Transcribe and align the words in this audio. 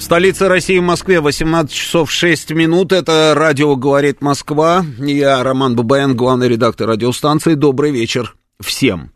В 0.00 0.02
столице 0.02 0.48
России, 0.48 0.78
в 0.78 0.82
Москве, 0.82 1.20
18 1.20 1.70
часов 1.70 2.10
6 2.10 2.52
минут. 2.52 2.90
Это 2.90 3.34
радио 3.36 3.76
«Говорит 3.76 4.22
Москва». 4.22 4.82
Я 4.98 5.42
Роман 5.42 5.76
Бабаян, 5.76 6.16
главный 6.16 6.48
редактор 6.48 6.88
радиостанции. 6.88 7.52
Добрый 7.52 7.92
вечер 7.92 8.34
всем. 8.60 9.12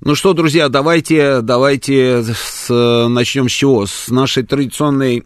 Ну 0.00 0.16
что, 0.16 0.32
друзья, 0.32 0.68
давайте, 0.68 1.42
давайте 1.42 2.24
с, 2.24 2.68
начнем 3.08 3.48
с 3.48 3.52
чего? 3.52 3.86
С 3.86 4.08
нашей 4.08 4.42
традиционной 4.42 5.24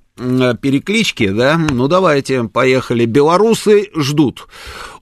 переклички, 0.61 1.29
да? 1.29 1.57
Ну 1.57 1.89
давайте, 1.89 2.45
поехали. 2.45 3.05
Белорусы 3.05 3.89
ждут. 3.95 4.47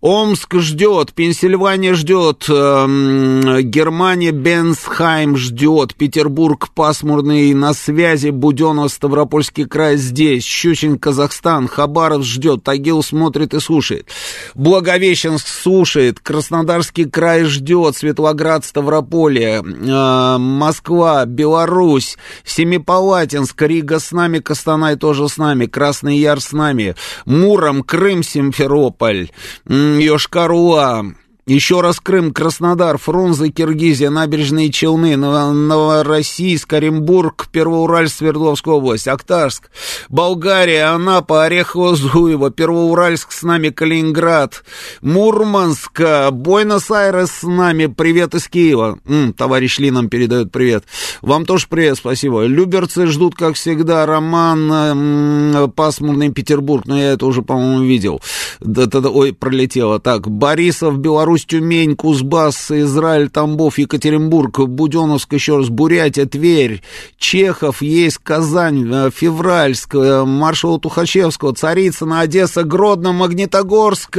Омск 0.00 0.54
ждет, 0.54 1.12
Пенсильвания 1.12 1.94
ждет, 1.94 2.46
э, 2.48 3.62
Германия, 3.62 4.30
Бенсхайм 4.30 5.36
ждет, 5.36 5.96
Петербург 5.96 6.68
пасмурный 6.72 7.52
на 7.52 7.74
связи, 7.74 8.30
Буденов, 8.30 8.92
Ставропольский 8.92 9.64
край 9.64 9.96
здесь, 9.96 10.44
Щучин, 10.44 11.00
Казахстан, 11.00 11.66
Хабаров 11.66 12.24
ждет, 12.24 12.62
Тагил 12.62 13.02
смотрит 13.02 13.54
и 13.54 13.60
слушает, 13.60 14.08
Благовещенск 14.54 15.48
слушает, 15.48 16.20
Краснодарский 16.20 17.06
край 17.06 17.42
ждет, 17.44 17.96
Светлоград, 17.96 18.64
Ставрополье, 18.64 19.64
э, 19.64 20.36
Москва, 20.38 21.24
Беларусь, 21.24 22.16
Семипалатинск, 22.44 23.60
Рига 23.62 23.98
с 23.98 24.12
нами, 24.12 24.38
Костанай 24.38 24.94
тоже 25.08 25.30
с 25.30 25.38
нами, 25.38 25.64
Красный 25.64 26.18
Яр 26.18 26.38
с 26.38 26.52
нами, 26.52 26.94
Муром, 27.24 27.82
Крым, 27.82 28.22
Симферополь, 28.22 29.30
Йошкар-Ола, 29.66 31.14
еще 31.48 31.80
раз 31.80 31.98
Крым, 31.98 32.32
Краснодар, 32.32 32.98
Фрунзе, 32.98 33.48
Киргизия, 33.48 34.10
Набережные 34.10 34.70
Челны, 34.70 35.16
Новороссийск, 35.16 36.72
Оренбург, 36.72 37.48
Первоуральск, 37.50 38.18
Свердловская 38.18 38.74
область, 38.74 39.08
Актарск, 39.08 39.70
Болгария, 40.10 40.94
Анапа, 40.94 41.44
Орехово, 41.44 41.96
Зуево, 41.96 42.50
Первоуральск 42.50 43.32
с 43.32 43.42
нами, 43.42 43.70
Калининград, 43.70 44.62
Мурманск, 45.00 46.00
Буэнос-Айрес 46.30 47.30
с 47.30 47.42
нами, 47.42 47.86
привет 47.86 48.34
из 48.34 48.46
Киева. 48.48 48.98
М, 49.06 49.32
товарищ 49.32 49.78
Ли 49.78 49.90
нам 49.90 50.08
передает 50.08 50.52
привет. 50.52 50.84
Вам 51.22 51.46
тоже 51.46 51.66
привет, 51.68 51.96
спасибо. 51.96 52.44
Люберцы 52.44 53.06
ждут, 53.06 53.34
как 53.34 53.54
всегда, 53.54 54.04
Роман, 54.04 54.72
м, 54.72 55.70
пасмурный 55.72 56.30
Петербург, 56.30 56.84
но 56.86 56.98
я 56.98 57.12
это 57.12 57.26
уже, 57.26 57.42
по-моему, 57.42 57.84
видел. 57.84 58.20
Да, 58.60 58.86
да, 58.86 59.08
ой, 59.08 59.32
пролетело. 59.32 59.98
Так, 59.98 60.28
Борисов, 60.28 60.98
Беларусь, 60.98 61.37
Беларусь, 61.38 61.44
Тюмень, 61.46 61.96
Кузбасс, 61.96 62.70
Израиль, 62.70 63.28
Тамбов, 63.28 63.78
Екатеринбург, 63.78 64.60
Буденовск, 64.60 65.32
еще 65.32 65.58
раз, 65.58 65.68
Бурятия, 65.68 66.26
Тверь, 66.26 66.82
Чехов, 67.18 67.82
есть 67.82 68.18
Казань, 68.18 68.88
э, 68.92 69.10
Февральск, 69.14 69.94
э, 69.94 70.24
маршал 70.24 70.78
Тухачевского, 70.78 71.54
Царицына, 71.54 72.20
Одесса, 72.20 72.64
Гродно, 72.64 73.12
Магнитогорск, 73.12 74.18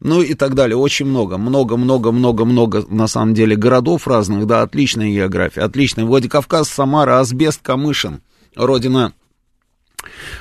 ну 0.00 0.22
и 0.22 0.34
так 0.34 0.54
далее. 0.54 0.76
Очень 0.76 1.06
много, 1.06 1.38
много, 1.38 1.76
много, 1.76 2.12
много, 2.12 2.44
много, 2.44 2.84
на 2.88 3.08
самом 3.08 3.34
деле, 3.34 3.56
городов 3.56 4.06
разных, 4.06 4.46
да, 4.46 4.62
отличная 4.62 5.10
география, 5.10 5.62
отличная. 5.62 6.04
Владикавказ, 6.04 6.68
Самара, 6.68 7.20
Асбест, 7.20 7.60
Камышин, 7.62 8.20
родина 8.54 9.12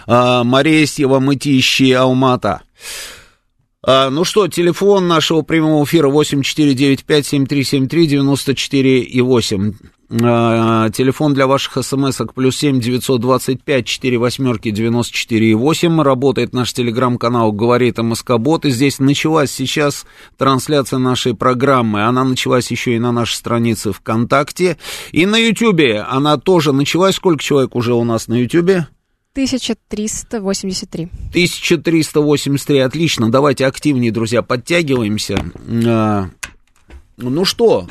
Моресьева, 0.08 1.20
Мытищи, 1.20 1.92
Алмата. 1.92 2.62
А, 3.90 4.10
ну 4.10 4.26
что, 4.26 4.50
телефон 4.50 5.08
нашего 5.08 5.44
прямого 5.44 5.86
эфира 5.86 6.10
8495-7373-94 6.10 9.00
и 9.00 9.22
8. 9.22 9.74
А, 10.24 10.90
телефон 10.90 11.34
для 11.34 11.48
ваших 11.48 11.86
смс-ок 11.86 12.34
плюс 12.34 12.58
7 12.58 12.82
925 12.82 13.86
4 13.86 14.18
восьмерки 14.18 14.72
94 14.72 15.52
и 15.52 15.54
8. 15.54 16.02
Работает 16.02 16.52
наш 16.52 16.74
телеграм-канал 16.74 17.54
«Говорит 17.54 17.98
МСК-бот». 17.98 18.66
И 18.66 18.72
здесь 18.72 19.00
началась 19.00 19.52
сейчас 19.52 20.06
трансляция 20.38 21.00
нашей 21.00 21.34
программы. 21.34 22.04
Она 22.04 22.26
началась 22.26 22.70
еще 22.70 22.94
и 22.94 23.00
на 23.00 23.14
нашей 23.14 23.36
странице 23.36 23.94
ВКонтакте. 23.94 24.78
И 25.14 25.26
на 25.26 25.38
Ютьюбе 25.38 26.02
она 26.02 26.36
тоже 26.36 26.74
началась. 26.74 27.16
Сколько 27.16 27.42
человек 27.42 27.74
уже 27.74 27.94
у 27.94 28.04
нас 28.04 28.28
на 28.28 28.42
Ютьюбе? 28.42 28.88
1383. 29.38 31.10
1383, 31.30 32.80
отлично. 32.80 33.30
Давайте 33.30 33.68
активнее, 33.68 34.12
друзья, 34.12 34.42
подтягиваемся. 34.42 35.38
А, 35.86 36.30
ну 37.18 37.46
что, 37.46 37.88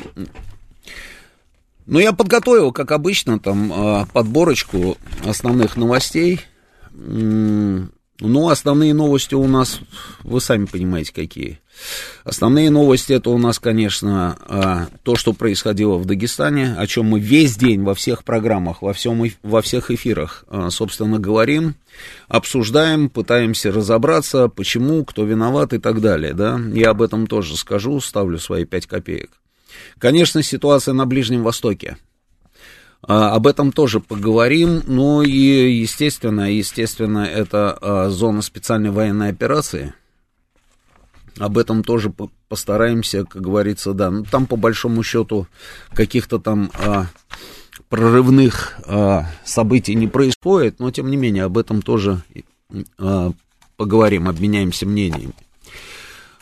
ну 1.85 1.99
я 1.99 2.11
подготовил, 2.11 2.73
как 2.73 2.91
обычно, 2.91 3.39
там 3.39 3.71
а, 3.73 4.05
подборочку 4.11 4.97
основных 5.23 5.77
новостей. 5.77 6.41
Ну, 8.19 8.49
основные 8.49 8.95
новости 8.95 9.35
у 9.35 9.47
нас, 9.47 9.79
вы 10.23 10.41
сами 10.41 10.65
понимаете, 10.65 11.13
какие. 11.13 11.59
Основные 12.23 12.71
новости 12.71 13.13
это 13.13 13.29
у 13.29 13.37
нас, 13.37 13.59
конечно, 13.59 14.37
а, 14.47 14.87
то, 15.03 15.15
что 15.15 15.33
происходило 15.33 15.97
в 15.97 16.05
Дагестане, 16.05 16.73
о 16.75 16.87
чем 16.87 17.05
мы 17.05 17.19
весь 17.19 17.55
день 17.55 17.83
во 17.83 17.93
всех 17.93 18.23
программах, 18.23 18.81
во, 18.81 18.93
всем, 18.93 19.23
во 19.43 19.61
всех 19.61 19.91
эфирах, 19.91 20.45
а, 20.49 20.71
собственно, 20.71 21.19
говорим, 21.19 21.75
обсуждаем, 22.27 23.09
пытаемся 23.09 23.71
разобраться, 23.71 24.47
почему, 24.47 25.05
кто 25.05 25.23
виноват 25.23 25.73
и 25.73 25.77
так 25.77 26.01
далее, 26.01 26.33
да. 26.33 26.59
Я 26.73 26.89
об 26.89 27.03
этом 27.03 27.27
тоже 27.27 27.55
скажу, 27.55 27.99
ставлю 28.01 28.39
свои 28.39 28.65
пять 28.65 28.87
копеек. 28.87 29.29
Конечно, 29.99 30.41
ситуация 30.41 30.93
на 30.93 31.05
Ближнем 31.05 31.43
Востоке. 31.43 31.97
А, 33.03 33.31
об 33.35 33.47
этом 33.47 33.71
тоже 33.71 33.99
поговорим. 33.99 34.81
Ну 34.85 35.21
и, 35.21 35.71
естественно, 35.79 36.51
естественно, 36.51 37.19
это 37.19 37.77
а, 37.79 38.09
зона 38.09 38.41
специальной 38.41 38.91
военной 38.91 39.29
операции. 39.29 39.93
Об 41.37 41.57
этом 41.57 41.83
тоже 41.83 42.11
постараемся, 42.49 43.23
как 43.23 43.41
говорится, 43.41 43.93
да. 43.93 44.09
Ну, 44.09 44.23
там, 44.23 44.47
по 44.47 44.55
большому 44.55 45.03
счету, 45.03 45.47
каких-то 45.93 46.39
там 46.39 46.71
а, 46.73 47.05
прорывных 47.89 48.79
а, 48.85 49.25
событий 49.45 49.93
не 49.93 50.07
происходит, 50.07 50.79
но, 50.79 50.89
тем 50.89 51.11
не 51.11 51.17
менее, 51.17 51.43
об 51.43 51.57
этом 51.59 51.83
тоже 51.83 52.23
а, 52.97 53.31
поговорим, 53.75 54.27
обменяемся 54.27 54.87
мнениями. 54.87 55.33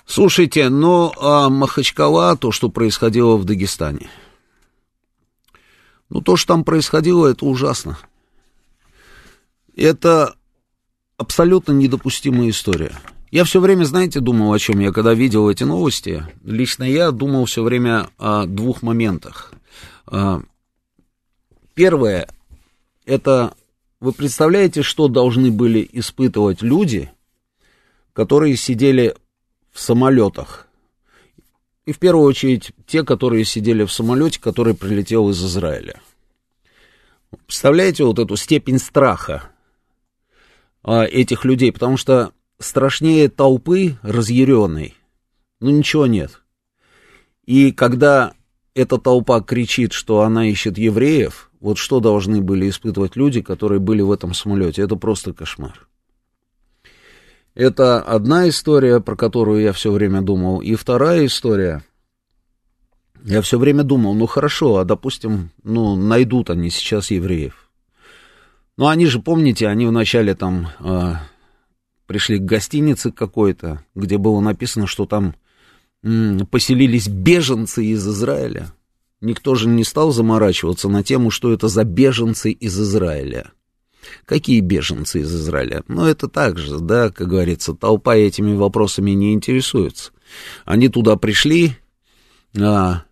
Слушайте, 0.05 0.69
ну, 0.69 1.11
а 1.19 1.49
Махачкала, 1.49 2.37
то, 2.37 2.51
что 2.51 2.69
происходило 2.69 3.35
в 3.35 3.43
Дагестане– 3.43 4.09
ну, 6.09 6.21
то, 6.21 6.35
что 6.35 6.53
там 6.53 6.63
происходило, 6.63 7.27
это 7.27 7.45
ужасно. 7.45 7.97
Это 9.75 10.35
абсолютно 11.17 11.71
недопустимая 11.73 12.49
история. 12.49 12.91
Я 13.31 13.43
все 13.43 13.59
время, 13.59 13.83
знаете, 13.83 14.19
думал 14.19 14.53
о 14.53 14.59
чем 14.59 14.79
я, 14.79 14.91
когда 14.91 15.13
видел 15.13 15.49
эти 15.49 15.63
новости. 15.63 16.25
Лично 16.43 16.83
я 16.83 17.11
думал 17.11 17.45
все 17.45 17.63
время 17.63 18.09
о 18.17 18.45
двух 18.45 18.81
моментах. 18.81 19.53
А, 20.05 20.41
первое, 21.73 22.29
это 23.05 23.53
вы 23.99 24.13
представляете, 24.13 24.83
что 24.83 25.07
должны 25.07 25.51
были 25.51 25.87
испытывать 25.91 26.61
люди, 26.61 27.11
которые 28.13 28.55
сидели 28.55 29.15
в 29.71 29.81
самолетах 29.81 30.64
и 31.85 31.91
в 31.91 31.99
первую 31.99 32.25
очередь 32.25 32.71
те, 32.87 33.03
которые 33.03 33.45
сидели 33.45 33.83
в 33.83 33.91
самолете, 33.91 34.39
который 34.39 34.73
прилетел 34.73 35.29
из 35.29 35.43
Израиля. 35.43 36.01
Представляете 37.45 38.03
вот 38.03 38.19
эту 38.19 38.35
степень 38.35 38.79
страха 38.79 39.43
а, 40.83 41.03
этих 41.03 41.45
людей, 41.45 41.71
потому 41.71 41.97
что 41.97 42.31
страшнее 42.59 43.29
толпы 43.29 43.97
разъяренной, 44.01 44.95
ну 45.59 45.69
ничего 45.69 46.07
нет. 46.07 46.41
И 47.45 47.71
когда 47.71 48.33
эта 48.73 48.97
толпа 48.97 49.41
кричит, 49.41 49.93
что 49.93 50.21
она 50.21 50.47
ищет 50.47 50.77
евреев, 50.77 51.51
вот 51.59 51.77
что 51.77 51.99
должны 51.99 52.41
были 52.41 52.69
испытывать 52.69 53.15
люди, 53.15 53.41
которые 53.41 53.79
были 53.79 54.01
в 54.01 54.11
этом 54.11 54.33
самолете? 54.33 54.81
Это 54.81 54.95
просто 54.95 55.33
кошмар. 55.33 55.87
Это 57.55 58.01
одна 58.01 58.49
история, 58.49 58.99
про 58.99 59.15
которую 59.15 59.61
я 59.61 59.71
все 59.71 59.91
время 59.91 60.21
думал. 60.21 60.59
И 60.59 60.75
вторая 60.75 61.25
история. 61.25 61.83
Я 63.23 63.41
все 63.41 63.57
время 63.57 63.83
думал, 63.83 64.13
ну 64.13 64.27
хорошо, 64.27 64.77
а 64.77 64.85
допустим, 64.85 65.49
ну 65.63 65.95
найдут 65.95 66.49
они 66.49 66.69
сейчас 66.69 67.09
евреев. 67.11 67.71
Ну, 68.77 68.87
они 68.87 69.05
же, 69.05 69.19
помните, 69.19 69.67
они 69.67 69.85
вначале 69.87 70.35
там 70.35 70.67
э, 70.79 71.13
пришли 72.07 72.39
к 72.39 72.43
гостинице 72.43 73.11
какой-то, 73.11 73.83
где 73.95 74.17
было 74.17 74.41
написано, 74.41 74.85
что 74.85 75.05
там 75.05 75.33
э, 76.03 76.39
поселились 76.51 77.07
беженцы 77.07 77.85
из 77.85 78.05
Израиля. 78.05 78.67
Никто 79.21 79.55
же 79.55 79.69
не 79.69 79.85
стал 79.85 80.11
заморачиваться 80.11 80.89
на 80.89 81.03
тему, 81.03 81.31
что 81.31 81.53
это 81.53 81.69
за 81.69 81.85
беженцы 81.85 82.51
из 82.51 82.77
Израиля. 82.77 83.53
Какие 84.25 84.59
беженцы 84.59 85.21
из 85.21 85.33
Израиля? 85.33 85.83
Ну, 85.87 86.05
это 86.05 86.27
так 86.27 86.57
же, 86.57 86.79
да, 86.79 87.09
как 87.09 87.27
говорится, 87.27 87.73
толпа 87.73 88.15
этими 88.15 88.55
вопросами 88.55 89.11
не 89.11 89.33
интересуется. 89.33 90.11
Они 90.65 90.89
туда 90.89 91.15
пришли, 91.15 91.75
а, 92.59 93.03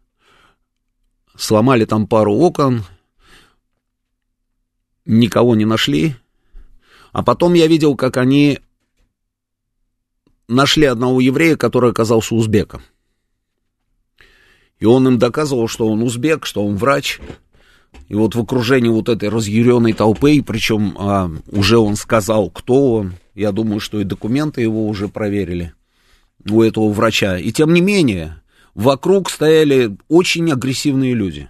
сломали 1.35 1.85
там 1.85 2.07
пару 2.07 2.33
окон, 2.33 2.83
никого 5.05 5.55
не 5.55 5.65
нашли. 5.65 6.15
А 7.11 7.23
потом 7.23 7.53
я 7.53 7.67
видел, 7.67 7.95
как 7.95 8.17
они 8.17 8.59
нашли 10.47 10.85
одного 10.85 11.19
еврея, 11.21 11.55
который 11.55 11.91
оказался 11.91 12.35
узбеком. 12.35 12.81
И 14.79 14.85
он 14.85 15.07
им 15.07 15.19
доказывал, 15.19 15.67
что 15.67 15.87
он 15.87 16.01
узбек, 16.01 16.45
что 16.45 16.65
он 16.65 16.75
врач. 16.75 17.19
И 18.07 18.15
вот 18.15 18.35
в 18.35 18.39
окружении 18.39 18.89
вот 18.89 19.09
этой 19.09 19.29
разъяренной 19.29 19.93
толпы, 19.93 20.43
причем 20.45 20.95
а, 20.97 21.31
уже 21.51 21.77
он 21.77 21.95
сказал, 21.95 22.49
кто 22.49 22.95
он. 22.95 23.13
Я 23.33 23.51
думаю, 23.51 23.79
что 23.79 23.99
и 23.99 24.03
документы 24.03 24.61
его 24.61 24.87
уже 24.87 25.07
проверили 25.07 25.73
у 26.49 26.61
этого 26.61 26.89
врача. 26.91 27.37
И 27.37 27.51
тем 27.51 27.73
не 27.73 27.81
менее, 27.81 28.41
вокруг 28.75 29.29
стояли 29.29 29.97
очень 30.09 30.51
агрессивные 30.51 31.13
люди. 31.13 31.49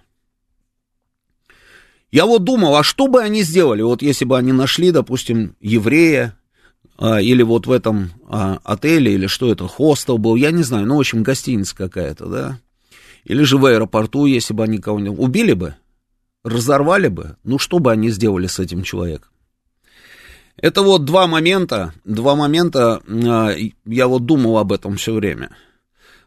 Я 2.10 2.26
вот 2.26 2.44
думал, 2.44 2.76
а 2.76 2.84
что 2.84 3.08
бы 3.08 3.20
они 3.20 3.42
сделали, 3.42 3.82
вот 3.82 4.00
если 4.00 4.24
бы 4.24 4.38
они 4.38 4.52
нашли, 4.52 4.92
допустим, 4.92 5.56
еврея, 5.60 6.38
а, 6.96 7.20
или 7.20 7.42
вот 7.42 7.66
в 7.66 7.72
этом 7.72 8.12
а, 8.28 8.60
отеле, 8.62 9.14
или 9.14 9.26
что 9.26 9.50
это, 9.50 9.66
хостел 9.66 10.18
был, 10.18 10.36
я 10.36 10.52
не 10.52 10.62
знаю, 10.62 10.86
ну, 10.86 10.96
в 10.96 11.00
общем, 11.00 11.24
гостиница 11.24 11.74
какая-то, 11.74 12.26
да, 12.26 12.60
или 13.24 13.42
же 13.42 13.58
в 13.58 13.66
аэропорту, 13.66 14.26
если 14.26 14.54
бы 14.54 14.62
они 14.62 14.78
кого-нибудь 14.78 15.18
убили 15.18 15.54
бы, 15.54 15.74
разорвали 16.44 17.08
бы, 17.08 17.36
ну, 17.42 17.58
что 17.58 17.78
бы 17.80 17.90
они 17.90 18.10
сделали 18.10 18.46
с 18.46 18.58
этим 18.58 18.82
человеком? 18.82 19.30
Это 20.56 20.82
вот 20.82 21.04
два 21.04 21.26
момента, 21.26 21.92
два 22.04 22.36
момента, 22.36 23.02
а, 23.08 23.54
я 23.86 24.06
вот 24.06 24.24
думал 24.24 24.58
об 24.58 24.72
этом 24.72 24.96
все 24.96 25.12
время. 25.12 25.50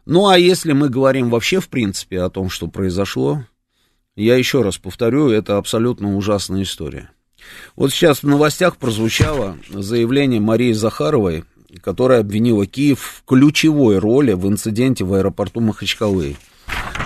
Ну, 0.04 0.28
а 0.28 0.38
если 0.38 0.72
мы 0.72 0.88
говорим 0.88 1.30
вообще, 1.30 1.60
в 1.60 1.68
принципе, 1.68 2.20
о 2.20 2.30
том, 2.30 2.50
что 2.50 2.66
произошло, 2.66 3.44
я 4.16 4.36
еще 4.36 4.62
раз 4.62 4.76
повторю, 4.78 5.30
это 5.30 5.56
абсолютно 5.56 6.16
ужасная 6.16 6.62
история. 6.62 7.10
Вот 7.76 7.92
сейчас 7.92 8.22
в 8.22 8.26
новостях 8.26 8.76
прозвучало 8.76 9.56
заявление 9.70 10.40
Марии 10.40 10.72
Захаровой, 10.72 11.44
которая 11.82 12.20
обвинила 12.20 12.66
Киев 12.66 13.22
в 13.22 13.28
ключевой 13.28 13.98
роли 13.98 14.32
в 14.32 14.46
инциденте 14.48 15.04
в 15.04 15.14
аэропорту 15.14 15.60
Махачкалы. 15.60 16.36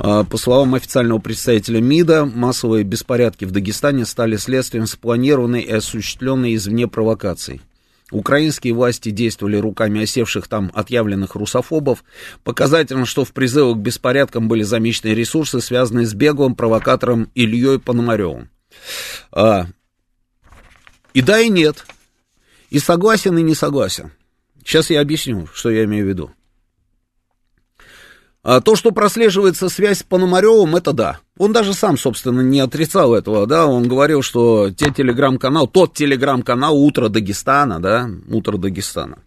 А, 0.00 0.24
по 0.24 0.36
словам 0.36 0.74
официального 0.74 1.18
представителя 1.18 1.80
МИДа, 1.80 2.24
массовые 2.24 2.84
беспорядки 2.84 3.44
в 3.44 3.50
Дагестане 3.50 4.04
стали 4.04 4.36
следствием 4.36 4.86
спланированной 4.86 5.60
и 5.60 5.70
осуществленной 5.70 6.54
извне 6.56 6.88
провокаций. 6.88 7.60
Украинские 8.10 8.74
власти 8.74 9.10
действовали 9.10 9.56
руками 9.56 10.02
осевших 10.02 10.46
там 10.46 10.70
отъявленных 10.74 11.34
русофобов. 11.34 12.04
Показательно, 12.44 13.06
что 13.06 13.24
в 13.24 13.32
призывах 13.32 13.78
к 13.78 13.80
беспорядкам 13.80 14.48
были 14.48 14.62
замечены 14.62 15.14
ресурсы, 15.14 15.60
связанные 15.60 16.06
с 16.06 16.12
беглым 16.12 16.54
провокатором 16.54 17.30
Ильей 17.34 17.78
Пономаревым. 17.78 18.50
А, 19.30 19.66
и 21.14 21.22
да, 21.22 21.40
и 21.40 21.48
нет. 21.48 21.86
И 22.68 22.78
согласен, 22.78 23.36
и 23.38 23.42
не 23.42 23.54
согласен. 23.54 24.12
Сейчас 24.64 24.90
я 24.90 25.00
объясню, 25.00 25.46
что 25.54 25.70
я 25.70 25.84
имею 25.84 26.04
в 26.04 26.08
виду. 26.08 26.30
А 28.42 28.60
то, 28.60 28.74
что 28.74 28.90
прослеживается 28.90 29.68
связь 29.68 30.00
с 30.00 30.02
Пономаревым, 30.02 30.74
это 30.74 30.92
да. 30.92 31.20
Он 31.38 31.52
даже 31.52 31.74
сам, 31.74 31.96
собственно, 31.96 32.40
не 32.40 32.58
отрицал 32.58 33.14
этого, 33.14 33.46
да, 33.46 33.66
он 33.66 33.86
говорил, 33.86 34.22
что 34.22 34.70
те 34.70 34.90
телеграм-канал, 34.90 35.68
тот 35.68 35.94
телеграм-канал 35.94 36.76
«Утро 36.76 37.08
Дагестана», 37.08 37.80
да, 37.80 38.10
«Утро 38.28 38.56
Дагестана», 38.58 39.18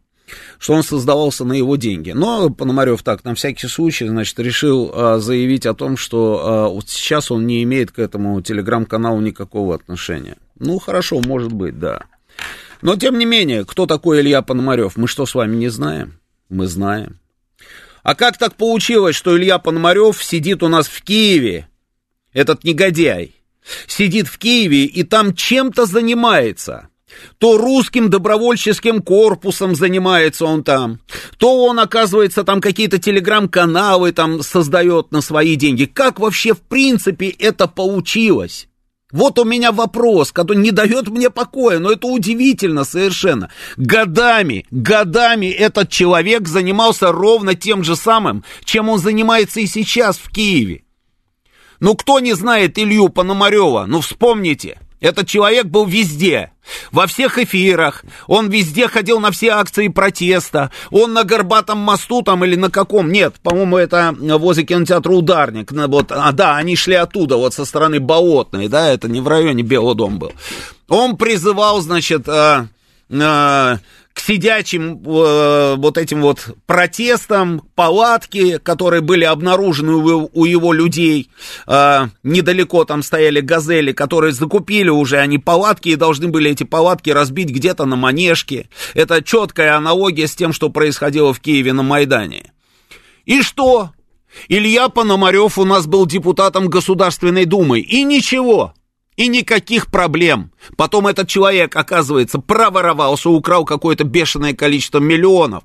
что 0.59 0.73
он 0.73 0.83
создавался 0.83 1.45
на 1.45 1.53
его 1.53 1.77
деньги. 1.77 2.11
Но 2.11 2.49
Пономарев 2.49 3.03
так, 3.03 3.23
на 3.23 3.35
всякий 3.35 3.67
случай, 3.67 4.05
значит, 4.05 4.37
решил 4.37 4.91
а, 4.93 5.19
заявить 5.19 5.65
о 5.65 5.73
том, 5.73 5.95
что 5.95 6.41
а, 6.43 6.67
вот 6.67 6.89
сейчас 6.89 7.31
он 7.31 7.47
не 7.47 7.63
имеет 7.63 7.91
к 7.91 7.99
этому 7.99 8.41
телеграм-каналу 8.41 9.21
никакого 9.21 9.75
отношения. 9.75 10.35
Ну, 10.59 10.77
хорошо, 10.77 11.21
может 11.21 11.53
быть, 11.53 11.79
да. 11.79 12.01
Но, 12.81 12.97
тем 12.97 13.17
не 13.17 13.25
менее, 13.25 13.63
кто 13.63 13.85
такой 13.85 14.19
Илья 14.19 14.41
Пономарев, 14.41 14.97
мы 14.97 15.07
что, 15.07 15.25
с 15.25 15.35
вами 15.35 15.55
не 15.55 15.69
знаем? 15.69 16.19
Мы 16.49 16.67
знаем. 16.67 17.19
А 18.05 18.13
как 18.13 18.37
так 18.37 18.53
получилось, 18.55 19.15
что 19.15 19.35
Илья 19.35 19.57
Пономарев 19.57 20.23
сидит 20.23 20.61
у 20.61 20.67
нас 20.67 20.87
в 20.87 21.01
Киеве, 21.01 21.67
этот 22.33 22.63
негодяй, 22.63 23.33
сидит 23.87 24.27
в 24.27 24.37
Киеве 24.37 24.85
и 24.85 25.01
там 25.01 25.33
чем-то 25.33 25.87
занимается? 25.87 26.89
То 27.39 27.57
русским 27.57 28.11
добровольческим 28.11 29.01
корпусом 29.01 29.73
занимается 29.73 30.45
он 30.45 30.63
там, 30.63 30.99
то 31.39 31.65
он, 31.65 31.79
оказывается, 31.79 32.43
там 32.43 32.61
какие-то 32.61 32.99
телеграм-каналы 32.99 34.11
там 34.11 34.43
создает 34.43 35.11
на 35.11 35.21
свои 35.21 35.55
деньги. 35.55 35.85
Как 35.85 36.19
вообще 36.19 36.53
в 36.53 36.61
принципе 36.61 37.29
это 37.29 37.67
получилось? 37.67 38.67
Вот 39.15 39.39
у 39.39 39.45
меня 39.45 39.71
вопрос, 39.71 40.33
который 40.33 40.57
не 40.57 40.71
дает 40.71 41.07
мне 41.07 41.29
покоя, 41.29 41.79
но 41.79 41.89
это 41.89 42.05
удивительно 42.05 42.83
совершенно. 42.83 43.49
Годами, 43.77 44.65
годами 44.71 45.45
этот 45.45 45.87
человек 45.89 46.49
занимался 46.49 47.13
ровно 47.13 47.55
тем 47.55 47.81
же 47.81 47.95
самым, 47.95 48.43
чем 48.65 48.89
он 48.89 48.99
занимается 48.99 49.61
и 49.61 49.67
сейчас 49.67 50.17
в 50.17 50.29
Киеве. 50.29 50.83
Ну, 51.79 51.95
кто 51.95 52.19
не 52.19 52.33
знает 52.33 52.77
Илью 52.77 53.07
Пономарева, 53.07 53.85
ну, 53.87 54.01
вспомните. 54.01 54.81
Этот 55.01 55.27
человек 55.27 55.65
был 55.65 55.85
везде, 55.85 56.51
во 56.91 57.05
всех 57.05 57.37
эфирах, 57.37 58.03
он 58.27 58.49
везде 58.49 58.87
ходил 58.87 59.19
на 59.19 59.31
все 59.31 59.49
акции 59.49 59.87
протеста, 59.87 60.71
он 60.89 61.13
на 61.13 61.23
Горбатом 61.23 61.77
мосту 61.77 62.21
там 62.21 62.43
или 62.45 62.55
на 62.55 62.71
каком, 62.71 63.11
нет, 63.11 63.35
по-моему, 63.43 63.77
это 63.77 64.15
возле 64.17 64.63
кинотеатра 64.63 65.11
Ударник, 65.11 65.71
вот, 65.71 66.11
а 66.11 66.31
да, 66.31 66.55
они 66.55 66.75
шли 66.75 66.95
оттуда, 66.95 67.37
вот 67.37 67.53
со 67.53 67.65
стороны 67.65 67.99
Болотной, 67.99 68.67
да, 68.67 68.87
это 68.87 69.07
не 69.07 69.21
в 69.21 69.27
районе 69.27 69.63
Белого 69.63 69.95
дома 69.95 70.17
был. 70.17 70.31
Он 70.87 71.17
призывал, 71.17 71.81
значит, 71.81 72.27
э, 72.27 72.67
э, 73.09 73.77
к 74.15 74.21
сидячим 74.21 75.03
э, 75.05 75.75
вот 75.75 75.97
этим 75.97 76.21
вот 76.21 76.55
протестам, 76.65 77.61
палатки, 77.75 78.59
которые 78.59 79.01
были 79.01 79.25
обнаружены 79.25 79.91
у, 79.91 80.29
у 80.33 80.45
его 80.45 80.71
людей. 80.71 81.29
Э, 81.67 82.07
недалеко 82.23 82.85
там 82.85 83.03
стояли 83.03 83.41
газели, 83.41 83.91
которые 83.91 84.31
закупили 84.31 84.87
уже 84.87 85.17
они 85.17 85.37
палатки 85.37 85.89
и 85.89 85.97
должны 85.97 86.29
были 86.29 86.49
эти 86.51 86.63
палатки 86.63 87.09
разбить 87.09 87.49
где-то 87.49 87.85
на 87.85 87.97
Манежке. 87.97 88.69
Это 88.93 89.21
четкая 89.21 89.75
аналогия 89.75 90.27
с 90.27 90.35
тем, 90.35 90.53
что 90.53 90.69
происходило 90.69 91.33
в 91.33 91.41
Киеве 91.41 91.73
на 91.73 91.83
Майдане. 91.83 92.53
И 93.25 93.41
что? 93.41 93.91
Илья 94.47 94.87
Пономарев 94.87 95.57
у 95.57 95.65
нас 95.65 95.87
был 95.87 96.05
депутатом 96.05 96.69
Государственной 96.69 97.43
Думы. 97.43 97.81
И 97.81 98.05
ничего. 98.05 98.73
И 99.15 99.27
никаких 99.27 99.87
проблем. 99.87 100.51
Потом 100.75 101.07
этот 101.07 101.29
человек, 101.29 101.75
оказывается, 101.75 102.39
проворовался, 102.39 103.29
украл 103.29 103.63
какое-то 103.63 104.03
бешеное 104.03 104.53
количество 104.53 104.99
миллионов, 104.99 105.63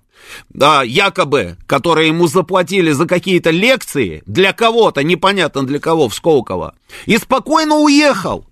да, 0.51 0.83
якобы, 0.85 1.57
которые 1.67 2.09
ему 2.09 2.29
заплатили 2.29 2.93
за 2.93 3.07
какие-то 3.07 3.51
лекции, 3.51 4.23
для 4.27 4.53
кого-то, 4.53 5.03
непонятно 5.03 5.65
для 5.65 5.81
кого, 5.81 6.09
в 6.09 6.15
Сколково, 6.15 6.75
и 7.07 7.17
спокойно 7.17 7.77
уехал. 7.77 8.47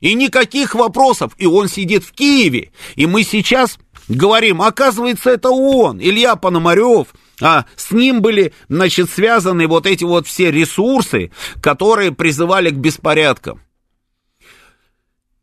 И 0.00 0.14
никаких 0.14 0.74
вопросов. 0.74 1.32
И 1.38 1.46
он 1.46 1.68
сидит 1.68 2.02
в 2.02 2.10
Киеве. 2.10 2.72
И 2.96 3.06
мы 3.06 3.22
сейчас 3.22 3.78
говорим, 4.08 4.60
оказывается, 4.60 5.30
это 5.30 5.50
он, 5.50 6.00
Илья 6.00 6.34
Пономарев, 6.34 7.06
а 7.40 7.66
с 7.76 7.92
ним 7.92 8.20
были, 8.20 8.52
значит, 8.68 9.08
связаны 9.10 9.68
вот 9.68 9.86
эти 9.86 10.02
вот 10.02 10.26
все 10.26 10.50
ресурсы, 10.50 11.30
которые 11.60 12.10
призывали 12.10 12.70
к 12.70 12.74
беспорядкам. 12.74 13.60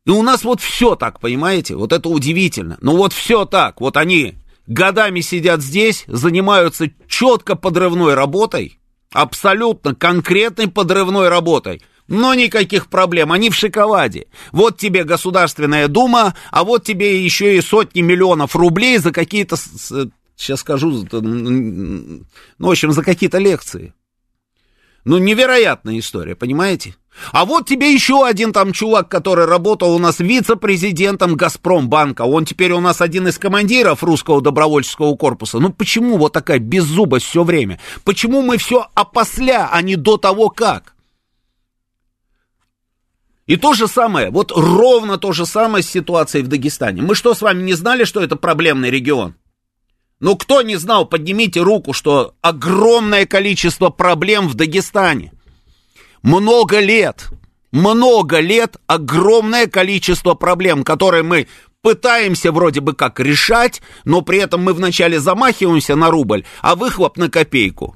И 0.05 0.11
у 0.11 0.21
нас 0.23 0.43
вот 0.43 0.61
все 0.61 0.95
так, 0.95 1.19
понимаете? 1.19 1.75
Вот 1.75 1.93
это 1.93 2.09
удивительно. 2.09 2.77
Ну 2.81 2.95
вот 2.95 3.13
все 3.13 3.45
так. 3.45 3.81
Вот 3.81 3.97
они 3.97 4.35
годами 4.65 5.21
сидят 5.21 5.61
здесь, 5.61 6.05
занимаются 6.07 6.89
четко 7.07 7.55
подрывной 7.55 8.13
работой, 8.13 8.79
абсолютно 9.11 9.95
конкретной 9.95 10.67
подрывной 10.67 11.29
работой. 11.29 11.81
Но 12.07 12.33
никаких 12.33 12.87
проблем, 12.87 13.31
они 13.31 13.51
в 13.51 13.55
шоколаде. 13.55 14.27
Вот 14.51 14.77
тебе 14.77 15.03
Государственная 15.03 15.87
Дума, 15.87 16.35
а 16.49 16.63
вот 16.63 16.83
тебе 16.83 17.23
еще 17.23 17.55
и 17.55 17.61
сотни 17.61 18.01
миллионов 18.01 18.55
рублей 18.55 18.97
за 18.97 19.11
какие-то, 19.11 19.57
сейчас 20.35 20.61
скажу, 20.61 21.05
ну, 21.11 22.23
в 22.57 22.69
общем, 22.69 22.93
за 22.93 23.03
какие-то 23.03 23.37
лекции. 23.37 23.93
Ну, 25.05 25.19
невероятная 25.19 25.99
история, 25.99 26.35
понимаете? 26.35 26.95
А 27.31 27.45
вот 27.45 27.67
тебе 27.67 27.93
еще 27.93 28.25
один 28.25 28.53
там 28.53 28.71
чувак, 28.71 29.09
который 29.09 29.45
работал 29.45 29.93
у 29.93 29.99
нас 29.99 30.19
вице-президентом 30.19 31.35
Газпромбанка. 31.35 32.21
Он 32.23 32.45
теперь 32.45 32.71
у 32.71 32.79
нас 32.79 33.01
один 33.01 33.27
из 33.27 33.37
командиров 33.37 34.03
русского 34.03 34.41
добровольческого 34.41 35.15
корпуса. 35.15 35.59
Ну 35.59 35.71
почему 35.71 36.17
вот 36.17 36.33
такая 36.33 36.59
беззубость 36.59 37.25
все 37.25 37.43
время? 37.43 37.79
Почему 38.03 38.41
мы 38.41 38.57
все 38.57 38.87
опосля, 38.93 39.69
а 39.71 39.81
не 39.81 39.95
до 39.95 40.17
того 40.17 40.49
как? 40.49 40.93
И 43.47 43.55
то 43.55 43.73
же 43.73 43.87
самое, 43.87 44.29
вот 44.29 44.51
ровно 44.55 45.17
то 45.17 45.31
же 45.31 45.47
самое 45.47 45.83
с 45.83 45.89
ситуацией 45.89 46.43
в 46.43 46.47
Дагестане. 46.47 47.01
Мы 47.01 47.15
что, 47.15 47.33
с 47.33 47.41
вами 47.41 47.63
не 47.63 47.73
знали, 47.73 48.03
что 48.03 48.21
это 48.21 48.35
проблемный 48.35 48.91
регион? 48.91 49.33
Ну, 50.19 50.35
кто 50.35 50.61
не 50.61 50.75
знал, 50.75 51.05
поднимите 51.05 51.61
руку, 51.61 51.93
что 51.93 52.35
огромное 52.41 53.25
количество 53.25 53.89
проблем 53.89 54.47
в 54.47 54.53
Дагестане. 54.53 55.31
Много 56.21 56.79
лет, 56.79 57.29
много 57.71 58.39
лет 58.39 58.77
огромное 58.87 59.67
количество 59.67 60.33
проблем, 60.33 60.83
которые 60.83 61.23
мы 61.23 61.47
пытаемся 61.81 62.51
вроде 62.51 62.81
бы 62.81 62.93
как 62.93 63.19
решать, 63.19 63.81
но 64.03 64.21
при 64.21 64.39
этом 64.39 64.63
мы 64.63 64.73
вначале 64.73 65.19
замахиваемся 65.19 65.95
на 65.95 66.09
рубль, 66.09 66.45
а 66.61 66.75
выхлоп 66.75 67.17
на 67.17 67.29
копейку. 67.29 67.95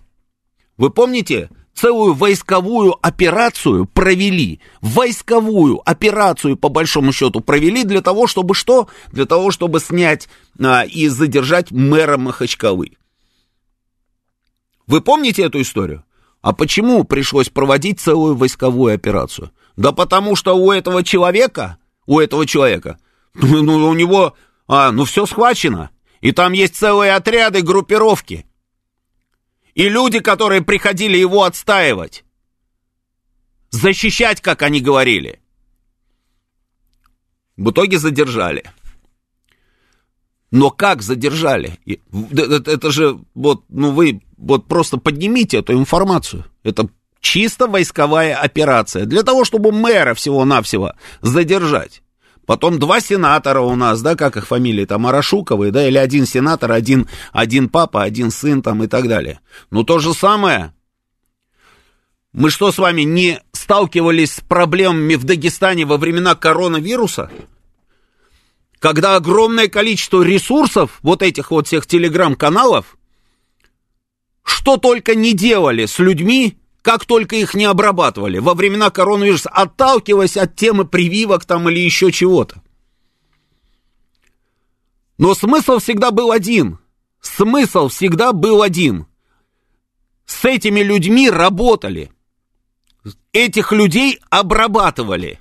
Вы 0.78 0.90
помните, 0.90 1.50
целую 1.74 2.14
войсковую 2.14 2.96
операцию 3.06 3.86
провели. 3.86 4.62
Войсковую 4.82 5.82
операцию, 5.86 6.56
по 6.56 6.70
большому 6.70 7.12
счету, 7.12 7.42
провели 7.42 7.84
для 7.84 8.02
того, 8.02 8.28
чтобы 8.28 8.56
что? 8.56 8.88
Для 9.12 9.26
того, 9.26 9.52
чтобы 9.52 9.80
снять 9.80 10.30
а, 10.60 10.84
и 10.86 11.08
задержать 11.10 11.72
мэра 11.72 12.18
Махачкалы. 12.18 12.94
Вы 14.88 15.02
помните 15.02 15.44
эту 15.44 15.62
историю? 15.62 16.04
А 16.44 16.52
почему 16.52 17.06
пришлось 17.06 17.48
проводить 17.48 18.02
целую 18.02 18.36
войсковую 18.36 18.94
операцию? 18.94 19.52
Да 19.78 19.94
потому 19.94 20.36
что 20.36 20.58
у 20.58 20.74
этого 20.74 21.02
человека, 21.02 21.78
у 22.06 22.20
этого 22.20 22.46
человека, 22.46 23.00
ну, 23.34 23.64
ну 23.64 23.88
у 23.88 23.94
него, 23.94 24.36
а, 24.68 24.92
ну 24.92 25.06
все 25.06 25.26
схвачено. 25.26 25.90
И 26.20 26.34
там 26.34 26.52
есть 26.52 26.76
целые 26.76 27.14
отряды, 27.14 27.62
группировки. 27.62 28.46
И 29.74 29.88
люди, 29.88 30.20
которые 30.20 30.62
приходили 30.62 31.18
его 31.18 31.44
отстаивать. 31.44 32.26
Защищать, 33.70 34.42
как 34.42 34.64
они 34.64 34.82
говорили. 34.82 35.42
В 37.56 37.72
итоге 37.72 38.00
задержали. 38.00 38.66
Но 40.52 40.72
как 40.72 41.02
задержали? 41.02 41.80
Это 42.12 42.92
же, 42.92 43.18
вот, 43.34 43.64
ну 43.70 43.92
вы 43.92 44.22
вот 44.44 44.68
просто 44.68 44.98
поднимите 44.98 45.58
эту 45.58 45.74
информацию. 45.74 46.46
Это 46.64 46.90
чисто 47.20 47.68
войсковая 47.68 48.36
операция. 48.36 49.06
Для 49.06 49.24
того, 49.24 49.46
чтобы 49.46 49.72
мэра 49.72 50.14
всего-навсего 50.14 50.94
задержать. 51.22 52.02
Потом 52.46 52.78
два 52.78 53.00
сенатора 53.00 53.62
у 53.62 53.76
нас, 53.76 54.02
да, 54.02 54.16
как 54.16 54.36
их 54.36 54.48
фамилии, 54.48 54.86
там, 54.86 55.08
Арашуковые, 55.08 55.72
да, 55.72 55.88
или 55.88 55.98
один 55.98 56.26
сенатор, 56.26 56.74
один, 56.74 57.08
один 57.32 57.70
папа, 57.70 58.04
один 58.04 58.32
сын, 58.32 58.62
там, 58.62 58.84
и 58.84 58.88
так 58.88 59.08
далее. 59.08 59.40
Ну, 59.72 59.86
то 59.86 60.00
же 60.00 60.14
самое. 60.14 60.74
Мы 62.34 62.50
что 62.50 62.72
с 62.72 62.78
вами 62.78 63.04
не 63.04 63.40
сталкивались 63.54 64.34
с 64.34 64.42
проблемами 64.42 65.16
в 65.16 65.24
Дагестане 65.24 65.86
во 65.86 65.98
времена 65.98 66.36
коронавируса? 66.36 67.30
когда 68.84 69.16
огромное 69.16 69.70
количество 69.70 70.24
ресурсов, 70.24 71.00
вот 71.04 71.22
этих 71.22 71.52
вот 71.52 71.68
всех 71.68 71.88
телеграм-каналов, 71.88 72.98
что 74.44 74.78
только 74.78 75.16
не 75.16 75.34
делали 75.34 75.86
с 75.86 76.00
людьми, 76.00 76.58
как 76.82 77.06
только 77.06 77.38
их 77.38 77.54
не 77.54 77.66
обрабатывали 77.66 78.40
во 78.40 78.54
времена 78.54 78.90
коронавируса, 78.90 79.50
отталкиваясь 79.50 80.38
от 80.38 80.56
темы 80.56 80.86
прививок 80.86 81.46
там 81.46 81.70
или 81.70 81.80
еще 81.80 82.12
чего-то. 82.12 82.62
Но 85.18 85.34
смысл 85.34 85.80
всегда 85.80 86.12
был 86.12 86.32
один. 86.32 86.80
Смысл 87.22 87.88
всегда 87.88 88.34
был 88.34 88.62
один. 88.62 89.08
С 90.26 90.44
этими 90.44 90.82
людьми 90.82 91.30
работали. 91.30 92.12
Этих 93.32 93.72
людей 93.72 94.20
обрабатывали. 94.30 95.40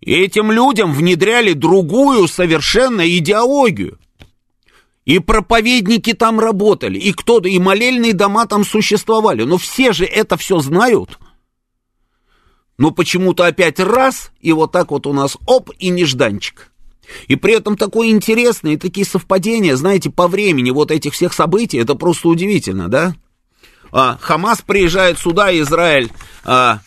И 0.00 0.12
этим 0.12 0.50
людям 0.50 0.92
внедряли 0.92 1.52
другую 1.52 2.28
совершенно 2.28 3.06
идеологию. 3.06 3.98
И 5.04 5.18
проповедники 5.18 6.14
там 6.14 6.40
работали, 6.40 6.98
и 6.98 7.12
кто-то, 7.12 7.48
и 7.48 7.58
молельные 7.58 8.14
дома 8.14 8.46
там 8.46 8.64
существовали. 8.64 9.42
Но 9.42 9.58
все 9.58 9.92
же 9.92 10.06
это 10.06 10.36
все 10.36 10.60
знают. 10.60 11.18
Но 12.78 12.90
почему-то 12.90 13.46
опять 13.46 13.78
раз, 13.78 14.32
и 14.40 14.52
вот 14.52 14.72
так 14.72 14.90
вот 14.90 15.06
у 15.06 15.12
нас 15.12 15.36
оп, 15.46 15.70
и 15.78 15.90
нежданчик. 15.90 16.72
И 17.28 17.36
при 17.36 17.54
этом 17.54 17.76
такое 17.76 18.08
интересное, 18.08 18.72
и 18.72 18.76
такие 18.78 19.06
совпадения, 19.06 19.76
знаете, 19.76 20.10
по 20.10 20.26
времени 20.26 20.70
вот 20.70 20.90
этих 20.90 21.12
всех 21.12 21.34
событий, 21.34 21.78
это 21.78 21.94
просто 21.94 22.28
удивительно, 22.28 22.88
да? 22.88 23.14
А, 23.92 24.18
Хамас 24.20 24.62
приезжает 24.62 25.18
сюда, 25.18 25.56
Израиль 25.60 26.10
а, 26.44 26.80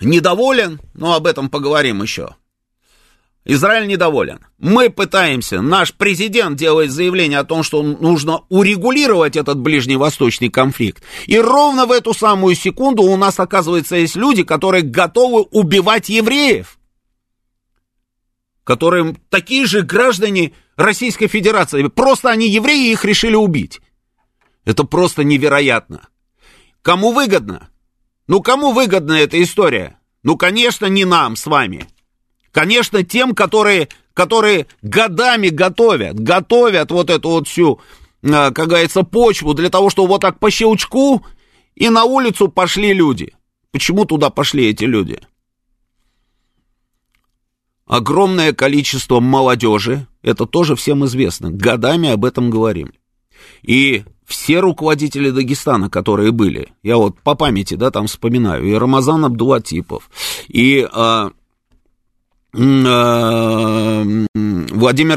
недоволен, 0.00 0.80
но 0.94 1.14
об 1.14 1.26
этом 1.26 1.48
поговорим 1.48 2.02
еще. 2.02 2.36
Израиль 3.44 3.88
недоволен. 3.88 4.38
Мы 4.58 4.88
пытаемся, 4.88 5.60
наш 5.60 5.92
президент 5.92 6.56
делает 6.56 6.92
заявление 6.92 7.40
о 7.40 7.44
том, 7.44 7.64
что 7.64 7.82
нужно 7.82 8.42
урегулировать 8.48 9.36
этот 9.36 9.58
ближневосточный 9.58 10.48
конфликт. 10.48 11.02
И 11.26 11.38
ровно 11.38 11.86
в 11.86 11.92
эту 11.92 12.14
самую 12.14 12.54
секунду 12.54 13.02
у 13.02 13.16
нас, 13.16 13.40
оказывается, 13.40 13.96
есть 13.96 14.14
люди, 14.14 14.44
которые 14.44 14.82
готовы 14.82 15.42
убивать 15.50 16.08
евреев. 16.08 16.78
Которые 18.62 19.16
такие 19.28 19.66
же 19.66 19.82
граждане 19.82 20.52
Российской 20.76 21.26
Федерации. 21.26 21.88
Просто 21.88 22.30
они 22.30 22.48
евреи, 22.48 22.92
их 22.92 23.04
решили 23.04 23.34
убить. 23.34 23.80
Это 24.64 24.84
просто 24.84 25.24
невероятно. 25.24 26.08
Кому 26.80 27.10
выгодно? 27.12 27.70
Ну, 28.28 28.40
кому 28.40 28.72
выгодна 28.72 29.14
эта 29.14 29.42
история? 29.42 29.98
Ну, 30.22 30.36
конечно, 30.36 30.86
не 30.86 31.04
нам 31.04 31.34
с 31.34 31.46
вами. 31.46 31.88
Конечно, 32.52 33.02
тем, 33.02 33.34
которые, 33.34 33.88
которые 34.12 34.66
годами 34.82 35.48
готовят, 35.48 36.20
готовят 36.20 36.90
вот 36.90 37.10
эту 37.10 37.30
вот 37.30 37.48
всю, 37.48 37.80
а, 38.22 38.50
как 38.50 38.68
говорится, 38.68 39.02
почву 39.02 39.54
для 39.54 39.70
того, 39.70 39.88
чтобы 39.90 40.08
вот 40.08 40.20
так 40.20 40.38
по 40.38 40.50
щелчку 40.50 41.24
и 41.74 41.88
на 41.88 42.04
улицу 42.04 42.48
пошли 42.48 42.92
люди. 42.92 43.34
Почему 43.72 44.04
туда 44.04 44.28
пошли 44.28 44.68
эти 44.68 44.84
люди? 44.84 45.18
Огромное 47.86 48.52
количество 48.52 49.20
молодежи, 49.20 50.06
это 50.22 50.46
тоже 50.46 50.76
всем 50.76 51.04
известно, 51.06 51.50
годами 51.50 52.10
об 52.10 52.24
этом 52.24 52.50
говорим. 52.50 52.92
И 53.62 54.04
все 54.26 54.60
руководители 54.60 55.30
Дагестана, 55.30 55.88
которые 55.88 56.32
были, 56.32 56.68
я 56.82 56.96
вот 56.98 57.18
по 57.20 57.34
памяти, 57.34 57.74
да, 57.74 57.90
там 57.90 58.06
вспоминаю, 58.06 58.64
и 58.64 58.74
Рамазан 58.74 59.24
Абдулатипов, 59.24 60.10
и 60.48 60.86
а, 60.92 61.32
Владимир 62.52 64.28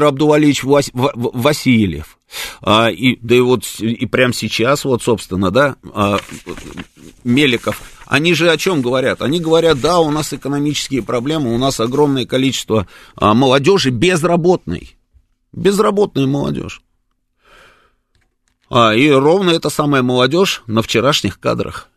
Абдувалич 0.04 0.64
Вас, 0.64 0.90
Васильев, 0.92 2.18
а, 2.62 2.90
и, 2.90 3.18
да 3.20 3.34
и 3.34 3.40
вот 3.40 3.64
и 3.78 4.06
прямо 4.06 4.32
сейчас, 4.32 4.86
вот, 4.86 5.02
собственно, 5.02 5.50
да, 5.50 5.76
а, 5.92 6.18
Меликов, 7.24 7.82
они 8.06 8.32
же 8.34 8.50
о 8.50 8.56
чем 8.56 8.80
говорят? 8.80 9.20
Они 9.20 9.40
говорят, 9.40 9.80
да, 9.80 9.98
у 9.98 10.10
нас 10.10 10.32
экономические 10.32 11.02
проблемы, 11.02 11.54
у 11.54 11.58
нас 11.58 11.80
огромное 11.80 12.24
количество 12.24 12.86
а, 13.16 13.34
молодежи 13.34 13.90
безработной, 13.90 14.96
безработная 15.52 16.26
молодежь. 16.26 16.80
А, 18.70 18.94
и 18.94 19.10
ровно 19.10 19.50
эта 19.50 19.70
самая 19.70 20.02
молодежь 20.02 20.62
на 20.66 20.82
вчерашних 20.82 21.38
кадрах. 21.38 21.88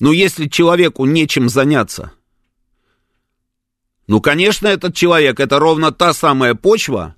Ну, 0.00 0.12
если 0.12 0.48
человеку 0.48 1.04
нечем 1.04 1.48
заняться, 1.48 2.12
ну, 4.08 4.22
конечно, 4.22 4.66
этот 4.66 4.96
человек, 4.96 5.38
это 5.38 5.58
ровно 5.58 5.92
та 5.92 6.14
самая 6.14 6.54
почва, 6.54 7.14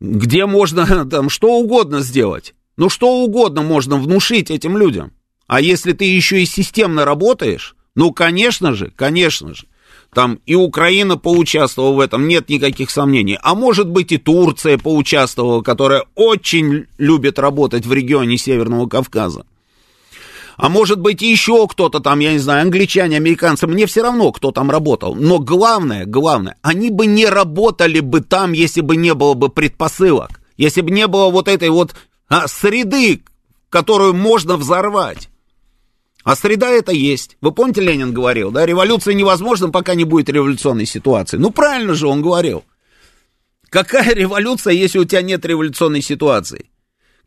где 0.00 0.44
можно 0.44 1.06
там 1.10 1.30
что 1.30 1.58
угодно 1.58 2.00
сделать. 2.00 2.54
Ну, 2.76 2.88
что 2.88 3.24
угодно 3.24 3.62
можно 3.62 3.96
внушить 3.96 4.50
этим 4.50 4.76
людям. 4.76 5.12
А 5.46 5.60
если 5.60 5.92
ты 5.92 6.04
еще 6.04 6.42
и 6.42 6.46
системно 6.46 7.04
работаешь, 7.04 7.74
ну, 7.94 8.12
конечно 8.12 8.74
же, 8.74 8.92
конечно 8.94 9.54
же, 9.54 9.66
там 10.14 10.40
и 10.44 10.54
Украина 10.54 11.16
поучаствовала 11.16 11.94
в 11.94 12.00
этом, 12.00 12.28
нет 12.28 12.50
никаких 12.50 12.90
сомнений. 12.90 13.38
А 13.42 13.54
может 13.54 13.88
быть 13.88 14.12
и 14.12 14.18
Турция 14.18 14.76
поучаствовала, 14.76 15.62
которая 15.62 16.04
очень 16.14 16.86
любит 16.98 17.38
работать 17.38 17.86
в 17.86 17.92
регионе 17.92 18.36
Северного 18.36 18.86
Кавказа. 18.88 19.46
А 20.56 20.68
может 20.68 21.00
быть 21.00 21.22
еще 21.22 21.66
кто-то 21.66 22.00
там, 22.00 22.20
я 22.20 22.32
не 22.32 22.38
знаю, 22.38 22.62
англичане, 22.62 23.16
американцы, 23.16 23.66
мне 23.66 23.86
все 23.86 24.02
равно, 24.02 24.32
кто 24.32 24.52
там 24.52 24.70
работал. 24.70 25.14
Но 25.14 25.38
главное, 25.38 26.04
главное, 26.06 26.56
они 26.62 26.90
бы 26.90 27.06
не 27.06 27.26
работали 27.26 28.00
бы 28.00 28.20
там, 28.20 28.52
если 28.52 28.80
бы 28.80 28.96
не 28.96 29.14
было 29.14 29.34
бы 29.34 29.48
предпосылок. 29.48 30.40
Если 30.56 30.80
бы 30.80 30.90
не 30.90 31.06
было 31.06 31.30
вот 31.30 31.48
этой 31.48 31.70
вот 31.70 31.94
а, 32.28 32.46
среды, 32.48 33.22
которую 33.70 34.14
можно 34.14 34.56
взорвать. 34.56 35.28
А 36.24 36.36
среда 36.36 36.68
это 36.70 36.92
есть. 36.92 37.36
Вы 37.40 37.52
помните, 37.52 37.80
Ленин 37.80 38.12
говорил, 38.12 38.50
да, 38.50 38.64
революция 38.64 39.14
невозможна, 39.14 39.70
пока 39.70 39.94
не 39.94 40.04
будет 40.04 40.28
революционной 40.28 40.86
ситуации. 40.86 41.36
Ну, 41.36 41.50
правильно 41.50 41.94
же 41.94 42.06
он 42.06 42.22
говорил. 42.22 42.64
Какая 43.68 44.14
революция, 44.14 44.74
если 44.74 44.98
у 44.98 45.04
тебя 45.04 45.22
нет 45.22 45.44
революционной 45.44 46.02
ситуации? 46.02 46.70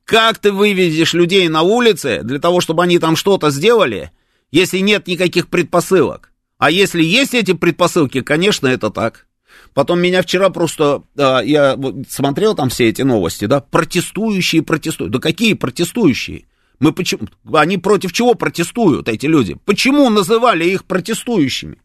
Как 0.05 0.37
ты 0.37 0.51
выведешь 0.51 1.13
людей 1.13 1.49
на 1.49 1.63
улице 1.63 2.21
для 2.23 2.39
того, 2.39 2.61
чтобы 2.61 2.83
они 2.83 2.99
там 2.99 3.15
что-то 3.15 3.49
сделали, 3.49 4.11
если 4.51 4.77
нет 4.77 5.07
никаких 5.07 5.49
предпосылок? 5.49 6.31
А 6.59 6.69
если 6.69 7.03
есть 7.03 7.33
эти 7.33 7.53
предпосылки, 7.53 8.21
конечно, 8.21 8.67
это 8.67 8.91
так. 8.91 9.25
Потом 9.73 9.99
меня 9.99 10.21
вчера 10.21 10.49
просто, 10.49 11.01
а, 11.17 11.41
я 11.41 11.77
смотрел 12.07 12.55
там 12.55 12.69
все 12.69 12.87
эти 12.87 13.01
новости, 13.01 13.45
да, 13.45 13.59
протестующие 13.59 14.61
протестуют. 14.61 15.11
Да 15.11 15.19
какие 15.19 15.53
протестующие? 15.53 16.45
Мы 16.79 16.93
почему, 16.93 17.27
они 17.53 17.77
против 17.77 18.13
чего 18.13 18.35
протестуют, 18.35 19.09
эти 19.09 19.25
люди? 19.25 19.57
Почему 19.65 20.09
называли 20.09 20.65
их 20.65 20.85
протестующими? 20.85 21.81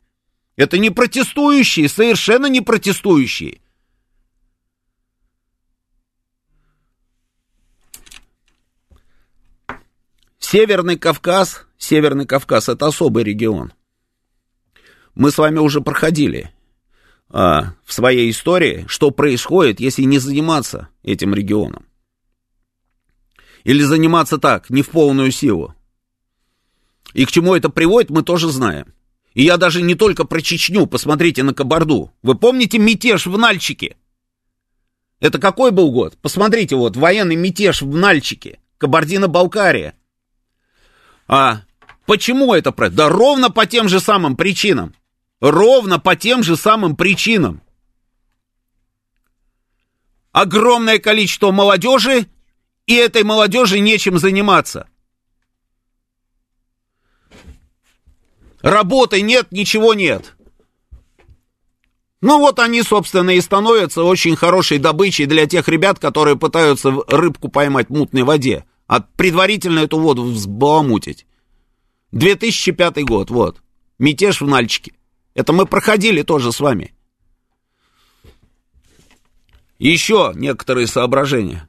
Это 0.57 0.79
не 0.79 0.91
протестующие, 0.91 1.89
совершенно 1.89 2.47
не 2.47 2.61
протестующие. 2.61 3.61
Северный 10.53 10.99
Кавказ, 10.99 11.65
Северный 11.79 12.27
Кавказ 12.27 12.69
это 12.69 12.89
особый 12.89 13.23
регион. 13.23 13.73
Мы 15.15 15.31
с 15.31 15.39
вами 15.39 15.61
уже 15.61 15.81
проходили 15.81 16.51
а, 17.29 17.75
в 17.85 17.93
своей 17.93 18.29
истории, 18.33 18.85
что 18.89 19.13
происходит, 19.13 19.79
если 19.79 20.03
не 20.03 20.19
заниматься 20.19 20.89
этим 21.05 21.35
регионом. 21.35 21.87
Или 23.63 23.85
заниматься 23.85 24.39
так, 24.39 24.71
не 24.71 24.83
в 24.83 24.89
полную 24.89 25.31
силу. 25.31 25.77
И 27.13 27.27
к 27.27 27.31
чему 27.31 27.55
это 27.55 27.69
приводит, 27.69 28.11
мы 28.11 28.25
тоже 28.25 28.51
знаем. 28.51 28.93
И 29.35 29.45
я 29.45 29.57
даже 29.57 29.83
не 29.83 29.95
только 29.95 30.25
про 30.25 30.41
Чечню, 30.41 30.87
посмотрите 30.87 31.45
на 31.45 31.55
Кабарду. 31.55 32.13
Вы 32.23 32.35
помните 32.35 32.81
мятеж 32.81 33.27
в 33.27 33.39
Нальчике? 33.39 33.97
Это 35.21 35.39
какой 35.39 35.71
был 35.71 35.93
год? 35.93 36.19
Посмотрите, 36.21 36.75
вот, 36.75 36.97
военный 36.97 37.37
мятеж 37.37 37.83
в 37.83 37.95
Нальчике, 37.97 38.59
Кабардино-Балкария. 38.79 39.95
А 41.33 41.63
почему 42.07 42.55
это 42.55 42.73
происходит? 42.73 42.97
Да 42.97 43.09
ровно 43.09 43.51
по 43.51 43.65
тем 43.65 43.89
же 43.89 44.01
самым 44.01 44.35
причинам. 44.35 44.97
Ровно 45.41 46.01
по 46.01 46.17
тем 46.17 46.43
же 46.43 46.57
самым 46.57 46.97
причинам. 46.97 47.63
Огромное 50.33 50.99
количество 50.99 51.53
молодежи, 51.53 52.27
и 52.87 52.95
этой 52.97 53.23
молодежи 53.23 53.79
нечем 53.79 54.19
заниматься. 54.19 54.89
Работы 58.61 59.23
нет, 59.23 59.53
ничего 59.53 59.95
нет. 59.95 60.35
Ну 62.21 62.41
вот 62.41 62.59
они, 62.59 62.83
собственно, 62.83 63.31
и 63.31 63.41
становятся 63.41 64.03
очень 64.03 64.35
хорошей 64.35 64.79
добычей 64.79 65.27
для 65.27 65.47
тех 65.47 65.69
ребят, 65.69 66.01
которые 66.01 66.37
пытаются 66.37 66.91
рыбку 67.07 67.49
поймать 67.49 67.89
в 67.89 67.93
мутной 67.93 68.25
воде, 68.25 68.65
а 68.91 68.99
предварительно 68.99 69.79
эту 69.79 70.01
воду 70.01 70.25
взбаламутить. 70.25 71.25
2005 72.11 73.05
год, 73.05 73.31
вот. 73.31 73.63
Мятеж 74.01 74.41
в 74.41 74.49
Нальчике. 74.49 74.95
Это 75.33 75.53
мы 75.53 75.65
проходили 75.65 76.23
тоже 76.23 76.51
с 76.51 76.59
вами. 76.59 76.93
Еще 79.79 80.33
некоторые 80.35 80.89
соображения. 80.89 81.69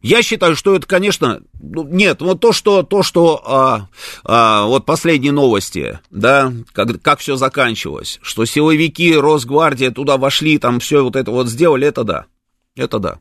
Я 0.00 0.22
считаю, 0.22 0.56
что 0.56 0.74
это, 0.74 0.86
конечно, 0.86 1.42
ну, 1.60 1.86
нет, 1.86 2.22
вот 2.22 2.40
то, 2.40 2.52
что, 2.52 2.82
то, 2.82 3.02
что 3.02 3.42
а, 3.44 3.88
а, 4.24 4.64
вот 4.64 4.86
последние 4.86 5.32
новости, 5.32 6.00
да, 6.10 6.50
как, 6.72 7.02
как 7.02 7.18
все 7.18 7.36
заканчивалось, 7.36 8.20
что 8.22 8.46
силовики, 8.46 9.14
Росгвардия 9.14 9.90
туда 9.90 10.16
вошли, 10.16 10.56
там 10.56 10.80
все 10.80 11.04
вот 11.04 11.14
это 11.14 11.30
вот 11.30 11.48
сделали, 11.48 11.86
это 11.86 12.04
да, 12.04 12.24
это 12.74 12.98
да. 12.98 13.20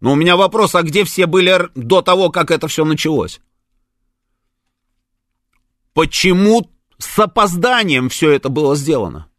Но 0.00 0.12
у 0.12 0.14
меня 0.14 0.36
вопрос, 0.36 0.74
а 0.74 0.82
где 0.82 1.04
все 1.04 1.26
были 1.26 1.70
до 1.74 2.02
того, 2.02 2.30
как 2.30 2.50
это 2.50 2.68
все 2.68 2.84
началось? 2.84 3.40
Почему 5.94 6.70
с 6.98 7.18
опозданием 7.18 8.08
все 8.08 8.30
это 8.30 8.48
было 8.48 8.76
сделано? 8.76 9.30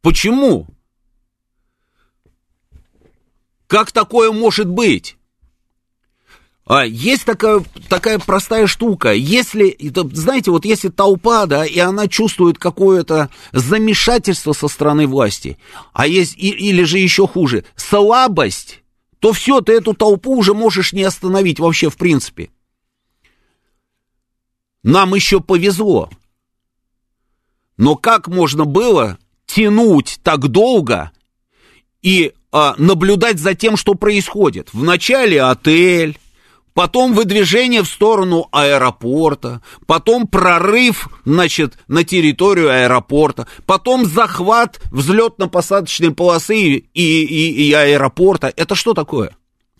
Почему? 0.00 0.68
Как 3.66 3.90
такое 3.90 4.30
может 4.30 4.68
быть? 4.68 5.16
А, 6.66 6.84
есть 6.84 7.24
такая, 7.24 7.62
такая 7.88 8.18
простая 8.18 8.66
штука. 8.66 9.12
Если, 9.12 9.76
знаете, 10.12 10.50
вот 10.50 10.64
если 10.64 10.88
толпа, 10.88 11.46
да, 11.46 11.64
и 11.64 11.78
она 11.78 12.08
чувствует 12.08 12.58
какое-то 12.58 13.30
замешательство 13.52 14.52
со 14.52 14.66
стороны 14.66 15.06
власти, 15.06 15.58
а 15.92 16.08
есть, 16.08 16.34
или 16.36 16.82
же 16.82 16.98
еще 16.98 17.28
хуже, 17.28 17.64
слабость, 17.76 18.82
то 19.20 19.32
все, 19.32 19.60
ты 19.60 19.74
эту 19.74 19.94
толпу 19.94 20.36
уже 20.36 20.54
можешь 20.54 20.92
не 20.92 21.04
остановить 21.04 21.60
вообще 21.60 21.88
в 21.88 21.96
принципе. 21.96 22.50
Нам 24.82 25.14
еще 25.14 25.40
повезло. 25.40 26.10
Но 27.76 27.94
как 27.94 28.26
можно 28.26 28.64
было 28.64 29.18
тянуть 29.46 30.18
так 30.24 30.48
долго 30.48 31.12
и 32.02 32.32
а, 32.50 32.74
наблюдать 32.76 33.38
за 33.38 33.54
тем, 33.54 33.76
что 33.76 33.94
происходит. 33.94 34.70
Вначале 34.72 35.42
отель, 35.42 36.18
потом 36.76 37.14
выдвижение 37.14 37.82
в 37.82 37.88
сторону 37.88 38.48
аэропорта, 38.52 39.62
потом 39.86 40.26
прорыв, 40.26 41.08
значит, 41.24 41.78
на 41.88 42.04
территорию 42.04 42.68
аэропорта, 42.68 43.48
потом 43.64 44.04
захват 44.04 44.78
взлетно-посадочной 44.92 46.14
полосы 46.14 46.58
и, 46.58 46.82
и, 46.92 47.68
и 47.68 47.72
аэропорта. 47.72 48.52
Это 48.54 48.74
что 48.74 48.92
такое? 48.92 49.34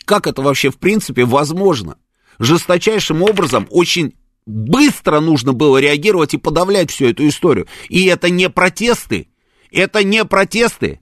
Как 0.07 0.27
это 0.27 0.41
вообще 0.41 0.71
в 0.71 0.79
принципе 0.79 1.27
возможно? 1.27 1.99
Жесточайшим 2.39 3.23
образом 3.23 3.67
очень 3.69 4.15
быстро 4.47 5.21
нужно 5.21 5.53
было 5.53 5.77
реагировать 5.77 6.33
и 6.33 6.39
подавлять 6.39 6.91
всю 6.91 7.11
эту 7.11 7.29
историю. 7.29 7.69
И 7.91 8.07
это 8.07 8.31
не 8.31 8.49
протесты, 8.49 9.29
это 9.71 10.03
не 10.03 10.25
протесты, 10.25 11.01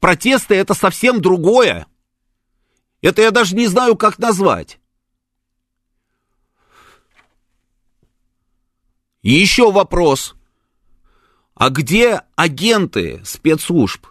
Протесты 0.00 0.56
это 0.56 0.74
совсем 0.74 1.22
другое. 1.22 1.86
Это 3.02 3.22
я 3.22 3.30
даже 3.30 3.54
не 3.54 3.66
знаю, 3.66 3.96
как 3.96 4.18
назвать. 4.18 4.78
Еще 9.26 9.72
вопрос. 9.72 10.36
А 11.56 11.70
где 11.70 12.20
агенты 12.36 13.20
спецслужб? 13.24 14.06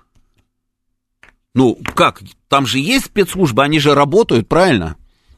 Ну, 1.54 1.80
как? 1.96 2.22
Там 2.50 2.66
же 2.68 2.80
есть 2.80 3.06
спецслужбы, 3.06 3.64
они 3.64 3.80
же 3.80 3.96
работают, 3.96 4.50
правильно? 4.50 4.98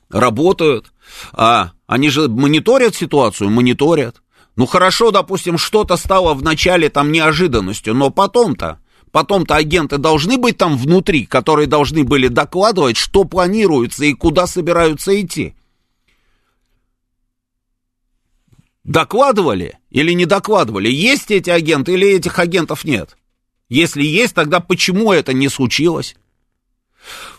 Работают. 0.10 0.92
А 1.32 1.74
они 1.86 2.10
же 2.10 2.28
мониторят 2.28 2.96
ситуацию, 2.96 3.52
мониторят. 3.52 4.24
Ну 4.56 4.66
хорошо, 4.66 5.12
допустим, 5.12 5.60
что-то 5.60 5.96
стало 5.96 6.34
в 6.34 6.42
начале 6.42 6.90
там 6.90 7.12
неожиданностью, 7.12 7.94
но 7.94 8.10
потом-то 8.10 8.80
Потом-то 9.12 9.56
агенты 9.56 10.00
должны 10.00 10.38
быть 10.38 10.58
там 10.58 10.76
внутри, 10.76 11.26
которые 11.26 11.68
должны 11.68 12.04
были 12.04 12.28
докладывать, 12.28 12.98
что 12.98 13.24
планируется 13.26 14.06
и 14.06 14.13
куда 14.13 14.48
собираются 14.48 15.20
идти. 15.22 15.56
Докладывали 18.88 19.78
или 19.91 20.13
не 20.13 20.26
докладывали? 20.26 20.89
Есть 20.89 21.30
эти 21.30 21.50
агенты 21.50 21.93
или 21.93 22.08
этих 22.08 22.39
агентов 22.39 22.86
нет? 22.86 23.17
Если 23.67 24.02
есть, 24.02 24.34
тогда 24.34 24.62
почему 24.62 25.12
это 25.12 25.34
не 25.34 25.50
случилось? 25.50 26.15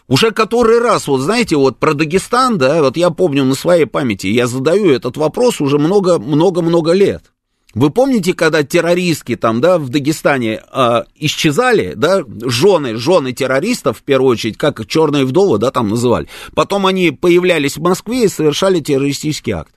Уже 0.08 0.30
который 0.30 0.78
раз, 0.78 1.08
вот 1.08 1.20
знаете, 1.20 1.56
вот 1.56 1.78
про 1.78 1.94
Дагестан, 1.94 2.58
да, 2.58 2.82
вот 2.82 2.98
я 2.98 3.08
помню 3.08 3.44
на 3.44 3.54
своей 3.54 3.86
памяти, 3.86 4.26
я 4.26 4.46
задаю 4.46 4.90
этот 4.90 5.16
вопрос 5.16 5.60
уже 5.62 5.78
много-много-много 5.78 6.92
лет. 6.92 7.32
Вы 7.74 7.90
помните, 7.90 8.34
когда 8.34 8.62
террористки 8.62 9.34
там, 9.34 9.62
да, 9.62 9.78
в 9.78 9.88
Дагестане 9.88 10.62
э, 10.70 11.02
исчезали, 11.16 11.94
да, 11.94 12.24
жены, 12.42 12.96
жены 12.96 13.32
террористов, 13.32 13.98
в 13.98 14.02
первую 14.02 14.32
очередь, 14.32 14.58
как 14.58 14.86
черные 14.86 15.24
вдовы, 15.24 15.58
да, 15.58 15.70
там 15.70 15.88
называли. 15.88 16.28
Потом 16.54 16.86
они 16.86 17.10
появлялись 17.10 17.76
в 17.76 17.82
Москве 17.82 18.24
и 18.24 18.28
совершали 18.28 18.80
террористический 18.80 19.52
акт. 19.52 19.72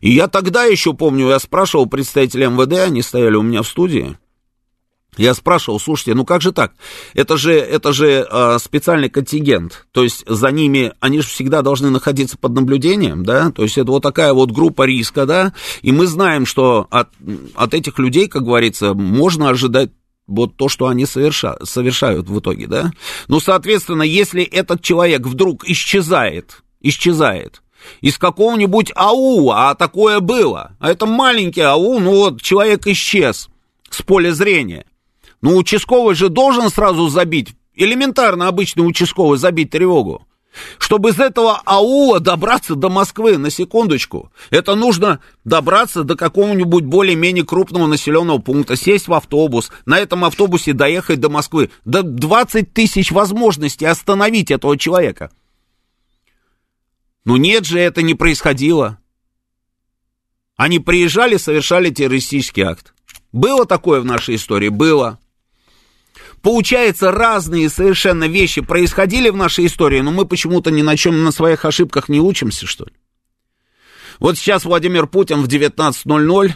И 0.00 0.10
я 0.10 0.28
тогда 0.28 0.64
еще 0.64 0.94
помню, 0.94 1.28
я 1.28 1.38
спрашивал 1.38 1.86
представителей 1.86 2.46
МВД, 2.46 2.84
они 2.86 3.02
стояли 3.02 3.36
у 3.36 3.42
меня 3.42 3.62
в 3.62 3.68
студии, 3.68 4.16
я 5.18 5.34
спрашивал, 5.34 5.80
слушайте, 5.80 6.14
ну 6.14 6.24
как 6.24 6.40
же 6.40 6.52
так? 6.52 6.72
Это 7.12 7.36
же, 7.36 7.52
это 7.52 7.92
же 7.92 8.26
э, 8.30 8.58
специальный 8.60 9.10
контингент, 9.10 9.86
то 9.90 10.04
есть 10.04 10.24
за 10.26 10.50
ними, 10.50 10.92
они 11.00 11.20
же 11.20 11.26
всегда 11.26 11.62
должны 11.62 11.90
находиться 11.90 12.38
под 12.38 12.52
наблюдением, 12.52 13.24
да, 13.24 13.50
то 13.50 13.64
есть 13.64 13.76
это 13.76 13.90
вот 13.90 14.02
такая 14.02 14.32
вот 14.32 14.52
группа 14.52 14.84
риска, 14.84 15.26
да, 15.26 15.52
и 15.82 15.90
мы 15.90 16.06
знаем, 16.06 16.46
что 16.46 16.86
от, 16.90 17.08
от 17.54 17.74
этих 17.74 17.98
людей, 17.98 18.28
как 18.28 18.44
говорится, 18.44 18.94
можно 18.94 19.48
ожидать 19.48 19.90
вот 20.28 20.56
то, 20.56 20.68
что 20.68 20.86
они 20.86 21.04
соверша, 21.04 21.56
совершают 21.64 22.28
в 22.28 22.38
итоге, 22.38 22.68
да. 22.68 22.92
Ну, 23.26 23.40
соответственно, 23.40 24.02
если 24.02 24.42
этот 24.44 24.82
человек 24.82 25.22
вдруг 25.22 25.64
исчезает, 25.64 26.62
исчезает, 26.80 27.62
из 28.00 28.18
какого-нибудь 28.18 28.92
АУ, 28.94 29.50
а 29.50 29.74
такое 29.74 30.20
было. 30.20 30.76
А 30.80 30.90
это 30.90 31.06
маленький 31.06 31.62
АУ, 31.62 31.98
ну 31.98 32.12
вот 32.12 32.42
человек 32.42 32.86
исчез 32.86 33.48
с 33.90 34.02
поля 34.02 34.32
зрения. 34.32 34.84
Ну, 35.40 35.56
участковый 35.56 36.14
же 36.14 36.28
должен 36.28 36.68
сразу 36.68 37.08
забить, 37.08 37.50
элементарно 37.74 38.48
обычный 38.48 38.82
участковый 38.82 39.38
забить 39.38 39.70
тревогу. 39.70 40.24
Чтобы 40.78 41.10
из 41.10 41.20
этого 41.20 41.60
аула 41.64 42.20
добраться 42.20 42.74
до 42.74 42.88
Москвы, 42.88 43.38
на 43.38 43.50
секундочку, 43.50 44.32
это 44.50 44.74
нужно 44.74 45.20
добраться 45.44 46.02
до 46.02 46.16
какого-нибудь 46.16 46.84
более-менее 46.84 47.44
крупного 47.44 47.86
населенного 47.86 48.38
пункта, 48.38 48.76
сесть 48.76 49.08
в 49.08 49.14
автобус, 49.14 49.70
на 49.86 49.98
этом 49.98 50.24
автобусе 50.24 50.72
доехать 50.72 51.20
до 51.20 51.28
Москвы. 51.28 51.70
До 51.84 52.02
20 52.02 52.72
тысяч 52.72 53.12
возможностей 53.12 53.86
остановить 53.86 54.50
этого 54.50 54.76
человека. 54.76 55.30
Но 57.28 57.36
нет 57.36 57.66
же, 57.66 57.78
это 57.78 58.00
не 58.00 58.14
происходило. 58.14 58.96
Они 60.56 60.78
приезжали, 60.78 61.36
совершали 61.36 61.90
террористический 61.90 62.62
акт. 62.62 62.94
Было 63.32 63.66
такое 63.66 64.00
в 64.00 64.06
нашей 64.06 64.36
истории? 64.36 64.70
Было. 64.70 65.18
Получается, 66.40 67.10
разные 67.10 67.68
совершенно 67.68 68.24
вещи 68.24 68.62
происходили 68.62 69.28
в 69.28 69.36
нашей 69.36 69.66
истории, 69.66 70.00
но 70.00 70.10
мы 70.10 70.24
почему-то 70.24 70.70
ни 70.70 70.80
на 70.80 70.96
чем 70.96 71.22
на 71.22 71.30
своих 71.30 71.66
ошибках 71.66 72.08
не 72.08 72.18
учимся, 72.18 72.66
что 72.66 72.86
ли. 72.86 72.92
Вот 74.20 74.38
сейчас 74.38 74.64
Владимир 74.64 75.06
Путин 75.06 75.42
в 75.42 75.48
19.00 75.48 76.52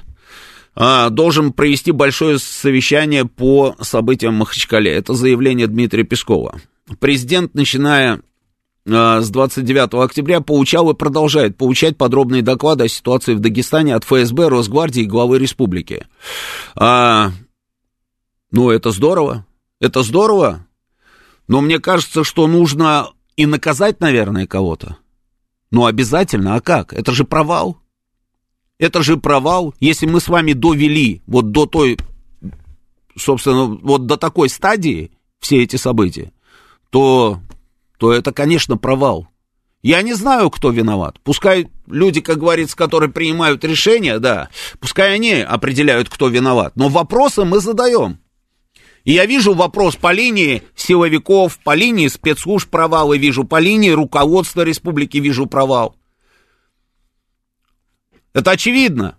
а, 0.74 1.10
должен 1.10 1.52
провести 1.52 1.92
большое 1.92 2.38
совещание 2.38 3.26
по 3.26 3.76
событиям 3.82 4.36
в 4.36 4.38
Махачкале. 4.38 4.90
Это 4.90 5.12
заявление 5.12 5.66
Дмитрия 5.66 6.04
Пескова. 6.04 6.62
Президент, 6.98 7.52
начиная 7.52 8.22
с 8.84 9.30
29 9.30 9.94
октября, 9.94 10.40
получал 10.40 10.90
и 10.90 10.94
продолжает 10.94 11.56
получать 11.56 11.96
подробные 11.96 12.42
доклады 12.42 12.84
о 12.84 12.88
ситуации 12.88 13.34
в 13.34 13.40
Дагестане 13.40 13.94
от 13.94 14.04
ФСБ, 14.04 14.48
Росгвардии 14.48 15.02
и 15.02 15.06
главы 15.06 15.38
республики. 15.38 16.06
А, 16.74 17.30
ну, 18.50 18.70
это 18.70 18.90
здорово. 18.90 19.46
Это 19.80 20.02
здорово, 20.02 20.66
но 21.48 21.60
мне 21.60 21.80
кажется, 21.80 22.22
что 22.22 22.46
нужно 22.46 23.08
и 23.36 23.46
наказать, 23.46 24.00
наверное, 24.00 24.46
кого-то. 24.46 24.96
Ну, 25.72 25.86
обязательно, 25.86 26.54
а 26.54 26.60
как? 26.60 26.92
Это 26.92 27.12
же 27.12 27.24
провал. 27.24 27.78
Это 28.78 29.02
же 29.02 29.16
провал, 29.16 29.74
если 29.80 30.06
мы 30.06 30.20
с 30.20 30.28
вами 30.28 30.52
довели 30.52 31.22
вот 31.26 31.50
до 31.50 31.66
той, 31.66 31.98
собственно, 33.16 33.66
вот 33.66 34.06
до 34.06 34.16
такой 34.16 34.48
стадии 34.48 35.10
все 35.40 35.62
эти 35.62 35.76
события, 35.76 36.32
то, 36.90 37.40
то 38.02 38.12
это, 38.12 38.32
конечно, 38.32 38.76
провал. 38.76 39.28
Я 39.80 40.02
не 40.02 40.14
знаю, 40.14 40.50
кто 40.50 40.70
виноват. 40.70 41.20
Пускай 41.22 41.68
люди, 41.86 42.20
как 42.20 42.38
говорится, 42.38 42.76
которые 42.76 43.12
принимают 43.12 43.62
решения, 43.62 44.18
да, 44.18 44.48
пускай 44.80 45.14
они 45.14 45.34
определяют, 45.34 46.08
кто 46.08 46.26
виноват. 46.26 46.72
Но 46.74 46.88
вопросы 46.88 47.44
мы 47.44 47.60
задаем. 47.60 48.18
И 49.04 49.12
я 49.12 49.24
вижу 49.24 49.54
вопрос 49.54 49.94
по 49.94 50.10
линии 50.12 50.64
силовиков, 50.74 51.60
по 51.60 51.76
линии 51.76 52.08
спецслужб 52.08 52.68
провал, 52.68 53.12
и 53.12 53.18
вижу 53.18 53.44
по 53.44 53.60
линии 53.60 53.90
руководства 53.90 54.62
республики 54.62 55.18
вижу 55.18 55.46
провал. 55.46 55.94
Это 58.32 58.50
очевидно. 58.50 59.16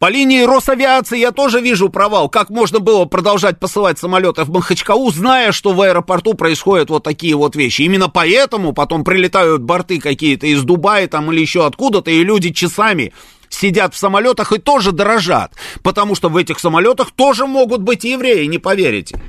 По 0.00 0.08
линии 0.08 0.44
Росавиации 0.44 1.18
я 1.18 1.30
тоже 1.30 1.60
вижу 1.60 1.90
провал. 1.90 2.30
Как 2.30 2.48
можно 2.48 2.78
было 2.80 3.04
продолжать 3.04 3.60
посылать 3.60 3.98
самолеты 3.98 4.44
в 4.44 4.50
Махачкалу, 4.50 5.10
зная, 5.10 5.52
что 5.52 5.74
в 5.74 5.82
аэропорту 5.82 6.32
происходят 6.32 6.88
вот 6.88 7.04
такие 7.04 7.36
вот 7.36 7.54
вещи. 7.54 7.82
Именно 7.82 8.08
поэтому 8.08 8.72
потом 8.72 9.04
прилетают 9.04 9.60
борты 9.60 10.00
какие-то 10.00 10.46
из 10.46 10.62
Дубая 10.62 11.06
там 11.06 11.30
или 11.30 11.42
еще 11.42 11.66
откуда-то, 11.66 12.10
и 12.10 12.24
люди 12.24 12.50
часами 12.50 13.12
сидят 13.50 13.92
в 13.92 13.98
самолетах 13.98 14.52
и 14.52 14.58
тоже 14.58 14.92
дорожат, 14.92 15.52
потому 15.82 16.14
что 16.14 16.30
в 16.30 16.38
этих 16.38 16.60
самолетах 16.60 17.10
тоже 17.10 17.46
могут 17.46 17.82
быть 17.82 18.04
евреи, 18.04 18.46
не 18.46 18.56
поверите. 18.56 19.20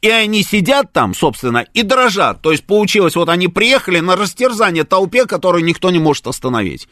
И 0.00 0.08
они 0.08 0.42
сидят 0.42 0.94
там, 0.94 1.12
собственно, 1.12 1.66
и 1.74 1.82
дрожат. 1.82 2.40
То 2.40 2.52
есть 2.52 2.64
получилось, 2.64 3.16
вот 3.16 3.28
они 3.28 3.48
приехали 3.48 4.00
на 4.00 4.16
растерзание 4.16 4.84
толпе, 4.84 5.26
которую 5.26 5.62
никто 5.62 5.90
не 5.90 5.98
может 5.98 6.26
остановить. 6.26 6.88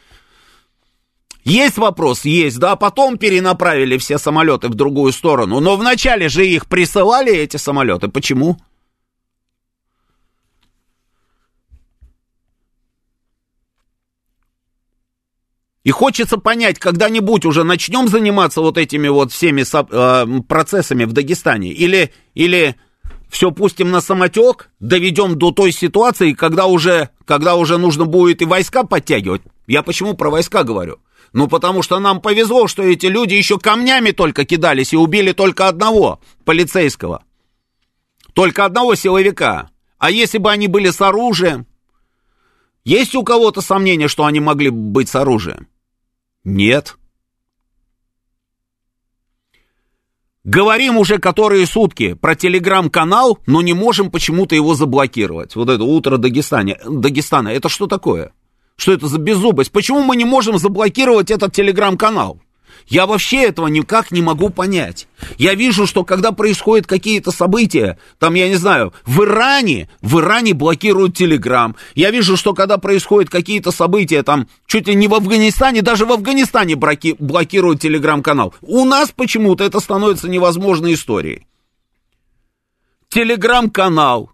Есть 1.43 1.77
вопрос? 1.77 2.25
Есть, 2.25 2.59
да, 2.59 2.75
потом 2.75 3.17
перенаправили 3.17 3.97
все 3.97 4.17
самолеты 4.17 4.67
в 4.67 4.75
другую 4.75 5.11
сторону, 5.13 5.59
но 5.59 5.77
вначале 5.77 6.29
же 6.29 6.45
их 6.45 6.67
присылали, 6.67 7.33
эти 7.33 7.57
самолеты, 7.57 8.07
почему? 8.09 8.57
И 15.83 15.91
хочется 15.91 16.37
понять, 16.37 16.77
когда-нибудь 16.77 17.45
уже 17.45 17.63
начнем 17.63 18.09
заниматься 18.09 18.61
вот 18.61 18.77
этими 18.77 19.07
вот 19.07 19.31
всеми 19.31 19.63
э, 19.63 20.41
процессами 20.43 21.05
в 21.05 21.13
Дагестане, 21.13 21.71
или, 21.71 22.13
или 22.35 22.75
все 23.29 23.51
пустим 23.51 23.89
на 23.89 24.01
самотек, 24.01 24.69
доведем 24.79 25.39
до 25.39 25.51
той 25.51 25.71
ситуации, 25.71 26.33
когда 26.33 26.65
уже, 26.65 27.09
когда 27.25 27.55
уже 27.55 27.77
нужно 27.77 28.05
будет 28.05 28.41
и 28.41 28.45
войска 28.45 28.83
подтягивать. 28.83 29.41
Я 29.67 29.81
почему 29.81 30.15
про 30.15 30.29
войска 30.29 30.63
говорю? 30.63 30.99
Ну, 31.31 31.47
потому 31.47 31.83
что 31.83 31.99
нам 31.99 32.21
повезло, 32.21 32.67
что 32.67 32.83
эти 32.83 33.05
люди 33.05 33.35
еще 33.35 33.59
камнями 33.59 34.11
только 34.11 34.45
кидались 34.45 34.93
и 34.93 34.97
убили 34.97 35.31
только 35.31 35.67
одного 35.67 36.19
полицейского. 36.43 37.23
Только 38.33 38.65
одного 38.65 38.95
силовика. 38.95 39.69
А 39.97 40.11
если 40.11 40.37
бы 40.37 40.51
они 40.51 40.67
были 40.67 40.89
с 40.89 41.01
оружием, 41.01 41.67
есть 42.83 43.15
у 43.15 43.23
кого-то 43.23 43.61
сомнения, 43.61 44.07
что 44.07 44.25
они 44.25 44.39
могли 44.39 44.69
быть 44.69 45.09
с 45.09 45.15
оружием? 45.15 45.67
Нет. 46.43 46.97
Говорим 50.43 50.97
уже 50.97 51.19
которые 51.19 51.67
сутки 51.67 52.13
про 52.13 52.33
телеграм-канал, 52.33 53.39
но 53.45 53.61
не 53.61 53.73
можем 53.73 54.09
почему-то 54.09 54.55
его 54.55 54.73
заблокировать. 54.73 55.55
Вот 55.55 55.69
это 55.69 55.83
утро 55.83 56.17
Дагестана. 56.17 56.75
Дагестана. 56.85 57.49
Это 57.49 57.69
что 57.69 57.85
такое? 57.87 58.33
Что 58.79 58.93
это 58.93 59.07
за 59.07 59.17
беззубость? 59.17 59.73
Почему 59.73 60.03
мы 60.03 60.15
не 60.15 60.23
можем 60.23 60.57
заблокировать 60.57 61.31
этот 61.31 61.53
телеграм-канал? 61.53 62.39
Я 62.87 63.05
вообще 63.05 63.43
этого 63.43 63.67
никак 63.67 64.09
не 64.09 64.21
могу 64.21 64.49
понять. 64.49 65.09
Я 65.37 65.53
вижу, 65.53 65.85
что 65.85 66.05
когда 66.05 66.31
происходят 66.31 66.87
какие-то 66.87 67.31
события, 67.31 67.99
там, 68.19 68.35
я 68.35 68.47
не 68.47 68.55
знаю, 68.55 68.93
в 69.05 69.21
Иране, 69.21 69.89
в 70.01 70.19
Иране 70.19 70.53
блокируют 70.53 71.15
Телеграм. 71.15 71.75
Я 71.93 72.09
вижу, 72.09 72.37
что 72.37 72.53
когда 72.53 72.77
происходят 72.77 73.29
какие-то 73.29 73.71
события, 73.71 74.23
там, 74.23 74.47
чуть 74.65 74.87
ли 74.87 74.95
не 74.95 75.09
в 75.09 75.13
Афганистане, 75.13 75.81
даже 75.81 76.05
в 76.05 76.13
Афганистане 76.13 76.77
браки, 76.77 77.17
блокируют 77.19 77.81
Телеграм-канал. 77.81 78.53
У 78.61 78.85
нас 78.85 79.11
почему-то 79.13 79.65
это 79.65 79.81
становится 79.81 80.29
невозможной 80.29 80.93
историей. 80.93 81.45
Телеграм-канал. 83.09 84.31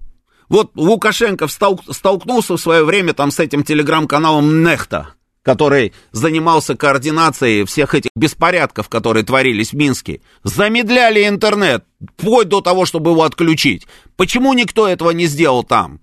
Вот 0.50 0.72
Лукашенко 0.76 1.48
столкнулся 1.48 2.58
в 2.58 2.62
свое 2.62 2.84
время 2.84 3.14
там 3.14 3.32
с 3.32 3.40
этим 3.40 3.64
телеграм-каналом 3.64 4.64
Нехта 4.64 5.16
который 5.46 5.94
занимался 6.12 6.76
координацией 6.76 7.66
всех 7.66 7.94
этих 7.94 8.10
беспорядков, 8.16 8.90
которые 8.90 9.24
творились 9.24 9.74
в 9.74 9.76
Минске, 9.76 10.22
замедляли 10.44 11.28
интернет, 11.28 11.86
вплоть 12.18 12.50
до 12.50 12.62
того, 12.62 12.86
чтобы 12.86 13.12
его 13.12 13.22
отключить. 13.22 13.86
Почему 14.16 14.54
никто 14.54 14.88
этого 14.88 15.12
не 15.12 15.28
сделал 15.28 15.64
там? 15.64 16.00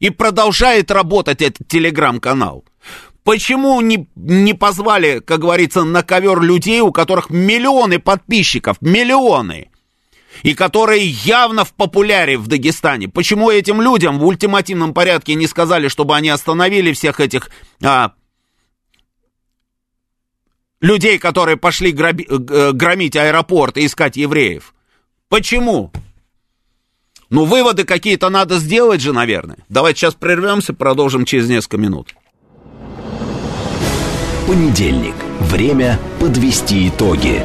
И 0.00 0.10
продолжает 0.10 0.90
работать 0.90 1.42
этот 1.42 1.68
телеграм-канал. 1.68 2.64
Почему 3.22 3.80
не, 3.80 4.08
не 4.16 4.52
позвали, 4.52 5.20
как 5.20 5.40
говорится, 5.40 5.84
на 5.84 6.02
ковер 6.02 6.40
людей, 6.40 6.80
у 6.80 6.90
которых 6.90 7.30
миллионы 7.30 8.00
подписчиков, 8.00 8.78
миллионы, 8.80 9.70
и 10.42 10.54
которые 10.54 11.06
явно 11.06 11.64
в 11.64 11.72
популяре 11.74 12.38
в 12.38 12.46
Дагестане? 12.46 13.08
Почему 13.08 13.50
этим 13.50 13.80
людям 13.80 14.18
в 14.18 14.26
ультимативном 14.26 14.94
порядке 14.94 15.34
не 15.34 15.46
сказали, 15.46 15.88
чтобы 15.88 16.16
они 16.16 16.28
остановили 16.28 16.92
всех 16.92 17.20
этих 17.20 17.50
а, 17.82 18.12
людей, 20.80 21.18
которые 21.18 21.56
пошли 21.56 21.92
граби, 21.92 22.26
э, 22.28 22.72
громить 22.72 23.16
аэропорт 23.16 23.76
и 23.76 23.86
искать 23.86 24.16
евреев. 24.16 24.74
Почему? 25.28 25.92
Ну, 27.28 27.44
выводы 27.44 27.84
какие-то 27.84 28.28
надо 28.28 28.58
сделать 28.58 29.00
же, 29.00 29.12
наверное. 29.12 29.58
Давайте 29.68 30.00
сейчас 30.00 30.14
прервемся, 30.14 30.74
продолжим 30.74 31.24
через 31.24 31.48
несколько 31.48 31.76
минут. 31.76 32.14
Понедельник. 34.46 35.16
Время 35.40 35.98
подвести 36.20 36.88
итоги. 36.88 37.44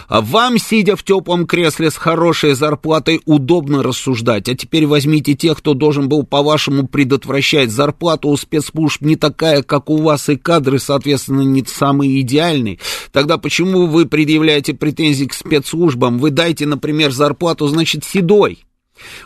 А 0.08 0.20
вам, 0.20 0.58
сидя 0.58 0.96
в 0.96 1.02
теплом 1.02 1.46
кресле 1.46 1.90
с 1.90 1.96
хорошей 1.96 2.54
зарплатой, 2.54 3.20
удобно 3.24 3.82
рассуждать, 3.82 4.48
а 4.48 4.54
теперь 4.54 4.87
возьмите 4.87 5.35
тех, 5.35 5.58
кто 5.58 5.74
должен 5.74 6.08
был, 6.08 6.24
по-вашему, 6.24 6.87
предотвращать. 6.87 7.70
Зарплата 7.70 8.28
у 8.28 8.37
спецслужб 8.37 9.02
не 9.02 9.16
такая, 9.16 9.62
как 9.62 9.90
у 9.90 9.98
вас, 9.98 10.28
и 10.28 10.37
кадры, 10.37 10.78
соответственно, 10.78 11.42
не 11.42 11.64
самые 11.64 12.20
идеальные. 12.20 12.78
Тогда 13.12 13.38
почему 13.38 13.87
вы 13.87 14.06
предъявляете 14.06 14.74
претензии 14.74 15.24
к 15.24 15.35
спецслужбам? 15.35 16.18
Вы 16.18 16.30
дайте, 16.30 16.66
например, 16.66 17.12
зарплату, 17.12 17.68
значит, 17.68 18.04
Седой. 18.04 18.64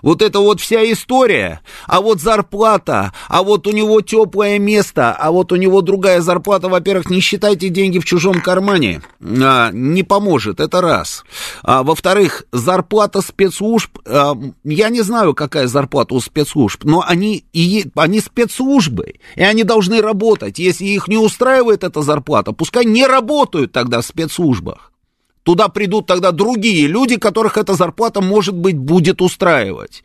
Вот 0.03 0.23
это 0.23 0.41
вот 0.41 0.61
вся 0.61 0.91
история. 0.91 1.61
А 1.87 2.01
вот 2.01 2.21
зарплата, 2.21 3.13
а 3.29 3.43
вот 3.43 3.67
у 3.67 3.73
него 3.73 4.01
теплое 4.01 4.59
место, 4.59 5.13
а 5.13 5.31
вот 5.31 5.53
у 5.53 5.57
него 5.57 5.81
другая 5.83 6.21
зарплата. 6.21 6.69
Во-первых, 6.69 7.11
не 7.11 7.21
считайте 7.21 7.69
деньги 7.69 7.99
в 7.99 8.05
чужом 8.05 8.41
кармане. 8.41 9.03
А, 9.21 9.71
не 9.73 10.03
поможет, 10.03 10.61
это 10.61 10.81
раз. 10.81 11.25
А, 11.63 11.83
во-вторых, 11.83 12.45
зарплата 12.53 13.21
спецслужб, 13.21 13.99
а, 14.07 14.35
я 14.65 14.89
не 14.89 15.03
знаю, 15.03 15.35
какая 15.35 15.67
зарплата 15.67 16.15
у 16.15 16.21
спецслужб, 16.21 16.85
но 16.85 17.05
они, 17.07 17.45
и, 17.53 17.87
они 17.95 18.21
спецслужбы, 18.21 19.15
и 19.35 19.43
они 19.43 19.65
должны 19.65 20.01
работать. 20.01 20.59
Если 20.59 20.85
их 20.85 21.09
не 21.09 21.17
устраивает 21.17 21.85
эта 21.85 22.03
зарплата, 22.03 22.53
пускай 22.53 22.85
не 22.85 23.07
работают 23.07 23.73
тогда 23.73 24.01
в 24.01 24.07
спецслужбах. 24.07 24.93
Туда 25.47 25.69
придут 25.69 26.07
тогда 26.07 26.33
другие 26.33 26.89
люди, 26.89 27.19
которых 27.19 27.57
эта 27.57 27.75
зарплата, 27.75 28.21
может 28.21 28.57
быть, 28.57 28.77
будет 28.77 29.23
устраивать. 29.23 30.03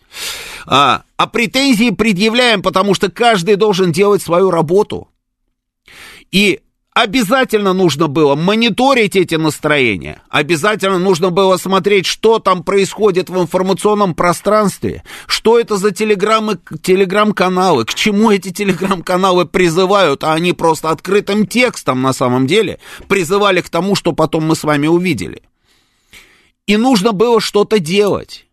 А, 0.67 1.01
а 1.17 1.25
претензии 1.25 1.89
предъявляем, 1.89 2.61
потому 2.61 2.93
что 2.93 3.09
каждый 3.09 3.55
должен 3.55 3.91
делать 3.91 4.21
свою 4.21 4.51
работу. 4.51 5.07
И 6.29 6.59
Обязательно 6.93 7.71
нужно 7.71 8.07
было 8.07 8.35
мониторить 8.35 9.15
эти 9.15 9.35
настроения. 9.35 10.21
Обязательно 10.29 10.99
нужно 10.99 11.29
было 11.29 11.55
смотреть, 11.55 12.05
что 12.05 12.39
там 12.39 12.63
происходит 12.63 13.29
в 13.29 13.41
информационном 13.41 14.13
пространстве. 14.13 15.03
Что 15.25 15.57
это 15.57 15.77
за 15.77 15.91
телеграммы, 15.91 16.59
телеграм-каналы, 16.81 17.85
к 17.85 17.93
чему 17.93 18.29
эти 18.29 18.51
телеграм-каналы 18.51 19.45
призывают, 19.45 20.25
а 20.25 20.33
они 20.33 20.51
просто 20.51 20.89
открытым 20.89 21.47
текстом 21.47 22.01
на 22.01 22.11
самом 22.11 22.45
деле 22.45 22.79
призывали 23.07 23.61
к 23.61 23.69
тому, 23.69 23.95
что 23.95 24.11
потом 24.11 24.45
мы 24.45 24.57
с 24.57 24.63
вами 24.65 24.87
увидели. 24.87 25.43
И 26.67 26.75
нужно 26.75 27.13
было 27.13 27.39
что-то 27.39 27.79
делать. 27.79 28.47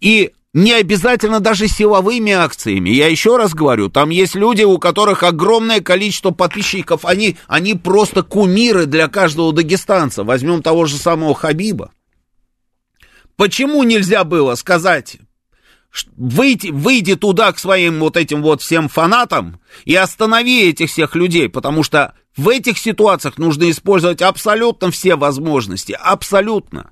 И 0.00 0.32
не 0.54 0.72
обязательно 0.72 1.40
даже 1.40 1.68
силовыми 1.68 2.32
акциями. 2.32 2.90
Я 2.90 3.08
еще 3.08 3.36
раз 3.36 3.54
говорю, 3.54 3.90
там 3.90 4.10
есть 4.10 4.34
люди, 4.34 4.62
у 4.62 4.78
которых 4.78 5.22
огромное 5.22 5.80
количество 5.80 6.30
подписчиков. 6.30 7.04
Они, 7.04 7.36
они 7.46 7.74
просто 7.74 8.22
кумиры 8.22 8.86
для 8.86 9.08
каждого 9.08 9.52
дагестанца. 9.52 10.24
Возьмем 10.24 10.62
того 10.62 10.86
же 10.86 10.96
самого 10.96 11.34
Хабиба. 11.34 11.92
Почему 13.36 13.82
нельзя 13.84 14.24
было 14.24 14.54
сказать, 14.56 15.18
выйти, 16.16 16.68
выйди 16.68 17.14
туда 17.14 17.52
к 17.52 17.58
своим 17.58 18.00
вот 18.00 18.16
этим 18.16 18.42
вот 18.42 18.62
всем 18.62 18.88
фанатам 18.88 19.60
и 19.84 19.94
останови 19.94 20.68
этих 20.68 20.90
всех 20.90 21.14
людей, 21.14 21.48
потому 21.48 21.82
что 21.82 22.14
в 22.36 22.48
этих 22.48 22.78
ситуациях 22.78 23.38
нужно 23.38 23.70
использовать 23.70 24.22
абсолютно 24.22 24.90
все 24.90 25.14
возможности, 25.14 25.96
абсолютно. 26.00 26.90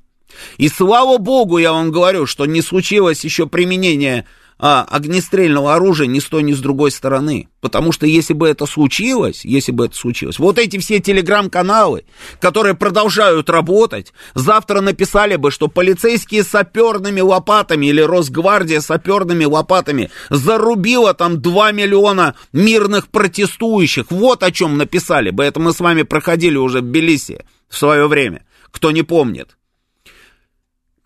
И 0.59 0.69
слава 0.69 1.19
богу, 1.19 1.59
я 1.59 1.73
вам 1.73 1.91
говорю, 1.91 2.27
что 2.27 2.47
не 2.47 2.63
случилось 2.63 3.25
еще 3.25 3.47
применение 3.47 4.27
а, 4.59 4.87
огнестрельного 4.91 5.75
оружия 5.75 6.07
ни 6.07 6.19
с 6.19 6.25
той, 6.25 6.43
ни 6.43 6.55
с 6.55 6.61
другой 6.61 6.91
стороны. 6.91 7.49
Потому 7.61 7.93
что 7.93 8.07
если 8.07 8.33
бы 8.33 8.49
это 8.49 8.65
случилось, 8.65 9.45
если 9.45 9.73
бы 9.73 9.87
это 9.87 9.97
случилось, 9.97 10.39
вот 10.39 10.59
эти 10.59 10.79
все 10.79 10.99
телеграм-каналы, 10.99 12.05
которые 12.41 12.75
продолжают 12.75 13.51
работать, 13.51 14.13
завтра 14.35 14.81
написали 14.81 15.37
бы, 15.37 15.51
что 15.51 15.69
полицейские 15.69 16.43
саперными 16.43 17.21
лопатами 17.21 17.87
или 17.87 18.01
Росгвардия 18.01 18.81
саперными 18.81 19.45
лопатами 19.45 20.11
зарубила 20.31 21.13
там 21.13 21.43
2 21.43 21.73
миллиона 21.73 22.35
мирных 22.53 23.09
протестующих. 23.09 24.07
Вот 24.11 24.43
о 24.43 24.51
чем 24.51 24.79
написали 24.79 25.31
бы. 25.31 25.45
Это 25.45 25.61
мы 25.61 25.73
с 25.73 25.81
вами 25.81 26.03
проходили 26.03 26.57
уже 26.57 26.81
в 26.81 26.85
Тбилиси 26.85 27.45
в 27.69 27.77
свое 27.77 28.07
время, 28.07 28.47
кто 28.71 28.91
не 28.91 29.03
помнит. 29.03 29.57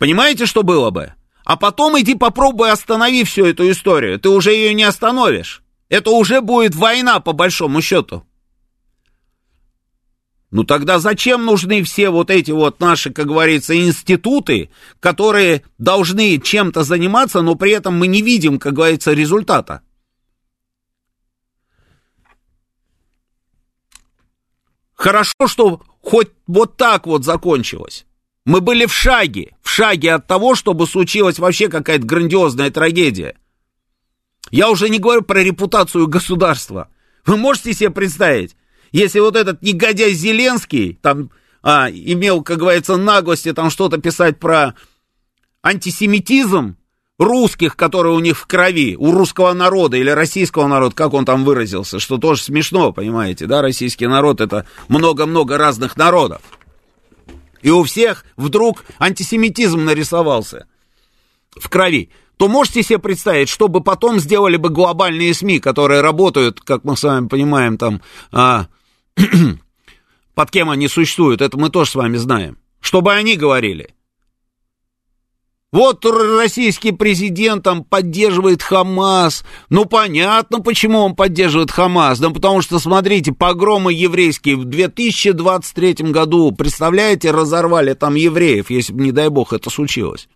Понимаете, 0.01 0.47
что 0.47 0.63
было 0.63 0.89
бы? 0.89 1.13
А 1.45 1.59
потом 1.59 2.01
иди 2.01 2.15
попробуй 2.15 2.71
останови 2.71 3.23
всю 3.25 3.45
эту 3.45 3.71
историю. 3.71 4.19
Ты 4.19 4.31
уже 4.31 4.51
ее 4.51 4.73
не 4.73 4.85
остановишь. 4.85 5.63
Это 5.91 6.11
уже 6.11 6.41
будет 6.41 6.75
война, 6.75 7.21
по 7.21 7.35
большому 7.35 7.83
счету. 7.83 8.25
Ну 10.51 10.65
тогда 10.65 11.01
зачем 11.01 11.45
нужны 11.45 11.83
все 11.83 12.09
вот 12.09 12.31
эти 12.31 12.51
вот 12.51 12.81
наши, 12.81 13.13
как 13.13 13.27
говорится, 13.27 13.77
институты, 13.77 14.71
которые 15.01 15.65
должны 15.77 16.39
чем-то 16.39 16.83
заниматься, 16.83 17.43
но 17.43 17.55
при 17.55 17.73
этом 17.73 17.99
мы 17.99 18.07
не 18.07 18.23
видим, 18.23 18.59
как 18.59 18.73
говорится, 18.73 19.13
результата? 19.13 19.83
Хорошо, 24.95 25.47
что 25.47 25.83
хоть 26.01 26.31
вот 26.47 26.79
так 26.79 27.07
вот 27.07 27.27
закончилось. 27.27 28.07
Мы 28.47 28.61
были 28.61 28.87
в 28.87 28.93
шаге, 28.93 29.55
в 29.63 29.69
шаге 29.69 30.15
от 30.15 30.27
того, 30.27 30.55
чтобы 30.55 30.87
случилась 30.87 31.39
вообще 31.39 31.69
какая-то 31.69 32.07
грандиозная 32.07 32.71
трагедия. 32.71 33.37
Я 34.51 34.71
уже 34.71 34.89
не 34.89 34.99
говорю 34.99 35.23
про 35.23 35.43
репутацию 35.43 36.09
государства. 36.09 36.89
Вы 37.27 37.37
можете 37.37 37.75
себе 37.75 37.91
представить, 37.91 38.57
если 38.93 39.21
вот 39.21 39.37
этот 39.37 39.63
негодяй 39.63 40.13
Зеленский 40.13 40.99
там 41.01 41.31
а, 41.63 41.91
имел, 41.91 42.43
как 42.43 42.59
говорится, 42.59 42.97
наглости 42.97 43.53
там 43.53 43.71
что-то 43.71 43.99
писать 43.99 44.39
про 44.39 44.75
антисемитизм 45.63 46.77
русских, 47.19 47.77
которые 47.77 48.15
у 48.15 48.21
них 48.21 48.39
в 48.39 48.47
крови, 48.47 48.97
у 48.97 49.13
русского 49.13 49.53
народа 49.53 49.99
или 49.99 50.09
российского 50.09 50.67
народа, 50.67 50.95
как 50.97 51.13
он 51.13 51.27
там 51.27 51.45
выразился, 51.45 52.01
что 52.01 52.17
тоже 52.17 52.43
смешно, 52.43 52.93
понимаете, 52.93 53.47
да, 53.47 53.61
российский 53.61 54.07
народ 54.07 54.41
это 54.41 54.67
много-много 54.89 55.59
разных 55.59 55.99
народов. 55.99 56.41
И 57.63 57.71
у 57.71 57.83
всех 57.83 58.25
вдруг 58.37 58.85
антисемитизм 58.99 59.85
нарисовался 59.85 60.67
в 61.57 61.69
крови, 61.69 62.11
то 62.37 62.49
можете 62.49 62.83
себе 62.83 62.99
представить, 62.99 63.49
что 63.49 63.69
бы 63.69 63.83
потом 63.83 64.19
сделали 64.19 64.57
бы 64.57 64.71
глобальные 64.71 65.35
СМИ, 65.35 65.61
которые 65.61 66.01
работают, 66.01 66.61
как 66.61 66.85
мы 66.85 66.97
с 66.97 67.03
вами 67.03 67.29
понимаем, 67.29 67.77
там, 67.77 68.01
а, 68.33 68.69
под 70.35 70.51
кем 70.51 70.71
они 70.71 70.89
существуют, 70.89 71.43
это 71.43 71.59
мы 71.59 71.69
тоже 71.69 71.91
с 71.91 71.95
вами 71.95 72.17
знаем. 72.17 72.59
Что 72.81 73.03
бы 73.03 73.13
они 73.13 73.37
говорили? 73.37 73.95
Вот 75.73 76.05
российский 76.05 76.91
президент 76.91 77.63
там 77.63 77.85
поддерживает 77.85 78.61
Хамас. 78.61 79.45
Ну, 79.69 79.85
понятно, 79.85 80.61
почему 80.61 80.99
он 80.99 81.15
поддерживает 81.15 81.71
Хамас. 81.71 82.19
Да 82.19 82.31
потому 82.31 82.61
что, 82.61 82.81
смотрите, 82.81 83.33
погромы 83.33 83.93
еврейские 83.93 84.57
в 84.57 84.65
2023 84.65 86.11
году, 86.11 86.51
представляете, 86.51 87.31
разорвали 87.31 87.95
там 87.95 88.17
евреев, 88.17 88.71
если 88.71 88.93
бы, 88.93 89.05
не 89.05 89.13
дай 89.13 89.29
бог, 89.29 89.53
это 89.53 89.71
случилось. 89.71 90.29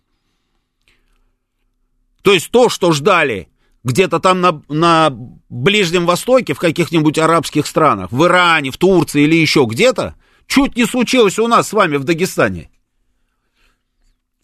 То 2.21 2.33
есть 2.33 2.49
то, 2.49 2.69
что 2.69 2.93
ждали 2.93 3.49
где-то 3.83 4.19
там 4.19 4.39
на, 4.39 4.63
на 4.69 5.09
Ближнем 5.49 6.05
Востоке, 6.05 6.53
в 6.53 6.59
каких-нибудь 6.59 7.19
арабских 7.19 7.67
странах, 7.67 8.11
в 8.11 8.23
Иране, 8.23 8.71
в 8.71 8.77
Турции 8.77 9.23
или 9.23 9.35
еще 9.35 9.65
где-то, 9.69 10.15
чуть 10.47 10.77
не 10.77 10.85
случилось 10.85 11.37
у 11.39 11.47
нас 11.47 11.67
с 11.67 11.73
вами 11.73 11.97
в 11.97 12.05
Дагестане. 12.05 12.69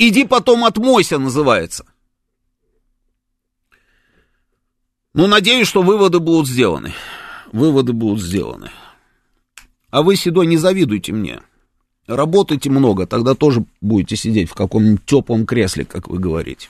Иди 0.03 0.25
потом 0.25 0.65
отмойся, 0.65 1.19
называется. 1.19 1.85
Ну, 5.13 5.27
надеюсь, 5.27 5.67
что 5.67 5.83
выводы 5.83 6.17
будут 6.17 6.47
сделаны. 6.47 6.95
Выводы 7.51 7.93
будут 7.93 8.19
сделаны. 8.19 8.71
А 9.91 10.01
вы, 10.01 10.15
Седой, 10.15 10.47
не 10.47 10.57
завидуйте 10.57 11.13
мне. 11.13 11.43
Работайте 12.07 12.71
много, 12.71 13.05
тогда 13.05 13.35
тоже 13.35 13.63
будете 13.79 14.15
сидеть 14.15 14.49
в 14.49 14.55
каком-нибудь 14.55 15.05
теплом 15.05 15.45
кресле, 15.45 15.85
как 15.85 16.07
вы 16.07 16.17
говорите. 16.17 16.69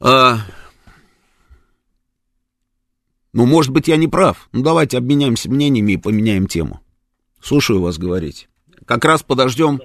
А... 0.00 0.38
Ну, 3.34 3.44
может 3.44 3.72
быть, 3.72 3.88
я 3.88 3.98
не 3.98 4.08
прав. 4.08 4.48
Ну, 4.52 4.62
давайте 4.62 4.96
обменяемся 4.96 5.50
мнениями 5.50 5.92
и 5.92 5.96
поменяем 5.98 6.46
тему. 6.46 6.80
Слушаю 7.42 7.82
вас 7.82 7.98
говорить. 7.98 8.48
Как 8.86 9.04
раз 9.04 9.22
подождем 9.22 9.82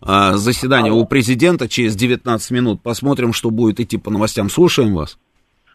а, 0.00 0.32
заседание 0.32 0.92
Алло. 0.92 1.02
у 1.02 1.06
президента 1.06 1.68
через 1.68 1.96
19 1.96 2.50
минут. 2.50 2.82
Посмотрим, 2.82 3.32
что 3.32 3.50
будет 3.50 3.80
идти 3.80 3.98
по 3.98 4.10
новостям. 4.10 4.48
Слушаем 4.48 4.94
вас. 4.94 5.18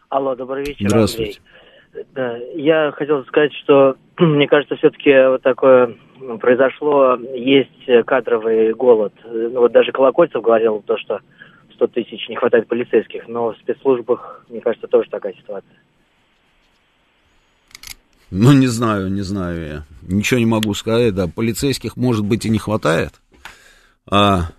Алло, 0.08 0.34
добрый 0.34 0.64
вечер. 0.64 0.88
Здравствуйте. 0.88 1.40
Андрей. 1.40 2.06
Да, 2.14 2.36
я 2.54 2.92
хотел 2.92 3.24
сказать, 3.24 3.52
что 3.62 3.96
мне 4.18 4.46
кажется, 4.46 4.76
все-таки 4.76 5.10
вот 5.28 5.42
такое 5.42 5.96
произошло, 6.40 7.16
есть 7.34 8.06
кадровый 8.06 8.72
голод. 8.74 9.12
Ну, 9.24 9.60
вот 9.60 9.72
даже 9.72 9.92
Колокольцев 9.92 10.42
говорил 10.42 10.82
то, 10.86 10.96
что 10.96 11.20
100 11.74 11.86
тысяч 11.88 12.28
не 12.28 12.36
хватает 12.36 12.68
полицейских, 12.68 13.28
но 13.28 13.52
в 13.52 13.58
спецслужбах, 13.58 14.44
мне 14.48 14.60
кажется, 14.60 14.86
тоже 14.86 15.10
такая 15.10 15.34
ситуация. 15.34 15.76
Ну, 18.30 18.52
не 18.52 18.66
знаю, 18.66 19.12
не 19.12 19.20
знаю 19.20 19.66
я. 19.66 19.82
Ничего 20.02 20.40
не 20.40 20.46
могу 20.46 20.74
сказать, 20.74 21.14
да. 21.14 21.28
Полицейских, 21.28 21.96
может 21.96 22.24
быть, 22.24 22.44
и 22.46 22.50
не 22.50 22.58
хватает. 22.58 23.12
А 24.10 24.50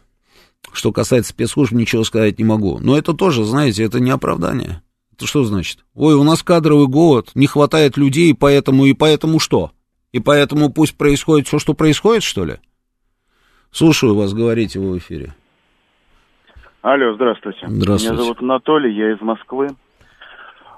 что 0.73 0.91
касается 0.91 1.31
спецслужб, 1.31 1.73
ничего 1.73 2.03
сказать 2.03 2.39
не 2.39 2.45
могу. 2.45 2.79
Но 2.79 2.97
это 2.97 3.13
тоже, 3.13 3.43
знаете, 3.43 3.83
это 3.83 3.99
не 3.99 4.11
оправдание. 4.11 4.81
Это 5.13 5.27
что 5.27 5.43
значит? 5.43 5.85
Ой, 5.93 6.13
у 6.15 6.23
нас 6.23 6.43
кадровый 6.43 6.87
голод, 6.87 7.31
не 7.35 7.47
хватает 7.47 7.95
людей, 7.95 8.35
поэтому 8.35 8.85
и 8.85 8.93
поэтому 8.93 9.39
что? 9.39 9.71
И 10.11 10.19
поэтому 10.19 10.71
пусть 10.71 10.97
происходит 10.97 11.47
все, 11.47 11.59
что 11.59 11.73
происходит, 11.73 12.23
что 12.23 12.45
ли? 12.45 12.55
Слушаю 13.71 14.15
вас, 14.15 14.33
говорите 14.33 14.79
в 14.79 14.97
эфире. 14.97 15.33
Алло, 16.81 17.13
здравствуйте. 17.15 17.65
Здравствуйте. 17.67 18.13
Меня 18.13 18.23
зовут 18.23 18.41
Анатолий, 18.41 18.93
я 18.93 19.13
из 19.13 19.21
Москвы. 19.21 19.69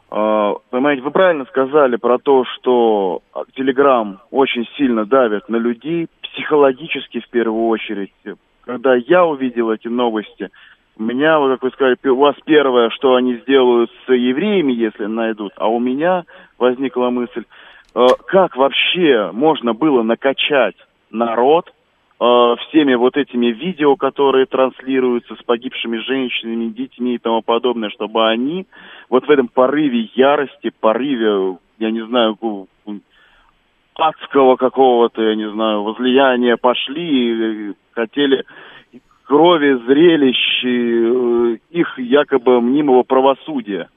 А, 0.10 0.54
понимаете, 0.70 1.02
вы 1.02 1.12
правильно 1.12 1.46
сказали 1.46 1.98
про 1.98 2.18
то, 2.18 2.44
что 2.46 3.22
Телеграм 3.56 4.22
очень 4.32 4.66
сильно 4.78 5.06
давит 5.06 5.50
на 5.50 5.58
людей, 5.58 6.08
психологически 6.22 7.20
в 7.20 7.30
первую 7.30 7.68
очередь. 7.68 8.14
Когда 8.68 8.96
я 8.96 9.26
увидел 9.26 9.72
эти 9.72 9.88
новости, 9.88 10.50
у 10.98 11.04
меня, 11.04 11.40
как 11.40 11.64
вы 11.64 11.72
сказали, 11.72 11.98
у 12.04 12.18
вас 12.18 12.36
первое, 12.44 12.90
что 12.90 13.16
они 13.16 13.38
сделают 13.38 13.90
с 14.06 14.12
евреями, 14.12 14.74
если 14.74 15.06
найдут, 15.06 15.54
а 15.56 15.70
у 15.70 15.80
меня 15.80 16.26
возникла 16.60 17.10
мысль, 17.10 17.46
а, 17.96 18.08
как 18.28 18.58
вообще 18.58 19.32
можно 19.32 19.74
было 19.74 20.04
накачать 20.04 20.76
народ 21.10 21.72
Э, 22.20 22.56
всеми 22.68 22.96
вот 22.96 23.16
этими 23.16 23.48
видео, 23.48 23.96
которые 23.96 24.48
транслируются 24.48 25.36
с 25.36 25.44
погибшими 25.44 25.98
женщинами, 25.98 26.70
детьми 26.70 27.14
и 27.14 27.20
тому 27.20 27.44
подобное, 27.44 27.92
чтобы 27.92 28.28
они 28.28 28.66
вот 29.08 29.28
в 29.28 29.30
этом 29.30 29.48
порыве 29.48 30.10
ярости, 30.16 30.72
порыве, 30.80 31.58
я 31.78 31.92
не 31.92 32.04
знаю, 32.08 32.36
адского 33.98 34.56
какого-то, 34.56 35.22
я 35.22 35.36
не 35.36 35.50
знаю, 35.50 35.84
возлияния 35.84 36.58
пошли 36.58 37.70
и 37.70 37.74
хотели 37.94 38.46
крови, 39.26 39.74
зрелищ, 39.86 40.64
э, 40.64 41.58
их 41.72 42.00
якобы 42.00 42.62
мнимого 42.62 43.04
правосудия. 43.04 43.90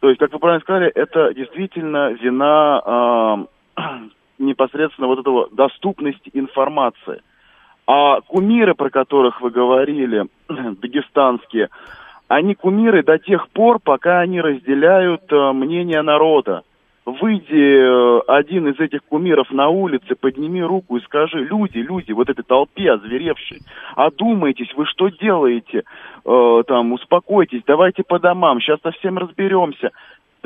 То 0.00 0.08
есть, 0.08 0.20
как 0.20 0.32
вы 0.32 0.38
правильно 0.38 0.60
сказали, 0.60 0.88
это 0.88 1.32
действительно 1.34 2.12
вина 2.12 3.46
э, 3.76 3.82
непосредственно 4.38 5.08
вот 5.08 5.20
этого 5.20 5.48
доступности 5.50 6.30
информации. 6.34 7.22
А 7.86 8.20
кумиры, 8.20 8.74
про 8.74 8.90
которых 8.90 9.40
вы 9.40 9.50
говорили, 9.50 10.26
дагестанские, 10.48 11.70
они 12.28 12.54
кумиры 12.54 13.02
до 13.02 13.18
тех 13.18 13.48
пор, 13.50 13.78
пока 13.78 14.20
они 14.20 14.40
разделяют 14.40 15.32
э, 15.32 15.52
мнение 15.52 16.02
народа. 16.02 16.62
Выйди 17.06 17.52
э, 17.52 18.20
один 18.26 18.68
из 18.68 18.80
этих 18.80 19.04
кумиров 19.04 19.50
на 19.52 19.68
улице, 19.68 20.16
подними 20.16 20.60
руку 20.60 20.96
и 20.96 21.04
скажи, 21.04 21.38
люди, 21.38 21.78
люди, 21.78 22.10
вот 22.10 22.28
этой 22.28 22.42
толпе 22.42 22.90
озверевшей, 22.92 23.60
одумайтесь, 23.94 24.74
вы 24.76 24.86
что 24.86 25.08
делаете? 25.08 25.84
Э, 26.24 26.62
там, 26.66 26.92
успокойтесь, 26.92 27.62
давайте 27.64 28.02
по 28.02 28.18
домам, 28.18 28.60
сейчас 28.60 28.80
совсем 28.82 29.18
разберемся 29.18 29.92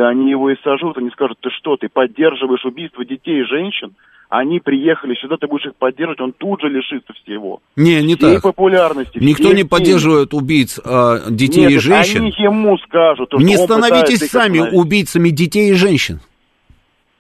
да 0.01 0.09
они 0.09 0.31
его 0.31 0.49
и 0.49 0.57
сожрут, 0.65 0.97
они 0.97 1.11
скажут, 1.11 1.39
ты 1.43 1.51
что, 1.51 1.77
ты 1.77 1.89
поддерживаешь 1.93 2.65
убийство 2.65 3.05
детей 3.05 3.43
и 3.43 3.45
женщин? 3.45 3.93
Они 4.31 4.59
приехали 4.59 5.15
сюда, 5.17 5.37
ты 5.39 5.47
будешь 5.47 5.67
их 5.67 5.75
поддерживать, 5.77 6.21
он 6.21 6.33
тут 6.33 6.63
же 6.63 6.69
лишится 6.69 7.13
всего. 7.23 7.61
Не, 7.77 8.01
не 8.01 8.15
всей 8.15 8.35
так. 8.35 8.43
популярности. 8.43 9.19
Никто 9.21 9.53
не 9.53 9.65
поддерживает 9.65 10.33
убийц 10.33 10.81
а, 10.83 11.29
детей 11.29 11.63
Нет, 11.63 11.73
и 11.73 11.79
женщин. 11.79 12.23
они 12.23 12.35
ему 12.39 12.79
скажут. 12.79 13.35
Не 13.35 13.59
становитесь 13.59 14.31
сами 14.31 14.61
убийцами 14.61 15.29
детей 15.29 15.73
и 15.73 15.75
женщин. 15.75 16.21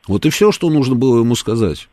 Вот 0.09 0.27
и 0.27 0.31
все, 0.31 0.53
что 0.53 0.71
нужно 0.71 0.95
было 0.95 1.21
ему 1.21 1.35
сказать. 1.35 1.89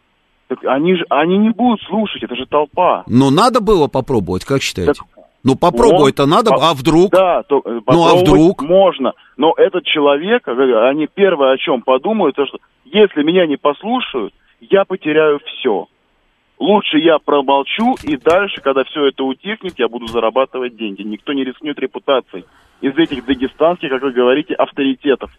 Так 0.47 0.63
они 0.63 0.95
же, 0.95 1.05
они 1.09 1.37
не 1.37 1.49
будут 1.49 1.81
слушать, 1.81 2.23
это 2.23 2.35
же 2.35 2.45
толпа. 2.45 3.03
Но 3.07 3.29
надо 3.29 3.59
было 3.59 3.87
попробовать, 3.87 4.45
как 4.45 4.61
считаете? 4.61 4.93
Так 4.93 5.17
ну 5.43 5.55
попробовать-то 5.55 6.25
надо, 6.25 6.51
а 6.55 6.73
вдруг? 6.73 7.11
Да, 7.11 7.43
то, 7.43 7.61
ну 7.65 8.05
а 8.05 8.15
вдруг? 8.15 8.61
Можно, 8.63 9.13
но 9.37 9.53
этот 9.55 9.85
человек, 9.85 10.45
они 10.47 11.07
первое 11.07 11.53
о 11.53 11.57
чем 11.57 11.83
подумают, 11.83 12.35
то 12.35 12.45
что 12.45 12.57
если 12.83 13.23
меня 13.23 13.47
не 13.47 13.55
послушают, 13.55 14.33
я 14.59 14.83
потеряю 14.83 15.39
все. 15.39 15.87
Лучше 16.59 16.97
я 16.97 17.19
промолчу, 17.19 17.95
и 18.03 18.17
дальше, 18.17 18.61
когда 18.61 18.83
все 18.83 19.07
это 19.07 19.23
утихнет, 19.23 19.77
я 19.77 19.87
буду 19.87 20.07
зарабатывать 20.07 20.75
деньги. 20.75 21.03
Никто 21.03 21.31
не 21.31 21.45
рискнет 21.45 21.77
репутацией 21.79 22.45
из 22.81 22.97
этих 22.97 23.25
дагестанских, 23.25 23.89
как 23.89 24.01
вы 24.01 24.11
говорите, 24.11 24.53
авторитетов. 24.55 25.31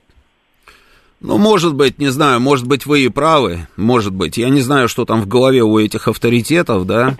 Ну, 1.20 1.36
может 1.36 1.74
быть, 1.74 1.98
не 1.98 2.08
знаю, 2.08 2.40
может 2.40 2.66
быть, 2.66 2.86
вы 2.86 3.00
и 3.00 3.08
правы, 3.08 3.66
может 3.76 4.12
быть. 4.12 4.38
Я 4.38 4.50
не 4.50 4.60
знаю, 4.60 4.88
что 4.88 5.04
там 5.04 5.20
в 5.20 5.26
голове 5.26 5.62
у 5.62 5.78
этих 5.78 6.06
авторитетов, 6.06 6.86
да. 6.86 7.16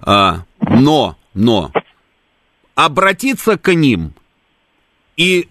А, 0.00 0.44
но, 0.60 1.16
но, 1.34 1.70
обратиться 2.74 3.58
к 3.58 3.74
ним 3.74 4.14
и 5.18 5.48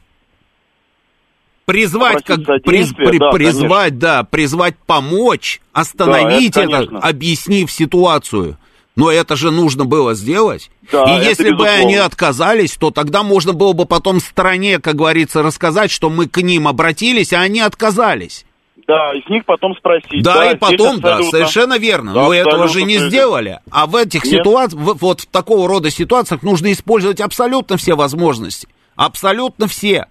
призвать, 1.65 2.23
как 2.25 2.39
приз, 2.63 2.91
при, 2.93 3.19
да, 3.19 3.29
призвать, 3.29 3.99
да, 3.99 4.23
призвать 4.23 4.77
помочь, 4.77 5.61
остановить 5.71 6.53
да, 6.55 6.63
это, 6.63 6.75
это 6.83 6.97
объяснив 6.97 7.71
ситуацию. 7.71 8.57
Но 9.01 9.11
это 9.11 9.35
же 9.35 9.49
нужно 9.49 9.85
было 9.85 10.13
сделать. 10.13 10.69
Да, 10.91 11.05
и 11.05 11.25
если 11.25 11.51
бы 11.51 11.67
они 11.67 11.95
отказались, 11.95 12.75
то 12.75 12.91
тогда 12.91 13.23
можно 13.23 13.51
было 13.51 13.73
бы 13.73 13.87
потом 13.87 14.19
стране, 14.19 14.77
как 14.77 14.95
говорится, 14.95 15.41
рассказать, 15.41 15.89
что 15.89 16.11
мы 16.11 16.27
к 16.27 16.39
ним 16.39 16.67
обратились, 16.67 17.33
а 17.33 17.39
они 17.39 17.61
отказались. 17.61 18.45
Да, 18.87 19.11
из 19.15 19.27
них 19.27 19.43
потом 19.45 19.75
спросить. 19.75 20.21
Да, 20.21 20.35
да 20.35 20.51
и 20.51 20.55
потом, 20.55 20.99
да, 20.99 21.23
совершенно 21.23 21.79
верно. 21.79 22.13
Да, 22.13 22.23
Но 22.25 22.33
этого 22.33 22.67
же 22.67 22.83
не 22.83 22.99
сделали. 22.99 23.59
А 23.71 23.87
в 23.87 23.95
этих 23.95 24.23
ситуациях, 24.23 24.79
вот 24.79 25.21
в 25.21 25.25
такого 25.25 25.67
рода 25.67 25.89
ситуациях 25.89 26.43
нужно 26.43 26.71
использовать 26.71 27.21
абсолютно 27.21 27.77
все 27.77 27.95
возможности. 27.95 28.67
Абсолютно 28.95 29.67
все. 29.67 30.05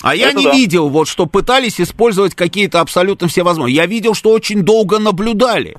А 0.00 0.14
я 0.14 0.30
Это 0.30 0.38
не 0.38 0.44
да. 0.44 0.52
видел, 0.52 0.88
вот, 0.88 1.08
что 1.08 1.26
пытались 1.26 1.78
использовать 1.78 2.34
какие-то 2.34 2.80
абсолютно 2.80 3.28
все 3.28 3.42
возможности. 3.42 3.76
Я 3.76 3.84
видел, 3.84 4.14
что 4.14 4.30
очень 4.30 4.62
долго 4.62 4.98
наблюдали. 4.98 5.76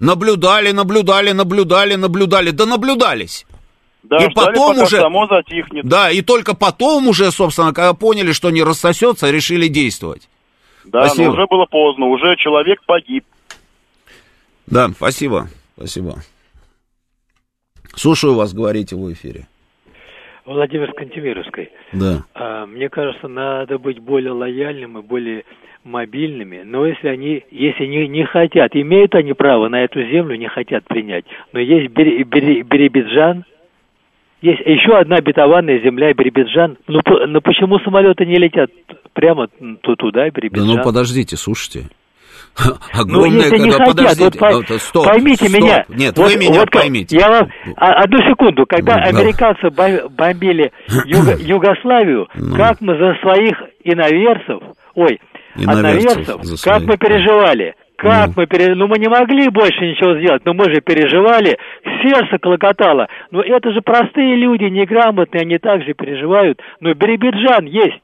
Наблюдали, 0.00 0.72
наблюдали, 0.72 1.32
наблюдали, 1.32 1.94
наблюдали, 1.94 2.50
да 2.50 2.66
наблюдались. 2.66 3.46
Да, 4.02 4.18
и 4.18 4.28
потом 4.34 4.78
уже, 4.78 4.98
само 4.98 5.26
затихнет. 5.26 5.86
Да, 5.86 6.10
и 6.10 6.20
только 6.20 6.54
потом 6.54 7.08
уже, 7.08 7.30
собственно, 7.30 7.72
когда 7.72 7.94
поняли, 7.94 8.32
что 8.32 8.50
не 8.50 8.62
рассосется, 8.62 9.30
решили 9.30 9.68
действовать. 9.68 10.28
Да, 10.84 11.06
спасибо. 11.06 11.28
но 11.28 11.32
уже 11.32 11.46
было 11.46 11.66
поздно, 11.66 12.06
уже 12.06 12.36
человек 12.36 12.82
погиб. 12.84 13.24
Да, 14.66 14.90
спасибо, 14.90 15.48
спасибо. 15.76 16.22
Слушаю 17.96 18.34
вас, 18.34 18.52
говорите 18.52 18.96
в 18.96 19.10
эфире. 19.12 19.46
Владимир 20.46 20.92
Кантемировской. 20.92 21.70
Да. 21.92 22.24
А, 22.34 22.66
мне 22.66 22.88
кажется, 22.88 23.28
надо 23.28 23.78
быть 23.78 23.98
более 23.98 24.32
лояльным 24.32 24.98
и 24.98 25.02
более 25.02 25.44
мобильными, 25.84 26.62
но 26.64 26.86
если 26.86 27.08
они, 27.08 27.44
если 27.50 27.84
не, 27.84 28.08
не 28.08 28.24
хотят, 28.24 28.74
имеют 28.74 29.14
они 29.14 29.34
право 29.34 29.68
на 29.68 29.84
эту 29.84 30.02
землю, 30.02 30.36
не 30.36 30.48
хотят 30.48 30.84
принять, 30.84 31.26
но 31.52 31.60
есть 31.60 31.92
Биробиджан, 31.92 33.44
есть 34.40 34.60
еще 34.60 34.96
одна 34.96 35.20
бетованная 35.20 35.80
земля 35.80 36.12
Биробиджан. 36.14 36.78
Ну, 36.86 37.00
ну 37.26 37.40
почему 37.42 37.78
самолеты 37.80 38.24
не 38.24 38.36
летят 38.36 38.70
прямо 39.12 39.48
туда, 39.82 40.30
Биробиджан? 40.30 40.66
Да 40.66 40.74
ну 40.74 40.82
подождите, 40.82 41.36
слушайте. 41.36 41.90
Огромное, 42.92 43.30
ну, 43.30 43.36
если 43.36 43.58
не 43.58 43.70
хотят, 43.70 43.88
подождите, 43.88 44.38
вот, 44.38 44.64
ну, 44.68 44.78
стоп, 44.78 45.04
поймите 45.06 45.48
стоп. 45.48 45.60
меня. 45.60 45.84
Нет, 45.88 46.16
вот, 46.16 46.30
вы 46.30 46.36
меня 46.36 46.60
вот, 46.60 46.70
поймите. 46.70 47.16
Я 47.18 47.28
вам, 47.28 47.48
а, 47.76 48.04
одну 48.04 48.18
секунду, 48.28 48.64
когда 48.66 48.96
ну, 48.96 49.18
американцы 49.18 49.70
бомбили 49.70 50.72
Юго, 51.04 51.36
Югославию, 51.38 52.28
ну. 52.34 52.56
как 52.56 52.80
мы 52.80 52.96
за 52.96 53.14
своих 53.22 53.54
иноверцев, 53.82 54.62
ой, 54.94 55.20
иноверцев, 55.56 56.28
одноверцев, 56.28 56.62
как 56.62 56.82
мы 56.82 56.96
переживали, 56.96 57.74
Как 57.96 58.36
мы 58.36 58.46
пере... 58.46 58.74
Ну, 58.74 58.86
мы 58.86 58.98
не 58.98 59.08
могли 59.08 59.48
больше 59.48 59.80
ничего 59.80 60.18
сделать, 60.18 60.44
но 60.44 60.52
мы 60.52 60.64
же 60.72 60.80
переживали, 60.80 61.58
сердце 62.02 62.38
клокотало. 62.38 63.08
Но 63.30 63.40
это 63.40 63.72
же 63.72 63.80
простые 63.82 64.36
люди, 64.36 64.64
неграмотные, 64.64 65.42
они 65.42 65.58
также 65.58 65.94
переживают. 65.94 66.60
Но 66.80 66.92
Биробиджан 66.94 67.66
есть. 67.66 68.03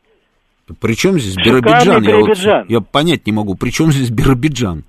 При 0.81 0.95
чем 0.95 1.19
здесь 1.19 1.35
Шикарный 1.35 2.01
Биробиджан? 2.01 2.03
Я, 2.05 2.59
вот- 2.61 2.71
я 2.71 2.81
понять 2.81 3.27
не 3.27 3.33
могу. 3.33 3.55
При 3.55 3.71
чем 3.71 3.91
здесь 3.93 4.11
Биробиджан? 4.11 4.85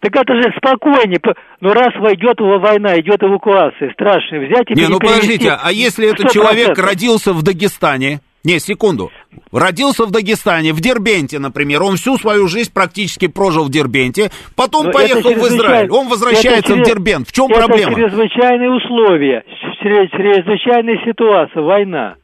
Так 0.00 0.14
это 0.14 0.34
же 0.34 0.52
спокойнее. 0.58 1.18
Ну, 1.60 1.72
раз 1.72 1.88
войдет 1.98 2.38
его 2.38 2.58
война, 2.58 2.98
идет 3.00 3.22
эвакуация, 3.22 3.90
страшно. 3.92 4.38
Взять 4.40 4.70
и 4.70 4.74
Не, 4.74 4.88
ну 4.88 4.98
подождите, 4.98 5.50
а 5.60 5.72
если 5.72 6.06
этот 6.08 6.26
100%. 6.26 6.32
человек 6.32 6.78
родился 6.78 7.32
в 7.32 7.42
Дагестане, 7.42 8.20
не, 8.44 8.60
секунду, 8.60 9.10
родился 9.50 10.04
в 10.04 10.10
Дагестане, 10.10 10.72
в 10.74 10.80
Дербенте, 10.80 11.38
например, 11.38 11.82
он 11.82 11.96
всю 11.96 12.18
свою 12.18 12.46
жизнь 12.46 12.72
практически 12.72 13.26
прожил 13.26 13.64
в 13.64 13.70
Дербенте, 13.70 14.30
потом 14.54 14.86
Но 14.86 14.92
поехал 14.92 15.30
это 15.30 15.40
в 15.40 15.48
Израиль, 15.48 15.90
он 15.90 16.08
возвращается 16.08 16.58
это 16.74 16.74
в 16.74 16.76
чрез- 16.76 16.86
Дербент, 16.88 17.28
в 17.28 17.32
чем 17.32 17.46
это 17.50 17.66
проблема? 17.66 17.94
чрезвычайные 17.96 18.70
условия, 18.70 19.44
чре- 19.82 20.08
чрезвычайная 20.08 20.98
ситуация, 21.06 21.62
война. 21.62 22.14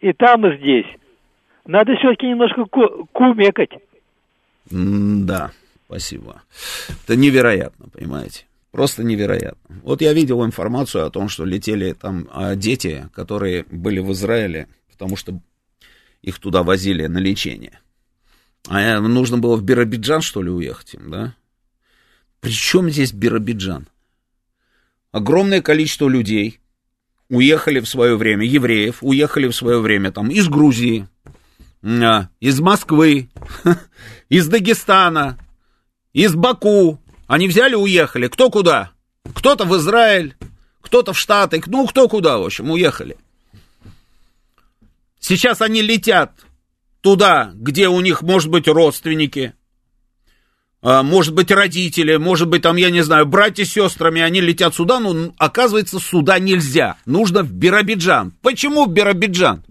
И 0.00 0.12
там, 0.12 0.44
и 0.46 0.58
здесь. 0.58 0.86
Надо 1.66 1.94
все-таки 1.96 2.26
немножко 2.26 2.64
ку- 2.64 3.06
кумекать. 3.12 3.70
Да, 4.70 5.52
спасибо. 5.86 6.42
Это 7.04 7.16
невероятно, 7.16 7.86
понимаете? 7.88 8.46
Просто 8.70 9.04
невероятно. 9.04 9.76
Вот 9.82 10.00
я 10.00 10.12
видел 10.12 10.44
информацию 10.44 11.06
о 11.06 11.10
том, 11.10 11.28
что 11.28 11.44
летели 11.44 11.92
там 11.92 12.28
а, 12.32 12.54
дети, 12.56 13.08
которые 13.14 13.64
были 13.70 14.00
в 14.00 14.12
Израиле, 14.12 14.66
потому 14.90 15.16
что 15.16 15.38
их 16.22 16.38
туда 16.38 16.62
возили 16.62 17.06
на 17.06 17.18
лечение. 17.18 17.80
А 18.68 18.80
э, 18.80 19.00
нужно 19.00 19.38
было 19.38 19.56
в 19.56 19.62
Биробиджан, 19.62 20.22
что 20.22 20.40
ли, 20.42 20.50
уехать 20.50 20.94
им, 20.94 21.10
да? 21.10 21.34
При 22.40 22.50
чем 22.50 22.88
здесь 22.88 23.12
Биробиджан? 23.12 23.88
Огромное 25.10 25.60
количество 25.60 26.08
людей 26.08 26.58
уехали 27.28 27.80
в 27.80 27.88
свое 27.88 28.16
время, 28.16 28.46
евреев, 28.46 28.98
уехали 29.02 29.48
в 29.48 29.54
свое 29.54 29.80
время 29.80 30.12
там 30.12 30.30
из 30.30 30.48
Грузии, 30.48 31.08
из 31.82 32.60
Москвы, 32.60 33.28
из 34.28 34.46
Дагестана, 34.48 35.38
из 36.12 36.34
Баку. 36.34 37.00
Они 37.26 37.48
взяли, 37.48 37.74
уехали. 37.74 38.28
Кто 38.28 38.50
куда? 38.50 38.92
Кто-то 39.34 39.64
в 39.64 39.76
Израиль, 39.76 40.36
кто-то 40.80 41.12
в 41.12 41.18
Штаты, 41.18 41.62
ну, 41.66 41.86
кто 41.86 42.08
куда, 42.08 42.38
в 42.38 42.44
общем, 42.44 42.70
уехали. 42.70 43.16
Сейчас 45.18 45.60
они 45.60 45.82
летят 45.82 46.32
туда, 47.00 47.52
где 47.54 47.88
у 47.88 48.00
них, 48.00 48.22
может 48.22 48.50
быть, 48.50 48.68
родственники, 48.68 49.54
а, 50.82 51.02
может 51.02 51.32
быть, 51.32 51.50
родители, 51.50 52.16
может 52.16 52.48
быть, 52.48 52.62
там, 52.62 52.76
я 52.76 52.90
не 52.90 53.02
знаю, 53.02 53.26
братья 53.26 53.64
с 53.64 53.72
сестрами, 53.72 54.20
они 54.20 54.40
летят 54.40 54.74
сюда, 54.74 54.98
но, 54.98 55.32
оказывается, 55.38 56.00
сюда 56.00 56.40
нельзя. 56.40 56.96
Нужно 57.06 57.44
в 57.44 57.52
Биробиджан. 57.52 58.32
Почему 58.42 58.86
в 58.86 58.92
Биробиджан? 58.92 59.64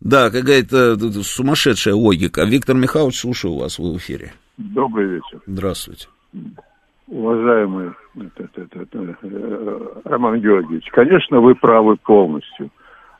Да, 0.00 0.30
какая-то 0.30 0.96
тут 0.96 1.14
сумасшедшая 1.26 1.94
логика. 1.94 2.44
Виктор 2.44 2.76
Михайлович, 2.76 3.18
слушаю 3.20 3.54
вас, 3.54 3.78
вы 3.78 3.94
в 3.94 3.96
эфире. 3.98 4.32
Добрый 4.58 5.06
вечер. 5.06 5.40
Здравствуйте. 5.46 6.06
Уважаемый 7.08 7.90
это- 8.16 8.48
это- 8.62 8.80
это, 8.82 9.16
э, 9.22 9.80
Роман 10.04 10.40
Георгиевич, 10.40 10.88
конечно, 10.90 11.40
вы 11.40 11.54
правы 11.54 11.96
полностью. 11.96 12.70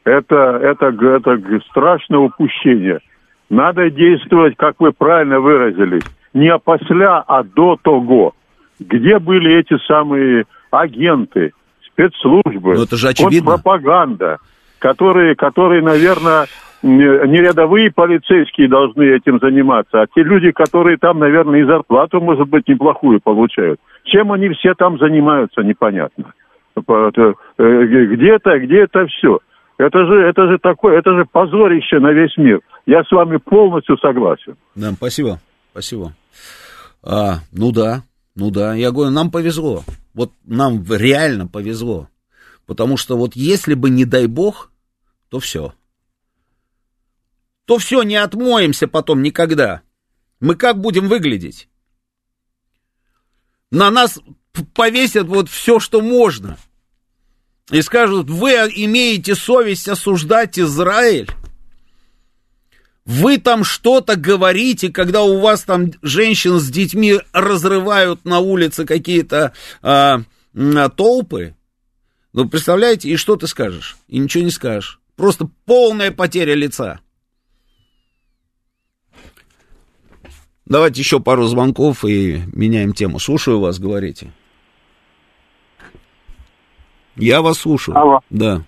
Это, 0.04 0.34
это, 0.62 0.86
это 0.86 1.60
страшное 1.70 2.18
упущение. 2.20 3.00
Надо 3.48 3.90
действовать, 3.90 4.56
как 4.56 4.76
вы 4.80 4.92
правильно 4.92 5.40
выразились, 5.40 6.02
не 6.34 6.48
опосля, 6.48 7.18
а 7.26 7.42
до 7.44 7.76
того. 7.80 8.34
Где 8.80 9.18
были 9.18 9.58
эти 9.58 9.78
самые 9.86 10.44
агенты, 10.70 11.52
спецслужбы, 11.86 12.74
Ну, 12.74 12.82
это 12.82 12.96
же 12.96 13.08
очевидно. 13.08 13.52
пропаганда, 13.52 14.38
которые, 14.78 15.34
которые, 15.36 15.82
наверное, 15.82 16.46
не 16.86 17.38
рядовые 17.38 17.90
полицейские 17.90 18.68
должны 18.68 19.02
этим 19.02 19.38
заниматься, 19.40 20.02
а 20.02 20.06
те 20.06 20.22
люди, 20.22 20.50
которые 20.52 20.96
там, 20.98 21.18
наверное, 21.18 21.60
и 21.60 21.64
зарплату, 21.66 22.20
может 22.20 22.48
быть, 22.48 22.68
неплохую 22.68 23.20
получают. 23.20 23.80
Чем 24.04 24.32
они 24.32 24.48
все 24.50 24.74
там 24.74 24.98
занимаются, 24.98 25.62
непонятно. 25.62 26.32
По- 26.84 27.08
это, 27.08 27.34
э, 27.58 27.86
Где 28.14 28.34
это, 28.34 28.58
где 28.58 28.82
это 28.82 29.06
все? 29.06 29.38
Это 29.78 30.06
же, 30.06 30.14
это 30.22 30.48
же 30.48 30.58
такое, 30.58 30.98
это 30.98 31.14
же 31.16 31.24
позорище 31.30 31.98
на 31.98 32.12
весь 32.12 32.36
мир. 32.36 32.60
Я 32.86 33.02
с 33.04 33.10
вами 33.10 33.36
полностью 33.36 33.98
согласен. 33.98 34.56
Да, 34.74 34.92
спасибо, 34.92 35.38
спасибо. 35.72 36.12
А, 37.02 37.40
ну 37.52 37.72
да, 37.72 38.02
ну 38.34 38.50
да, 38.50 38.74
я 38.74 38.90
говорю, 38.90 39.10
нам 39.10 39.30
повезло. 39.30 39.82
Вот 40.14 40.30
нам 40.46 40.82
реально 40.88 41.46
повезло. 41.46 42.08
Потому 42.66 42.96
что 42.96 43.16
вот 43.16 43.32
если 43.34 43.74
бы, 43.74 43.90
не 43.90 44.04
дай 44.04 44.26
бог, 44.26 44.70
то 45.30 45.38
все. 45.38 45.72
То 47.66 47.78
все, 47.78 48.02
не 48.02 48.16
отмоемся 48.16 48.88
потом 48.88 49.22
никогда. 49.22 49.82
Мы 50.40 50.54
как 50.54 50.80
будем 50.80 51.08
выглядеть? 51.08 51.68
На 53.70 53.90
нас 53.90 54.18
повесят 54.74 55.26
вот 55.26 55.50
все, 55.50 55.80
что 55.80 56.00
можно. 56.00 56.56
И 57.70 57.82
скажут, 57.82 58.30
вы 58.30 58.52
имеете 58.52 59.34
совесть 59.34 59.88
осуждать 59.88 60.58
Израиль? 60.58 61.28
Вы 63.04 63.38
там 63.38 63.64
что-то 63.64 64.16
говорите, 64.16 64.90
когда 64.90 65.22
у 65.22 65.40
вас 65.40 65.62
там 65.62 65.90
женщин 66.02 66.58
с 66.58 66.68
детьми 66.68 67.20
разрывают 67.32 68.24
на 68.24 68.38
улице 68.38 68.84
какие-то 68.84 69.52
а, 69.82 70.22
а, 70.54 70.88
толпы? 70.90 71.56
Ну, 72.32 72.48
представляете, 72.48 73.08
и 73.08 73.16
что 73.16 73.36
ты 73.36 73.46
скажешь? 73.48 73.96
И 74.08 74.18
ничего 74.18 74.44
не 74.44 74.50
скажешь. 74.50 75.00
Просто 75.16 75.48
полная 75.64 76.10
потеря 76.10 76.54
лица. 76.54 77.00
Давайте 80.66 81.00
еще 81.00 81.20
пару 81.20 81.44
звонков 81.44 82.04
и 82.04 82.40
меняем 82.52 82.92
тему. 82.92 83.18
Слушаю 83.20 83.60
вас, 83.60 83.78
говорите. 83.78 84.32
Я 87.14 87.40
вас 87.40 87.58
слушаю. 87.58 87.96
Алло. 87.96 88.20
Да, 88.30 88.62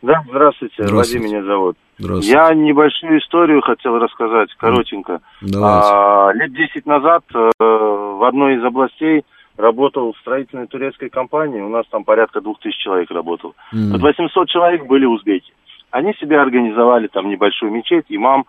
Да, 0.00 0.24
здравствуйте, 0.28 0.74
Здравствуйте. 0.78 1.24
Вадим 1.24 1.36
меня 1.36 1.44
зовут. 1.44 1.76
здравствуйте. 1.98 2.32
Я 2.32 2.54
небольшую 2.54 3.20
историю 3.20 3.60
хотел 3.60 3.98
рассказать, 3.98 4.48
коротенько. 4.56 5.20
Давайте. 5.42 5.88
А, 5.92 6.32
лет 6.32 6.52
10 6.52 6.86
назад 6.86 7.22
э, 7.34 7.50
в 7.60 8.26
одной 8.26 8.56
из 8.56 8.64
областей 8.64 9.24
работал 9.56 10.12
в 10.14 10.18
строительной 10.18 10.66
турецкой 10.66 11.10
компании. 11.10 11.60
У 11.60 11.68
нас 11.68 11.84
там 11.90 12.02
порядка 12.04 12.40
двух 12.40 12.58
тысяч 12.60 12.78
человек 12.78 13.10
работал. 13.10 13.54
Вот 13.72 14.00
800 14.00 14.48
человек 14.48 14.86
были 14.86 15.04
узбеки. 15.04 15.52
Они 15.90 16.14
себе 16.14 16.40
организовали 16.40 17.06
там 17.08 17.28
небольшую 17.28 17.70
мечеть, 17.70 18.06
имам. 18.08 18.46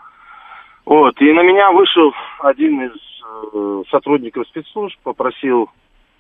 Вот, 0.86 1.20
и 1.22 1.32
на 1.32 1.42
меня 1.42 1.72
вышел 1.72 2.14
один 2.40 2.82
из 2.82 2.92
э, 3.54 3.84
сотрудников 3.90 4.48
спецслужб, 4.48 4.98
попросил, 5.04 5.70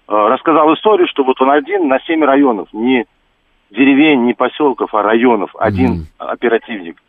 э, 0.07 0.13
рассказал 0.13 0.73
историю, 0.73 1.07
что 1.07 1.23
вот 1.23 1.41
он 1.41 1.51
один 1.51 1.87
на 1.87 1.99
7 1.99 2.23
районов, 2.23 2.69
не 2.71 3.05
деревень, 3.71 4.23
не 4.23 4.33
поселков, 4.33 4.93
а 4.93 5.01
районов, 5.01 5.53
один 5.57 5.91
Мгм. 5.91 6.07
оперативник. 6.17 7.01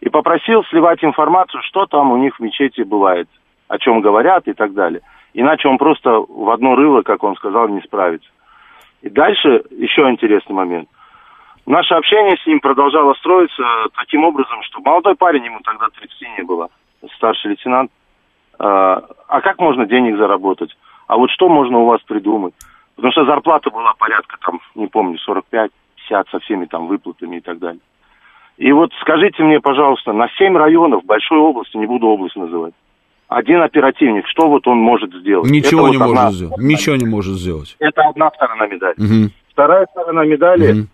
И 0.00 0.08
попросил 0.08 0.64
сливать 0.64 1.04
информацию, 1.04 1.62
что 1.62 1.86
там 1.86 2.10
у 2.10 2.16
них 2.16 2.36
в 2.36 2.40
мечети 2.40 2.82
бывает, 2.82 3.28
о 3.68 3.78
чем 3.78 4.00
говорят 4.00 4.48
и 4.48 4.52
так 4.52 4.72
далее. 4.72 5.02
Иначе 5.34 5.68
он 5.68 5.78
просто 5.78 6.10
в 6.10 6.50
одно 6.50 6.74
рыло, 6.74 7.02
как 7.02 7.22
он 7.22 7.36
сказал, 7.36 7.68
не 7.68 7.80
справится. 7.82 8.28
И 9.02 9.10
дальше 9.10 9.62
еще 9.70 10.08
интересный 10.08 10.54
момент. 10.54 10.88
Наше 11.66 11.94
общение 11.94 12.36
с 12.38 12.46
ним 12.46 12.60
продолжало 12.60 13.12
строиться 13.14 13.62
таким 13.96 14.24
образом, 14.24 14.62
что 14.62 14.80
молодой 14.80 15.14
парень, 15.16 15.44
ему 15.44 15.60
тогда 15.62 15.88
30 15.90 16.38
не 16.38 16.44
было, 16.44 16.70
старший 17.16 17.50
лейтенант, 17.52 17.90
а 18.58 19.04
а 19.28 19.40
как 19.40 19.58
можно 19.58 19.86
денег 19.86 20.16
заработать? 20.16 20.76
А 21.06 21.16
вот 21.16 21.30
что 21.30 21.48
можно 21.48 21.78
у 21.78 21.86
вас 21.86 22.00
придумать? 22.02 22.54
Потому 22.96 23.12
что 23.12 23.24
зарплата 23.24 23.70
была 23.70 23.94
порядка, 23.94 24.36
там, 24.44 24.60
не 24.74 24.86
помню, 24.88 25.18
45, 25.18 25.70
50 25.96 26.28
со 26.30 26.38
всеми 26.40 26.64
там 26.66 26.86
выплатами 26.88 27.36
и 27.36 27.40
так 27.40 27.58
далее. 27.58 27.80
И 28.56 28.72
вот 28.72 28.90
скажите 29.00 29.42
мне, 29.44 29.60
пожалуйста, 29.60 30.12
на 30.12 30.28
7 30.36 30.56
районов 30.56 31.04
большой 31.04 31.38
области, 31.38 31.76
не 31.76 31.86
буду 31.86 32.08
область 32.08 32.34
называть, 32.36 32.74
один 33.28 33.60
оперативник, 33.62 34.26
что 34.26 34.48
вот 34.48 34.66
он 34.66 34.78
может 34.78 35.14
сделать? 35.14 35.48
Ничего 35.50 35.82
Это 35.82 35.90
не 35.92 35.96
вот 35.98 36.06
может 36.06 36.18
одна- 36.18 36.30
сделать. 36.32 36.58
Ничего 36.58 36.96
не 36.96 37.06
может 37.06 37.34
сделать. 37.34 37.76
Это 37.78 38.02
одна 38.02 38.30
сторона 38.30 38.66
медали. 38.66 38.94
Мгм. 38.96 39.30
Вторая 39.52 39.86
сторона 39.92 40.24
медали, 40.24 40.72
Мгм. 40.72 40.88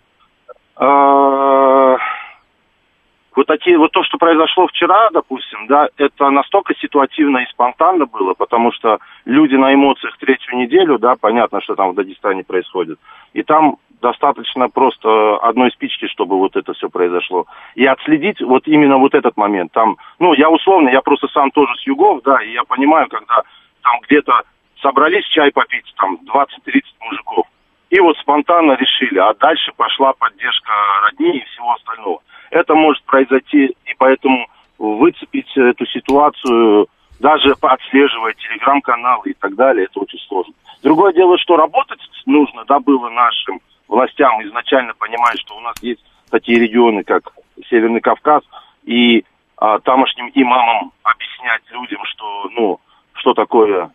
Вот 3.35 3.47
такие, 3.47 3.77
вот 3.77 3.91
то, 3.91 4.03
что 4.03 4.17
произошло 4.17 4.67
вчера, 4.67 5.09
допустим, 5.11 5.67
да, 5.67 5.89
это 5.97 6.29
настолько 6.29 6.73
ситуативно 6.75 7.39
и 7.39 7.49
спонтанно 7.51 8.05
было, 8.05 8.33
потому 8.33 8.71
что 8.71 8.99
люди 9.25 9.55
на 9.55 9.73
эмоциях 9.73 10.17
третью 10.17 10.57
неделю, 10.57 10.99
да, 10.99 11.15
понятно, 11.19 11.61
что 11.61 11.75
там 11.75 11.91
в 11.91 11.95
Дагестане 11.95 12.43
происходит, 12.43 12.99
и 13.33 13.43
там 13.43 13.77
достаточно 14.01 14.69
просто 14.69 15.37
одной 15.37 15.71
спички, 15.71 16.07
чтобы 16.07 16.37
вот 16.37 16.55
это 16.55 16.73
все 16.73 16.89
произошло. 16.89 17.45
И 17.75 17.85
отследить 17.85 18.41
вот 18.41 18.67
именно 18.67 18.97
вот 18.97 19.15
этот 19.15 19.35
момент. 19.37 19.71
Там, 19.71 19.97
ну, 20.19 20.33
я 20.33 20.49
условно, 20.49 20.89
я 20.89 21.01
просто 21.01 21.27
сам 21.29 21.49
тоже 21.51 21.73
с 21.75 21.87
югов, 21.87 22.21
да, 22.23 22.41
и 22.43 22.51
я 22.51 22.63
понимаю, 22.63 23.07
когда 23.09 23.41
там 23.81 23.99
где-то 24.07 24.43
собрались 24.81 25.25
чай 25.27 25.51
попить, 25.51 25.91
там 25.97 26.19
20-30 26.25 26.81
мужиков. 27.01 27.47
И 27.89 27.99
вот 27.99 28.17
спонтанно 28.17 28.73
решили, 28.73 29.19
а 29.19 29.33
дальше 29.33 29.71
пошла 29.75 30.13
поддержка 30.13 30.71
родни 31.03 31.37
и 31.37 31.45
всего 31.45 31.73
остального. 31.73 32.21
Это 32.55 32.73
может 32.73 33.03
произойти, 33.03 33.65
и 33.65 33.93
поэтому 33.97 34.47
выцепить 34.77 35.51
эту 35.57 35.85
ситуацию, 35.87 36.87
даже 37.19 37.53
отслеживая 37.61 38.33
телеграм-каналы 38.33 39.31
и 39.31 39.33
так 39.33 39.55
далее, 39.55 39.87
это 39.87 39.99
очень 39.99 40.19
сложно. 40.19 40.53
Другое 40.81 41.11
дело, 41.11 41.37
что 41.37 41.57
работать 41.57 41.99
нужно, 42.25 42.63
да, 42.63 42.79
было 42.79 43.09
нашим 43.09 43.59
властям 43.89 44.41
изначально 44.43 44.93
понимать, 44.93 45.37
что 45.39 45.57
у 45.57 45.59
нас 45.59 45.75
есть 45.81 46.01
такие 46.29 46.57
регионы, 46.57 47.03
как 47.03 47.33
Северный 47.69 47.99
Кавказ, 47.99 48.41
и 48.85 49.25
а, 49.57 49.79
тамошним 49.79 50.31
имамам 50.33 50.93
объяснять 51.03 51.61
людям, 51.71 52.05
что, 52.05 52.49
ну, 52.55 52.79
что 53.15 53.33
такое 53.33 53.91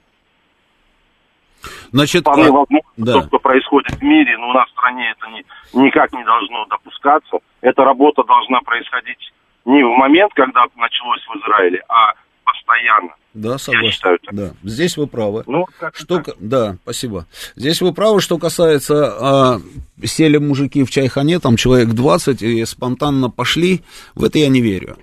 Значит, 1.92 2.22
вполне 2.22 2.48
а, 2.48 2.52
возможно, 2.52 2.80
да. 2.96 3.12
то, 3.14 3.22
что 3.26 3.38
происходит 3.38 3.92
в 3.92 4.02
мире, 4.02 4.36
но 4.38 4.50
у 4.50 4.52
нас 4.52 4.68
в 4.68 4.72
стране 4.72 5.14
это 5.16 5.30
не, 5.30 5.44
никак 5.84 6.12
не 6.12 6.24
должно 6.24 6.66
допускаться. 6.66 7.38
Эта 7.60 7.84
работа 7.84 8.22
должна 8.24 8.60
происходить 8.60 9.32
не 9.64 9.82
в 9.82 9.90
момент, 9.96 10.32
когда 10.34 10.64
началось 10.76 11.20
в 11.26 11.36
Израиле, 11.38 11.82
а 11.88 12.14
постоянно. 12.44 13.14
Да, 13.32 13.58
согласен. 13.58 13.92
считаю 13.92 14.18
так. 14.18 14.34
Да, 14.34 14.50
здесь 14.64 14.96
вы 14.96 15.06
правы. 15.06 15.44
Ну, 15.46 15.66
как 15.78 15.94
Что, 15.96 16.20
к- 16.20 16.34
да, 16.40 16.76
спасибо. 16.82 17.26
Здесь 17.54 17.80
вы 17.80 17.94
правы, 17.94 18.20
что 18.20 18.38
касается, 18.38 19.14
а, 19.20 19.60
сели 20.04 20.38
мужики 20.38 20.82
в 20.82 20.90
чайхане, 20.90 21.38
там 21.38 21.56
человек 21.56 21.90
20, 21.90 22.42
и 22.42 22.64
спонтанно 22.64 23.30
пошли, 23.30 23.82
в 24.14 24.24
это 24.24 24.38
я 24.38 24.48
не 24.48 24.60
верю. 24.60 24.96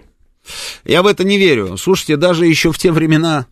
Я 0.83 1.03
в 1.03 1.07
это 1.07 1.23
не 1.23 1.37
верю. 1.37 1.77
Слушайте, 1.77 2.17
даже 2.17 2.45
еще 2.45 2.71
в 2.71 2.77
те 2.77 2.91
времена, 2.91 3.47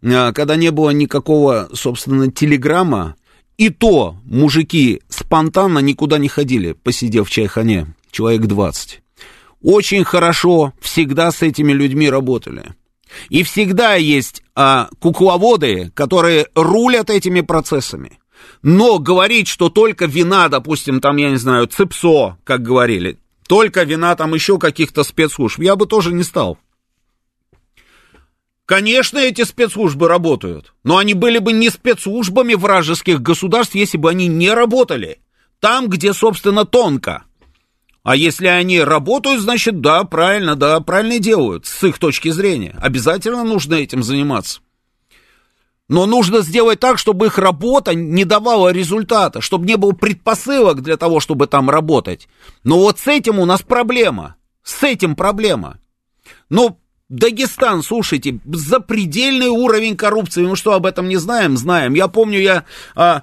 когда 0.00 0.56
не 0.56 0.70
было 0.70 0.90
никакого, 0.90 1.68
собственно, 1.72 2.30
телеграмма, 2.30 3.16
и 3.56 3.70
то 3.70 4.16
мужики 4.24 5.02
спонтанно 5.08 5.78
никуда 5.78 6.18
не 6.18 6.28
ходили, 6.28 6.72
посидев 6.72 7.28
в 7.28 7.30
чайхане, 7.30 7.94
человек 8.10 8.42
20. 8.42 9.00
Очень 9.62 10.04
хорошо 10.04 10.72
всегда 10.80 11.32
с 11.32 11.42
этими 11.42 11.72
людьми 11.72 12.10
работали. 12.10 12.74
И 13.30 13.42
всегда 13.42 13.94
есть 13.94 14.42
а, 14.54 14.88
кукловоды, 14.98 15.90
которые 15.94 16.48
рулят 16.54 17.08
этими 17.08 17.40
процессами. 17.40 18.18
Но 18.62 18.98
говорить, 18.98 19.48
что 19.48 19.70
только 19.70 20.06
вина, 20.06 20.48
допустим, 20.48 21.00
там, 21.00 21.16
я 21.16 21.30
не 21.30 21.36
знаю, 21.36 21.66
ЦИПСО, 21.66 22.38
как 22.44 22.62
говорили, 22.62 23.18
только 23.48 23.84
вина 23.84 24.14
там 24.16 24.34
еще 24.34 24.58
каких-то 24.58 25.04
спецслужб, 25.04 25.60
я 25.60 25.76
бы 25.76 25.86
тоже 25.86 26.12
не 26.12 26.22
стал. 26.22 26.58
Конечно, 28.66 29.18
эти 29.18 29.44
спецслужбы 29.44 30.08
работают, 30.08 30.74
но 30.82 30.96
они 30.96 31.14
были 31.14 31.38
бы 31.38 31.52
не 31.52 31.70
спецслужбами 31.70 32.54
вражеских 32.54 33.22
государств, 33.22 33.76
если 33.76 33.96
бы 33.96 34.10
они 34.10 34.26
не 34.26 34.50
работали. 34.50 35.20
Там, 35.60 35.88
где, 35.88 36.12
собственно, 36.12 36.64
тонко. 36.64 37.22
А 38.02 38.16
если 38.16 38.48
они 38.48 38.80
работают, 38.80 39.40
значит, 39.40 39.80
да, 39.80 40.02
правильно, 40.02 40.56
да, 40.56 40.80
правильно 40.80 41.20
делают, 41.20 41.66
с 41.66 41.84
их 41.84 41.98
точки 41.98 42.30
зрения. 42.30 42.76
Обязательно 42.82 43.44
нужно 43.44 43.74
этим 43.76 44.02
заниматься. 44.02 44.60
Но 45.88 46.06
нужно 46.06 46.40
сделать 46.40 46.80
так, 46.80 46.98
чтобы 46.98 47.26
их 47.26 47.38
работа 47.38 47.94
не 47.94 48.24
давала 48.24 48.70
результата, 48.72 49.40
чтобы 49.40 49.66
не 49.66 49.76
было 49.76 49.92
предпосылок 49.92 50.82
для 50.82 50.96
того, 50.96 51.20
чтобы 51.20 51.46
там 51.46 51.70
работать. 51.70 52.28
Но 52.64 52.80
вот 52.80 52.98
с 52.98 53.06
этим 53.06 53.38
у 53.38 53.44
нас 53.44 53.62
проблема. 53.62 54.34
С 54.64 54.82
этим 54.82 55.14
проблема. 55.14 55.78
Ну, 56.48 56.80
Дагестан, 57.08 57.82
слушайте, 57.82 58.40
запредельный 58.44 59.48
уровень 59.48 59.96
коррупции. 59.96 60.42
Мы 60.42 60.56
что, 60.56 60.72
об 60.72 60.86
этом 60.86 61.08
не 61.08 61.16
знаем? 61.16 61.56
Знаем. 61.56 61.94
Я 61.94 62.08
помню, 62.08 62.40
я 62.40 62.64
а, 62.96 63.22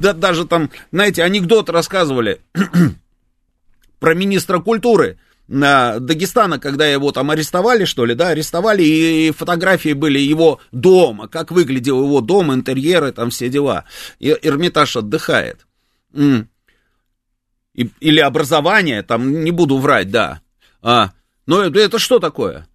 да, 0.00 0.12
даже 0.12 0.46
там, 0.46 0.70
знаете, 0.92 1.22
анекдот 1.22 1.68
рассказывали 1.68 2.40
про 3.98 4.14
министра 4.14 4.60
культуры 4.60 5.18
а, 5.50 5.98
Дагестана, 5.98 6.58
когда 6.58 6.86
его 6.86 7.12
там 7.12 7.30
арестовали, 7.30 7.84
что 7.84 8.04
ли, 8.04 8.14
да, 8.14 8.28
арестовали, 8.28 8.82
и 8.82 9.30
фотографии 9.32 9.92
были 9.92 10.18
его 10.18 10.60
дома, 10.72 11.28
как 11.28 11.50
выглядел 11.50 12.02
его 12.02 12.20
дом, 12.20 12.52
интерьеры, 12.52 13.12
там 13.12 13.30
все 13.30 13.48
дела. 13.48 13.84
И 14.18 14.34
Эрмитаж 14.42 14.96
отдыхает. 14.96 15.66
И- 16.14 17.90
или 18.00 18.20
образование, 18.20 19.02
там, 19.02 19.44
не 19.44 19.50
буду 19.50 19.78
врать, 19.78 20.10
да. 20.10 20.40
А, 20.82 21.12
но 21.46 21.62
это, 21.62 21.78
это 21.78 21.98
что 21.98 22.18
такое? 22.18 22.66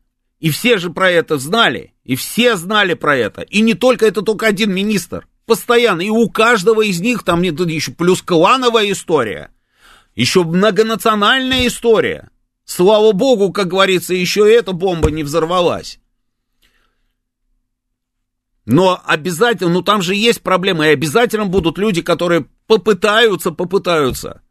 И 0.44 0.50
все 0.50 0.78
же 0.78 0.90
про 0.90 1.10
это 1.10 1.38
знали, 1.38 1.94
и 2.04 2.18
все 2.18 2.58
знали 2.58 2.96
про 2.96 3.16
это. 3.16 3.44
И 3.44 3.62
не 3.62 3.76
только 3.76 4.06
это, 4.06 4.22
только 4.22 4.46
один 4.46 4.74
министр. 4.74 5.26
Постоянно. 5.46 6.02
И 6.02 6.10
у 6.10 6.30
каждого 6.30 6.82
из 6.82 7.00
них 7.00 7.24
там 7.24 7.42
нет 7.42 7.58
еще 7.62 7.94
плюс 7.94 8.22
клановая 8.22 8.92
история. 8.92 9.52
Еще 10.16 10.44
многонациональная 10.44 11.66
история. 11.68 12.30
Слава 12.66 13.14
богу, 13.14 13.54
как 13.54 13.70
говорится, 13.70 14.14
еще 14.14 14.54
эта 14.54 14.74
бомба 14.74 15.12
не 15.12 15.24
взорвалась. 15.24 16.02
Но 18.66 19.02
обязательно, 19.06 19.72
ну 19.72 19.82
там 19.82 20.02
же 20.02 20.14
есть 20.14 20.42
проблемы, 20.42 20.88
и 20.88 20.90
обязательно 20.90 21.46
будут 21.46 21.78
люди, 21.78 22.02
которые 22.02 22.48
попытаются, 22.68 23.52
попытаются 23.52 24.42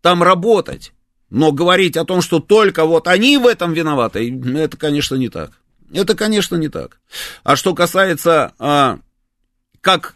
там 0.00 0.22
работать. 0.22 0.94
Но 1.34 1.50
говорить 1.50 1.96
о 1.96 2.04
том, 2.04 2.22
что 2.22 2.38
только 2.38 2.84
вот 2.84 3.08
они 3.08 3.38
в 3.38 3.48
этом 3.48 3.72
виноваты, 3.72 4.32
это, 4.56 4.76
конечно, 4.76 5.16
не 5.16 5.28
так. 5.28 5.50
Это, 5.92 6.14
конечно, 6.14 6.54
не 6.54 6.68
так. 6.68 7.00
А 7.42 7.56
что 7.56 7.74
касается, 7.74 8.52
а, 8.60 9.00
как 9.80 10.14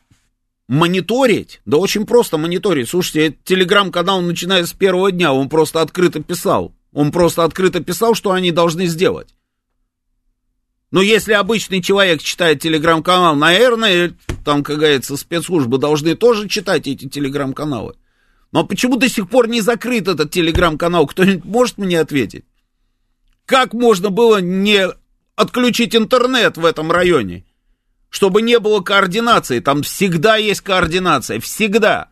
мониторить, 0.69 1.61
да 1.65 1.79
очень 1.79 2.07
просто 2.07 2.39
мониторить. 2.39 2.89
Слушайте, 2.89 3.37
телеграм-канал 3.43 4.21
начиная 4.21 4.65
с 4.65 4.73
первого 4.73 5.11
дня, 5.11 5.33
он 5.33 5.49
просто 5.49 5.83
открыто 5.83 6.23
писал. 6.23 6.73
Он 6.93 7.11
просто 7.11 7.43
открыто 7.43 7.81
писал, 7.81 8.15
что 8.15 8.31
они 8.31 8.53
должны 8.53 8.87
сделать. 8.87 9.35
Но 10.93 11.03
если 11.03 11.33
обычный 11.33 11.83
человек 11.83 12.23
читает 12.23 12.63
телеграм-канал, 12.63 13.35
наверное, 13.35 14.15
там, 14.45 14.63
как 14.63 14.79
говорится, 14.79 15.17
спецслужбы 15.17 15.79
должны 15.79 16.15
тоже 16.15 16.49
читать 16.49 16.87
эти 16.87 17.09
телеграм-каналы. 17.09 17.97
Но 18.53 18.65
почему 18.65 18.97
до 18.97 19.09
сих 19.09 19.29
пор 19.29 19.49
не 19.49 19.61
закрыт 19.61 20.09
этот 20.09 20.31
телеграм-канал? 20.31 21.07
Кто-нибудь 21.07 21.45
может 21.45 21.79
мне 21.79 22.01
ответить? 22.01 22.45
Как 23.45 23.73
можно 23.73 24.11
было 24.11 24.41
не 24.41 24.89
отключить 25.37 25.95
интернет 25.95 26.57
в 26.57 26.65
этом 26.65 26.91
районе? 26.91 27.45
Чтобы 28.11 28.41
не 28.41 28.59
было 28.59 28.81
координации. 28.81 29.61
Там 29.61 29.83
всегда 29.83 30.37
есть 30.37 30.63
координация. 30.63 31.41
Всегда. 31.41 32.09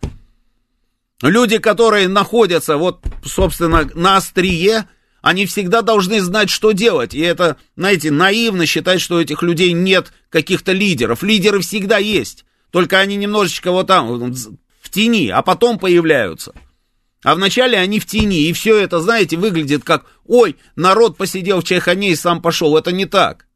Люди, 1.22 1.56
которые 1.58 2.08
находятся 2.08 2.76
вот, 2.76 3.02
собственно, 3.24 3.88
на 3.94 4.16
острие, 4.16 4.86
они 5.22 5.46
всегда 5.46 5.80
должны 5.80 6.20
знать, 6.20 6.50
что 6.50 6.72
делать. 6.72 7.14
И 7.14 7.20
это, 7.20 7.56
знаете, 7.76 8.10
наивно 8.10 8.66
считать, 8.66 9.00
что 9.00 9.16
у 9.16 9.20
этих 9.20 9.42
людей 9.42 9.72
нет 9.72 10.12
каких-то 10.28 10.72
лидеров. 10.72 11.22
Лидеры 11.22 11.60
всегда 11.60 11.96
есть. 11.96 12.44
Только 12.70 12.98
они 12.98 13.16
немножечко 13.16 13.72
вот 13.72 13.86
там, 13.86 14.06
в 14.86 14.90
тени, 14.90 15.28
а 15.28 15.42
потом 15.42 15.78
появляются. 15.78 16.54
А 17.22 17.34
вначале 17.34 17.76
они 17.78 17.98
в 17.98 18.06
тени, 18.06 18.48
и 18.48 18.52
все 18.52 18.78
это, 18.78 19.00
знаете, 19.00 19.36
выглядит 19.36 19.82
как, 19.82 20.06
ой, 20.24 20.56
народ 20.76 21.16
посидел 21.16 21.60
в 21.60 21.64
чайхане 21.64 22.10
и 22.10 22.16
сам 22.16 22.40
пошел. 22.40 22.76
Это 22.76 22.92
не 22.92 23.04
так. 23.04 23.46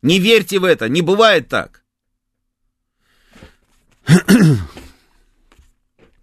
Не 0.00 0.20
верьте 0.20 0.58
в 0.60 0.64
это, 0.64 0.88
не 0.88 1.02
бывает 1.02 1.48
так. 1.48 1.82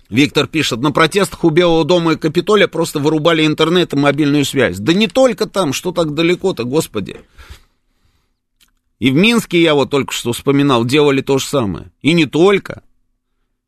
Виктор 0.09 0.47
пишет, 0.47 0.79
на 0.79 0.91
протестах 0.91 1.43
у 1.43 1.49
Белого 1.49 1.83
дома 1.83 2.13
и 2.13 2.17
Капитолия 2.17 2.67
просто 2.67 2.99
вырубали 2.99 3.45
интернет 3.45 3.93
и 3.93 3.97
мобильную 3.97 4.45
связь. 4.45 4.79
Да 4.79 4.93
не 4.93 5.07
только 5.07 5.47
там, 5.47 5.73
что 5.73 5.91
так 5.91 6.13
далеко-то, 6.13 6.63
господи. 6.63 7.17
И 8.99 9.11
в 9.11 9.15
Минске, 9.15 9.61
я 9.61 9.75
вот 9.75 9.91
только 9.91 10.13
что 10.13 10.31
вспоминал, 10.31 10.85
делали 10.85 11.21
то 11.21 11.37
же 11.37 11.45
самое. 11.45 11.91
И 12.01 12.13
не 12.13 12.25
только. 12.25 12.83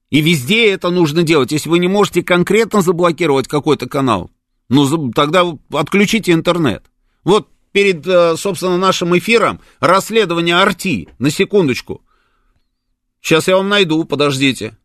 И 0.09 0.21
везде 0.21 0.71
это 0.71 0.89
нужно 0.89 1.23
делать. 1.23 1.51
Если 1.51 1.69
вы 1.69 1.79
не 1.79 1.87
можете 1.87 2.23
конкретно 2.23 2.81
заблокировать 2.81 3.47
какой-то 3.47 3.87
канал, 3.87 4.31
ну, 4.67 5.11
тогда 5.11 5.45
отключите 5.71 6.31
интернет. 6.31 6.85
Вот 7.23 7.49
перед, 7.71 8.05
э, 8.07 8.35
собственно, 8.37 8.77
нашим 8.77 9.17
эфиром 9.17 9.61
расследование 9.79 10.55
Арти. 10.55 11.09
На 11.19 11.29
секундочку. 11.29 12.03
Сейчас 13.21 13.47
я 13.47 13.57
вам 13.57 13.69
найду, 13.69 14.03
подождите. 14.05 14.77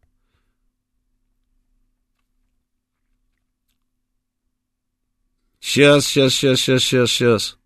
Сейчас, 5.60 6.06
сейчас, 6.06 6.34
сейчас, 6.34 6.60
сейчас, 6.60 6.82
сейчас, 6.82 7.10
сейчас. 7.10 7.58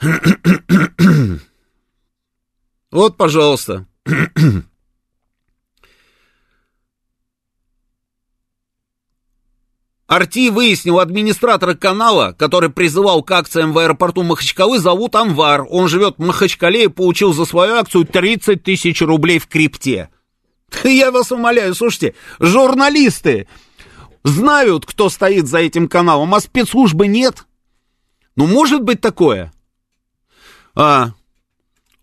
Вот, 2.90 3.16
пожалуйста. 3.16 3.86
Арти 10.10 10.50
выяснил 10.50 10.98
администратора 10.98 11.74
канала, 11.74 12.34
который 12.36 12.68
призывал 12.68 13.22
к 13.22 13.30
акциям 13.30 13.72
в 13.72 13.78
аэропорту 13.78 14.24
Махачкалы, 14.24 14.80
зовут 14.80 15.14
Анвар. 15.14 15.64
Он 15.70 15.86
живет 15.86 16.16
в 16.18 16.26
Махачкале 16.26 16.86
и 16.86 16.88
получил 16.88 17.32
за 17.32 17.44
свою 17.44 17.76
акцию 17.76 18.06
30 18.06 18.60
тысяч 18.60 19.00
рублей 19.02 19.38
в 19.38 19.46
крипте. 19.46 20.10
Я 20.82 21.12
вас 21.12 21.30
умоляю, 21.30 21.76
слушайте, 21.76 22.16
журналисты 22.40 23.46
знают, 24.24 24.84
кто 24.84 25.10
стоит 25.10 25.46
за 25.46 25.58
этим 25.58 25.86
каналом, 25.86 26.34
а 26.34 26.40
спецслужбы 26.40 27.06
нет. 27.06 27.44
Ну, 28.34 28.48
может 28.48 28.82
быть 28.82 29.00
такое? 29.00 29.52
А, 30.74 31.12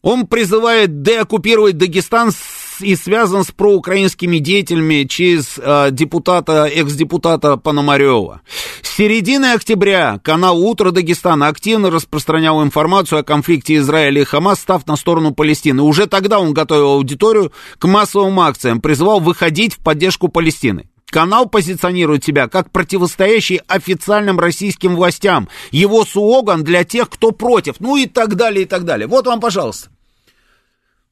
он 0.01 0.28
призывает 0.28 1.01
деоккупировать 1.01 1.78
Дагестан 1.78 2.32
и 2.80 2.96
связан 2.96 3.44
с 3.44 3.52
проукраинскими 3.52 4.38
деятелями 4.38 5.04
через 5.04 5.58
э, 5.58 5.90
депутата, 5.92 6.66
экс-депутата 6.66 7.58
Пономарева. 7.58 8.42
С 8.82 8.96
середины 8.96 9.54
октября 9.54 10.20
канал 10.24 10.60
«Утро 10.60 10.92
Дагестана» 10.92 11.48
активно 11.48 11.90
распространял 11.90 12.64
информацию 12.64 13.20
о 13.20 13.24
конфликте 13.24 13.76
Израиля 13.78 14.22
и 14.22 14.26
Хамас, 14.26 14.60
став 14.60 14.86
на 14.88 14.96
сторону 14.96 15.34
Палестины. 15.34 15.82
Уже 15.82 16.08
тогда 16.08 16.40
он 16.40 16.54
готовил 16.54 16.92
аудиторию 16.94 17.52
к 17.78 17.88
массовым 17.88 18.40
акциям, 18.40 18.82
призывал 18.82 19.20
выходить 19.20 19.74
в 19.74 19.80
поддержку 19.80 20.28
Палестины. 20.28 20.90
Канал 21.10 21.48
позиционирует 21.48 22.26
себя 22.26 22.48
как 22.50 22.70
противостоящий 22.72 23.62
официальным 23.68 24.40
российским 24.40 24.96
властям. 24.96 25.48
Его 25.72 26.04
слоган 26.04 26.64
для 26.64 26.84
тех, 26.84 27.10
кто 27.10 27.32
против. 27.32 27.76
Ну 27.80 27.96
и 27.96 28.08
так 28.08 28.36
далее, 28.36 28.64
и 28.64 28.66
так 28.66 28.84
далее. 28.84 29.08
Вот 29.08 29.26
вам, 29.26 29.40
пожалуйста. 29.40 29.90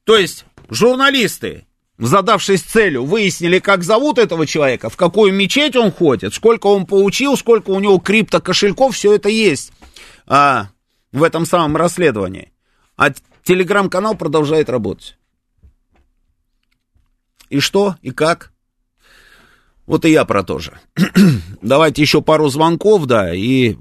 То 0.03 0.17
есть 0.17 0.45
журналисты, 0.69 1.65
задавшись 1.97 2.61
целью, 2.61 3.05
выяснили, 3.05 3.59
как 3.59 3.83
зовут 3.83 4.17
этого 4.17 4.45
человека, 4.45 4.89
в 4.89 4.97
какую 4.97 5.33
мечеть 5.33 5.75
он 5.75 5.91
ходит, 5.91 6.33
сколько 6.33 6.67
он 6.67 6.85
получил, 6.85 7.37
сколько 7.37 7.71
у 7.71 7.79
него 7.79 7.97
крипто-кошельков, 7.97 8.95
все 8.95 9.15
это 9.15 9.29
есть 9.29 9.71
а, 10.27 10.67
в 11.11 11.23
этом 11.23 11.45
самом 11.45 11.77
расследовании. 11.77 12.51
А 12.97 13.11
телеграм-канал 13.43 14.15
продолжает 14.15 14.69
работать. 14.69 15.17
И 17.49 17.59
что, 17.59 17.95
и 18.01 18.11
как? 18.11 18.51
Вот 19.85 20.03
и 20.05 20.09
я 20.09 20.25
про 20.25 20.43
то 20.43 20.59
же. 20.59 20.73
Давайте 21.61 22.01
еще 22.01 22.21
пару 22.21 22.49
звонков, 22.49 23.05
да, 23.05 23.33
и 23.33 23.75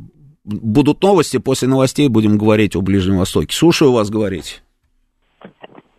будут 0.45 1.03
новости. 1.03 1.39
После 1.39 1.66
новостей 1.66 2.09
будем 2.09 2.37
говорить 2.37 2.76
о 2.76 2.82
Ближнем 2.82 3.18
Востоке. 3.18 3.57
Слушаю 3.57 3.93
вас 3.93 4.11
говорить. 4.11 4.62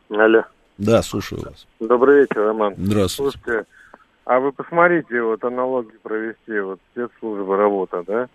Алло. 0.10 0.44
Да, 0.78 1.02
слушаю 1.02 1.42
вас. 1.42 1.68
Добрый 1.80 2.22
вечер, 2.22 2.44
Роман. 2.44 2.74
Здравствуйте. 2.78 3.40
Слушайте, 3.40 3.68
а 4.26 4.40
вы 4.40 4.52
посмотрите, 4.52 5.22
вот 5.22 5.44
аналогию 5.44 6.00
провести, 6.02 6.60
вот 6.60 6.80
спецслужбы 6.92 7.56
работа, 7.56 8.04
да? 8.06 8.28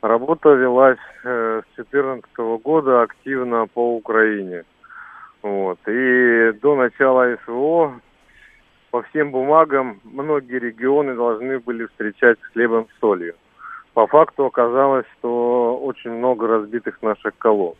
Работа 0.00 0.50
велась 0.54 0.98
э, 1.24 1.62
с 1.72 1.76
2014 1.76 2.28
года 2.62 3.02
активно 3.02 3.66
по 3.66 3.96
Украине. 3.96 4.64
Вот. 5.42 5.78
И 5.86 6.52
до 6.60 6.74
начала 6.74 7.36
СВО 7.44 8.00
по 8.90 9.02
всем 9.02 9.30
бумагам 9.30 10.00
многие 10.04 10.58
регионы 10.58 11.14
должны 11.14 11.58
были 11.58 11.86
встречать 11.86 12.38
с 12.40 12.52
хлебом 12.52 12.86
с 12.88 13.00
солью. 13.00 13.34
По 13.92 14.06
факту 14.06 14.46
оказалось, 14.46 15.06
что 15.18 15.78
очень 15.82 16.10
много 16.10 16.48
разбитых 16.48 17.00
наших 17.02 17.36
колонн. 17.38 17.74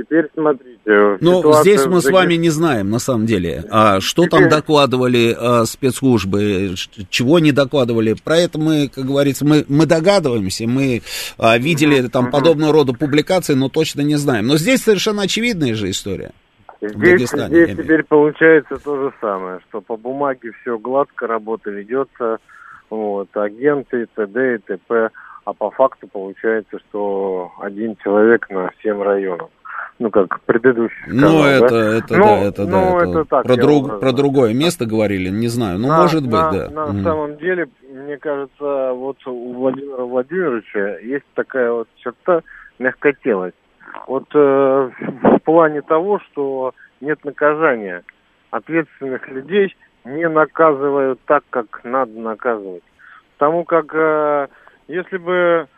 Теперь 0.00 0.28
смотрите. 0.32 1.18
Ну, 1.20 1.52
здесь 1.60 1.84
мы 1.84 2.00
с 2.00 2.10
вами 2.10 2.34
не 2.34 2.48
знаем, 2.48 2.88
на 2.88 2.98
самом 2.98 3.26
деле. 3.26 3.64
А 3.70 4.00
что 4.00 4.24
Теперь... 4.24 4.40
там 4.40 4.48
докладывали 4.48 5.36
а, 5.38 5.64
спецслужбы, 5.66 6.74
чего 7.10 7.38
не 7.38 7.52
докладывали. 7.52 8.14
Про 8.24 8.38
это 8.38 8.58
мы, 8.58 8.88
как 8.88 9.04
говорится, 9.04 9.44
мы, 9.44 9.66
мы 9.68 9.84
догадываемся, 9.84 10.66
мы 10.66 11.02
а, 11.36 11.58
видели 11.58 12.08
там 12.08 12.30
подобного 12.30 12.72
рода 12.72 12.94
публикации, 12.94 13.52
но 13.52 13.68
точно 13.68 14.00
не 14.00 14.16
знаем. 14.16 14.46
Но 14.46 14.56
здесь 14.56 14.82
совершенно 14.82 15.22
очевидная 15.22 15.74
же 15.74 15.90
история. 15.90 16.32
Здесь, 16.80 17.28
здесь 17.28 17.76
теперь 17.76 18.02
получается 18.04 18.78
то 18.82 18.96
же 18.96 19.12
самое, 19.20 19.60
что 19.68 19.82
по 19.82 19.98
бумаге 19.98 20.52
все 20.62 20.78
гладко, 20.78 21.26
работа 21.26 21.70
ведется, 21.70 22.38
вот, 22.88 23.28
агенты, 23.36 24.06
т.д. 24.14 24.54
и 24.54 24.58
т.п., 24.58 25.10
а 25.44 25.52
по 25.52 25.70
факту 25.70 26.06
получается, 26.06 26.78
что 26.88 27.52
один 27.60 27.96
человек 27.96 28.48
на 28.48 28.70
семь 28.82 29.02
районов. 29.02 29.50
Ну, 30.00 30.10
как 30.10 30.40
предыдущий 30.46 30.96
Ну, 31.08 31.44
это, 31.44 31.68
да? 31.68 31.98
это, 31.98 32.16
ну, 32.16 32.24
да, 32.24 32.38
это, 32.38 32.62
ну, 32.62 32.70
да. 32.70 32.96
Это, 32.96 33.10
это 33.10 33.24
так, 33.26 33.44
про, 33.44 33.56
друг, 33.56 34.00
про 34.00 34.12
другое 34.12 34.54
место 34.54 34.86
говорили, 34.86 35.28
не 35.28 35.48
знаю, 35.48 35.78
ну, 35.78 35.88
на, 35.88 35.98
может 35.98 36.22
быть, 36.22 36.32
на, 36.32 36.52
да. 36.52 36.70
На 36.70 36.90
mm. 36.90 37.02
самом 37.02 37.36
деле, 37.36 37.68
мне 37.92 38.16
кажется, 38.16 38.92
вот 38.94 39.18
у 39.26 39.52
Владимира 39.52 40.04
Владимировича 40.04 41.00
есть 41.00 41.26
такая 41.34 41.70
вот 41.70 41.86
черта 41.96 42.40
мягкотелость. 42.78 43.54
Вот 44.06 44.24
э, 44.34 44.38
в 44.38 45.38
плане 45.44 45.82
того, 45.82 46.18
что 46.30 46.72
нет 47.02 47.22
наказания. 47.22 48.02
Ответственных 48.50 49.28
людей 49.28 49.76
не 50.06 50.26
наказывают 50.30 51.20
так, 51.26 51.44
как 51.50 51.82
надо 51.84 52.18
наказывать. 52.18 52.84
Потому 53.36 53.64
как 53.64 53.94
э, 53.94 54.48
если 54.88 55.18
бы 55.18 55.68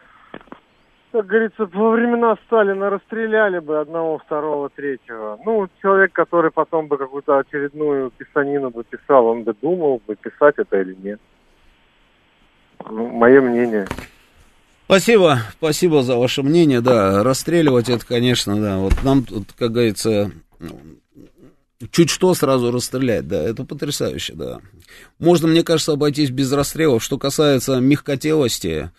как 1.12 1.26
говорится, 1.26 1.66
во 1.66 1.90
времена 1.90 2.36
Сталина 2.46 2.88
расстреляли 2.88 3.58
бы 3.58 3.78
одного, 3.78 4.18
второго, 4.18 4.70
третьего. 4.70 5.38
Ну, 5.44 5.68
человек, 5.80 6.12
который 6.12 6.50
потом 6.50 6.88
бы 6.88 6.96
какую-то 6.96 7.38
очередную 7.38 8.10
писанину 8.10 8.70
бы 8.70 8.82
писал, 8.82 9.26
он 9.26 9.42
бы 9.42 9.54
думал, 9.60 10.00
бы 10.06 10.16
писать 10.16 10.54
это 10.56 10.80
или 10.80 10.94
нет. 10.94 11.20
Ну, 12.88 13.08
мое 13.08 13.40
мнение. 13.42 13.86
Спасибо, 14.86 15.38
спасибо 15.52 16.02
за 16.02 16.16
ваше 16.16 16.42
мнение, 16.42 16.80
да, 16.80 17.22
расстреливать 17.22 17.88
это, 17.88 18.04
конечно, 18.04 18.60
да, 18.60 18.78
вот 18.78 18.94
нам 19.04 19.24
тут, 19.24 19.52
как 19.56 19.70
говорится, 19.70 20.30
чуть 21.90 22.10
что 22.10 22.34
сразу 22.34 22.70
расстрелять, 22.72 23.28
да, 23.28 23.42
это 23.42 23.64
потрясающе, 23.64 24.34
да. 24.34 24.60
Можно, 25.18 25.48
мне 25.48 25.62
кажется, 25.62 25.92
обойтись 25.92 26.30
без 26.30 26.52
расстрелов. 26.52 27.02
Что 27.02 27.18
касается 27.18 27.80
мягкотелости, 27.80 28.90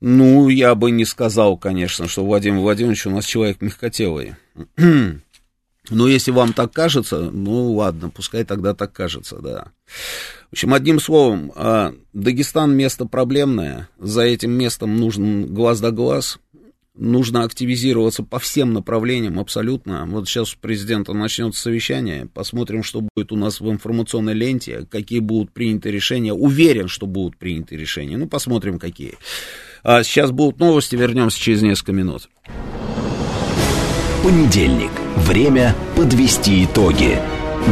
ну, 0.00 0.48
я 0.48 0.74
бы 0.74 0.90
не 0.90 1.04
сказал, 1.04 1.56
конечно, 1.56 2.08
что 2.08 2.24
Владимир 2.24 2.60
Владимирович 2.60 3.06
у 3.06 3.10
нас 3.10 3.24
человек 3.24 3.60
мягкотелый. 3.60 4.34
Но 5.90 6.06
если 6.06 6.30
вам 6.30 6.52
так 6.52 6.72
кажется, 6.72 7.30
ну 7.30 7.72
ладно, 7.72 8.10
пускай 8.10 8.44
тогда 8.44 8.74
так 8.74 8.92
кажется, 8.92 9.38
да. 9.38 9.72
В 10.50 10.52
общем, 10.52 10.72
одним 10.72 11.00
словом, 11.00 11.52
а, 11.54 11.94
Дагестан 12.12 12.74
место 12.74 13.06
проблемное, 13.06 13.88
за 13.98 14.22
этим 14.22 14.52
местом 14.52 14.96
нужен 14.96 15.52
глаз 15.52 15.80
да 15.80 15.90
глаз, 15.90 16.38
нужно 16.94 17.44
активизироваться 17.44 18.22
по 18.22 18.38
всем 18.38 18.72
направлениям 18.72 19.40
абсолютно. 19.40 20.06
Вот 20.06 20.28
сейчас 20.28 20.54
у 20.54 20.58
президента 20.58 21.12
начнется 21.12 21.60
совещание, 21.60 22.26
посмотрим, 22.26 22.82
что 22.82 23.00
будет 23.00 23.32
у 23.32 23.36
нас 23.36 23.60
в 23.60 23.68
информационной 23.70 24.34
ленте, 24.34 24.86
какие 24.90 25.20
будут 25.20 25.52
приняты 25.52 25.90
решения. 25.90 26.32
Уверен, 26.32 26.88
что 26.88 27.06
будут 27.06 27.36
приняты 27.36 27.76
решения. 27.76 28.16
Ну, 28.16 28.28
посмотрим, 28.28 28.78
какие. 28.78 29.14
А 29.82 30.02
сейчас 30.02 30.30
будут 30.30 30.58
новости, 30.58 30.96
вернемся 30.96 31.38
через 31.38 31.62
несколько 31.62 31.92
минут. 31.92 32.28
Понедельник. 34.22 34.90
Время 35.16 35.74
подвести 35.96 36.64
итоги. 36.64 37.18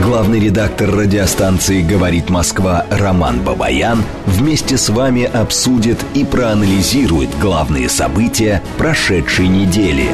Главный 0.03 0.39
редактор 0.39 0.91
радиостанции 0.91 1.83
«Говорит 1.83 2.31
Москва» 2.31 2.87
Роман 2.91 3.41
Бабаян 3.43 4.03
вместе 4.27 4.77
с 4.77 4.91
вами 4.91 5.25
обсудит 5.25 5.99
и 6.15 6.25
проанализирует 6.25 7.31
главные 7.39 7.89
события 7.89 8.63
прошедшей 8.77 9.49
недели, 9.49 10.11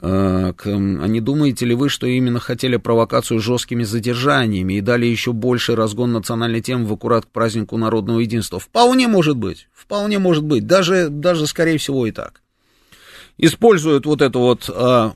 А, 0.00 0.54
а 0.64 1.06
не 1.08 1.20
думаете 1.20 1.64
ли 1.66 1.74
вы, 1.74 1.88
что 1.88 2.06
именно 2.06 2.38
хотели 2.38 2.76
провокацию 2.76 3.40
жесткими 3.40 3.84
задержаниями 3.84 4.74
и 4.74 4.80
дали 4.80 5.06
еще 5.06 5.32
больше 5.32 5.74
разгон 5.74 6.12
национальной 6.12 6.60
темы 6.60 6.86
в 6.86 6.92
аккурат 6.92 7.26
к 7.26 7.30
празднику 7.30 7.76
народного 7.76 8.20
единства? 8.20 8.60
Вполне 8.60 9.08
может 9.08 9.36
быть, 9.36 9.68
вполне 9.72 10.18
может 10.18 10.44
быть, 10.44 10.66
даже, 10.66 11.08
даже 11.08 11.46
скорее 11.46 11.78
всего 11.78 12.06
и 12.06 12.12
так. 12.12 12.42
Используют 13.38 14.04
вот 14.06 14.20
это 14.20 14.38
вот 14.38 14.68
а, 14.72 15.14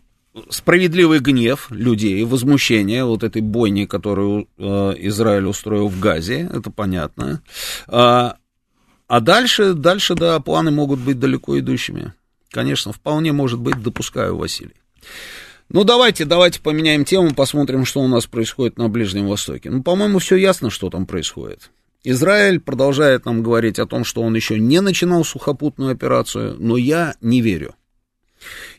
справедливый 0.49 1.21
гнев 1.21 1.71
людей, 1.71 2.25
возмущение 2.25 3.05
вот 3.05 3.23
этой 3.23 3.43
бойни, 3.43 3.85
которую 3.85 4.49
а, 4.59 4.93
Израиль 4.93 5.47
устроил 5.47 5.89
в 5.89 6.01
Газе, 6.01 6.49
это 6.53 6.71
понятно. 6.71 7.43
А, 7.87 8.37
а 9.09 9.21
дальше, 9.21 9.75
дальше, 9.75 10.15
да, 10.15 10.41
планы 10.41 10.71
могут 10.71 11.01
быть 11.01 11.19
далеко 11.19 11.59
идущими. 11.59 12.15
Конечно, 12.51 12.93
вполне 12.93 13.33
может 13.33 13.61
быть, 13.61 13.83
допускаю, 13.83 14.37
Василий. 14.37 14.77
Ну, 15.69 15.85
давайте, 15.85 16.25
давайте 16.25 16.61
поменяем 16.61 17.05
тему, 17.05 17.35
посмотрим, 17.35 17.87
что 17.87 18.01
у 18.01 18.09
нас 18.09 18.27
происходит 18.27 18.77
на 18.77 18.89
Ближнем 18.89 19.27
Востоке. 19.27 19.71
Ну, 19.71 19.83
по-моему, 19.83 20.19
все 20.19 20.37
ясно, 20.37 20.69
что 20.69 20.91
там 20.91 21.07
происходит. 21.07 21.71
Израиль 22.05 22.61
продолжает 22.61 23.25
нам 23.25 23.43
говорить 23.43 23.79
о 23.79 23.87
том, 23.87 24.05
что 24.05 24.23
он 24.23 24.35
еще 24.35 24.59
не 24.59 24.81
начинал 24.81 25.25
сухопутную 25.25 25.93
операцию, 25.93 26.57
но 26.59 26.77
я 26.77 27.15
не 27.21 27.41
верю. 27.41 27.75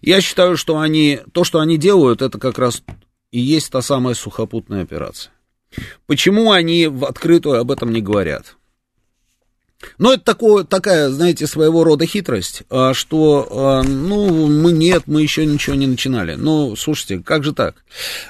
Я 0.02 0.22
считаю, 0.22 0.58
что 0.58 0.80
они, 0.80 1.20
то, 1.32 1.44
что 1.44 1.60
они 1.60 1.78
делают, 1.78 2.22
это 2.22 2.40
как 2.40 2.58
раз 2.58 2.84
и 3.32 3.40
есть 3.40 3.72
та 3.72 3.82
самая 3.82 4.16
сухопутная 4.16 4.84
операция. 4.84 5.32
Почему 6.06 6.52
они 6.52 6.88
в 6.88 7.06
открытую 7.06 7.60
об 7.60 7.72
этом 7.72 7.92
не 7.92 8.02
говорят? 8.02 8.58
Ну, 9.98 10.14
это 10.14 10.24
такое, 10.24 10.64
такая, 10.64 11.10
знаете, 11.10 11.48
своего 11.48 11.84
рода 11.84 12.06
хитрость, 12.06 12.64
а, 12.70 12.94
что, 12.94 13.48
а, 13.52 13.84
ну, 13.84 14.48
мы 14.48 14.72
нет, 14.72 15.04
мы 15.06 15.22
еще 15.22 15.46
ничего 15.46 15.76
не 15.76 15.88
начинали. 15.88 16.36
Ну, 16.36 16.76
слушайте, 16.76 17.20
как 17.20 17.44
же 17.44 17.54
так? 17.54 17.76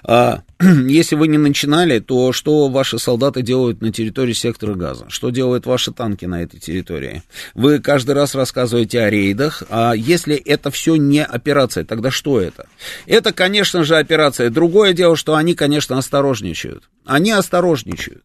А, 0.04 0.42
если 0.60 1.16
вы 1.16 1.28
не 1.28 1.38
начинали, 1.38 2.00
то 2.00 2.32
что 2.32 2.68
ваши 2.70 3.00
солдаты 3.00 3.42
делают 3.42 3.82
на 3.82 3.92
территории 3.92 4.34
сектора 4.34 4.76
газа? 4.76 5.06
Что 5.10 5.30
делают 5.30 5.66
ваши 5.66 5.92
танки 5.92 6.26
на 6.26 6.44
этой 6.44 6.60
территории? 6.60 7.24
Вы 7.54 7.80
каждый 7.80 8.12
раз 8.12 8.36
рассказываете 8.36 9.02
о 9.02 9.10
рейдах, 9.10 9.64
а 9.70 9.94
если 9.94 10.36
это 10.36 10.72
все 10.72 10.96
не 10.96 11.24
операция, 11.24 11.84
тогда 11.84 12.12
что 12.12 12.40
это? 12.40 12.68
Это, 13.06 13.34
конечно 13.34 13.84
же, 13.84 13.98
операция. 13.98 14.50
Другое 14.50 14.94
дело, 14.94 15.16
что 15.16 15.36
они, 15.36 15.56
конечно, 15.56 15.98
осторожничают. 15.98 16.84
Они 17.06 17.32
осторожничают. 17.32 18.24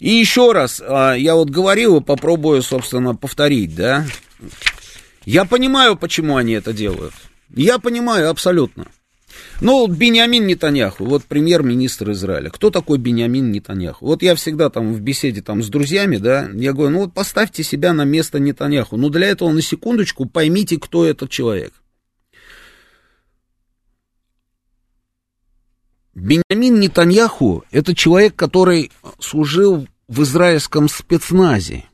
И 0.00 0.10
еще 0.10 0.52
раз, 0.52 0.80
я 0.80 1.34
вот 1.34 1.50
говорил 1.50 1.96
и 1.96 2.02
попробую, 2.02 2.62
собственно, 2.68 3.14
повторить, 3.14 3.74
да? 3.74 4.06
Я 5.24 5.44
понимаю, 5.44 5.96
почему 5.96 6.36
они 6.36 6.52
это 6.52 6.72
делают. 6.72 7.14
Я 7.54 7.78
понимаю 7.78 8.30
абсолютно. 8.30 8.86
Ну, 9.60 9.86
Бениамин 9.86 10.46
Нетаньяху, 10.46 11.04
вот 11.04 11.24
премьер-министр 11.24 12.12
Израиля. 12.12 12.50
Кто 12.50 12.70
такой 12.70 12.98
Бениамин 12.98 13.50
Нетаньяху? 13.50 14.06
Вот 14.06 14.22
я 14.22 14.34
всегда 14.34 14.70
там 14.70 14.92
в 14.92 15.00
беседе 15.00 15.42
там 15.42 15.62
с 15.62 15.68
друзьями, 15.68 16.16
да, 16.16 16.48
я 16.54 16.72
говорю, 16.72 16.90
ну 16.90 16.98
вот 17.00 17.14
поставьте 17.14 17.62
себя 17.62 17.92
на 17.92 18.04
место 18.04 18.38
Нетаньяху. 18.38 18.96
Ну, 18.96 19.10
для 19.10 19.28
этого 19.28 19.50
на 19.50 19.62
секундочку 19.62 20.26
поймите, 20.26 20.78
кто 20.78 21.04
этот 21.04 21.30
человек. 21.30 21.72
Бениамин 26.14 26.80
Нетаньяху– 26.80 27.64
это 27.70 27.94
человек, 27.94 28.34
который 28.34 28.90
служил 29.20 29.86
в 30.08 30.22
израильском 30.22 30.88
спецназе. 30.88 31.84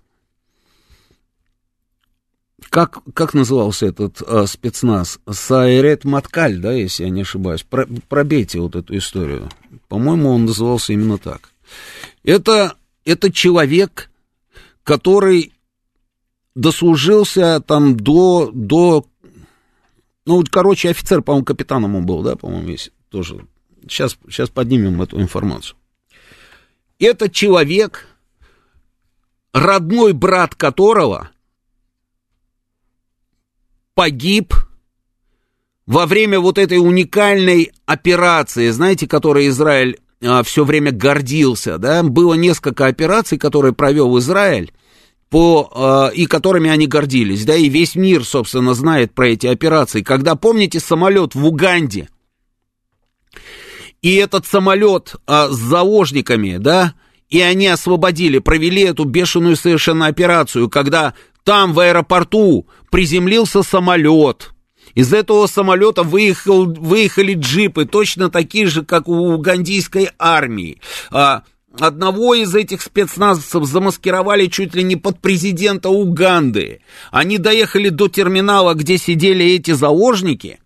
Как, 2.74 3.04
как 3.14 3.34
назывался 3.34 3.86
этот 3.86 4.20
а, 4.20 4.48
спецназ? 4.48 5.20
Сайрет 5.30 6.04
Маткаль, 6.04 6.58
да, 6.58 6.72
если 6.72 7.04
я 7.04 7.10
не 7.10 7.20
ошибаюсь. 7.20 7.62
Про, 7.62 7.86
пробейте 8.08 8.58
вот 8.58 8.74
эту 8.74 8.96
историю. 8.96 9.48
По-моему, 9.86 10.30
он 10.30 10.46
назывался 10.46 10.92
именно 10.92 11.16
так. 11.16 11.50
Это, 12.24 12.74
это 13.04 13.30
человек, 13.32 14.10
который 14.82 15.52
дослужился 16.56 17.60
там 17.60 17.96
до, 17.96 18.50
до 18.52 19.06
ну, 20.26 20.42
короче, 20.50 20.90
офицер, 20.90 21.22
по-моему, 21.22 21.44
капитаном 21.44 21.94
он 21.94 22.06
был, 22.06 22.22
да, 22.22 22.34
по-моему, 22.34 22.70
есть 22.70 22.90
тоже. 23.08 23.46
Сейчас, 23.82 24.18
сейчас 24.28 24.48
поднимем 24.48 25.00
эту 25.00 25.20
информацию. 25.20 25.76
Это 26.98 27.30
человек, 27.30 28.08
родной 29.52 30.12
брат 30.12 30.56
которого 30.56 31.30
погиб 33.94 34.54
во 35.86 36.06
время 36.06 36.40
вот 36.40 36.58
этой 36.58 36.78
уникальной 36.78 37.72
операции, 37.86 38.70
знаете, 38.70 39.06
которой 39.06 39.48
Израиль 39.48 39.98
а, 40.22 40.42
все 40.42 40.64
время 40.64 40.90
гордился, 40.90 41.78
да, 41.78 42.02
было 42.02 42.34
несколько 42.34 42.86
операций, 42.86 43.38
которые 43.38 43.74
провел 43.74 44.18
Израиль, 44.18 44.72
по, 45.28 45.70
а, 45.74 46.08
и 46.14 46.26
которыми 46.26 46.70
они 46.70 46.86
гордились, 46.86 47.44
да, 47.44 47.56
и 47.56 47.68
весь 47.68 47.94
мир, 47.94 48.24
собственно, 48.24 48.74
знает 48.74 49.14
про 49.14 49.28
эти 49.28 49.46
операции. 49.46 50.02
Когда, 50.02 50.34
помните, 50.34 50.80
самолет 50.80 51.34
в 51.34 51.44
Уганде, 51.44 52.08
и 54.00 54.14
этот 54.16 54.46
самолет 54.46 55.16
а, 55.26 55.48
с 55.48 55.56
заложниками, 55.56 56.58
да, 56.58 56.94
и 57.28 57.40
они 57.40 57.66
освободили, 57.66 58.38
провели 58.38 58.82
эту 58.82 59.04
бешеную 59.04 59.56
совершенно 59.56 60.06
операцию, 60.06 60.70
когда 60.70 61.14
там, 61.44 61.72
в 61.72 61.80
аэропорту, 61.80 62.66
приземлился 62.90 63.62
самолет. 63.62 64.52
Из 64.94 65.12
этого 65.12 65.46
самолета 65.46 66.02
выехал, 66.02 66.66
выехали 66.66 67.34
джипы, 67.34 67.84
точно 67.84 68.30
такие 68.30 68.66
же, 68.66 68.84
как 68.84 69.08
у 69.08 69.32
угандийской 69.32 70.10
армии. 70.18 70.80
А, 71.10 71.42
одного 71.78 72.34
из 72.34 72.54
этих 72.54 72.80
спецназовцев 72.82 73.64
замаскировали 73.64 74.46
чуть 74.46 74.74
ли 74.74 74.82
не 74.82 74.96
под 74.96 75.20
президента 75.20 75.88
Уганды. 75.88 76.80
Они 77.10 77.38
доехали 77.38 77.88
до 77.88 78.08
терминала, 78.08 78.74
где 78.74 78.98
сидели 78.98 79.44
эти 79.44 79.72
заложники, 79.72 80.60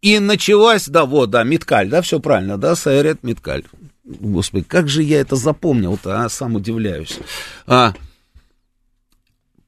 и 0.00 0.18
началась, 0.18 0.86
да, 0.88 1.04
вот, 1.04 1.30
да, 1.30 1.42
Миткаль, 1.44 1.88
да, 1.88 2.02
все 2.02 2.20
правильно, 2.20 2.56
да, 2.56 2.76
Сайрет 2.76 3.22
Миткаль. 3.22 3.64
Господи, 4.04 4.64
как 4.64 4.88
же 4.88 5.02
я 5.02 5.20
это 5.20 5.36
запомнил-то, 5.36 6.24
а, 6.24 6.28
сам 6.28 6.54
удивляюсь. 6.54 7.18
А, 7.66 7.94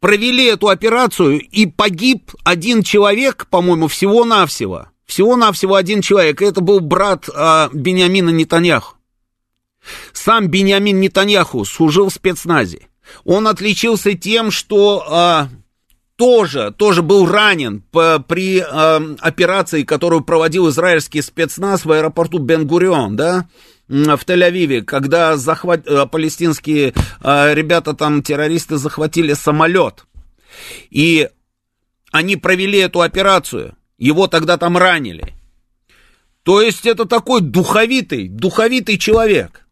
провели 0.01 0.47
эту 0.47 0.69
операцию, 0.69 1.41
и 1.41 1.67
погиб 1.67 2.33
один 2.45 2.83
человек, 2.83 3.47
по-моему, 3.51 3.87
всего-навсего. 3.89 4.87
Всего-навсего 5.07 5.75
один 5.75 6.03
человек. 6.03 6.41
Это 6.41 6.61
был 6.61 6.81
брат 6.81 7.29
а, 7.35 7.69
Бениамина 7.73 8.31
Нетаньяху. 8.31 8.97
Сам 10.13 10.49
Бениамин 10.49 11.01
Нетаньяху 11.01 11.65
служил 11.65 12.09
в 12.09 12.15
спецназе. 12.15 12.89
Он 13.25 13.49
отличился 13.49 14.15
тем, 14.15 14.51
что 14.51 15.05
а, 15.09 15.49
тоже, 16.17 16.73
тоже 16.77 17.03
был 17.03 17.27
ранен 17.27 17.83
по, 17.91 18.21
при 18.21 18.61
а, 18.61 19.03
операции, 19.21 19.83
которую 19.83 20.23
проводил 20.23 20.69
израильский 20.69 21.23
спецназ 21.23 21.85
в 21.85 21.93
аэропорту 21.93 22.39
Бен-Гурион, 22.39 23.17
да, 23.17 23.49
в 23.91 24.25
Тель-Авиве, 24.25 24.83
когда 24.83 25.37
захват... 25.37 25.87
Э, 25.87 26.07
палестинские 26.07 26.95
э, 27.23 27.55
ребята 27.55 27.93
там, 27.93 28.23
террористы, 28.23 28.77
захватили 28.77 29.33
самолет. 29.33 30.05
И 30.91 31.29
они 32.13 32.37
провели 32.37 32.79
эту 32.79 33.01
операцию. 33.01 33.77
Его 33.99 34.29
тогда 34.29 34.57
там 34.59 34.77
ранили. 34.77 35.35
То 36.45 36.63
есть 36.63 36.87
это 36.87 37.05
такой 37.05 37.41
духовитый, 37.41 38.29
духовитый 38.29 38.97
человек. 38.97 39.67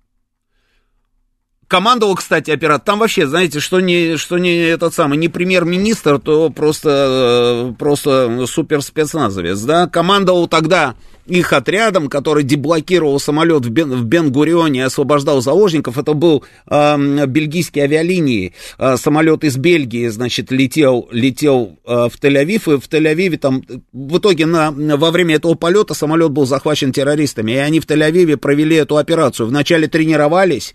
командовал, 1.69 2.17
кстати, 2.17 2.51
оператор. 2.51 2.85
Там 2.85 2.99
вообще, 2.99 3.27
знаете, 3.27 3.61
что 3.61 3.79
не, 3.79 4.17
что 4.17 4.39
не 4.39 4.57
этот 4.57 4.95
самый, 4.95 5.17
не 5.17 5.29
премьер-министр, 5.29 6.19
то 6.19 6.51
просто, 6.51 7.71
э, 7.71 7.75
просто 7.79 8.47
супер 8.47 8.83
спецназовец, 8.83 9.61
да. 9.61 9.87
Командовал 9.87 10.49
тогда 10.49 10.97
их 11.29 11.53
отрядом, 11.53 12.09
который 12.09 12.43
деблокировал 12.43 13.21
самолет 13.21 13.67
в, 13.67 13.71
Бен, 13.71 13.91
в 13.91 14.05
Бенгурионе 14.05 14.81
и 14.81 14.83
освобождал 14.83 15.41
заложников. 15.41 15.99
Это 15.99 16.15
был 16.15 16.45
э, 16.67 17.27
бельгийские 17.27 17.85
авиалинии. 17.85 18.55
Э, 18.79 18.97
самолет 18.97 19.45
из 19.45 19.57
Бельгии, 19.57 20.09
значит, 20.09 20.51
летел, 20.51 21.09
летел 21.13 21.79
э, 21.85 22.09
в 22.11 22.19
Тель-Авив, 22.21 22.75
и 22.75 22.81
в 22.81 22.89
Тель-Авиве 22.89 23.37
там, 23.37 23.63
в 23.93 24.19
итоге 24.19 24.47
на, 24.47 24.71
во 24.71 25.11
время 25.11 25.37
этого 25.37 25.55
полета 25.55 25.95
самолет 25.95 26.31
был 26.31 26.47
захвачен 26.47 26.93
террористами, 26.93 27.53
и 27.53 27.57
они 27.57 27.81
в 27.81 27.87
Тель-Авиве 27.87 28.37
провели 28.37 28.77
эту 28.77 28.97
операцию. 28.97 29.47
Вначале 29.49 29.87
тренировались, 29.87 30.75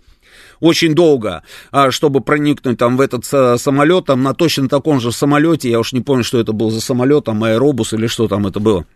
очень 0.60 0.94
долго, 0.94 1.42
а, 1.72 1.90
чтобы 1.90 2.20
проникнуть 2.20 2.78
там 2.78 2.96
в 2.96 3.00
этот 3.00 3.24
самолет, 3.60 4.06
там 4.06 4.22
на 4.22 4.34
точно 4.34 4.68
таком 4.68 5.00
же 5.00 5.10
самолете, 5.10 5.68
я 5.68 5.80
уж 5.80 5.92
не 5.92 6.00
помню, 6.00 6.22
что 6.22 6.38
это 6.38 6.52
был 6.52 6.70
за 6.70 6.80
самолет, 6.80 7.24
там 7.24 7.42
аэробус 7.42 7.92
или 7.92 8.06
что 8.06 8.28
там 8.28 8.46
это 8.46 8.60
было. 8.60 8.86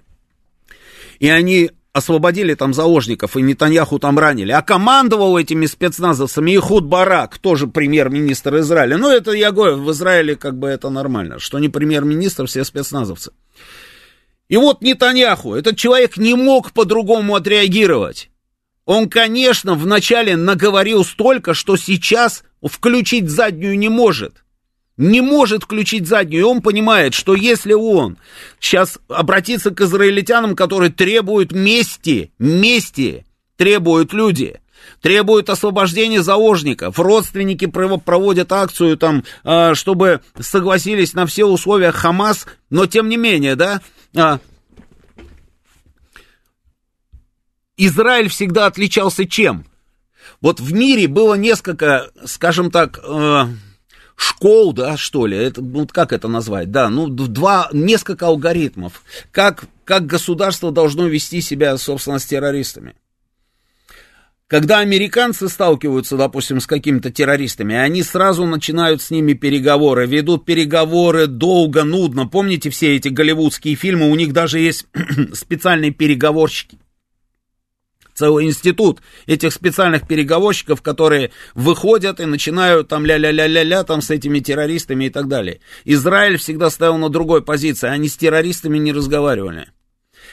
И 1.19 1.29
они 1.29 1.71
освободили 1.93 2.55
там 2.55 2.75
заложников, 2.75 3.37
и 3.37 3.43
Нетаньяху 3.43 3.99
там 3.99 4.19
ранили. 4.19 4.53
А 4.53 4.63
командовал 4.63 5.37
этими 5.37 5.67
спецназовцами 5.67 6.57
Ихуд 6.57 6.85
Барак, 6.85 7.39
тоже 7.39 7.67
премьер-министр 7.67 8.59
Израиля. 8.59 8.97
Ну, 8.97 9.11
это, 9.11 9.33
я 9.33 9.51
говорю, 9.51 9.83
в 9.83 9.91
Израиле 9.93 10.37
как 10.37 10.59
бы 10.59 10.69
это 10.69 10.91
нормально, 10.91 11.39
что 11.39 11.59
не 11.59 11.69
премьер-министр, 11.69 12.47
все 12.47 12.65
спецназовцы. 12.65 13.33
И 14.49 14.57
вот 14.57 14.81
Нетаньяху, 14.81 15.55
этот 15.55 15.77
человек 15.77 16.17
не 16.17 16.35
мог 16.35 16.73
по-другому 16.73 17.35
отреагировать. 17.35 18.31
Он, 18.87 19.11
конечно, 19.11 19.75
вначале 19.75 20.37
наговорил 20.37 21.05
столько, 21.05 21.53
что 21.53 21.77
сейчас 21.77 22.45
включить 22.63 23.29
заднюю 23.29 23.79
не 23.79 23.91
может. 23.91 24.43
Не 24.99 25.21
может 25.21 25.63
включить 25.63 26.09
заднюю. 26.09 26.41
И 26.41 26.45
он 26.45 26.61
понимает, 26.61 27.15
что 27.15 27.35
если 27.35 27.73
он 27.73 28.19
сейчас 28.59 28.99
обратится 29.09 29.71
к 29.71 29.81
израильтянам, 29.81 30.57
которые 30.57 30.91
требуют 30.91 31.53
мести, 31.53 32.33
мести 32.41 33.25
требуют 33.57 34.13
люди, 34.13 34.61
требуют 35.01 35.51
освобождения 35.51 36.21
заложников, 36.21 36.99
родственники 36.99 37.67
проводят 37.67 38.53
акцию 38.53 38.97
там, 38.97 39.23
а, 39.45 39.77
чтобы 39.77 40.21
согласились 40.39 41.15
на 41.15 41.27
все 41.27 41.45
условия 41.45 41.93
Хамас, 41.93 42.47
но 42.69 42.87
тем 42.87 43.09
не 43.09 43.17
менее, 43.17 43.55
да, 43.55 43.81
а, 44.17 44.41
Израиль 47.77 48.29
всегда 48.29 48.67
отличался 48.67 49.27
чем? 49.27 49.65
Вот 50.41 50.59
в 50.59 50.73
мире 50.73 51.07
было 51.07 51.35
несколько, 51.35 52.11
скажем 52.25 52.73
так, 52.73 52.99
э, 53.03 53.45
школ, 54.19 54.73
да, 54.73 54.97
что 54.97 55.27
ли, 55.27 55.37
это, 55.37 55.63
ну, 55.63 55.87
как 55.87 56.13
это 56.13 56.27
назвать, 56.27 56.73
да, 56.73 56.89
ну, 56.91 57.07
два, 57.07 57.69
несколько 57.73 58.27
алгоритмов, 58.27 59.03
как, 59.31 59.65
как 59.85 60.07
государство 60.07 60.73
должно 60.73 61.07
вести 61.07 61.41
себя, 61.41 61.77
собственно, 61.79 62.19
с 62.19 62.27
террористами. 62.27 62.97
Когда 64.49 64.79
американцы 64.79 65.49
сталкиваются, 65.49 66.17
допустим, 66.17 66.59
с 66.61 66.67
какими-то 66.67 67.13
террористами, 67.13 67.77
они 67.77 68.03
сразу 68.03 68.45
начинают 68.45 69.03
с 69.03 69.11
ними 69.11 69.35
переговоры, 69.35 70.07
ведут 70.07 70.47
переговоры 70.47 71.27
долго, 71.27 71.85
нудно. 71.85 72.27
Помните 72.27 72.71
все 72.71 72.97
эти 72.97 73.09
голливудские 73.09 73.75
фильмы, 73.77 74.11
у 74.11 74.15
них 74.17 74.33
даже 74.33 74.59
есть 74.59 74.87
специальные 75.35 75.91
переговорщики 75.91 76.79
целый 78.19 78.47
институт 78.47 79.01
этих 79.27 79.53
специальных 79.53 80.09
переговорщиков, 80.09 80.83
которые 80.83 81.31
выходят 81.55 82.19
и 82.19 82.25
начинают 82.25 82.89
там 82.89 83.07
ля-ля-ля-ля-ля 83.07 83.85
там 83.85 84.03
с 84.03 84.11
этими 84.11 84.41
террористами 84.41 85.05
и 85.05 85.11
так 85.11 85.29
далее. 85.29 85.61
Израиль 85.85 86.37
всегда 86.37 86.69
стоял 86.69 86.99
на 86.99 87.11
другой 87.11 87.43
позиции, 87.43 87.89
они 87.89 88.09
с 88.09 88.17
террористами 88.17 88.79
не 88.79 88.93
разговаривали. 88.93 89.69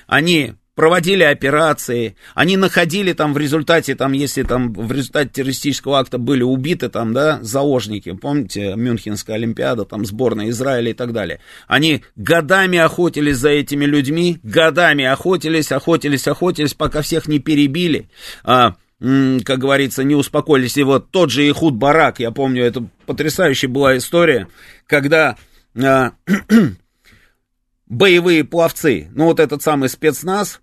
Они 0.08 0.56
проводили 0.76 1.24
операции, 1.24 2.16
они 2.36 2.58
находили 2.58 3.14
там 3.14 3.34
в 3.34 3.38
результате, 3.38 3.96
там, 3.96 4.12
если 4.12 4.44
там 4.44 4.74
в 4.74 4.92
результате 4.92 5.30
террористического 5.30 6.00
акта 6.00 6.18
были 6.18 6.44
убиты 6.44 6.90
там, 6.90 7.14
да, 7.14 7.40
заложники, 7.42 8.12
помните, 8.12 8.76
Мюнхенская 8.76 9.38
Олимпиада, 9.38 9.86
там, 9.86 10.06
сборная 10.06 10.50
Израиля 10.50 10.92
и 10.92 10.94
так 10.94 11.14
далее. 11.14 11.40
Они 11.68 12.04
годами 12.16 12.78
охотились 12.78 13.38
за 13.38 13.50
этими 13.50 13.86
людьми, 13.86 14.40
годами 14.44 15.06
охотились, 15.06 15.72
охотились, 15.72 16.28
охотились, 16.28 16.74
пока 16.74 17.02
всех 17.02 17.28
не 17.28 17.40
перебили, 17.40 18.10
а, 18.44 18.76
как 19.00 19.60
говорится, 19.60 20.04
не 20.04 20.16
успокоились. 20.16 20.78
И 20.78 20.84
вот 20.84 21.10
тот 21.10 21.32
же 21.32 21.48
Ихуд 21.50 21.76
Барак, 21.76 22.20
я 22.20 22.32
помню, 22.32 22.64
это 22.64 22.86
потрясающая 23.06 23.70
была 23.70 23.98
история, 23.98 24.50
когда 24.88 25.38
а, 25.82 26.12
боевые 27.88 28.44
пловцы, 28.44 29.08
ну 29.14 29.26
вот 29.26 29.40
этот 29.40 29.64
самый 29.64 29.88
спецназ, 29.88 30.62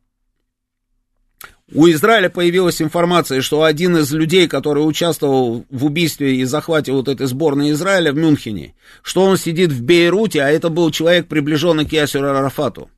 у 1.75 1.89
Израиля 1.89 2.29
появилась 2.29 2.83
информация, 2.83 3.41
что 3.41 3.63
один 3.63 3.97
из 3.97 4.13
людей, 4.13 4.47
который 4.47 4.81
участвовал 4.81 5.65
в 5.71 5.85
убийстве 5.85 6.37
и 6.37 6.45
захвате 6.45 6.93
вот 6.93 7.09
этой 7.09 7.27
сборной 7.27 7.71
Израиля 7.73 8.13
в 8.13 8.17
Мюнхене, 8.17 8.75
что 9.03 9.23
он 9.23 9.37
сидит 9.37 9.73
в 9.73 9.83
Бейруте, 9.83 10.43
а 10.43 10.51
это 10.51 10.69
был 10.69 10.91
человек, 10.91 11.29
приближенный 11.29 11.87
к 11.87 11.93
Ясеру 11.93 12.29
Арафату. 12.29 12.91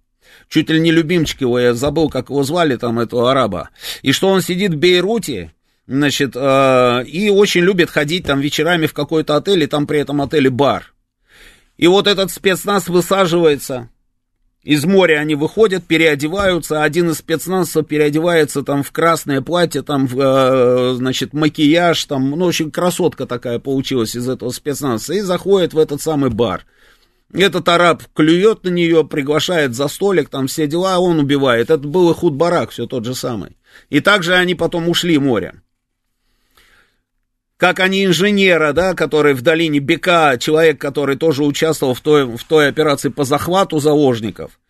Чуть 0.49 0.71
ли 0.71 0.81
не 0.81 0.91
любимчик 0.91 1.41
его, 1.43 1.59
я 1.59 1.75
забыл, 1.75 2.11
как 2.11 2.31
его 2.31 2.43
звали, 2.43 2.77
там, 2.77 2.99
этого 2.99 3.31
араба. 3.31 3.71
И 4.03 4.13
что 4.13 4.29
он 4.29 4.43
сидит 4.43 4.75
в 4.75 4.79
Бейруте, 4.79 5.53
значит, 5.87 6.33
э, 6.35 7.05
и 7.07 7.31
очень 7.31 7.63
любит 7.63 7.91
ходить 7.91 8.27
там 8.27 8.41
вечерами 8.41 8.87
в 8.87 8.93
какой-то 8.93 9.37
отель, 9.37 9.63
и 9.63 9.67
там 9.67 9.87
при 9.87 10.01
этом 10.01 10.21
отеле 10.21 10.51
бар. 10.51 10.93
И 11.77 11.87
вот 11.87 12.07
этот 12.07 12.31
спецназ 12.31 12.89
высаживается 12.89 13.89
из 14.65 14.85
моря 14.87 15.19
они 15.19 15.35
выходят, 15.35 15.85
переодеваются, 15.85 16.83
один 16.83 17.11
из 17.11 17.19
спецназцев 17.19 17.87
переодевается 17.87 18.63
там 18.63 18.83
в 18.83 18.91
красное 18.93 19.43
платье, 19.43 19.83
там, 19.83 20.07
в, 20.07 20.19
э, 20.19 20.95
значит, 20.95 21.35
макияж, 21.35 22.03
там, 22.07 22.31
ну, 22.31 22.47
очень 22.47 22.71
красотка 22.71 23.27
такая 23.27 23.59
получилась 23.59 24.17
из 24.17 24.29
этого 24.29 24.51
спецназа, 24.51 25.13
и 25.15 25.21
заходит 25.21 25.75
в 25.75 25.79
этот 25.79 26.01
самый 26.01 26.31
бар. 26.31 26.65
Этот 27.33 27.69
араб 27.69 28.03
клюет 28.15 28.65
на 28.65 28.71
нее, 28.71 29.05
приглашает 29.05 29.75
за 29.75 29.89
столик, 29.89 30.31
там 30.31 30.47
все 30.47 30.67
дела, 30.67 30.95
а 30.95 31.01
он 31.01 31.19
убивает. 31.19 31.69
Это 31.69 31.87
был 31.87 32.11
и 32.11 32.15
худ-барак, 32.15 32.71
все 32.71 32.87
тот 32.87 33.05
же 33.05 33.15
самый. 33.15 33.57
И 33.91 34.01
также 34.01 34.35
они 34.35 34.55
потом 34.55 34.89
ушли 34.89 35.19
морем 35.19 35.64
как 37.65 37.81
они 37.81 38.05
инженера, 38.05 38.75
да, 38.75 38.93
который 38.93 39.33
в 39.33 39.41
долине 39.41 39.79
Бека, 39.79 40.37
человек, 40.39 40.79
который 40.79 41.17
тоже 41.17 41.43
участвовал 41.43 41.95
в 41.95 42.01
той, 42.03 42.27
в 42.27 42.45
той 42.45 42.69
операции 42.69 43.09
по 43.09 43.25
захвату 43.25 43.79
заложников, 43.79 44.61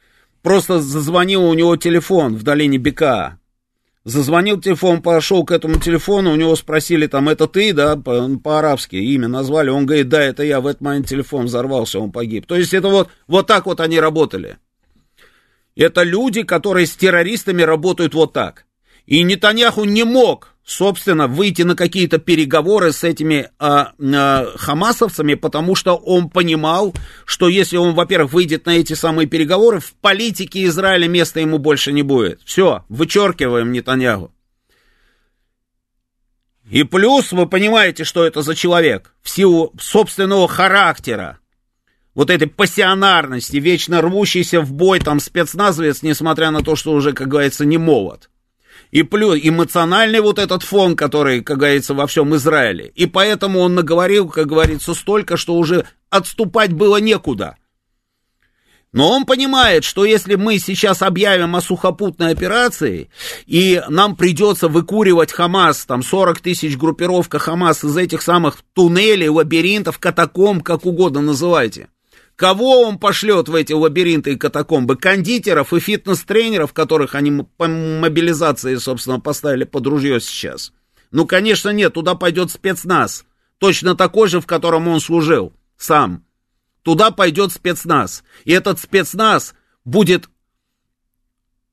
просто 0.43 0.79
зазвонил 0.79 1.43
у 1.43 1.55
него 1.55 1.75
телефон 1.77 2.37
в 2.37 2.45
долине 2.45 2.79
Бека. 2.79 3.41
Зазвонил 4.05 4.61
телефон, 4.61 5.03
пошел 5.03 5.45
к 5.45 5.51
этому 5.51 5.81
телефону, 5.81 6.31
у 6.31 6.37
него 6.37 6.55
спросили, 6.55 7.09
там, 7.09 7.29
это 7.29 7.49
ты, 7.49 7.73
да, 7.73 7.97
по-арабски 7.97 8.95
имя 8.95 9.27
назвали, 9.27 9.71
он 9.71 9.87
говорит, 9.87 10.09
да, 10.09 10.23
это 10.23 10.45
я, 10.45 10.61
в 10.61 10.67
этот 10.69 10.81
момент 10.81 11.09
телефон 11.09 11.47
взорвался, 11.47 11.99
он 11.99 12.13
погиб. 12.13 12.47
То 12.47 12.55
есть 12.55 12.73
это 12.75 12.87
вот, 12.87 13.09
вот 13.27 13.49
так 13.49 13.67
вот 13.67 13.81
они 13.81 13.99
работали. 13.99 14.59
Это 15.75 16.05
люди, 16.05 16.45
которые 16.45 16.87
с 16.87 16.95
террористами 16.95 17.63
работают 17.63 18.15
вот 18.15 18.33
так. 18.33 18.67
И 19.05 19.21
Нетаньяху 19.25 19.83
не 19.83 20.05
мог 20.05 20.54
собственно, 20.65 21.27
выйти 21.27 21.63
на 21.63 21.77
какие-то 21.77 22.19
переговоры 22.19 22.93
с 22.93 23.05
этими 23.05 23.51
а, 23.59 23.93
а, 23.99 24.53
хамасовцами, 24.57 25.35
потому 25.35 25.75
что 25.75 25.95
он 25.97 26.31
понимал, 26.31 26.95
что 27.27 27.49
если 27.49 27.77
он, 27.77 27.95
во-первых, 27.95 28.33
выйдет 28.33 28.67
на 28.67 28.71
эти 28.71 28.95
самые 28.95 29.27
переговоры, 29.27 29.81
в 29.81 29.93
политике 29.95 30.65
Израиля 30.65 31.07
места 31.07 31.41
ему 31.41 31.59
больше 31.59 31.93
не 31.93 32.03
будет. 32.03 32.41
Все, 32.45 32.85
вычеркиваем 32.89 33.73
Нетаньягу. 33.73 34.33
И 36.71 36.83
плюс 36.83 37.33
вы 37.33 37.47
понимаете, 37.47 38.05
что 38.05 38.25
это 38.25 38.41
за 38.41 38.55
человек 38.55 39.15
в 39.23 39.29
силу 39.29 39.75
собственного 39.79 40.49
характера, 40.49 41.39
вот 42.15 42.31
этой 42.31 42.49
пассионарности, 42.49 43.57
вечно 43.59 44.01
рвущийся 44.01 44.63
в 44.63 44.73
бой 44.73 45.01
там 45.01 45.21
спецназовец, 45.21 46.03
несмотря 46.03 46.51
на 46.51 46.63
то, 46.63 46.75
что 46.75 46.93
уже, 46.93 47.13
как 47.13 47.29
говорится, 47.29 47.67
не 47.67 47.77
молод. 47.77 48.31
И 48.91 49.03
плюс 49.03 49.39
эмоциональный 49.43 50.21
вот 50.21 50.39
этот 50.39 50.63
фон, 50.63 50.97
который, 50.97 51.41
как 51.43 51.59
говорится, 51.59 51.95
во 51.95 52.07
всем 52.07 52.35
Израиле. 52.37 52.93
И 52.95 53.07
поэтому 53.07 53.61
он 53.61 53.75
наговорил, 53.75 54.29
как 54.29 54.47
говорится, 54.47 54.95
столько, 54.95 55.37
что 55.37 55.55
уже 55.55 55.87
отступать 56.11 56.73
было 56.73 56.99
некуда. 56.99 57.57
Но 58.95 59.11
он 59.11 59.27
понимает, 59.27 59.83
что 59.83 60.05
если 60.05 60.37
мы 60.37 60.61
сейчас 60.61 61.03
объявим 61.03 61.57
о 61.57 61.61
сухопутной 61.61 62.31
операции, 62.31 63.11
и 63.45 63.83
нам 63.89 64.15
придется 64.15 64.69
выкуривать 64.69 65.33
Хамас, 65.33 65.85
там 65.85 66.05
40 66.05 66.39
тысяч 66.39 66.77
группировка 66.77 67.41
Хамас 67.41 67.83
из 67.83 67.97
этих 67.97 68.23
самых 68.23 68.59
туннелей, 68.73 69.29
лабиринтов, 69.29 69.99
катакомб, 69.99 70.63
как 70.63 70.87
угодно 70.87 71.23
называйте, 71.23 71.89
Кого 72.37 72.81
он 72.83 72.99
пошлет 72.99 73.49
в 73.49 73.55
эти 73.55 73.73
лабиринты 73.73 74.33
и 74.33 74.37
катакомбы? 74.37 74.97
Кондитеров 74.97 75.73
и 75.73 75.79
фитнес-тренеров, 75.79 76.73
которых 76.73 77.15
они 77.15 77.45
по 77.57 77.69
мобилизации, 77.69 78.75
собственно, 78.77 79.21
поставили 79.21 79.65
под 79.65 79.87
ружье 79.87 80.21
сейчас. 80.21 80.73
Ну, 81.13 81.27
конечно, 81.27 81.71
нет, 81.71 81.95
туда 81.95 82.17
пойдет 82.17 82.51
спецназ. 82.51 83.25
Точно 83.59 83.95
такой 83.95 84.29
же, 84.29 84.41
в 84.41 84.47
котором 84.47 84.89
он 84.89 85.01
служил 85.01 85.53
сам. 85.77 86.25
Туда 86.83 87.13
пойдет 87.13 87.53
спецназ. 87.53 88.25
И 88.45 88.53
этот 88.53 88.81
спецназ 88.81 89.55
будет, 89.85 90.29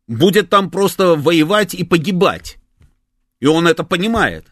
будет 0.08 0.50
там 0.50 0.70
просто 0.70 1.16
воевать 1.16 1.74
и 1.74 1.84
погибать. 1.84 2.58
И 3.40 3.48
он 3.48 3.68
это 3.68 3.84
понимает. 3.84 4.46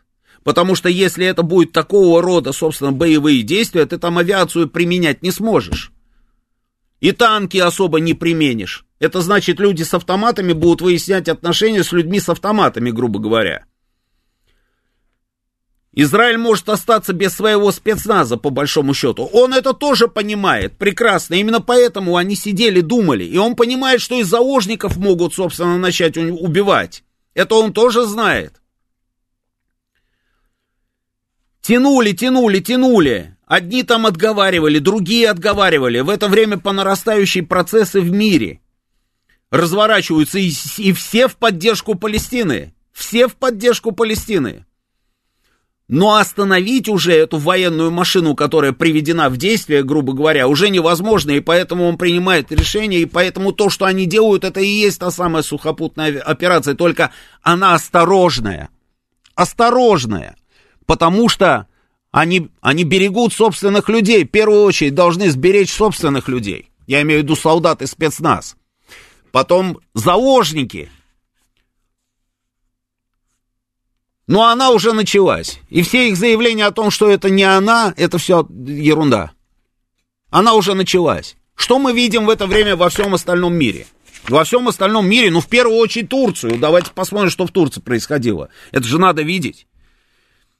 Потому 0.43 0.74
что 0.74 0.89
если 0.89 1.26
это 1.28 1.43
будет 1.43 1.72
такого 1.72 2.24
рода, 2.24 2.51
собственно, 2.51 2.91
боевые 2.91 3.43
действия, 3.43 3.86
ты 3.86 3.99
там 3.99 4.18
авиацию 4.18 4.68
применять 4.68 5.22
не 5.22 5.30
сможешь. 5.30 5.91
И 7.00 7.12
танки 7.12 7.58
особо 7.58 8.00
не 8.00 8.14
применишь. 8.14 8.86
Это 9.00 9.22
значит, 9.22 9.60
люди 9.60 9.84
с 9.84 9.93
автоматами 9.93 10.54
будут 10.54 10.82
выяснять 10.82 11.30
отношения 11.30 11.84
с 11.84 11.91
людьми 11.93 12.20
с 12.20 12.28
автоматами, 12.28 12.91
грубо 12.91 13.20
говоря. 13.20 13.66
Израиль 15.93 16.38
может 16.38 16.70
остаться 16.70 17.14
без 17.14 17.34
своего 17.34 17.72
спецназа, 17.72 18.38
по 18.38 18.52
большому 18.52 18.93
счету. 18.93 19.26
Он 19.34 19.54
это 19.54 19.74
тоже 19.74 20.08
понимает 20.08 20.78
прекрасно. 20.78 21.36
Именно 21.36 21.62
поэтому 21.62 22.16
они 22.16 22.36
сидели, 22.36 22.82
думали. 22.82 23.24
И 23.24 23.38
он 23.38 23.56
понимает, 23.56 24.00
что 24.00 24.16
и 24.16 24.24
заложников 24.24 24.97
могут, 24.97 25.34
собственно, 25.34 25.78
начать 25.78 26.16
убивать. 26.18 27.04
Это 27.34 27.56
он 27.56 27.74
тоже 27.74 28.06
знает. 28.06 28.62
Тянули, 31.62 32.12
тянули, 32.12 32.60
тянули. 32.60 33.36
Одни 33.50 33.82
там 33.82 34.06
отговаривали, 34.06 34.78
другие 34.78 35.28
отговаривали. 35.28 36.02
В 36.02 36.10
это 36.12 36.28
время 36.28 36.60
по 36.60 36.72
нарастающей 36.72 37.41
процессы 37.41 38.00
в 38.00 38.12
мире 38.12 38.62
разворачиваются, 39.50 40.38
и, 40.38 40.52
и 40.78 40.93
все 40.93 41.28
в 41.28 41.36
поддержку 41.36 41.95
Палестины. 41.95 42.76
Все 42.93 43.28
в 43.28 43.36
поддержку 43.36 43.91
Палестины. 43.91 44.68
Но 45.88 46.18
остановить 46.18 46.88
уже 46.88 47.12
эту 47.14 47.38
военную 47.39 47.89
машину, 47.89 48.36
которая 48.36 48.72
приведена 48.72 49.30
в 49.30 49.38
действие, 49.38 49.82
грубо 49.82 50.14
говоря, 50.14 50.47
уже 50.47 50.70
невозможно, 50.70 51.32
и 51.32 51.39
поэтому 51.39 51.86
он 51.88 51.97
принимает 51.97 52.52
решение, 52.52 53.02
и 53.02 53.06
поэтому 53.06 53.52
то, 53.52 53.72
что 53.72 53.86
они 53.86 54.06
делают, 54.06 54.43
это 54.43 54.60
и 54.60 54.68
есть 54.68 55.00
та 55.00 55.10
самая 55.10 55.41
сухопутная 55.41 56.22
операция, 56.22 56.76
только 56.76 57.12
она 57.41 57.74
осторожная. 57.74 58.70
Осторожная. 59.34 60.36
Потому 60.86 61.30
что 61.30 61.66
они, 62.12 62.49
они 62.62 62.84
берегут 62.84 63.34
собственных 63.34 63.89
людей, 63.89 64.26
в 64.26 64.30
первую 64.30 64.64
очередь 64.64 64.95
должны 64.95 65.30
сберечь 65.30 65.72
собственных 65.72 66.28
людей. 66.28 66.70
Я 66.88 67.01
имею 67.01 67.22
в 67.22 67.24
виду 67.24 67.36
солдат 67.36 67.82
и 67.82 67.86
спецназ. 67.86 68.55
Потом 69.32 69.80
заложники, 69.93 70.89
Но 74.30 74.45
она 74.45 74.70
уже 74.70 74.93
началась. 74.93 75.60
И 75.70 75.82
все 75.82 76.10
их 76.10 76.16
заявления 76.16 76.68
о 76.68 76.72
том, 76.72 76.91
что 76.91 77.10
это 77.10 77.32
не 77.32 77.41
она, 77.41 77.95
это 77.97 78.20
все 78.20 78.47
ерунда. 78.47 79.32
Она 80.30 80.53
уже 80.53 80.76
началась. 80.76 81.36
Что 81.55 81.80
мы 81.80 81.93
видим 81.93 82.28
в 82.28 82.30
это 82.30 82.45
время 82.45 82.76
во 82.76 82.89
всем 82.89 83.16
остальном 83.16 83.55
мире? 83.55 83.88
Во 84.28 84.43
всем 84.43 84.68
остальном 84.68 85.10
мире, 85.10 85.32
ну, 85.32 85.41
в 85.41 85.47
первую 85.47 85.80
очередь 85.80 86.10
Турцию. 86.10 86.60
Давайте 86.60 86.91
посмотрим, 86.91 87.32
что 87.32 87.47
в 87.47 87.51
Турции 87.51 87.82
происходило. 87.82 88.49
Это 88.72 88.84
же 88.84 88.99
надо 88.99 89.24
видеть. 89.24 89.66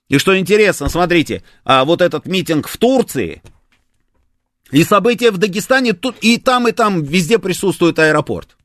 И 0.10 0.18
что 0.18 0.38
интересно, 0.38 0.90
смотрите, 0.90 1.44
а 1.64 1.86
вот 1.86 2.02
этот 2.02 2.26
митинг 2.26 2.68
в 2.68 2.78
Турции 2.78 3.42
и 4.72 4.84
события 4.84 5.32
в 5.32 5.38
Дагестане, 5.38 5.94
тут 5.94 6.18
и 6.22 6.38
там, 6.38 6.68
и 6.68 6.72
там 6.72 7.04
везде 7.04 7.38
присутствует 7.38 7.98
аэропорт. 8.00 8.58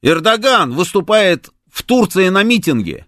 Эрдоган 0.00 0.72
выступает 0.72 1.50
в 1.70 1.82
Турции 1.82 2.28
на 2.30 2.42
митинге. 2.42 3.06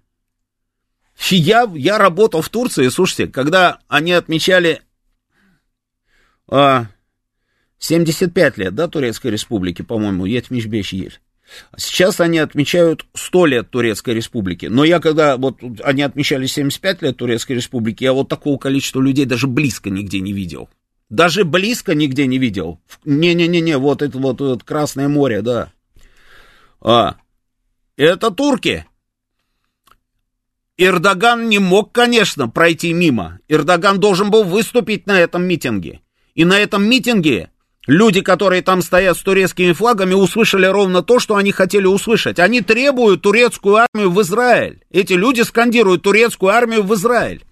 Я, 1.30 1.70
я 1.74 1.98
работал 1.98 2.42
в 2.42 2.48
Турции, 2.50 2.88
слушайте, 2.88 3.26
когда 3.26 3.80
они 3.88 4.12
отмечали 4.12 4.82
а, 6.46 6.86
75 7.78 8.58
лет, 8.58 8.74
да, 8.74 8.86
Турецкой 8.88 9.30
Республики, 9.30 9.82
по-моему, 9.82 10.26
Етмиш 10.26 10.66
Бешьель. 10.66 11.20
Сейчас 11.76 12.20
они 12.20 12.38
отмечают 12.38 13.07
100 13.14 13.47
лет 13.47 13.70
Турецкой 13.70 14.14
Республики. 14.14 14.66
Но 14.66 14.84
я 14.84 14.99
когда, 15.01 15.36
вот 15.36 15.61
они 15.82 16.03
отмечали 16.03 16.47
75 16.47 17.03
лет 17.03 17.16
Турецкой 17.16 17.55
Республики, 17.55 18.05
я 18.05 18.12
вот 18.12 18.28
такого 18.28 18.59
количества 18.59 19.01
людей 19.01 19.24
даже 19.24 19.47
близко 19.47 19.90
нигде 19.90 20.20
не 20.20 20.32
видел. 20.32 20.68
Даже 21.11 21.45
близко 21.45 21.95
нигде 21.95 22.26
не 22.26 22.38
видел. 22.38 22.80
Не-не-не-не, 23.05 23.78
вот 23.78 24.03
это 24.03 24.18
вот, 24.18 24.40
вот 24.40 24.64
Красное 24.64 25.09
море, 25.09 25.42
да. 25.42 25.70
А, 26.80 27.16
это 27.97 28.30
турки. 28.30 28.86
Эрдоган 30.76 31.49
не 31.49 31.61
мог, 31.61 31.92
конечно, 31.92 32.49
пройти 32.49 32.92
мимо. 32.92 33.38
Эрдоган 33.49 34.01
должен 34.01 34.30
был 34.30 34.42
выступить 34.45 35.07
на 35.07 35.20
этом 35.20 35.45
митинге. 35.45 36.01
И 36.34 36.45
на 36.45 36.59
этом 36.59 36.84
митинге 36.84 37.51
люди, 37.87 38.20
которые 38.20 38.62
там 38.62 38.82
стоят 38.82 39.16
с 39.16 39.22
турецкими 39.22 39.72
флагами, 39.72 40.14
услышали 40.14 40.66
ровно 40.66 41.03
то, 41.03 41.18
что 41.18 41.37
они 41.37 41.53
хотели 41.53 41.87
услышать. 41.87 42.39
Они 42.39 42.61
требуют 42.61 43.22
турецкую 43.22 43.76
армию 43.76 44.11
в 44.11 44.20
Израиль. 44.22 44.82
Эти 44.91 45.12
люди 45.14 45.43
скандируют 45.43 46.03
турецкую 46.03 46.53
армию 46.53 46.82
в 46.82 46.95
Израиль. 46.95 47.45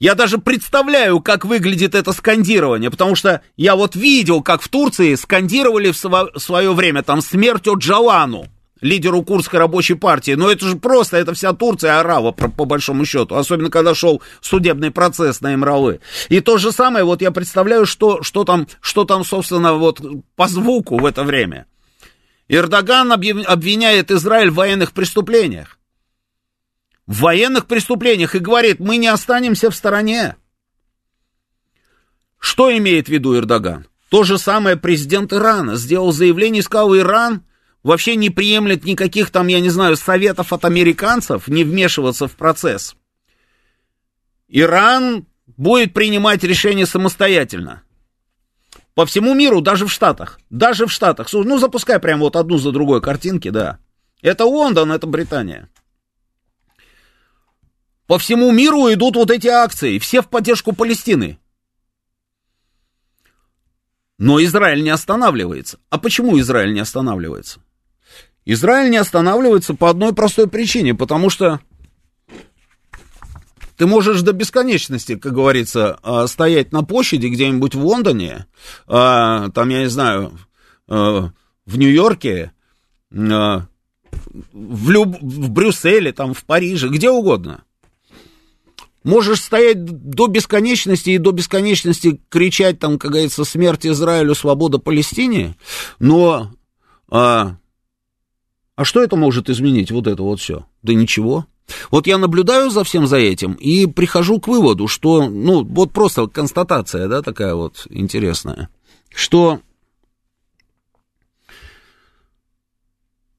Я 0.00 0.14
даже 0.14 0.38
представляю, 0.38 1.20
как 1.20 1.44
выглядит 1.44 1.96
это 1.96 2.12
скандирование, 2.12 2.88
потому 2.88 3.16
что 3.16 3.42
я 3.56 3.74
вот 3.74 3.96
видел, 3.96 4.42
как 4.42 4.62
в 4.62 4.68
Турции 4.68 5.16
скандировали 5.16 5.90
в 5.90 6.38
свое 6.38 6.72
время 6.72 7.02
там 7.02 7.20
смерть 7.20 7.66
Оджалану, 7.66 8.46
лидеру 8.80 9.22
Курской 9.22 9.58
рабочей 9.58 9.94
партии. 9.94 10.32
Но 10.32 10.50
это 10.50 10.66
же 10.66 10.76
просто, 10.76 11.16
это 11.16 11.34
вся 11.34 11.52
Турция 11.52 12.00
орала, 12.00 12.32
по, 12.32 12.48
по 12.48 12.64
большому 12.64 13.04
счету. 13.04 13.36
Особенно, 13.36 13.70
когда 13.70 13.94
шел 13.94 14.22
судебный 14.40 14.90
процесс 14.90 15.40
на 15.40 15.54
Имралы. 15.54 16.00
И 16.28 16.40
то 16.40 16.58
же 16.58 16.72
самое, 16.72 17.04
вот 17.04 17.22
я 17.22 17.30
представляю, 17.30 17.86
что, 17.86 18.22
что, 18.22 18.44
там, 18.44 18.66
что 18.80 19.04
там, 19.04 19.24
собственно, 19.24 19.74
вот 19.74 20.00
по 20.36 20.48
звуку 20.48 20.98
в 20.98 21.06
это 21.06 21.24
время. 21.24 21.66
Эрдоган 22.48 23.12
обвиняет 23.12 24.10
Израиль 24.10 24.50
в 24.50 24.54
военных 24.54 24.92
преступлениях 24.92 25.78
в 27.08 27.20
военных 27.20 27.66
преступлениях 27.66 28.34
и 28.34 28.38
говорит, 28.38 28.78
мы 28.78 28.98
не 28.98 29.08
останемся 29.08 29.70
в 29.70 29.74
стороне. 29.74 30.36
Что 32.38 32.70
имеет 32.76 33.06
в 33.06 33.10
виду 33.10 33.36
Эрдоган? 33.36 33.86
То 34.10 34.24
же 34.24 34.38
самое 34.38 34.76
президент 34.76 35.32
Ирана 35.32 35.76
сделал 35.76 36.12
заявление 36.12 36.60
и 36.60 36.62
сказал, 36.62 36.94
Иран 36.94 37.42
вообще 37.88 38.16
не 38.16 38.28
приемлет 38.28 38.84
никаких 38.84 39.30
там, 39.30 39.46
я 39.46 39.60
не 39.60 39.70
знаю, 39.70 39.96
советов 39.96 40.52
от 40.52 40.66
американцев 40.66 41.48
не 41.48 41.64
вмешиваться 41.64 42.28
в 42.28 42.32
процесс. 42.32 42.94
Иран 44.46 45.26
будет 45.56 45.94
принимать 45.94 46.44
решения 46.44 46.84
самостоятельно. 46.84 47.82
По 48.94 49.06
всему 49.06 49.32
миру, 49.32 49.62
даже 49.62 49.86
в 49.86 49.92
Штатах. 49.92 50.38
Даже 50.50 50.86
в 50.86 50.92
Штатах. 50.92 51.32
Ну, 51.32 51.58
запускай 51.58 51.98
прямо 51.98 52.24
вот 52.24 52.36
одну 52.36 52.58
за 52.58 52.72
другой 52.72 53.00
картинки, 53.00 53.48
да. 53.48 53.78
Это 54.20 54.44
Лондон, 54.44 54.92
это 54.92 55.06
Британия. 55.06 55.70
По 58.06 58.18
всему 58.18 58.52
миру 58.52 58.92
идут 58.92 59.16
вот 59.16 59.30
эти 59.30 59.48
акции, 59.48 59.98
все 59.98 60.20
в 60.20 60.28
поддержку 60.28 60.74
Палестины. 60.74 61.38
Но 64.18 64.42
Израиль 64.44 64.82
не 64.82 64.90
останавливается. 64.90 65.78
А 65.88 65.96
почему 65.96 66.38
Израиль 66.38 66.74
не 66.74 66.80
останавливается? 66.80 67.60
Израиль 68.50 68.90
не 68.90 68.96
останавливается 68.96 69.74
по 69.74 69.90
одной 69.90 70.14
простой 70.14 70.48
причине, 70.48 70.94
потому 70.94 71.28
что 71.28 71.60
ты 73.76 73.86
можешь 73.86 74.22
до 74.22 74.32
бесконечности, 74.32 75.16
как 75.16 75.34
говорится, 75.34 75.98
а, 76.02 76.26
стоять 76.26 76.72
на 76.72 76.82
площади 76.82 77.26
где-нибудь 77.26 77.74
в 77.74 77.84
Лондоне, 77.84 78.46
а, 78.86 79.50
там, 79.50 79.68
я 79.68 79.80
не 79.80 79.90
знаю, 79.90 80.32
а, 80.88 81.30
в 81.66 81.76
Нью-Йорке, 81.76 82.52
в, 83.10 83.66
Люб... 84.90 85.18
в 85.20 85.50
Брюсселе, 85.50 86.12
там, 86.12 86.32
в 86.32 86.42
Париже, 86.46 86.88
где 86.88 87.10
угодно. 87.10 87.64
Можешь 89.04 89.42
стоять 89.42 89.84
до 89.84 90.26
бесконечности 90.26 91.10
и 91.10 91.18
до 91.18 91.32
бесконечности 91.32 92.22
кричать, 92.30 92.78
там, 92.78 92.98
как 92.98 93.10
говорится, 93.10 93.44
смерть 93.44 93.86
Израилю, 93.86 94.34
свобода 94.34 94.78
Палестине, 94.78 95.54
но... 95.98 96.50
а 98.78 98.84
что 98.84 99.02
это 99.02 99.16
может 99.16 99.50
изменить, 99.50 99.90
вот 99.90 100.06
это 100.06 100.22
вот 100.22 100.38
все? 100.38 100.64
Да 100.84 100.94
ничего. 100.94 101.46
Вот 101.90 102.06
я 102.06 102.16
наблюдаю 102.16 102.70
за 102.70 102.84
всем 102.84 103.08
за 103.08 103.16
этим 103.16 103.54
и 103.54 103.86
прихожу 103.86 104.38
к 104.38 104.46
выводу, 104.46 104.86
что, 104.86 105.28
ну, 105.28 105.64
вот 105.64 105.90
просто 105.90 106.28
констатация, 106.28 107.08
да, 107.08 107.22
такая 107.22 107.56
вот 107.56 107.88
интересная, 107.90 108.68
что, 109.12 109.58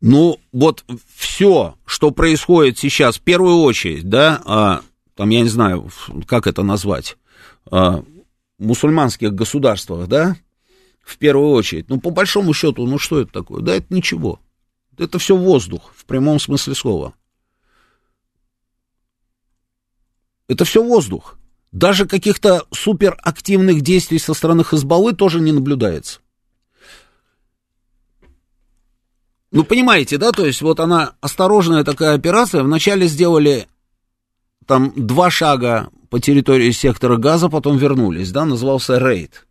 ну, 0.02 0.42
вот 0.52 0.84
все, 1.16 1.76
что 1.86 2.12
происходит 2.12 2.78
сейчас, 2.78 3.16
в 3.16 3.22
первую 3.22 3.60
очередь, 3.60 4.10
да, 4.10 4.42
а, 4.44 4.82
там, 5.16 5.30
я 5.30 5.40
не 5.40 5.48
знаю, 5.48 5.90
как 6.28 6.48
это 6.48 6.64
назвать, 6.64 7.16
э, 7.72 8.04
мусульманских 8.58 9.34
государствах, 9.34 10.10
да, 10.10 10.36
в 11.02 11.18
первую 11.18 11.52
очередь. 11.52 11.88
Ну, 11.88 11.98
по 12.02 12.10
большому 12.10 12.54
счету, 12.54 12.86
ну, 12.86 13.00
что 13.00 13.22
это 13.22 13.32
такое? 13.32 13.62
Да, 13.62 13.76
это 13.76 13.86
ничего. 13.90 14.42
Это 15.00 15.20
все 15.20 15.36
воздух, 15.36 15.94
в 15.96 16.06
прямом 16.06 16.40
смысле 16.40 16.76
слова. 16.76 17.14
Это 20.48 20.66
все 20.66 20.84
воздух. 20.84 21.38
Даже 21.72 22.08
каких-то 22.08 22.66
суперактивных 22.72 23.82
действий 23.82 24.18
со 24.18 24.34
стороны 24.34 24.64
Хазбаллы 24.64 25.14
тоже 25.14 25.40
не 25.40 25.52
наблюдается. 25.52 26.20
Ну, 29.52 29.64
понимаете, 29.64 30.18
да, 30.18 30.32
то 30.32 30.46
есть 30.46 30.62
вот 30.62 30.80
она, 30.80 31.14
осторожная 31.22 31.84
такая 31.84 32.16
операция, 32.16 32.64
вначале 32.64 33.08
сделали 33.08 33.68
там 34.66 34.94
два 34.96 35.32
шага 35.32 35.90
по 36.10 36.20
территории 36.20 36.72
сектора 36.72 37.18
газа, 37.18 37.50
потом 37.50 37.78
вернулись, 37.78 38.32
да, 38.32 38.46
назывался 38.46 39.00
рейд. 39.00 39.48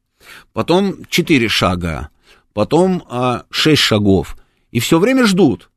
Потом 0.52 1.04
четыре 1.06 1.48
шага, 1.48 2.10
потом 2.52 3.04
а, 3.08 3.44
шесть 3.50 3.82
шагов. 3.82 4.36
И 4.70 4.80
все 4.80 4.98
время 4.98 5.26
ждут. 5.26 5.70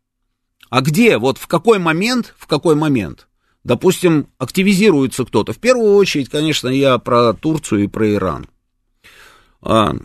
А 0.70 0.82
где, 0.82 1.18
вот 1.18 1.38
в 1.38 1.48
какой 1.48 1.80
момент, 1.80 2.34
в 2.38 2.48
какой 2.48 2.76
момент, 2.76 3.28
допустим, 3.64 4.28
активизируется 4.38 5.26
кто-то. 5.26 5.54
В 5.54 5.60
первую 5.60 5.96
очередь, 5.96 6.30
конечно, 6.30 6.68
я 6.68 6.98
про 6.98 7.34
Турцию 7.34 7.84
и 7.84 7.88
про 7.88 8.14
Иран. 8.14 8.48
А, 9.62 9.96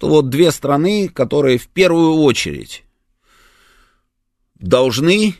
вот 0.00 0.28
две 0.28 0.50
страны, 0.50 1.08
которые 1.08 1.58
в 1.58 1.68
первую 1.68 2.14
очередь 2.14 2.84
должны, 4.56 5.34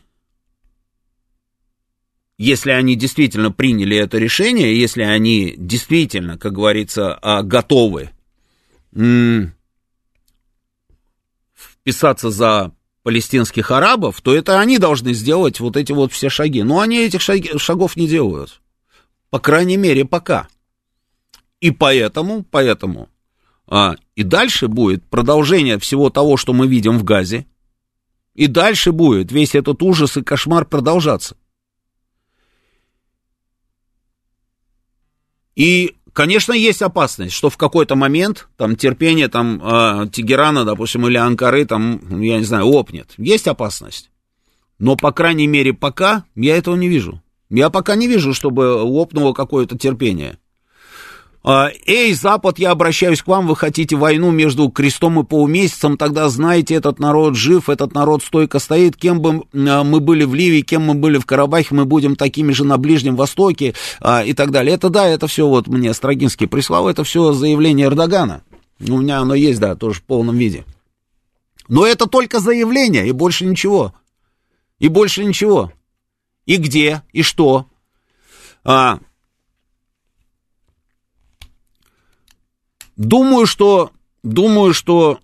если 2.39 2.71
они 2.71 2.95
действительно 2.95 3.51
приняли 3.51 3.97
это 3.97 4.19
решение, 4.19 4.79
если 4.79 5.03
они 5.03 5.55
действительно, 5.57 6.39
как 6.39 6.53
говорится, 6.53 7.19
а, 7.21 7.43
готовы 7.43 8.11
вписаться 11.55 12.31
за 12.31 12.73
палестинских 13.03 13.71
арабов, 13.71 14.21
то 14.21 14.35
это 14.35 14.61
они 14.61 14.79
должны 14.79 15.15
сделать 15.15 15.61
вот 15.61 15.77
эти 15.77 15.93
вот 15.93 16.13
все 16.13 16.29
шаги. 16.29 16.63
Но 16.63 16.81
они 16.81 16.99
этих 16.99 17.21
шаги, 17.21 17.57
шагов 17.59 17.97
не 17.97 18.07
делают. 18.07 18.61
По 19.31 19.39
крайней 19.39 19.77
мере, 19.77 20.05
пока. 20.05 20.49
И 21.61 21.71
поэтому, 21.71 22.45
поэтому, 22.45 23.09
а, 23.67 23.97
и 24.15 24.23
дальше 24.23 24.69
будет 24.69 25.05
продолжение 25.05 25.79
всего 25.79 26.09
того, 26.11 26.37
что 26.37 26.53
мы 26.53 26.67
видим 26.67 26.99
в 26.99 27.05
Газе, 27.05 27.47
и 28.35 28.47
дальше 28.47 28.93
будет 28.93 29.33
весь 29.33 29.55
этот 29.55 29.83
ужас 29.83 30.17
и 30.17 30.23
кошмар 30.23 30.65
продолжаться. 30.65 31.37
И, 35.57 35.97
конечно, 36.19 36.53
есть 36.53 36.83
опасность, 36.83 37.33
что 37.33 37.49
в 37.49 37.57
какой-то 37.57 37.95
момент 37.95 38.49
там 38.57 38.75
терпение 38.75 39.29
там 39.29 39.63
э, 39.63 40.09
Тегерана, 40.11 40.65
допустим, 40.65 41.07
или 41.07 41.17
Анкары, 41.17 41.65
там, 41.65 42.21
я 42.21 42.39
не 42.39 42.45
знаю, 42.45 42.67
лопнет. 42.67 43.13
Есть 43.19 43.47
опасность. 43.47 44.11
Но, 44.81 44.97
по 44.97 45.13
крайней 45.13 45.47
мере, 45.47 45.75
пока 45.75 46.25
я 46.35 46.57
этого 46.57 46.75
не 46.75 46.89
вижу. 46.89 47.23
Я 47.51 47.71
пока 47.71 47.95
не 47.95 48.09
вижу, 48.09 48.35
чтобы 48.35 48.83
лопнуло 48.83 49.33
какое-то 49.33 49.79
терпение. 49.79 50.39
А, 51.45 51.71
Эй, 51.87 52.13
Запад, 52.15 52.59
я 52.59 52.73
обращаюсь 52.73 53.23
к 53.23 53.27
вам, 53.29 53.47
вы 53.47 53.55
хотите 53.55 53.97
войну 53.97 54.31
между 54.31 54.69
крестом 54.71 55.21
и 55.21 55.25
полумесяцем, 55.25 55.97
тогда 55.97 56.29
знаете, 56.29 56.75
этот 56.75 56.99
народ 56.99 57.37
жив, 57.37 57.71
этот 57.71 57.95
народ 57.95 58.23
стойко 58.25 58.59
стоит, 58.59 58.97
кем 58.97 59.21
бы 59.21 59.45
а, 59.55 59.85
мы 59.85 60.01
были 60.01 60.25
в 60.25 60.35
Ливии, 60.35 60.63
кем 60.63 60.83
мы 60.83 60.95
были 60.95 61.19
в 61.19 61.27
Карабахе, 61.27 61.75
мы 61.75 61.85
будем 61.85 62.17
такими 62.17 62.53
же 62.53 62.65
на 62.65 62.77
Ближнем 62.77 63.15
Востоке 63.15 63.75
а, 64.01 64.25
и 64.25 64.33
так 64.33 64.51
далее. 64.51 64.75
Это 64.75 64.91
да, 64.91 65.07
это 65.07 65.27
все 65.29 65.47
вот 65.47 65.69
мне 65.69 65.95
Строгинский 65.95 66.49
прислал, 66.49 66.89
это 66.89 67.05
все 67.05 67.33
заявление 67.33 67.87
Эрдогана. 67.87 68.43
У 68.81 68.99
меня 68.99 69.19
оно 69.19 69.35
есть, 69.35 69.61
да, 69.61 69.75
тоже 69.77 70.01
в 70.01 70.05
полном 70.05 70.37
виде. 70.37 70.65
Но 71.69 71.87
это 71.87 72.07
только 72.07 72.41
заявление, 72.41 73.07
и 73.07 73.13
больше 73.13 73.45
ничего. 73.45 73.95
И 74.79 74.89
больше 74.89 75.25
ничего. 75.25 75.73
И 76.47 76.57
где, 76.57 77.03
и 77.13 77.23
что. 77.23 77.67
А, 78.65 78.99
Думаю, 82.99 83.47
что, 83.47 83.93
думаю, 84.25 84.75
что 84.75 85.21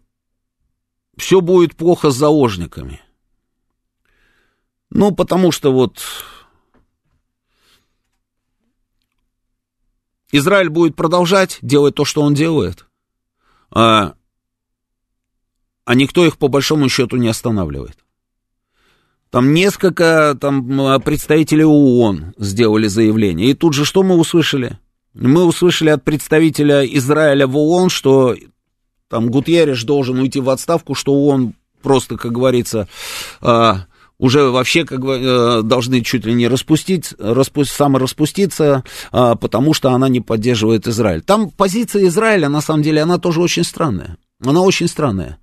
все 1.16 1.40
будет 1.40 1.74
плохо 1.74 2.10
с 2.10 2.16
заложниками. 2.16 3.00
Ну, 4.90 5.12
потому 5.12 5.50
что 5.50 5.72
вот 5.72 6.00
Израиль 10.30 10.68
будет 10.68 10.94
продолжать 10.94 11.58
делать 11.62 11.96
то, 11.96 12.04
что 12.04 12.22
он 12.22 12.34
делает, 12.34 12.86
а, 13.70 14.14
а 15.84 15.94
никто 15.96 16.24
их 16.24 16.38
по 16.38 16.46
большому 16.46 16.88
счету 16.88 17.16
не 17.16 17.26
останавливает. 17.26 17.98
Там 19.30 19.52
несколько 19.52 20.38
там, 20.40 21.02
представителей 21.02 21.64
ООН 21.64 22.34
сделали 22.38 22.86
заявление. 22.86 23.50
И 23.50 23.54
тут 23.54 23.74
же 23.74 23.84
что 23.84 24.04
мы 24.04 24.16
услышали? 24.16 24.78
Мы 25.14 25.44
услышали 25.44 25.90
от 25.90 26.02
представителя 26.02 26.84
Израиля 26.84 27.46
в 27.46 27.56
ООН, 27.56 27.88
что 27.88 28.36
там 29.08 29.30
Гутьерреш 29.30 29.84
должен 29.84 30.18
уйти 30.18 30.40
в 30.40 30.50
отставку, 30.50 30.94
что 30.94 31.12
ООН 31.12 31.54
просто, 31.82 32.16
как 32.16 32.32
говорится, 32.32 32.88
а, 33.40 33.84
уже 34.18 34.50
вообще 34.50 34.84
как 34.84 35.00
бы 35.00 35.18
э, 35.20 35.62
должны 35.62 36.00
чуть 36.00 36.24
ли 36.24 36.34
не 36.34 36.48
распустить, 36.48 37.14
распу, 37.18 37.64
самораспуститься, 37.64 38.82
а, 39.12 39.36
потому 39.36 39.74
что 39.74 39.90
она 39.90 40.08
не 40.08 40.20
поддерживает 40.20 40.88
Израиль. 40.88 41.22
Там 41.22 41.50
позиция 41.50 42.06
Израиля, 42.06 42.48
на 42.48 42.60
самом 42.60 42.82
деле, 42.82 43.02
она 43.02 43.18
тоже 43.18 43.40
очень 43.40 43.64
странная. 43.64 44.16
Она 44.44 44.62
очень 44.62 44.88
странная. 44.88 45.38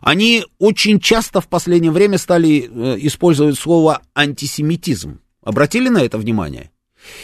Они 0.00 0.44
очень 0.58 0.98
часто 0.98 1.40
в 1.40 1.46
последнее 1.46 1.92
время 1.92 2.18
стали 2.18 2.68
э, 2.68 2.96
использовать 3.02 3.56
слово 3.56 4.00
антисемитизм. 4.14 5.20
Обратили 5.44 5.88
на 5.88 5.98
это 5.98 6.18
внимание? 6.18 6.71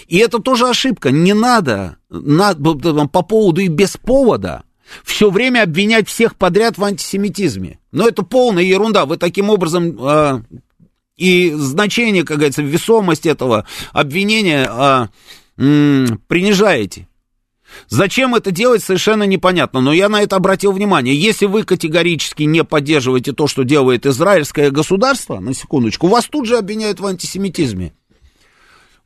И 0.07 0.19
это 0.19 0.39
тоже 0.39 0.69
ошибка. 0.69 1.11
Не 1.11 1.35
надо, 1.35 1.97
надо 2.09 3.07
по 3.07 3.23
поводу 3.23 3.61
и 3.61 3.69
без 3.69 3.97
повода 3.97 4.65
все 5.05 5.31
время 5.31 5.63
обвинять 5.63 6.09
всех 6.09 6.37
подряд 6.37 6.79
в 6.79 6.85
антисемитизме. 6.85 7.79
Но 7.93 8.09
это 8.09 8.23
полная 8.23 8.63
ерунда. 8.63 9.07
Вы 9.07 9.17
таким 9.17 9.51
образом 9.51 9.97
э, 10.01 10.43
и 11.17 11.51
значение, 11.53 12.25
как 12.25 12.39
говорится, 12.39 12.63
весомость 12.63 13.27
этого 13.27 13.67
обвинения 13.93 14.71
э, 14.71 15.07
э, 15.59 16.07
принижаете. 16.27 17.09
Зачем 17.89 18.35
это 18.35 18.51
делать, 18.51 18.83
совершенно 18.83 19.25
непонятно, 19.25 19.81
но 19.81 19.93
я 19.93 20.09
на 20.09 20.23
это 20.23 20.37
обратил 20.37 20.73
внимание. 20.73 21.15
Если 21.15 21.45
вы 21.45 21.65
категорически 21.65 22.45
не 22.45 22.65
поддерживаете 22.65 23.33
то, 23.33 23.47
что 23.47 23.63
делает 23.63 24.07
израильское 24.07 24.71
государство, 24.71 25.39
на 25.39 25.53
секундочку, 25.53 26.09
вас 26.09 26.27
тут 26.27 26.47
же 26.47 26.57
обвиняют 26.57 26.99
в 26.99 27.07
антисемитизме. 27.07 27.93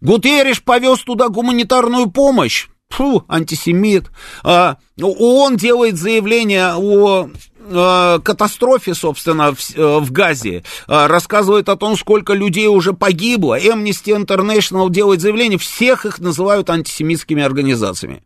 Гутерриш 0.03 0.63
повез 0.63 0.99
туда 1.05 1.29
гуманитарную 1.29 2.11
помощь. 2.11 2.67
Фу, 2.91 3.25
антисемит. 3.29 4.11
А, 4.43 4.77
ООН 5.01 5.57
делает 5.57 5.97
заявление 5.97 6.75
о 6.75 7.31
а, 7.71 8.19
катастрофе, 8.19 8.95
собственно, 8.95 9.55
в, 9.55 9.59
э, 9.77 9.99
в 10.01 10.11
Газе, 10.11 10.65
а, 10.89 11.07
рассказывает 11.07 11.69
о 11.69 11.77
том, 11.77 11.97
сколько 11.97 12.35
людей 12.35 12.67
уже 12.67 12.93
погибло. 12.93 13.59
Amnesty 13.59 14.15
International 14.15 14.91
делает 14.91 15.21
заявление, 15.21 15.59
всех 15.59 16.05
их 16.05 16.19
называют 16.19 16.69
антисемитскими 16.69 17.43
организациями. 17.43 18.25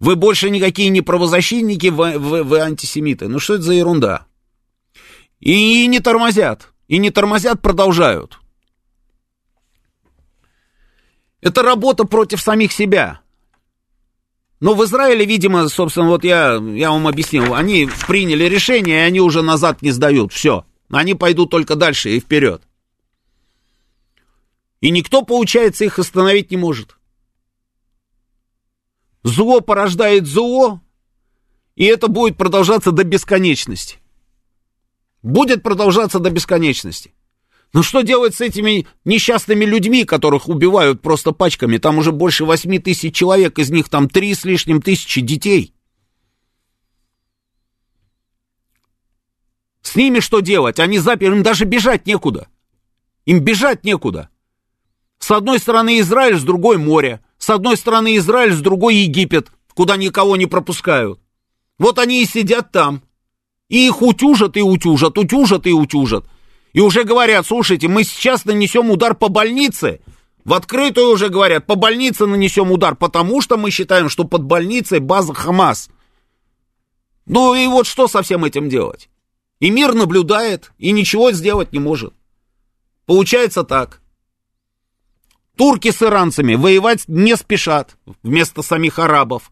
Вы 0.00 0.16
больше 0.16 0.50
никакие 0.50 0.88
не 0.88 1.02
правозащитники, 1.02 1.86
вы, 1.86 2.18
вы, 2.18 2.42
вы 2.42 2.58
антисемиты. 2.58 3.28
Ну 3.28 3.38
что 3.38 3.54
это 3.54 3.62
за 3.62 3.74
ерунда? 3.74 4.26
И 5.38 5.86
не 5.86 6.00
тормозят. 6.00 6.72
И 6.88 6.98
не 6.98 7.10
тормозят, 7.10 7.62
продолжают. 7.62 8.40
Это 11.40 11.62
работа 11.62 12.04
против 12.04 12.40
самих 12.40 12.72
себя. 12.72 13.20
Но 14.60 14.74
в 14.74 14.84
Израиле, 14.84 15.26
видимо, 15.26 15.68
собственно, 15.68 16.08
вот 16.08 16.24
я, 16.24 16.54
я 16.54 16.90
вам 16.90 17.06
объяснил, 17.06 17.54
они 17.54 17.88
приняли 18.06 18.44
решение, 18.44 18.96
и 18.96 19.06
они 19.06 19.20
уже 19.20 19.42
назад 19.42 19.82
не 19.82 19.90
сдают. 19.90 20.32
Все. 20.32 20.64
Они 20.90 21.14
пойдут 21.14 21.50
только 21.50 21.74
дальше 21.74 22.10
и 22.10 22.20
вперед. 22.20 22.62
И 24.80 24.90
никто, 24.90 25.22
получается, 25.22 25.84
их 25.84 25.98
остановить 25.98 26.50
не 26.50 26.56
может. 26.56 26.96
Зло 29.24 29.60
порождает 29.60 30.26
зло, 30.26 30.80
и 31.74 31.84
это 31.84 32.08
будет 32.08 32.36
продолжаться 32.36 32.92
до 32.92 33.02
бесконечности. 33.04 33.98
Будет 35.22 35.62
продолжаться 35.62 36.20
до 36.20 36.30
бесконечности. 36.30 37.12
Ну 37.76 37.82
что 37.82 38.00
делать 38.00 38.34
с 38.34 38.40
этими 38.40 38.86
несчастными 39.04 39.66
людьми, 39.66 40.06
которых 40.06 40.48
убивают 40.48 41.02
просто 41.02 41.32
пачками? 41.32 41.76
Там 41.76 41.98
уже 41.98 42.10
больше 42.10 42.46
8 42.46 42.78
тысяч 42.80 43.14
человек, 43.14 43.58
из 43.58 43.68
них 43.68 43.90
там 43.90 44.08
3 44.08 44.34
с 44.34 44.46
лишним 44.46 44.80
тысячи 44.80 45.20
детей. 45.20 45.74
С 49.82 49.94
ними 49.94 50.20
что 50.20 50.40
делать? 50.40 50.80
Они 50.80 50.98
заперты, 50.98 51.36
им 51.36 51.42
даже 51.42 51.66
бежать 51.66 52.06
некуда. 52.06 52.48
Им 53.26 53.40
бежать 53.40 53.84
некуда. 53.84 54.30
С 55.18 55.30
одной 55.30 55.58
стороны 55.58 56.00
Израиль, 56.00 56.38
с 56.38 56.44
другой 56.44 56.78
море. 56.78 57.22
С 57.36 57.50
одной 57.50 57.76
стороны 57.76 58.16
Израиль, 58.16 58.54
с 58.54 58.60
другой 58.62 58.94
Египет, 58.94 59.52
куда 59.74 59.98
никого 59.98 60.38
не 60.38 60.46
пропускают. 60.46 61.20
Вот 61.76 61.98
они 61.98 62.22
и 62.22 62.26
сидят 62.26 62.72
там. 62.72 63.02
И 63.68 63.86
их 63.86 64.00
утюжат 64.00 64.56
и 64.56 64.62
утюжат, 64.62 65.18
утюжат 65.18 65.66
и 65.66 65.72
утюжат. 65.74 66.24
И 66.76 66.80
уже 66.80 67.04
говорят, 67.04 67.46
слушайте, 67.46 67.88
мы 67.88 68.04
сейчас 68.04 68.44
нанесем 68.44 68.90
удар 68.90 69.14
по 69.14 69.30
больнице. 69.30 70.00
В 70.44 70.52
открытую 70.52 71.08
уже 71.08 71.30
говорят, 71.30 71.64
по 71.64 71.74
больнице 71.74 72.26
нанесем 72.26 72.70
удар, 72.70 72.94
потому 72.94 73.40
что 73.40 73.56
мы 73.56 73.70
считаем, 73.70 74.10
что 74.10 74.24
под 74.24 74.42
больницей 74.42 74.98
база 74.98 75.32
Хамас. 75.32 75.88
Ну 77.24 77.54
и 77.54 77.66
вот 77.66 77.86
что 77.86 78.08
со 78.08 78.20
всем 78.20 78.44
этим 78.44 78.68
делать? 78.68 79.08
И 79.58 79.70
мир 79.70 79.94
наблюдает, 79.94 80.70
и 80.76 80.90
ничего 80.90 81.32
сделать 81.32 81.72
не 81.72 81.78
может. 81.78 82.12
Получается 83.06 83.64
так. 83.64 84.02
Турки 85.56 85.90
с 85.90 86.02
иранцами 86.02 86.56
воевать 86.56 87.04
не 87.08 87.38
спешат 87.38 87.96
вместо 88.22 88.60
самих 88.60 88.98
арабов. 88.98 89.50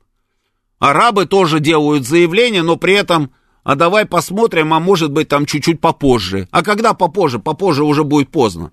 Арабы 0.78 1.24
тоже 1.24 1.60
делают 1.60 2.06
заявление, 2.06 2.62
но 2.62 2.76
при 2.76 2.92
этом, 2.92 3.32
а 3.64 3.76
давай 3.76 4.04
посмотрим, 4.04 4.74
а 4.74 4.78
может 4.80 5.10
быть 5.10 5.28
там 5.28 5.46
чуть-чуть 5.46 5.80
попозже. 5.80 6.46
А 6.50 6.62
когда 6.62 6.92
попозже? 6.92 7.38
Попозже 7.38 7.82
уже 7.82 8.04
будет 8.04 8.30
поздно. 8.30 8.72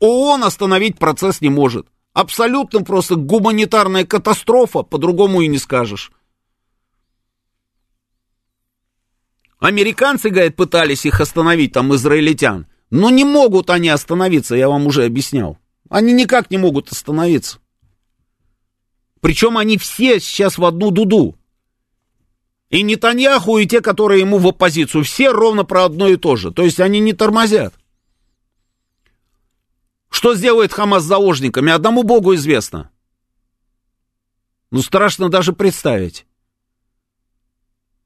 ООН 0.00 0.42
остановить 0.42 0.98
процесс 0.98 1.40
не 1.40 1.48
может. 1.48 1.86
Абсолютно 2.12 2.82
просто 2.82 3.14
гуманитарная 3.14 4.04
катастрофа, 4.04 4.82
по-другому 4.82 5.40
и 5.40 5.46
не 5.46 5.58
скажешь. 5.58 6.10
Американцы, 9.60 10.30
говорят, 10.30 10.56
пытались 10.56 11.06
их 11.06 11.20
остановить, 11.20 11.72
там, 11.72 11.94
израильтян. 11.94 12.66
Но 12.90 13.10
не 13.10 13.24
могут 13.24 13.70
они 13.70 13.88
остановиться, 13.88 14.56
я 14.56 14.68
вам 14.68 14.86
уже 14.86 15.04
объяснял. 15.04 15.58
Они 15.88 16.12
никак 16.12 16.50
не 16.50 16.58
могут 16.58 16.90
остановиться. 16.90 17.58
Причем 19.20 19.56
они 19.56 19.78
все 19.78 20.18
сейчас 20.18 20.58
в 20.58 20.64
одну 20.64 20.90
дуду. 20.90 21.36
И 22.70 22.82
Нетаньяху, 22.82 23.58
и 23.58 23.66
те, 23.66 23.80
которые 23.80 24.20
ему 24.20 24.38
в 24.38 24.46
оппозицию, 24.48 25.04
все 25.04 25.30
ровно 25.30 25.64
про 25.64 25.84
одно 25.84 26.08
и 26.08 26.16
то 26.16 26.36
же. 26.36 26.50
То 26.50 26.62
есть 26.62 26.80
они 26.80 26.98
не 26.98 27.12
тормозят. 27.12 27.74
Что 30.10 30.34
сделает 30.34 30.72
Хамас 30.72 31.04
с 31.04 31.06
заложниками, 31.06 31.70
одному 31.70 32.02
Богу 32.02 32.34
известно. 32.34 32.90
Ну, 34.70 34.82
страшно 34.82 35.28
даже 35.28 35.52
представить. 35.52 36.26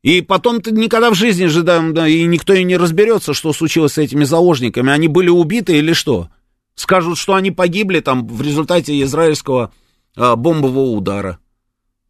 И 0.02 0.22
потом 0.22 0.60
ты 0.60 0.72
никогда 0.72 1.10
в 1.10 1.14
жизни 1.14 1.46
же, 1.46 1.62
да, 1.62 1.78
и 2.06 2.24
никто 2.24 2.52
и 2.54 2.64
не 2.64 2.76
разберется, 2.76 3.34
что 3.34 3.52
случилось 3.52 3.94
с 3.94 3.98
этими 3.98 4.24
заложниками. 4.24 4.90
Они 4.90 5.08
были 5.08 5.28
убиты 5.28 5.78
или 5.78 5.92
что? 5.92 6.28
Скажут, 6.74 7.18
что 7.18 7.34
они 7.34 7.50
погибли 7.50 8.00
там 8.00 8.26
в 8.26 8.40
результате 8.40 9.00
израильского 9.02 9.72
а, 10.16 10.36
бомбового 10.36 10.96
удара. 10.96 11.38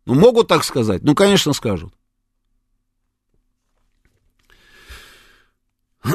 Ну, 0.06 0.14
могут 0.14 0.48
так 0.48 0.64
сказать? 0.64 1.02
Ну, 1.02 1.14
конечно, 1.14 1.52
скажут. 1.52 1.93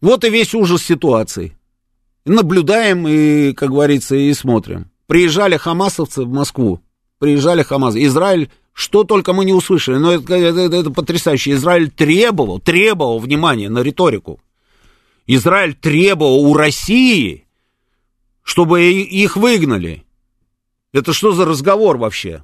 Вот 0.00 0.24
и 0.24 0.30
весь 0.30 0.54
ужас 0.54 0.82
ситуации. 0.84 1.56
Наблюдаем 2.24 3.08
и, 3.08 3.52
как 3.52 3.70
говорится, 3.70 4.14
и 4.14 4.32
смотрим. 4.32 4.90
Приезжали 5.06 5.56
хамасовцы 5.56 6.22
в 6.22 6.28
Москву. 6.28 6.80
Приезжали 7.18 7.62
хамас. 7.62 7.96
Израиль, 7.96 8.50
что 8.72 9.02
только 9.02 9.32
мы 9.32 9.44
не 9.44 9.52
услышали. 9.52 9.96
Но 9.96 10.12
это, 10.12 10.34
это, 10.34 10.76
это, 10.76 10.90
потрясающе. 10.90 11.52
Израиль 11.52 11.90
требовал, 11.90 12.60
требовал 12.60 13.18
внимания 13.18 13.68
на 13.68 13.80
риторику. 13.80 14.40
Израиль 15.26 15.74
требовал 15.74 16.46
у 16.46 16.54
России, 16.54 17.46
чтобы 18.42 18.92
их 18.92 19.36
выгнали. 19.36 20.04
Это 20.92 21.12
что 21.12 21.32
за 21.32 21.44
разговор 21.44 21.96
вообще? 21.96 22.42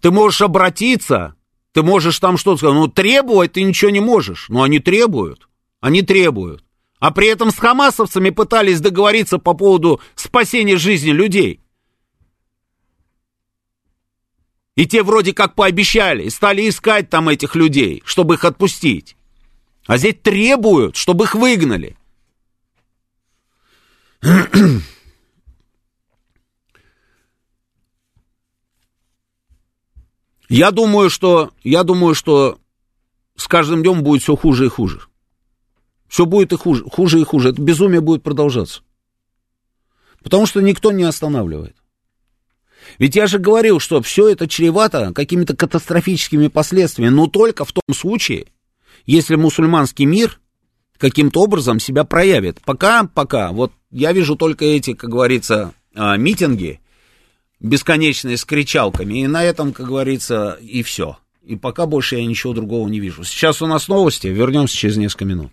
Ты 0.00 0.10
можешь 0.10 0.40
обратиться, 0.40 1.34
ты 1.72 1.82
можешь 1.82 2.18
там 2.18 2.36
что-то 2.36 2.58
сказать, 2.58 2.76
но 2.76 2.88
требовать 2.88 3.52
ты 3.52 3.62
ничего 3.62 3.90
не 3.90 4.00
можешь. 4.00 4.48
Но 4.48 4.62
они 4.62 4.78
требуют, 4.78 5.48
они 5.80 6.02
требуют. 6.02 6.64
А 6.98 7.10
при 7.10 7.28
этом 7.28 7.50
с 7.50 7.58
хамасовцами 7.58 8.30
пытались 8.30 8.80
договориться 8.80 9.38
по 9.38 9.54
поводу 9.54 10.00
спасения 10.14 10.76
жизни 10.76 11.10
людей. 11.10 11.60
И 14.76 14.86
те 14.86 15.02
вроде 15.02 15.32
как 15.32 15.54
пообещали, 15.54 16.28
стали 16.28 16.68
искать 16.68 17.10
там 17.10 17.28
этих 17.28 17.54
людей, 17.54 18.02
чтобы 18.04 18.34
их 18.34 18.44
отпустить. 18.44 19.16
А 19.86 19.96
здесь 19.96 20.16
требуют, 20.22 20.96
чтобы 20.96 21.24
их 21.24 21.34
выгнали. 21.34 21.96
Я 30.50 30.72
думаю, 30.72 31.10
что, 31.10 31.52
я 31.62 31.84
думаю, 31.84 32.16
что 32.16 32.58
с 33.36 33.46
каждым 33.46 33.82
днем 33.82 34.02
будет 34.02 34.22
все 34.22 34.34
хуже 34.34 34.66
и 34.66 34.68
хуже. 34.68 35.00
Все 36.08 36.26
будет 36.26 36.52
и 36.52 36.56
хуже, 36.56 36.84
хуже 36.90 37.20
и 37.20 37.24
хуже. 37.24 37.50
Это 37.50 37.62
безумие 37.62 38.00
будет 38.00 38.24
продолжаться. 38.24 38.82
Потому 40.24 40.46
что 40.46 40.60
никто 40.60 40.90
не 40.90 41.04
останавливает. 41.04 41.76
Ведь 42.98 43.14
я 43.14 43.28
же 43.28 43.38
говорил, 43.38 43.78
что 43.78 44.02
все 44.02 44.28
это 44.28 44.48
чревато 44.48 45.12
какими-то 45.14 45.54
катастрофическими 45.54 46.48
последствиями, 46.48 47.14
но 47.14 47.28
только 47.28 47.64
в 47.64 47.70
том 47.70 47.94
случае, 47.94 48.48
если 49.06 49.36
мусульманский 49.36 50.04
мир 50.04 50.40
каким-то 50.98 51.42
образом 51.42 51.78
себя 51.78 52.02
проявит. 52.02 52.60
Пока, 52.64 53.04
пока, 53.04 53.52
вот 53.52 53.72
я 53.92 54.10
вижу 54.10 54.34
только 54.34 54.64
эти, 54.64 54.94
как 54.94 55.10
говорится, 55.10 55.74
а, 55.94 56.16
митинги 56.16 56.80
бесконечные 57.60 58.36
с 58.36 58.44
кричалками, 58.44 59.20
и 59.20 59.26
на 59.26 59.44
этом, 59.44 59.72
как 59.72 59.86
говорится, 59.86 60.58
и 60.60 60.82
все. 60.82 61.18
И 61.46 61.56
пока 61.56 61.86
больше 61.86 62.16
я 62.16 62.26
ничего 62.26 62.52
другого 62.52 62.88
не 62.88 63.00
вижу. 63.00 63.24
Сейчас 63.24 63.62
у 63.62 63.66
нас 63.66 63.88
новости, 63.88 64.26
вернемся 64.26 64.76
через 64.76 64.96
несколько 64.96 65.24
минут. 65.24 65.52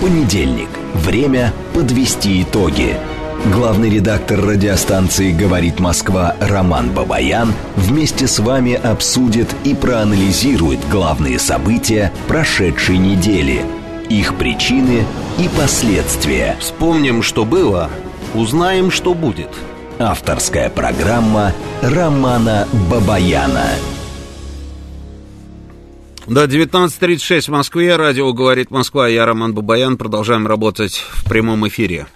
Понедельник. 0.00 0.68
Время 0.94 1.52
подвести 1.74 2.42
итоги. 2.42 2.96
Главный 3.52 3.90
редактор 3.90 4.40
радиостанции 4.40 5.32
«Говорит 5.32 5.80
Москва» 5.80 6.36
Роман 6.40 6.92
Бабаян 6.92 7.52
вместе 7.76 8.28
с 8.28 8.38
вами 8.38 8.74
обсудит 8.74 9.48
и 9.64 9.74
проанализирует 9.74 10.78
главные 10.88 11.40
события 11.40 12.12
прошедшей 12.28 12.98
недели, 12.98 13.64
их 14.08 14.36
причины 14.36 15.04
и 15.38 15.48
последствия. 15.56 16.56
Вспомним, 16.60 17.22
что 17.22 17.44
было, 17.44 17.90
узнаем, 18.34 18.92
что 18.92 19.12
будет. 19.12 19.50
Авторская 20.02 20.68
программа 20.68 21.52
Романа 21.80 22.66
Бабаяна. 22.90 23.66
Да, 26.26 26.46
19.36 26.46 27.42
в 27.42 27.48
Москве. 27.50 27.94
Радио 27.94 28.32
«Говорит 28.32 28.72
Москва». 28.72 29.06
Я 29.06 29.26
Роман 29.26 29.54
Бабаян. 29.54 29.96
Продолжаем 29.96 30.48
работать 30.48 30.94
в 30.94 31.28
прямом 31.28 31.68
эфире. 31.68 32.08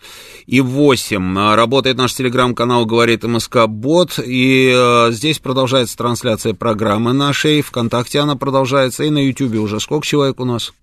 и 0.47 0.61
8. 0.61 1.53
Работает 1.53 1.97
наш 1.97 2.15
телеграм-канал 2.15 2.87
«Говорит 2.87 3.23
МСК 3.23 3.67
Бот». 3.67 4.17
И 4.17 4.73
э, 4.75 5.11
здесь 5.11 5.37
продолжается 5.37 5.95
трансляция 5.95 6.55
программы 6.55 7.13
нашей. 7.13 7.61
Вконтакте 7.61 8.19
она 8.19 8.35
продолжается. 8.35 9.03
И 9.03 9.11
на 9.11 9.19
Ютьюбе 9.19 9.59
уже 9.59 9.79
сколько 9.79 10.07
человек 10.07 10.39
у 10.39 10.45
нас? 10.45 10.73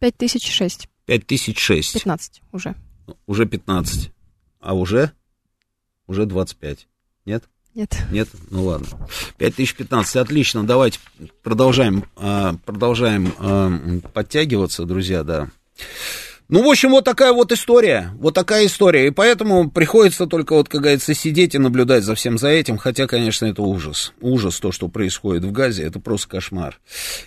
5006. 0.00 0.88
5006. 1.06 1.92
15 1.92 2.42
уже. 2.50 2.74
Уже 3.28 3.46
15. 3.46 4.10
А 4.60 4.74
уже? 4.74 5.12
Уже 6.08 6.26
25. 6.26 6.88
Нет? 7.24 7.44
Нет. 7.74 7.96
Нет? 8.10 8.28
Ну 8.50 8.64
ладно. 8.64 8.86
5015, 9.38 10.16
отлично. 10.16 10.64
Давайте 10.64 10.98
продолжаем, 11.42 12.04
а, 12.16 12.54
продолжаем 12.64 13.32
а, 13.38 13.72
подтягиваться, 14.12 14.84
друзья, 14.84 15.22
да. 15.22 15.48
Ну, 16.48 16.62
в 16.62 16.68
общем, 16.70 16.90
вот 16.90 17.04
такая 17.04 17.32
вот 17.32 17.50
история, 17.50 18.10
вот 18.18 18.34
такая 18.34 18.66
история, 18.66 19.06
и 19.06 19.10
поэтому 19.10 19.70
приходится 19.70 20.26
только, 20.26 20.52
вот, 20.52 20.68
как 20.68 20.82
говорится, 20.82 21.14
сидеть 21.14 21.54
и 21.54 21.58
наблюдать 21.58 22.04
за 22.04 22.14
всем 22.14 22.36
за 22.36 22.48
этим, 22.48 22.76
хотя, 22.76 23.06
конечно, 23.06 23.46
это 23.46 23.62
ужас, 23.62 24.12
ужас 24.20 24.60
то, 24.60 24.70
что 24.70 24.88
происходит 24.88 25.44
в 25.44 25.52
Газе, 25.52 25.84
это 25.84 25.98
просто 25.98 26.28
кошмар. 26.28 26.78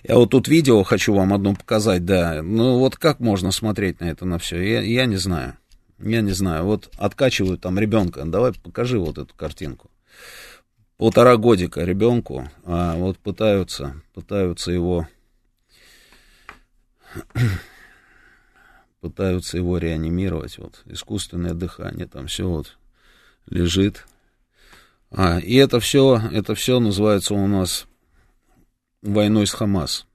Я 0.04 0.18
вот 0.18 0.30
тут 0.30 0.48
видео 0.48 0.84
хочу 0.84 1.16
вам 1.16 1.34
одно 1.34 1.56
показать, 1.56 2.06
да, 2.06 2.44
ну, 2.44 2.78
вот 2.78 2.98
как 2.98 3.20
можно 3.20 3.50
смотреть 3.50 4.00
на 4.00 4.06
это, 4.06 4.26
на 4.26 4.38
все, 4.38 4.62
я, 4.62 4.82
я 4.82 5.08
не 5.08 5.18
знаю. 5.18 5.58
Я 6.00 6.22
не 6.22 6.32
знаю, 6.32 6.66
вот 6.66 6.92
откачивают 6.98 7.62
там 7.62 7.80
ребенка, 7.80 8.24
давай 8.26 8.54
покажи 8.54 9.00
вот 9.00 9.18
эту 9.18 9.34
картинку. 9.34 9.90
Полтора 10.98 11.38
годика 11.38 11.84
ребенку, 11.84 12.50
а 12.64 12.96
вот 12.96 13.18
пытаются, 13.18 14.02
пытаются 14.14 14.72
его, 14.72 15.08
пытаются 19.02 19.58
его 19.58 19.78
реанимировать, 19.78 20.58
вот, 20.58 20.82
искусственное 20.86 21.54
дыхание, 21.54 22.08
там 22.08 22.28
все 22.28 22.48
вот 22.48 22.78
лежит. 23.46 24.06
А, 25.12 25.40
и 25.40 25.56
это 25.56 25.80
все, 25.80 26.22
это 26.32 26.56
все 26.56 26.80
называется 26.80 27.34
у 27.34 27.48
нас 27.48 27.88
войной 29.02 29.48
с 29.48 29.52
Хамас. 29.52 30.08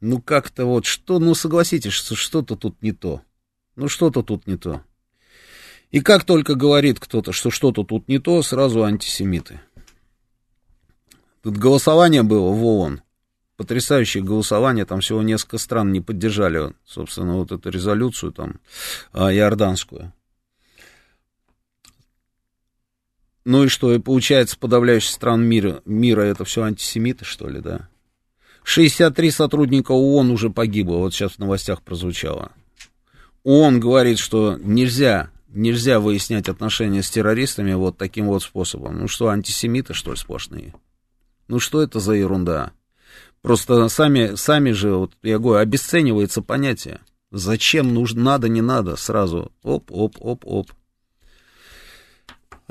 Ну, 0.00 0.20
как-то 0.20 0.66
вот, 0.66 0.84
что, 0.84 1.18
ну, 1.18 1.34
согласитесь, 1.34 1.92
что 1.92 2.16
что-то 2.16 2.56
тут 2.56 2.82
не 2.82 2.92
то. 2.92 3.22
Ну, 3.76 3.88
что-то 3.88 4.22
тут 4.22 4.46
не 4.46 4.56
то. 4.56 4.82
И 5.92 6.00
как 6.00 6.24
только 6.24 6.54
говорит 6.54 6.98
кто-то, 6.98 7.32
что 7.32 7.50
что-то 7.50 7.84
тут 7.84 8.08
не 8.08 8.18
то, 8.18 8.42
сразу 8.42 8.82
антисемиты. 8.82 9.60
Тут 11.42 11.58
голосование 11.58 12.22
было 12.22 12.50
в 12.50 12.64
ООН. 12.64 13.02
Потрясающее 13.58 14.24
голосование, 14.24 14.86
там 14.86 15.00
всего 15.00 15.22
несколько 15.22 15.58
стран 15.58 15.92
не 15.92 16.00
поддержали, 16.00 16.74
собственно, 16.86 17.36
вот 17.36 17.52
эту 17.52 17.68
резолюцию 17.68 18.32
там, 18.32 18.60
а, 19.12 19.32
иорданскую. 19.32 20.12
Ну 23.44 23.64
и 23.64 23.68
что, 23.68 23.92
и 23.92 23.98
получается, 23.98 24.58
подавляющая 24.58 25.12
стран 25.12 25.44
мира, 25.44 25.82
мира 25.84 26.22
это 26.22 26.44
все 26.44 26.62
антисемиты, 26.62 27.24
что 27.24 27.48
ли, 27.48 27.60
да? 27.60 27.88
63 28.64 29.30
сотрудника 29.30 29.92
ООН 29.92 30.30
уже 30.30 30.48
погибло, 30.48 30.96
вот 30.98 31.12
сейчас 31.12 31.32
в 31.32 31.38
новостях 31.38 31.82
прозвучало. 31.82 32.52
ООН 33.42 33.80
говорит, 33.80 34.18
что 34.18 34.56
нельзя, 34.62 35.30
нельзя 35.52 36.00
выяснять 36.00 36.48
отношения 36.48 37.02
с 37.02 37.10
террористами 37.10 37.74
вот 37.74 37.96
таким 37.96 38.26
вот 38.26 38.42
способом. 38.42 38.98
Ну 39.00 39.08
что, 39.08 39.28
антисемиты, 39.28 39.94
что 39.94 40.12
ли, 40.12 40.16
сплошные? 40.16 40.74
Ну 41.48 41.58
что 41.58 41.82
это 41.82 42.00
за 42.00 42.14
ерунда? 42.14 42.72
Просто 43.42 43.88
сами, 43.88 44.36
сами 44.36 44.70
же, 44.70 44.94
вот 44.94 45.12
я 45.22 45.38
говорю, 45.38 45.60
обесценивается 45.60 46.42
понятие. 46.42 47.00
Зачем 47.30 47.92
нужно, 47.92 48.22
надо, 48.22 48.48
не 48.48 48.60
надо, 48.60 48.96
сразу 48.96 49.52
оп, 49.62 49.90
оп, 49.90 50.16
оп, 50.20 50.42
оп. 50.44 50.66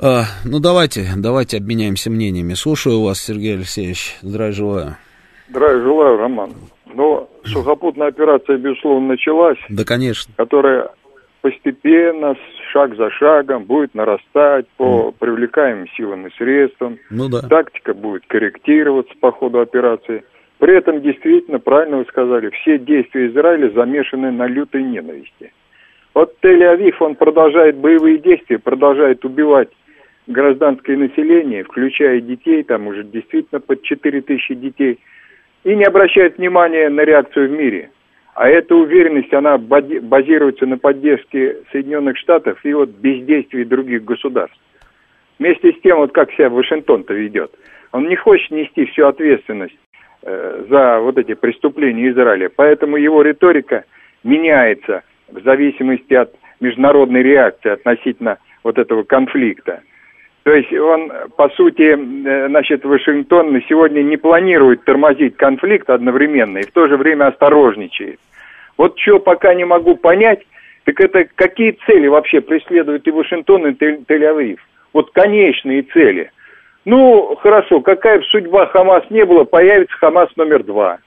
А, 0.00 0.24
ну 0.44 0.60
давайте, 0.60 1.10
давайте 1.16 1.58
обменяемся 1.58 2.10
мнениями. 2.10 2.54
Слушаю 2.54 3.02
вас, 3.02 3.20
Сергей 3.20 3.54
Алексеевич. 3.54 4.16
Здравия 4.22 4.52
желаю. 4.52 4.96
Здравия 5.48 5.82
желаю, 5.82 6.16
Роман. 6.16 6.54
Но 6.94 7.28
сухопутная 7.44 8.08
операция, 8.08 8.56
безусловно, 8.56 9.08
началась. 9.08 9.58
Да, 9.68 9.84
конечно. 9.84 10.32
Которая 10.36 10.90
постепенно, 11.42 12.34
шаг 12.72 12.96
за 12.96 13.10
шагом 13.10 13.64
будет 13.64 13.94
нарастать 13.94 14.66
по 14.76 15.12
привлекаемым 15.12 15.86
силам 15.96 16.26
и 16.26 16.30
средствам. 16.36 16.98
Ну 17.10 17.28
да. 17.28 17.40
Тактика 17.42 17.94
будет 17.94 18.24
корректироваться 18.26 19.14
по 19.20 19.30
ходу 19.30 19.60
операции. 19.60 20.24
При 20.58 20.76
этом, 20.76 21.00
действительно, 21.02 21.58
правильно 21.58 21.98
вы 21.98 22.04
сказали, 22.06 22.50
все 22.50 22.78
действия 22.78 23.26
Израиля 23.28 23.70
замешаны 23.70 24.30
на 24.30 24.46
лютой 24.46 24.82
ненависти. 24.82 25.52
Вот 26.14 26.34
Тель-Авив, 26.42 26.96
он 27.00 27.16
продолжает 27.16 27.76
боевые 27.76 28.18
действия, 28.18 28.58
продолжает 28.58 29.24
убивать 29.24 29.70
гражданское 30.26 30.96
население, 30.96 31.64
включая 31.64 32.20
детей, 32.20 32.62
там 32.62 32.86
уже 32.86 33.02
действительно 33.02 33.60
под 33.60 33.82
4 33.82 34.20
тысячи 34.22 34.54
детей, 34.54 34.98
и 35.64 35.74
не 35.74 35.84
обращает 35.84 36.38
внимания 36.38 36.88
на 36.88 37.00
реакцию 37.00 37.48
в 37.48 37.52
мире. 37.52 37.90
А 38.34 38.48
эта 38.48 38.74
уверенность, 38.74 39.32
она 39.34 39.58
базируется 39.58 40.64
на 40.64 40.78
поддержке 40.78 41.58
Соединенных 41.70 42.16
Штатов 42.16 42.64
и 42.64 42.72
вот 42.72 42.88
бездействии 42.88 43.64
других 43.64 44.04
государств. 44.04 44.58
Вместе 45.38 45.72
с 45.72 45.80
тем, 45.82 45.98
вот 45.98 46.12
как 46.12 46.32
себя 46.32 46.48
Вашингтон-то 46.48 47.12
ведет. 47.12 47.52
Он 47.92 48.08
не 48.08 48.16
хочет 48.16 48.50
нести 48.50 48.86
всю 48.86 49.06
ответственность 49.06 49.76
э, 50.22 50.64
за 50.70 51.00
вот 51.00 51.18
эти 51.18 51.34
преступления 51.34 52.08
Израиля. 52.10 52.50
Поэтому 52.54 52.96
его 52.96 53.20
риторика 53.20 53.84
меняется 54.24 55.02
в 55.28 55.42
зависимости 55.42 56.14
от 56.14 56.34
международной 56.60 57.22
реакции 57.22 57.70
относительно 57.70 58.38
вот 58.62 58.78
этого 58.78 59.02
конфликта. 59.02 59.82
То 60.42 60.52
есть 60.52 60.72
он, 60.72 61.12
по 61.36 61.48
сути, 61.50 61.82
э, 61.82 62.48
значит, 62.48 62.84
Вашингтон 62.84 63.62
сегодня 63.68 64.02
не 64.02 64.16
планирует 64.16 64.84
тормозить 64.84 65.36
конфликт 65.36 65.88
одновременно 65.88 66.58
и 66.58 66.66
в 66.66 66.72
то 66.72 66.86
же 66.88 66.96
время 66.96 67.28
осторожничает. 67.28 68.18
Вот 68.76 68.98
что 68.98 69.20
пока 69.20 69.54
не 69.54 69.64
могу 69.64 69.96
понять, 69.96 70.40
так 70.84 71.00
это 71.00 71.26
какие 71.36 71.78
цели 71.86 72.08
вообще 72.08 72.40
преследуют 72.40 73.06
и 73.06 73.12
Вашингтон, 73.12 73.68
и 73.68 73.72
Тель-Авив? 73.72 74.58
Вот 74.92 75.12
конечные 75.12 75.82
цели. 75.82 76.32
Ну, 76.84 77.36
хорошо, 77.40 77.80
какая 77.80 78.18
бы 78.18 78.24
судьба 78.24 78.66
Хамас 78.66 79.04
не 79.10 79.24
было, 79.24 79.44
появится 79.44 79.96
Хамас 79.98 80.28
номер 80.36 80.64
два. 80.64 80.98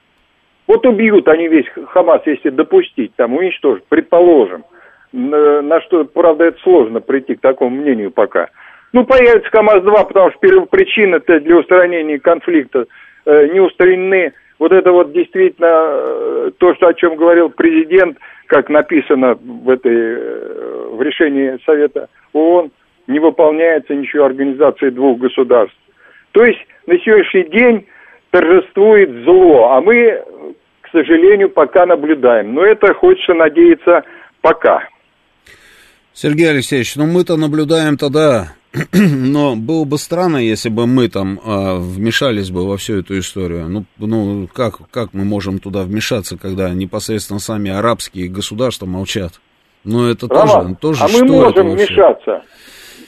Вот 0.66 0.86
убьют 0.86 1.28
они 1.28 1.48
весь 1.48 1.66
Хамас, 1.88 2.22
если 2.24 2.48
допустить, 2.48 3.14
там 3.16 3.34
уничтожить, 3.34 3.84
предположим. 3.88 4.64
На 5.12 5.80
что, 5.82 6.04
правда, 6.06 6.46
это 6.46 6.58
сложно 6.62 7.00
прийти 7.00 7.34
к 7.34 7.40
такому 7.40 7.76
мнению 7.76 8.10
пока. 8.10 8.48
Ну, 8.96 9.04
появится 9.04 9.50
КАМАЗ-2, 9.50 10.06
потому 10.06 10.30
что 10.30 10.38
первопричины-то 10.40 11.38
для 11.40 11.58
устранения 11.58 12.18
конфликта 12.18 12.86
э, 13.26 13.48
не 13.52 13.60
устранены. 13.60 14.32
Вот 14.58 14.72
это 14.72 14.90
вот 14.90 15.12
действительно 15.12 15.68
э, 15.70 16.50
то, 16.56 16.74
что, 16.74 16.86
о 16.86 16.94
чем 16.94 17.16
говорил 17.16 17.50
президент, 17.50 18.16
как 18.46 18.70
написано 18.70 19.34
в, 19.34 19.68
этой, 19.68 19.92
э, 19.94 20.88
в 20.92 21.02
решении 21.02 21.58
Совета 21.66 22.08
ООН, 22.32 22.70
не 23.06 23.18
выполняется 23.18 23.94
ничего 23.94 24.24
организации 24.24 24.88
двух 24.88 25.18
государств. 25.18 25.76
То 26.32 26.46
есть 26.46 26.66
на 26.86 26.98
сегодняшний 27.00 27.50
день 27.50 27.86
торжествует 28.30 29.10
зло, 29.24 29.72
а 29.72 29.82
мы, 29.82 30.22
к 30.80 30.88
сожалению, 30.90 31.50
пока 31.50 31.84
наблюдаем. 31.84 32.54
Но 32.54 32.64
это 32.64 32.94
хочется 32.94 33.34
надеяться 33.34 34.04
пока. 34.40 34.88
Сергей 36.14 36.48
Алексеевич, 36.48 36.96
ну 36.96 37.04
мы-то 37.04 37.36
наблюдаем 37.36 37.98
тогда 37.98 38.54
но 38.92 39.56
было 39.56 39.84
бы 39.84 39.98
странно, 39.98 40.38
если 40.38 40.68
бы 40.68 40.86
мы 40.86 41.08
там 41.08 41.40
а, 41.44 41.76
вмешались 41.76 42.50
бы 42.50 42.68
во 42.68 42.76
всю 42.76 43.00
эту 43.00 43.18
историю. 43.18 43.68
Ну, 43.68 43.84
ну 43.98 44.48
как, 44.52 44.74
как 44.90 45.12
мы 45.12 45.24
можем 45.24 45.58
туда 45.58 45.82
вмешаться, 45.82 46.38
когда 46.38 46.70
непосредственно 46.70 47.40
сами 47.40 47.70
арабские 47.70 48.28
государства 48.28 48.86
молчат? 48.86 49.32
Ну, 49.84 50.10
это 50.10 50.26
Роман, 50.28 50.74
тоже, 50.76 51.00
тоже 51.00 51.04
а 51.04 51.08
мы 51.08 51.28
можем 51.30 51.70
вмешаться, 51.70 52.42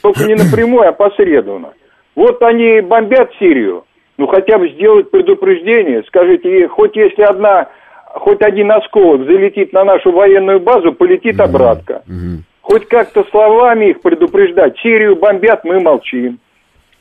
только 0.00 0.24
не 0.24 0.34
напрямую, 0.34 0.88
а 0.88 0.92
посредственно. 0.92 1.72
Вот 2.14 2.40
они 2.42 2.80
бомбят 2.80 3.30
Сирию, 3.38 3.84
ну 4.16 4.26
хотя 4.28 4.58
бы 4.58 4.68
сделать 4.70 5.10
предупреждение, 5.10 6.04
скажите, 6.06 6.68
хоть 6.68 6.94
если 6.96 7.22
одна, 7.22 7.68
хоть 8.14 8.42
один 8.42 8.70
осколок 8.70 9.24
залетит 9.26 9.72
на 9.72 9.84
нашу 9.84 10.12
военную 10.12 10.60
базу, 10.60 10.92
полетит 10.92 11.40
обратно. 11.40 12.02
Mm-hmm 12.06 12.47
хоть 12.68 12.86
как-то 12.86 13.24
словами 13.30 13.90
их 13.90 14.02
предупреждать. 14.02 14.74
Сирию 14.82 15.16
бомбят, 15.16 15.64
мы 15.64 15.80
молчим. 15.80 16.38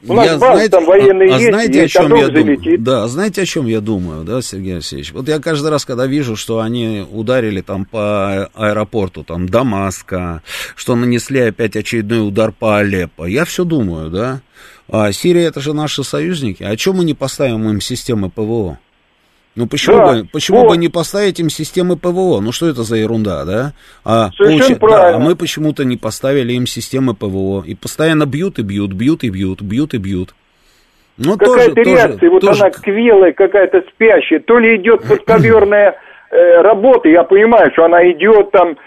У 0.07 0.13
нас 0.13 0.27
я, 0.27 0.37
знаете, 0.37 0.69
там 0.69 0.85
военные 0.85 1.31
а, 1.31 1.35
а 1.35 1.39
есть, 1.39 1.49
знаете, 1.51 1.83
о 1.83 1.87
чем 1.87 2.15
я 2.15 2.25
залетит. 2.27 2.63
думаю? 2.63 2.79
Да, 2.79 3.07
знаете, 3.07 3.41
о 3.41 3.45
чем 3.45 3.65
я 3.65 3.81
думаю, 3.81 4.23
да, 4.23 4.41
Сергей 4.41 4.75
Алексеевич? 4.75 5.11
Вот 5.11 5.27
я 5.27 5.39
каждый 5.39 5.71
раз, 5.71 5.85
когда 5.85 6.05
вижу, 6.05 6.35
что 6.35 6.59
они 6.59 7.03
ударили 7.11 7.61
там 7.61 7.85
по 7.85 8.45
аэропорту, 8.53 9.23
там, 9.23 9.49
Дамаска, 9.49 10.43
что 10.75 10.95
нанесли 10.95 11.39
опять 11.39 11.75
очередной 11.75 12.25
удар 12.25 12.51
по 12.51 12.77
Алеппо, 12.77 13.25
я 13.25 13.43
все 13.43 13.65
думаю, 13.65 14.11
да, 14.11 14.41
а 14.87 15.11
Сирия 15.11 15.45
это 15.45 15.61
же 15.61 15.73
наши 15.73 16.03
союзники, 16.03 16.63
а 16.63 16.77
чем 16.77 16.97
мы 16.97 17.03
не 17.03 17.15
поставим 17.15 17.67
им 17.67 17.81
системы 17.81 18.29
ПВО? 18.29 18.77
Ну 19.57 19.65
почему, 19.65 19.97
да, 19.97 20.13
бы, 20.13 20.27
почему 20.31 20.59
вот. 20.59 20.69
бы 20.69 20.77
не 20.77 20.87
поставить 20.87 21.39
им 21.39 21.49
системы 21.49 21.97
ПВО? 21.97 22.41
Ну 22.41 22.51
что 22.51 22.69
это 22.69 22.83
за 22.83 22.97
ерунда, 22.97 23.43
да? 23.43 23.73
А, 24.05 24.29
Совершенно 24.37 24.77
получ... 24.77 24.91
правильно. 24.91 25.17
Да, 25.19 25.25
а 25.25 25.27
мы 25.29 25.35
почему-то 25.35 25.83
не 25.83 25.97
поставили 25.97 26.53
им 26.53 26.67
системы 26.67 27.15
ПВО. 27.15 27.63
И 27.65 27.73
постоянно 27.73 28.27
бьют 28.27 28.59
и 28.59 28.61
бьют, 28.61 28.93
бьют 28.93 29.23
и 29.23 29.31
бьют, 29.31 29.63
бьют 29.63 29.95
и 29.95 29.97
бьют. 29.97 30.35
Ну, 31.17 31.37
какая-то 31.39 31.73
тоже, 31.73 31.89
реакция, 31.89 32.19
тоже, 32.19 32.31
вот 32.31 32.41
тоже... 32.41 32.61
она 32.61 32.69
квелая, 32.69 33.31
какая-то 33.31 33.83
спящая. 33.89 34.41
То 34.41 34.59
ли 34.59 34.75
идет 34.75 35.01
подковерная 35.09 35.97
э, 36.29 36.61
работа, 36.61 37.09
я 37.09 37.23
понимаю, 37.23 37.71
что 37.73 37.85
она 37.85 38.07
идет 38.11 38.51
там, 38.51 38.77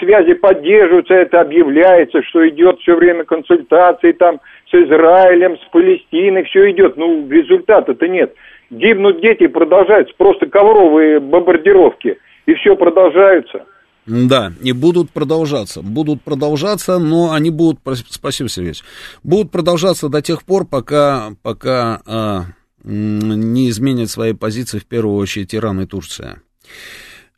связи 0.00 0.34
поддерживаются, 0.34 1.14
это 1.14 1.40
объявляется, 1.40 2.22
что 2.24 2.46
идет 2.46 2.78
все 2.80 2.94
время 2.94 3.24
консультации 3.24 4.12
там 4.12 4.38
с 4.70 4.74
Израилем, 4.74 5.56
с 5.56 5.72
Палестиной, 5.72 6.44
все 6.44 6.70
идет. 6.72 6.98
Ну, 6.98 7.26
результата-то 7.26 8.06
нет 8.06 8.34
гибнут 8.70 9.20
дети, 9.20 9.46
продолжаются 9.46 10.14
просто 10.16 10.46
ковровые 10.46 11.20
бомбардировки, 11.20 12.18
и 12.46 12.54
все 12.54 12.76
продолжается. 12.76 13.64
Да, 14.06 14.52
и 14.62 14.72
будут 14.72 15.10
продолжаться, 15.10 15.82
будут 15.82 16.22
продолжаться, 16.22 16.98
но 16.98 17.32
они 17.32 17.50
будут, 17.50 17.80
спасибо, 18.08 18.48
Сергей, 18.48 18.74
будут 19.22 19.52
продолжаться 19.52 20.08
до 20.08 20.22
тех 20.22 20.42
пор, 20.42 20.66
пока, 20.66 21.32
пока 21.42 22.00
а, 22.06 22.40
не 22.82 23.68
изменят 23.68 24.08
свои 24.08 24.32
позиции, 24.32 24.78
в 24.78 24.86
первую 24.86 25.16
очередь, 25.16 25.54
Иран 25.54 25.80
и 25.82 25.86
Турция. 25.86 26.42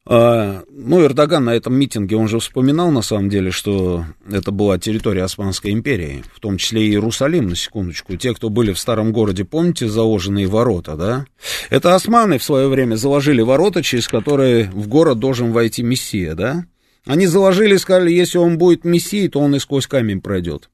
А, 0.05 0.65
ну, 0.69 1.05
Эрдоган 1.05 1.45
на 1.45 1.55
этом 1.55 1.75
митинге, 1.75 2.17
он 2.17 2.27
же 2.27 2.41
вспоминал, 2.41 2.91
на 2.91 3.03
самом 3.03 3.29
деле, 3.29 3.53
что 3.53 4.05
это 4.29 4.51
была 4.51 4.79
территория 4.79 5.23
Османской 5.23 5.71
империи, 5.71 6.25
в 6.35 6.41
том 6.41 6.57
числе 6.57 6.87
и 6.87 6.91
Иерусалим, 6.91 7.49
на 7.49 7.57
секундочку. 7.57 8.17
Те, 8.17 8.35
кто 8.35 8.49
были 8.49 8.73
в 8.73 8.81
старом 8.81 9.13
городе, 9.13 9.45
помните, 9.45 9.89
заложенные 9.89 10.49
ворота, 10.49 10.97
да? 10.97 11.27
Это 11.71 11.95
османы 11.95 12.39
в 12.39 12.45
свое 12.45 12.69
время 12.69 12.97
заложили 12.97 13.43
ворота, 13.43 13.83
через 13.83 14.09
которые 14.09 14.65
в 14.73 14.89
город 14.89 15.21
должен 15.21 15.53
войти 15.53 15.85
Мессия, 15.85 16.35
да? 16.35 16.67
Они 17.07 17.27
заложили, 17.27 17.77
сказали, 17.77 18.13
если 18.13 18.39
он 18.39 18.59
будет 18.59 18.85
Мессией, 18.85 19.29
то 19.29 19.41
он 19.41 19.55
и 19.55 19.61
сквозь 19.61 19.87
камень 19.87 20.21
пройдет. 20.21 20.69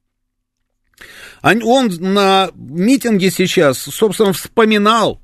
Он 1.42 1.88
на 2.00 2.50
митинге 2.54 3.30
сейчас, 3.30 3.78
собственно, 3.78 4.32
вспоминал 4.32 5.20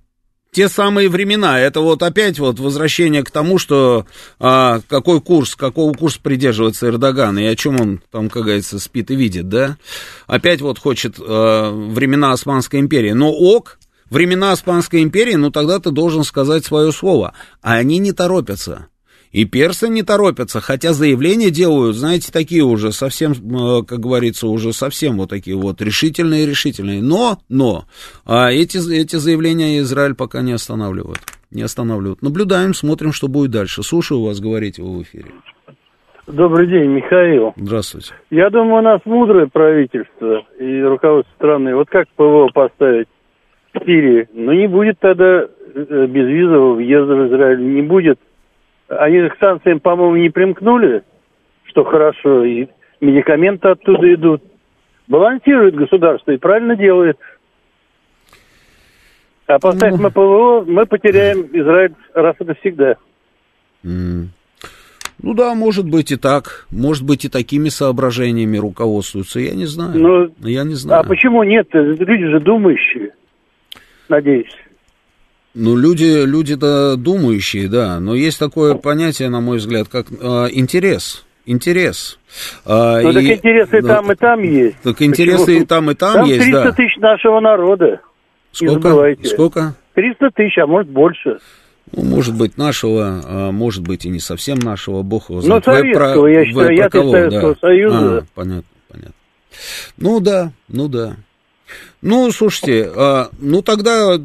те 0.54 0.68
самые 0.68 1.08
времена. 1.08 1.60
Это 1.60 1.80
вот 1.80 2.02
опять 2.02 2.38
вот 2.38 2.58
возвращение 2.60 3.24
к 3.24 3.30
тому, 3.30 3.58
что 3.58 4.06
а, 4.38 4.80
какой 4.88 5.20
курс, 5.20 5.56
какого 5.56 5.92
курса 5.92 6.20
придерживается 6.22 6.86
Эрдоган, 6.86 7.38
и 7.38 7.44
о 7.44 7.56
чем 7.56 7.80
он 7.80 8.00
там, 8.10 8.30
как 8.30 8.44
говорится, 8.44 8.78
спит 8.78 9.10
и 9.10 9.16
видит, 9.16 9.48
да? 9.48 9.76
Опять 10.26 10.60
вот 10.60 10.78
хочет 10.78 11.16
а, 11.18 11.70
времена 11.72 12.32
Османской 12.32 12.80
империи. 12.80 13.12
Но 13.12 13.32
ок, 13.32 13.78
времена 14.08 14.52
Османской 14.52 15.02
империи, 15.02 15.34
ну 15.34 15.50
тогда 15.50 15.80
ты 15.80 15.90
должен 15.90 16.22
сказать 16.22 16.64
свое 16.64 16.92
слово. 16.92 17.34
А 17.60 17.74
они 17.74 17.98
не 17.98 18.12
торопятся. 18.12 18.86
И 19.34 19.46
персы 19.46 19.88
не 19.88 20.04
торопятся, 20.04 20.60
хотя 20.60 20.92
заявления 20.92 21.50
делают, 21.50 21.96
знаете, 21.96 22.30
такие 22.32 22.62
уже 22.62 22.92
совсем, 22.92 23.32
э, 23.32 23.82
как 23.82 23.98
говорится, 23.98 24.46
уже 24.46 24.72
совсем 24.72 25.16
вот 25.16 25.30
такие 25.30 25.56
вот 25.56 25.82
решительные-решительные. 25.82 27.02
Но, 27.02 27.38
но, 27.48 27.82
а 28.24 28.52
эти, 28.52 28.78
эти 28.94 29.16
заявления 29.16 29.80
Израиль 29.80 30.14
пока 30.14 30.40
не 30.40 30.52
останавливают. 30.52 31.18
Не 31.50 31.62
останавливают. 31.62 32.22
Наблюдаем, 32.22 32.74
смотрим, 32.74 33.10
что 33.10 33.26
будет 33.26 33.50
дальше. 33.50 33.82
Слушаю 33.82 34.22
вас, 34.22 34.38
говорите 34.38 34.82
вы 34.82 34.98
в 34.98 35.02
эфире. 35.02 35.32
Добрый 36.28 36.68
день, 36.68 36.92
Михаил. 36.92 37.54
Здравствуйте. 37.56 38.14
Я 38.30 38.50
думаю, 38.50 38.78
у 38.78 38.82
нас 38.82 39.00
мудрое 39.04 39.48
правительство 39.52 40.46
и 40.60 40.80
руководство 40.82 41.34
страны. 41.34 41.74
Вот 41.74 41.88
как 41.90 42.06
ПВО 42.14 42.50
поставить 42.54 43.08
в 43.72 43.80
Сирии? 43.80 44.28
Ну, 44.32 44.52
не 44.52 44.68
будет 44.68 45.00
тогда 45.00 45.42
э, 45.42 46.06
безвизового 46.06 46.74
въезда 46.76 47.16
в 47.16 47.26
Израиль, 47.26 47.74
не 47.74 47.82
будет 47.82 48.20
они 48.88 49.28
к 49.28 49.38
санкциям, 49.38 49.80
по-моему, 49.80 50.16
не 50.16 50.30
примкнули, 50.30 51.02
что 51.64 51.84
хорошо, 51.84 52.44
и 52.44 52.68
медикаменты 53.00 53.68
оттуда 53.68 54.14
идут. 54.14 54.42
Балансирует 55.06 55.74
государство 55.74 56.32
и 56.32 56.38
правильно 56.38 56.76
делает. 56.76 57.18
А 59.46 59.58
поставить 59.58 60.00
ну... 60.00 60.10
ПВО, 60.10 60.64
мы 60.66 60.86
потеряем 60.86 61.46
Израиль 61.52 61.94
раз 62.14 62.36
и 62.40 62.44
навсегда. 62.44 62.96
Mm. 63.84 64.28
Ну 65.22 65.34
да, 65.34 65.54
может 65.54 65.88
быть 65.88 66.10
и 66.10 66.16
так. 66.16 66.66
Может 66.70 67.04
быть 67.04 67.24
и 67.24 67.28
такими 67.28 67.68
соображениями 67.68 68.56
руководствуются. 68.56 69.40
Я 69.40 69.54
не 69.54 69.66
знаю. 69.66 69.98
Но... 69.98 70.28
Ну, 70.38 70.48
я 70.48 70.64
не 70.64 70.74
знаю. 70.74 71.02
А 71.02 71.04
почему 71.04 71.42
нет? 71.42 71.68
Люди 71.72 72.26
же 72.26 72.40
думающие. 72.40 73.12
Надеюсь. 74.08 74.54
Ну, 75.54 75.76
люди, 75.76 76.24
люди-то 76.24 76.96
думающие, 76.96 77.68
да, 77.68 78.00
но 78.00 78.14
есть 78.14 78.38
такое 78.40 78.74
понятие, 78.74 79.28
на 79.28 79.40
мой 79.40 79.58
взгляд, 79.58 79.88
как 79.88 80.06
э, 80.10 80.48
интерес. 80.50 81.24
Интерес. 81.46 82.18
А, 82.64 83.00
ну, 83.00 83.10
и, 83.10 83.14
так 83.14 83.24
интересы 83.24 83.80
ну, 83.82 83.88
там, 83.88 84.12
и 84.12 84.14
там 84.16 84.42
есть. 84.42 84.76
Так 84.82 85.02
интересы 85.02 85.44
Почему? 85.44 85.62
и 85.62 85.66
там, 85.66 85.90
и 85.90 85.94
там, 85.94 86.14
там 86.14 86.24
есть, 86.24 86.40
300 86.40 86.64
да. 86.64 86.72
тысяч 86.72 86.96
нашего 86.96 87.40
народа. 87.40 88.00
Сколько? 88.50 89.16
Сколько? 89.24 89.74
300 89.94 90.30
тысяч, 90.30 90.58
а 90.58 90.66
может 90.66 90.90
больше. 90.90 91.38
Ну, 91.92 92.02
может 92.02 92.34
быть, 92.36 92.56
нашего, 92.56 93.20
а 93.24 93.52
может 93.52 93.82
быть, 93.86 94.06
и 94.06 94.08
не 94.08 94.20
совсем 94.20 94.58
нашего, 94.58 95.02
бог 95.02 95.30
его 95.30 95.40
знает. 95.40 95.66
Ну, 95.66 95.72
советского, 95.72 96.22
про, 96.22 96.28
я 96.28 96.44
считаю, 96.46 96.76
я 96.76 96.90
Советского 96.90 97.54
да. 97.54 97.60
Союза. 97.60 98.18
А, 98.18 98.24
понятно, 98.34 98.70
понятно. 98.88 99.14
Ну, 99.98 100.20
да, 100.20 100.52
ну, 100.68 100.88
да. 100.88 101.16
Ну, 102.02 102.30
слушайте, 102.30 102.90
а, 102.94 103.28
ну 103.40 103.62
тогда 103.62 104.18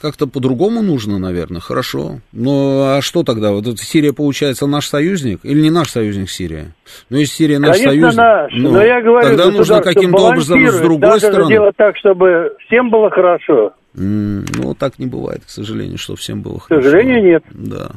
как-то 0.00 0.26
по-другому 0.26 0.82
нужно, 0.82 1.18
наверное, 1.18 1.60
хорошо. 1.60 2.20
Ну, 2.32 2.82
а 2.82 3.00
что 3.00 3.22
тогда? 3.22 3.52
Вот 3.52 3.66
эта 3.66 3.78
Сирия, 3.78 4.12
получается, 4.12 4.66
наш 4.66 4.86
союзник? 4.86 5.40
Или 5.42 5.62
не 5.62 5.70
наш 5.70 5.88
союзник 5.88 6.28
Сирия? 6.28 6.74
Ну, 7.08 7.16
если 7.16 7.34
Сирия 7.34 7.58
наш 7.58 7.78
Конечно, 7.78 7.90
союзник... 7.90 8.18
наш, 8.18 8.52
ну, 8.54 8.72
но 8.72 8.84
я 8.84 9.00
говорю, 9.00 9.28
тогда 9.28 9.50
нужно 9.50 9.80
каким-то 9.80 10.18
образом 10.18 10.68
с 10.68 10.80
другой 10.80 11.08
Надо 11.08 11.20
стороны... 11.20 11.48
делать 11.48 11.76
так, 11.76 11.96
чтобы 11.96 12.54
всем 12.66 12.90
было 12.90 13.10
хорошо. 13.10 13.72
Mm, 13.94 14.44
ну, 14.56 14.74
так 14.74 14.98
не 14.98 15.06
бывает, 15.06 15.42
к 15.46 15.50
сожалению, 15.50 15.98
что 15.98 16.16
всем 16.16 16.42
было 16.42 16.60
хорошо. 16.60 16.80
К 16.80 16.84
сожалению, 16.84 17.22
нет. 17.22 17.44
Да. 17.50 17.90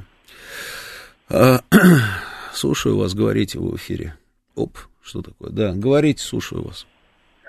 А, 1.30 1.60
слушаю 2.54 2.98
вас, 2.98 3.14
говорите 3.14 3.60
в 3.60 3.76
эфире. 3.76 4.16
Оп, 4.56 4.78
что 5.04 5.22
такое? 5.22 5.50
Да, 5.52 5.74
говорите, 5.74 6.24
слушаю 6.24 6.64
вас. 6.64 6.88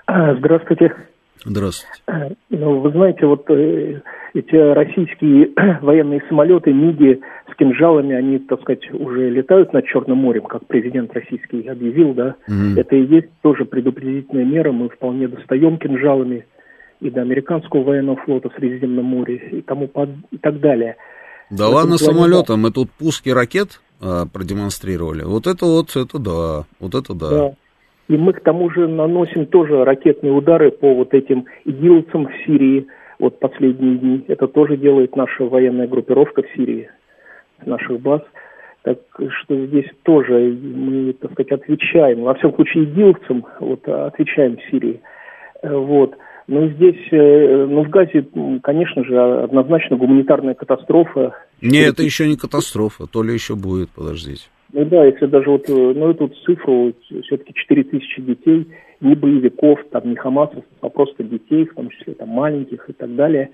Здравствуйте. 0.07 0.93
Здравствуйте. 1.45 2.01
Э, 2.07 2.29
ну, 2.49 2.79
вы 2.79 2.91
знаете, 2.91 3.25
вот 3.25 3.49
э, 3.49 4.01
эти 4.33 4.55
российские 4.55 5.51
военные 5.81 6.21
самолеты, 6.29 6.73
МИГи 6.73 7.21
с 7.51 7.55
кинжалами, 7.55 8.15
они, 8.15 8.39
так 8.39 8.61
сказать, 8.61 8.89
уже 8.93 9.29
летают 9.29 9.73
над 9.73 9.85
Черным 9.85 10.17
морем, 10.17 10.43
как 10.43 10.65
президент 10.67 11.13
российский 11.13 11.67
объявил, 11.67 12.13
да. 12.13 12.35
Mm-hmm. 12.49 12.79
Это 12.79 12.95
и 12.95 13.05
есть 13.05 13.29
тоже 13.41 13.65
предупредительная 13.65 14.45
мера. 14.45 14.71
Мы 14.71 14.89
вполне 14.89 15.27
достаем 15.27 15.77
кинжалами 15.77 16.45
и 16.99 17.09
до 17.09 17.21
американского 17.21 17.83
военного 17.83 18.17
флота 18.17 18.49
в 18.49 18.53
Средиземном 18.53 19.05
море 19.05 19.35
и 19.51 19.61
тому 19.61 19.87
под... 19.87 20.09
и 20.31 20.37
так 20.37 20.59
далее. 20.59 20.97
Да 21.49 21.69
ладно 21.69 21.97
самолета, 21.97 22.57
мы 22.57 22.71
тут 22.71 22.89
пуски 22.91 23.29
ракет 23.29 23.79
а, 24.01 24.25
продемонстрировали. 24.25 25.23
Вот 25.23 25.47
это 25.47 25.65
вот, 25.65 25.95
это 25.95 26.19
да, 26.19 26.65
вот 26.79 26.95
это 26.95 27.13
да. 27.13 27.29
да. 27.29 27.53
И 28.07 28.15
мы 28.15 28.33
к 28.33 28.41
тому 28.41 28.69
же 28.69 28.87
наносим 28.87 29.45
тоже 29.45 29.83
ракетные 29.83 30.31
удары 30.31 30.71
по 30.71 30.93
вот 30.93 31.13
этим 31.13 31.45
идилцам 31.65 32.27
в 32.27 32.31
Сирии, 32.45 32.87
вот 33.19 33.39
последние 33.39 33.97
дни. 33.97 34.25
Это 34.27 34.47
тоже 34.47 34.77
делает 34.77 35.15
наша 35.15 35.43
военная 35.43 35.87
группировка 35.87 36.43
в 36.43 36.55
Сирии, 36.55 36.89
наших 37.65 37.99
баз. 37.99 38.21
Так 38.83 38.99
что 39.41 39.65
здесь 39.65 39.89
тоже 40.03 40.57
мы, 40.61 41.11
так 41.13 41.33
сказать, 41.33 41.51
отвечаем, 41.51 42.21
во 42.21 42.35
всем 42.35 42.53
случае 42.55 42.85
идилцам, 42.85 43.45
вот, 43.59 43.85
отвечаем 43.87 44.55
в 44.55 44.71
Сирии. 44.71 45.01
Вот. 45.61 46.15
Но 46.47 46.67
здесь, 46.67 47.09
ну, 47.11 47.83
в 47.83 47.89
Газе, 47.89 48.25
конечно 48.63 49.03
же, 49.03 49.19
однозначно 49.19 49.97
гуманитарная 49.97 50.53
катастрофа. 50.53 51.35
Нет, 51.61 51.95
это 51.95 52.03
еще 52.03 52.25
не 52.25 52.37
катастрофа, 52.37 53.05
то 53.05 53.21
ли 53.21 53.33
еще 53.33 53.55
будет, 53.55 53.89
подождите. 53.89 54.43
Ну 54.73 54.85
да, 54.85 55.05
если 55.05 55.27
даже 55.27 55.49
вот, 55.49 55.69
э, 55.69 55.73
ну 55.73 56.09
эту 56.09 56.27
цифру, 56.45 56.93
все-таки 57.23 57.53
4 57.53 57.83
тысячи 57.85 58.21
детей, 58.21 58.67
не 58.99 59.15
боевиков, 59.15 59.79
там, 59.91 60.09
не 60.09 60.15
хамасов, 60.15 60.63
а 60.81 60.89
просто 60.89 61.23
детей, 61.23 61.65
в 61.65 61.75
том 61.75 61.89
числе 61.89 62.15
там 62.15 62.29
маленьких 62.29 62.89
и 62.89 62.93
так 62.93 63.15
далее, 63.15 63.51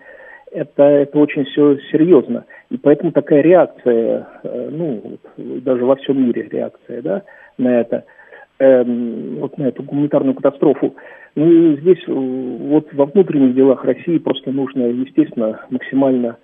это, 0.51 0.83
это 0.83 1.19
очень 1.19 1.45
все 1.45 1.77
серьезно. 1.91 2.45
И 2.69 2.77
поэтому 2.77 3.11
такая 3.11 3.41
реакция, 3.41 4.27
э, 4.43 4.69
ну, 4.71 5.17
даже 5.37 5.85
во 5.85 5.95
всем 5.97 6.25
мире 6.25 6.47
реакция, 6.49 7.01
да, 7.01 7.23
на 7.57 7.81
это, 7.81 8.05
эм, 8.59 9.37
вот 9.39 9.57
на 9.57 9.67
эту 9.67 9.83
гуманитарную 9.83 10.35
катастрофу. 10.35 10.95
Ну 11.35 11.51
и 11.51 11.77
здесь 11.81 12.03
э, 12.07 12.11
вот 12.11 12.91
во 12.93 13.05
внутренних 13.05 13.53
делах 13.53 13.83
России 13.85 14.17
просто 14.17 14.51
нужно, 14.51 14.83
естественно, 14.83 15.65
максимально 15.69 16.37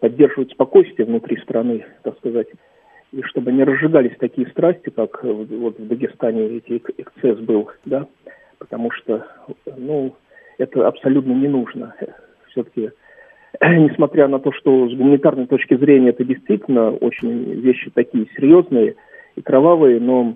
поддерживать 0.00 0.52
спокойствие 0.52 1.06
внутри 1.06 1.38
страны, 1.38 1.84
так 2.04 2.16
сказать, 2.18 2.46
и 3.12 3.22
чтобы 3.22 3.52
не 3.52 3.64
разжигались 3.64 4.16
такие 4.18 4.48
страсти, 4.48 4.90
как 4.90 5.22
вот 5.22 5.78
в 5.78 5.88
Дагестане 5.88 6.46
эти 6.56 6.82
эксцесс 6.98 7.38
был, 7.38 7.70
да, 7.84 8.06
потому 8.58 8.90
что, 8.90 9.26
ну, 9.76 10.14
это 10.58 10.86
абсолютно 10.86 11.32
не 11.32 11.48
нужно. 11.48 11.94
Все-таки, 12.48 12.90
несмотря 13.62 14.28
на 14.28 14.38
то, 14.38 14.52
что 14.52 14.88
с 14.88 14.94
гуманитарной 14.94 15.46
точки 15.46 15.76
зрения 15.76 16.10
это 16.10 16.24
действительно 16.24 16.90
очень 16.90 17.60
вещи 17.60 17.90
такие 17.90 18.26
серьезные 18.36 18.96
и 19.36 19.42
кровавые, 19.42 20.00
но 20.00 20.34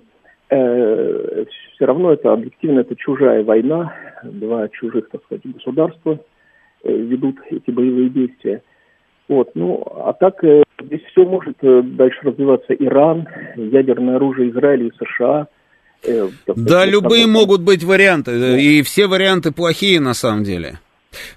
э, 0.49 1.45
все 1.75 1.85
равно 1.85 2.13
это 2.13 2.33
объективно 2.33 2.81
это 2.81 2.95
чужая 2.95 3.43
война, 3.43 3.93
два 4.23 4.67
чужих, 4.69 5.09
так 5.09 5.23
сказать, 5.23 5.43
государства 5.45 6.19
э, 6.83 6.93
ведут 6.93 7.37
эти 7.49 7.71
боевые 7.71 8.09
действия. 8.09 8.61
Вот, 9.31 9.51
ну, 9.55 9.81
а 9.95 10.11
так 10.11 10.43
э, 10.43 10.61
здесь 10.83 10.99
все 11.09 11.23
может 11.23 11.55
э, 11.61 11.81
дальше 11.83 12.19
развиваться. 12.21 12.73
Иран, 12.73 13.29
ядерное 13.55 14.17
оружие 14.17 14.49
Израиля 14.49 14.87
и 14.87 14.91
США. 14.99 15.47
Э, 16.05 16.27
да, 16.47 16.85
любые 16.85 17.27
могут 17.27 17.61
быть 17.61 17.81
варианты, 17.81 18.37
да. 18.37 18.59
и 18.59 18.81
все 18.81 19.07
варианты 19.07 19.53
плохие 19.53 20.01
на 20.01 20.13
самом 20.13 20.43
деле. 20.43 20.79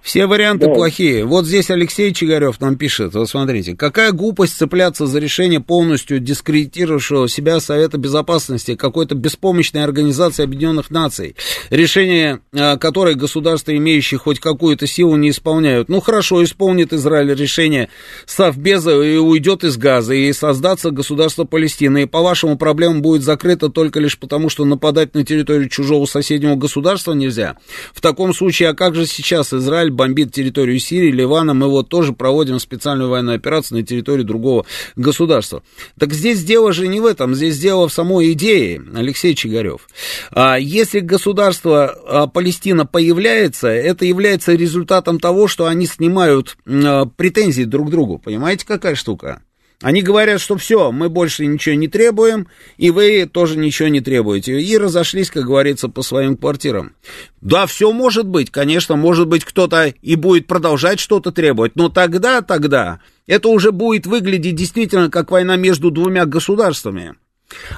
Все 0.03 0.27
варианты 0.27 0.67
да. 0.67 0.75
плохие. 0.75 1.25
Вот 1.25 1.47
здесь 1.47 1.71
Алексей 1.71 2.13
Чигарев 2.13 2.61
нам 2.61 2.77
пишет, 2.77 3.15
вот 3.15 3.29
смотрите, 3.29 3.75
какая 3.75 4.13
глупость 4.13 4.57
цепляться 4.57 5.07
за 5.07 5.19
решение 5.19 5.61
полностью 5.61 6.21
дискредитировавшего 6.21 7.29
себя 7.29 7.59
Совета 7.59 7.99
Безопасности 7.99 8.77
какой-то 8.77 9.15
беспомощной 9.15 9.83
организации 9.83 10.45
Объединенных 10.45 10.91
Наций, 10.91 11.35
решение 11.71 12.41
а, 12.53 12.77
которой 12.77 13.15
государства, 13.15 13.77
имеющие 13.77 14.19
хоть 14.19 14.41
какую-то 14.41 14.87
силу, 14.87 15.17
не 15.17 15.31
исполняют. 15.31 15.89
Ну 15.89 16.01
хорошо, 16.01 16.45
исполнит 16.45 16.93
Израиль 16.93 17.35
решение 17.35 17.89
Совбеза 18.27 19.03
и 19.03 19.17
уйдет 19.17 19.65
из 19.65 19.77
Газа, 19.77 20.15
и 20.15 20.33
создаться 20.33 20.91
государство 20.91 21.45
Палестины, 21.45 22.03
и 22.03 22.07
по-вашему 22.07 22.57
проблема 22.57 23.01
будет 23.01 23.23
закрыта 23.23 23.71
только 23.71 23.99
лишь 24.01 24.19
потому, 24.19 24.51
что 24.51 24.65
нападать 24.65 25.15
на 25.15 25.25
территорию 25.25 25.69
чужого 25.69 26.07
соседнего 26.07 26.55
государства 26.55 27.13
нельзя. 27.13 27.57
В 27.93 28.01
таком 28.01 28.33
случае, 28.35 28.69
а 28.69 28.75
как 28.75 28.95
же 28.95 29.07
сейчас 29.07 29.53
Израиль 29.53 29.64
бомбит 29.91 30.33
территорию 30.33 30.79
Сирии, 30.79 31.11
Ливана, 31.11 31.55
мы 31.55 31.69
вот 31.69 31.89
тоже 31.89 32.13
проводим 32.13 32.59
специальную 32.59 33.11
военную 33.11 33.37
операцию 33.37 33.79
на 33.79 33.87
территории 33.87 34.23
другого 34.23 34.67
государства. 34.97 35.63
Так 35.99 36.13
здесь 36.13 36.45
дело 36.45 36.73
же 36.73 36.89
не 36.89 37.01
в 37.01 37.07
этом, 37.07 37.35
здесь 37.35 37.59
дело 37.59 37.89
в 37.89 37.93
самой 37.93 38.33
идее, 38.33 38.83
Алексей 38.95 39.35
Чигарев. 39.35 39.89
А 40.31 40.57
если 40.57 41.01
государство 41.01 41.87
а, 41.87 42.27
Палестина 42.27 42.87
появляется, 42.87 43.69
это 43.69 44.05
является 44.05 44.55
результатом 44.55 45.19
того, 45.19 45.49
что 45.49 45.67
они 45.67 45.87
снимают 45.87 46.57
а, 46.67 47.07
претензии 47.07 47.65
друг 47.65 47.89
к 47.89 47.91
другу. 47.91 48.19
Понимаете, 48.19 48.67
какая 48.67 48.95
штука? 48.95 49.43
Они 49.85 50.01
говорят, 50.01 50.41
что 50.41 50.57
все, 50.57 50.93
мы 50.93 51.11
больше 51.11 51.45
ничего 51.45 51.75
не 51.75 51.89
требуем, 51.89 52.49
и 52.79 52.91
вы 52.91 53.29
тоже 53.31 53.59
ничего 53.59 53.89
не 53.89 54.01
требуете. 54.01 54.59
И 54.59 54.79
разошлись, 54.79 55.31
как 55.31 55.45
говорится, 55.45 55.91
по 55.91 56.01
своим 56.01 56.39
квартирам. 56.39 56.95
Да, 57.43 57.67
все 57.67 57.93
может 57.93 58.27
быть, 58.27 58.51
конечно, 58.51 58.97
может 58.97 59.29
быть, 59.29 59.45
кто-то 59.45 59.93
и 60.01 60.17
будет 60.17 60.47
продолжать 60.47 61.01
что-то 61.01 61.33
требовать, 61.33 61.77
но 61.77 61.91
тогда, 61.91 62.41
тогда, 62.41 63.01
это 63.27 63.49
уже 63.49 63.73
будет 63.73 64.07
выглядеть 64.07 64.55
действительно 64.55 65.11
как 65.11 65.31
война 65.31 65.57
между 65.57 65.91
двумя 65.91 66.25
государствами, 66.25 67.17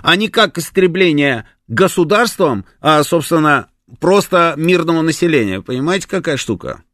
а 0.00 0.14
не 0.14 0.28
как 0.28 0.58
истребление 0.58 1.48
государством, 1.66 2.66
а, 2.80 3.02
собственно, 3.02 3.66
просто 3.98 4.54
мирного 4.56 5.02
населения. 5.02 5.60
Понимаете, 5.60 6.06
какая 6.06 6.36
штука? 6.36 6.84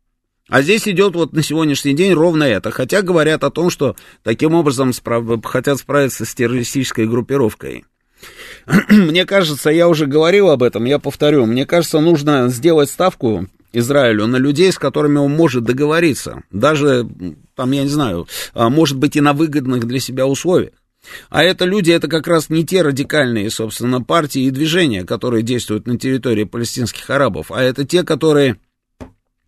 А 0.52 0.60
здесь 0.60 0.86
идет 0.86 1.14
вот 1.14 1.32
на 1.32 1.42
сегодняшний 1.42 1.94
день 1.94 2.12
ровно 2.12 2.44
это. 2.44 2.70
Хотя 2.70 3.00
говорят 3.00 3.42
о 3.42 3.50
том, 3.50 3.70
что 3.70 3.96
таким 4.22 4.52
образом 4.52 4.92
справ... 4.92 5.24
хотят 5.42 5.78
справиться 5.78 6.26
с 6.26 6.34
террористической 6.34 7.06
группировкой. 7.06 7.86
Мне 8.90 9.24
кажется, 9.24 9.70
я 9.70 9.88
уже 9.88 10.04
говорил 10.04 10.50
об 10.50 10.62
этом, 10.62 10.84
я 10.84 10.98
повторю. 10.98 11.46
Мне 11.46 11.64
кажется, 11.64 12.00
нужно 12.00 12.48
сделать 12.48 12.90
ставку 12.90 13.46
Израилю 13.72 14.26
на 14.26 14.36
людей, 14.36 14.70
с 14.70 14.78
которыми 14.78 15.16
он 15.16 15.32
может 15.32 15.64
договориться. 15.64 16.42
Даже, 16.50 17.08
там, 17.56 17.70
я 17.70 17.84
не 17.84 17.88
знаю, 17.88 18.28
а, 18.52 18.68
может 18.68 18.98
быть 18.98 19.16
и 19.16 19.22
на 19.22 19.32
выгодных 19.32 19.86
для 19.86 20.00
себя 20.00 20.26
условиях. 20.26 20.74
А 21.30 21.42
это 21.42 21.64
люди, 21.64 21.92
это 21.92 22.08
как 22.08 22.26
раз 22.26 22.50
не 22.50 22.66
те 22.66 22.82
радикальные, 22.82 23.48
собственно, 23.48 24.02
партии 24.02 24.42
и 24.42 24.50
движения, 24.50 25.04
которые 25.04 25.42
действуют 25.42 25.86
на 25.86 25.98
территории 25.98 26.44
палестинских 26.44 27.08
арабов, 27.08 27.50
а 27.50 27.62
это 27.62 27.86
те, 27.86 28.02
которые 28.02 28.58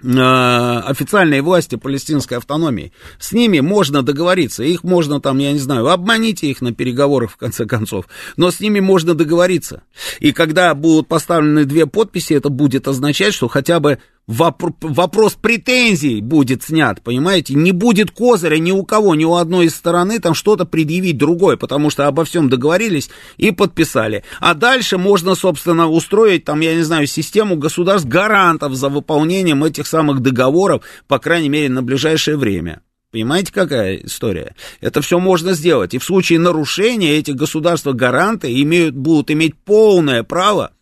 официальные 0.05 1.43
власти 1.43 1.77
палестинской 1.77 2.39
автономии. 2.39 2.93
С 3.19 3.33
ними 3.33 3.61
можно 3.61 4.03
договориться, 4.03 4.63
их 4.63 4.85
можно 4.85 5.21
там, 5.21 5.39
я 5.39 5.53
не 5.53 5.59
знаю, 5.59 5.89
обманите 5.89 6.49
их 6.49 6.61
на 6.61 6.73
переговорах 6.75 7.31
в 7.31 7.37
конце 7.37 7.65
концов, 7.65 8.07
но 8.37 8.51
с 8.51 8.61
ними 8.61 8.81
можно 8.81 9.15
договориться. 9.15 9.83
И 10.21 10.33
когда 10.33 10.75
будут 10.75 11.09
поставлены 11.09 11.65
две 11.65 11.87
подписи, 11.87 12.35
это 12.35 12.51
будет 12.51 12.87
означать, 12.87 13.35
что 13.35 13.49
хотя 13.49 13.81
бы 13.81 13.99
вопрос 14.27 15.35
претензий 15.35 16.21
будет 16.21 16.63
снят, 16.63 17.03
понимаете? 17.03 17.55
Не 17.55 17.73
будет 17.73 18.11
козыря 18.11 18.59
ни 18.59 18.71
у 18.73 18.85
кого, 18.85 19.15
ни 19.15 19.25
у 19.25 19.35
одной 19.35 19.67
из 19.67 19.75
стороны 19.75 20.19
там 20.19 20.35
что-то 20.35 20.65
предъявить 20.65 21.19
другое, 21.19 21.57
потому 21.57 21.91
что 21.91 22.07
обо 22.07 22.25
всем 22.25 22.49
договорились 22.49 23.11
и 23.37 23.51
подписали. 23.51 24.25
А 24.41 24.55
дальше 24.55 24.99
можно, 24.99 25.35
собственно, 25.35 25.89
устроить 25.89 26.45
там, 26.45 26.61
я 26.61 26.75
не 26.75 26.83
знаю, 26.83 27.07
систему 27.07 27.57
государств-гарантов 27.57 28.75
за 28.75 28.89
выполнением 28.89 29.65
этих 29.65 29.87
самых 29.87 30.21
договоров, 30.21 30.83
по 31.07 31.19
крайней 31.19 31.49
мере, 31.49 31.69
на 31.69 31.83
ближайшее 31.83 32.37
время. 32.37 32.81
Понимаете, 33.11 33.53
какая 33.53 33.97
история? 33.99 34.57
Это 34.81 35.01
все 35.01 35.21
можно 35.21 35.53
сделать. 35.53 35.95
И 35.95 35.99
в 35.99 36.05
случае 36.05 36.41
нарушения 36.41 37.17
эти 37.17 37.31
государства-гаранты 37.31 38.53
имеют, 38.63 38.97
будут 38.97 39.31
иметь 39.31 39.55
полное 39.55 40.25
право 40.25 40.73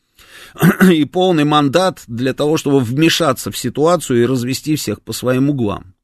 и 0.91 1.05
полный 1.05 1.45
мандат 1.45 2.03
для 2.07 2.35
того, 2.35 2.57
чтобы 2.57 2.81
вмешаться 2.81 3.51
в 3.51 3.59
ситуацию 3.59 4.23
и 4.23 4.27
развести 4.27 4.77
всех 4.77 5.03
по 5.03 5.13
своим 5.13 5.51
углам. 5.51 5.95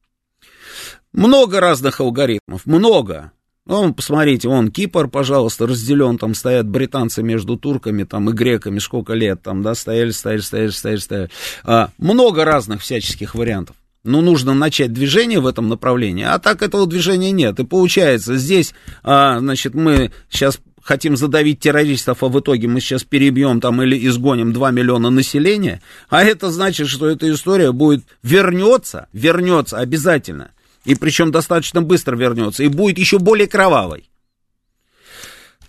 Много 1.12 1.60
разных 1.60 2.00
алгоритмов, 2.00 2.66
много. 2.66 3.32
Ну, 3.68 3.92
посмотрите, 3.92 4.48
вон 4.48 4.70
Кипр, 4.70 5.08
пожалуйста, 5.08 5.66
разделен, 5.66 6.16
там 6.16 6.34
стоят 6.34 6.66
британцы 6.66 7.22
между 7.22 7.58
турками 7.58 8.04
там 8.04 8.30
и 8.30 8.32
греками, 8.32 8.78
сколько 8.78 9.12
лет 9.12 9.42
там, 9.42 9.62
да, 9.62 9.74
стояли, 9.74 10.10
стояли, 10.10 10.40
стояли, 10.40 10.70
стояли, 10.70 10.98
стояли. 10.98 11.30
А, 11.64 11.90
много 11.98 12.46
разных 12.46 12.80
всяческих 12.80 13.34
вариантов. 13.34 13.76
Но 14.04 14.22
нужно 14.22 14.54
начать 14.54 14.94
движение 14.94 15.40
в 15.40 15.46
этом 15.46 15.68
направлении, 15.68 16.24
а 16.24 16.38
так 16.38 16.62
этого 16.62 16.86
движения 16.86 17.30
нет. 17.30 17.60
И 17.60 17.64
получается, 17.64 18.36
здесь, 18.36 18.72
а, 19.02 19.38
значит, 19.38 19.74
мы 19.74 20.12
сейчас 20.30 20.58
хотим 20.88 21.16
задавить 21.16 21.60
террористов, 21.60 22.22
а 22.22 22.28
в 22.28 22.40
итоге 22.40 22.66
мы 22.66 22.80
сейчас 22.80 23.04
перебьем 23.04 23.60
там 23.60 23.82
или 23.82 24.06
изгоним 24.08 24.54
2 24.54 24.70
миллиона 24.70 25.10
населения, 25.10 25.82
а 26.08 26.24
это 26.24 26.48
значит, 26.48 26.88
что 26.88 27.06
эта 27.06 27.30
история 27.30 27.72
будет, 27.72 28.04
вернется, 28.22 29.06
вернется 29.12 29.76
обязательно, 29.76 30.50
и 30.86 30.94
причем 30.94 31.30
достаточно 31.30 31.82
быстро 31.82 32.16
вернется, 32.16 32.62
и 32.62 32.68
будет 32.68 32.96
еще 32.96 33.18
более 33.18 33.46
кровавой. 33.46 34.08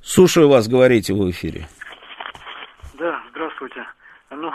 Слушаю 0.01 0.47
вас, 0.47 0.69
говорите 0.69 1.13
в 1.13 1.29
эфире. 1.29 1.67
Да, 2.97 3.21
здравствуйте. 3.31 3.85
Ну, 4.31 4.49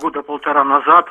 года 0.00 0.22
полтора 0.22 0.64
назад, 0.64 1.06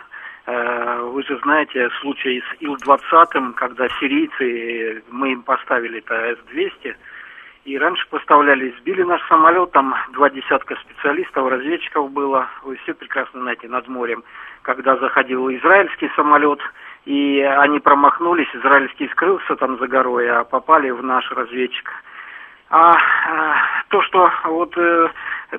э, 0.46 1.00
вы 1.14 1.24
же 1.24 1.40
знаете, 1.44 1.88
случай 2.02 2.42
с 2.42 2.62
Ил-20, 2.62 3.54
когда 3.54 3.88
сирийцы, 4.02 5.02
мы 5.10 5.32
им 5.32 5.44
поставили 5.44 6.00
это 6.00 6.36
С-200, 6.36 6.96
и 7.66 7.78
раньше 7.78 8.06
поставляли, 8.10 8.76
сбили 8.80 9.04
наш 9.04 9.22
самолет, 9.28 9.72
там 9.72 9.96
два 10.12 10.30
десятка 10.30 10.76
специалистов, 10.76 11.48
разведчиков 11.50 12.12
было. 12.12 12.48
Вы 12.64 12.76
все 12.78 12.94
прекрасно 12.94 13.42
знаете, 13.42 13.68
над 13.68 13.88
морем. 13.88 14.24
Когда 14.64 14.98
заходил 14.98 15.50
израильский 15.50 16.10
самолет, 16.16 16.60
и 17.06 17.42
они 17.42 17.80
промахнулись, 17.80 18.54
израильский 18.54 19.08
скрылся 19.10 19.56
там 19.56 19.78
за 19.78 19.88
горой, 19.88 20.30
а 20.30 20.44
попали 20.44 20.90
в 20.90 21.04
наш 21.04 21.30
разведчик. 21.32 21.90
А, 22.70 22.96
а 22.96 23.56
то, 23.90 24.02
что 24.02 24.32
вот 24.46 24.76
э, 24.78 25.10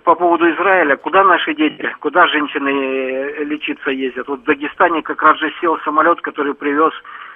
по 0.02 0.14
поводу 0.14 0.50
Израиля, 0.50 0.96
куда 0.96 1.22
наши 1.22 1.54
дети, 1.54 1.94
куда 2.00 2.26
женщины 2.26 2.68
э, 2.68 3.44
лечиться 3.44 3.90
ездят? 3.90 4.26
Вот 4.26 4.40
в 4.40 4.44
Дагестане 4.44 5.02
как 5.02 5.22
раз 5.22 5.38
же 5.38 5.52
сел 5.60 5.78
самолет, 5.84 6.20
который 6.22 6.54
привез 6.54 6.92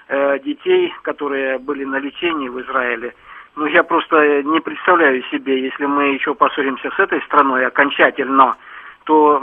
э, 0.09 0.41
детей, 0.41 0.93
которые 1.03 1.59
были 1.59 1.85
на 1.85 2.01
лечении 2.01 2.49
в 2.49 2.61
Израиле. 2.63 3.15
Ну, 3.59 3.67
я 3.67 3.83
просто 3.83 4.45
не 4.45 4.61
представляю 4.61 5.21
себе, 5.33 5.65
если 5.65 5.85
мы 5.85 6.15
еще 6.15 6.33
поссоримся 6.33 6.91
с 6.97 6.99
этой 7.01 7.21
страной 7.23 7.67
окончательно, 7.67 8.57
то 9.03 9.43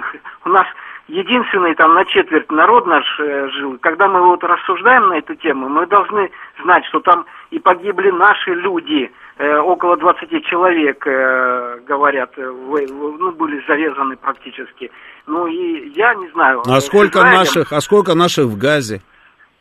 у 0.44 0.48
нас 0.50 0.66
единственный 1.08 1.74
там 1.74 1.94
на 1.94 2.04
четверть 2.04 2.52
народ 2.52 2.86
наш 2.86 3.04
э, 3.18 3.48
жил. 3.52 3.78
Когда 3.80 4.08
мы 4.08 4.20
вот 4.20 4.44
рассуждаем 4.44 5.08
на 5.08 5.14
эту 5.14 5.36
тему, 5.36 5.70
мы 5.70 5.86
должны 5.86 6.30
знать, 6.62 6.84
что 6.84 7.00
там 7.00 7.24
и 7.50 7.58
погибли 7.58 8.10
наши 8.10 8.52
люди, 8.52 9.10
э, 9.38 9.56
около 9.56 9.96
20 9.96 10.44
человек, 10.44 11.06
э, 11.06 11.80
говорят, 11.86 12.32
э, 12.36 12.42
ну, 12.42 13.32
были 13.32 13.64
зарезаны 13.66 14.18
практически. 14.18 14.90
Ну 15.26 15.46
и 15.46 15.88
я 15.96 16.14
не 16.14 16.28
знаю. 16.32 16.60
А 16.66 16.80
сколько 16.80 17.20
Израилем... 17.20 17.38
наших, 17.38 17.72
а 17.72 17.80
сколько 17.80 18.14
наших 18.14 18.44
в 18.44 18.58
Газе? 18.58 19.00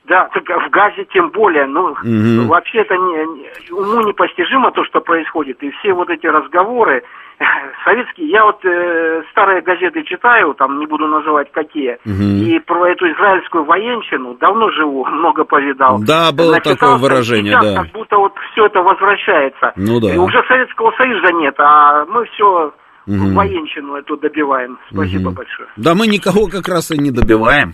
Да, 0.08 0.30
так 0.34 0.44
в 0.44 0.70
газе 0.70 1.06
тем 1.14 1.30
более. 1.30 1.66
Ну, 1.66 1.92
угу. 1.92 2.48
вообще 2.48 2.80
это 2.80 2.96
не, 2.96 3.72
уму 3.72 4.02
непостижимо 4.08 4.72
то, 4.72 4.84
что 4.86 5.02
происходит. 5.02 5.62
И 5.64 5.72
все 5.72 5.94
вот 5.94 6.10
эти 6.10 6.28
разговоры 6.28 7.04
советские, 7.84 8.30
я 8.30 8.46
вот 8.46 8.64
э, 8.64 9.24
старые 9.32 9.62
газеты 9.62 10.04
читаю, 10.04 10.54
там 10.54 10.80
не 10.80 10.86
буду 10.86 11.08
называть 11.08 11.52
какие, 11.52 11.98
угу. 12.06 12.24
и 12.24 12.60
про 12.60 12.88
эту 12.88 13.12
израильскую 13.12 13.66
военщину 13.66 14.36
давно 14.36 14.70
живу, 14.72 15.06
много 15.10 15.44
повидал. 15.44 16.00
Да, 16.06 16.32
было 16.32 16.54
Начитал, 16.54 16.74
такое 16.76 16.98
выражение, 16.98 17.54
сейчас, 17.54 17.64
да. 17.64 17.84
Как 17.84 17.92
будто 17.94 18.18
вот 18.18 18.34
все 18.52 18.66
это 18.66 18.82
возвращается. 18.82 19.74
Ну 19.76 20.00
да. 20.00 20.14
И 20.14 20.18
уже 20.18 20.44
Советского 20.48 20.92
Союза 20.98 21.32
нет, 21.34 21.56
а 21.58 22.06
мы 22.06 22.26
все 22.26 22.74
угу. 23.08 23.34
военщину 23.34 23.96
эту 23.96 24.18
добиваем. 24.18 24.78
Спасибо 24.92 25.30
угу. 25.30 25.38
большое. 25.38 25.70
Да 25.78 25.96
мы 25.96 26.08
никого 26.08 26.48
как 26.48 26.68
раз 26.68 26.92
и 26.92 26.98
не 26.98 27.12
добиваем. 27.12 27.74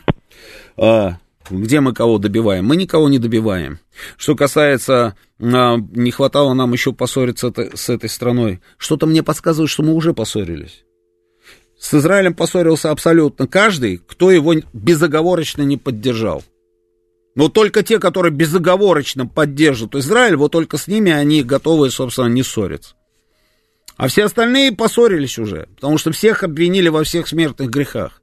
А, 0.77 1.19
где 1.51 1.79
мы 1.79 1.93
кого 1.93 2.17
добиваем? 2.17 2.65
Мы 2.65 2.75
никого 2.75 3.09
не 3.09 3.19
добиваем. 3.19 3.79
Что 4.17 4.35
касается, 4.35 5.15
а, 5.39 5.77
не 5.77 6.11
хватало 6.11 6.53
нам 6.53 6.73
еще 6.73 6.93
поссориться 6.93 7.53
с 7.73 7.89
этой 7.89 8.09
страной. 8.09 8.61
Что-то 8.77 9.05
мне 9.05 9.23
подсказывает, 9.23 9.69
что 9.69 9.83
мы 9.83 9.93
уже 9.93 10.13
поссорились. 10.13 10.83
С 11.79 11.93
Израилем 11.95 12.35
поссорился 12.35 12.91
абсолютно 12.91 13.47
каждый, 13.47 13.97
кто 13.97 14.29
его 14.31 14.53
безоговорочно 14.71 15.63
не 15.63 15.77
поддержал. 15.77 16.43
Но 17.33 17.49
только 17.49 17.81
те, 17.81 17.97
которые 17.97 18.31
безоговорочно 18.31 19.25
поддержат 19.25 19.95
Израиль, 19.95 20.35
вот 20.35 20.51
только 20.51 20.77
с 20.77 20.87
ними 20.87 21.11
они 21.11 21.43
готовы, 21.43 21.89
собственно, 21.89 22.27
не 22.27 22.43
ссориться. 22.43 22.95
А 23.97 24.07
все 24.07 24.25
остальные 24.25 24.73
поссорились 24.73 25.39
уже, 25.39 25.67
потому 25.75 25.97
что 25.97 26.11
всех 26.11 26.43
обвинили 26.43 26.89
во 26.89 27.03
всех 27.03 27.27
смертных 27.27 27.69
грехах. 27.69 28.21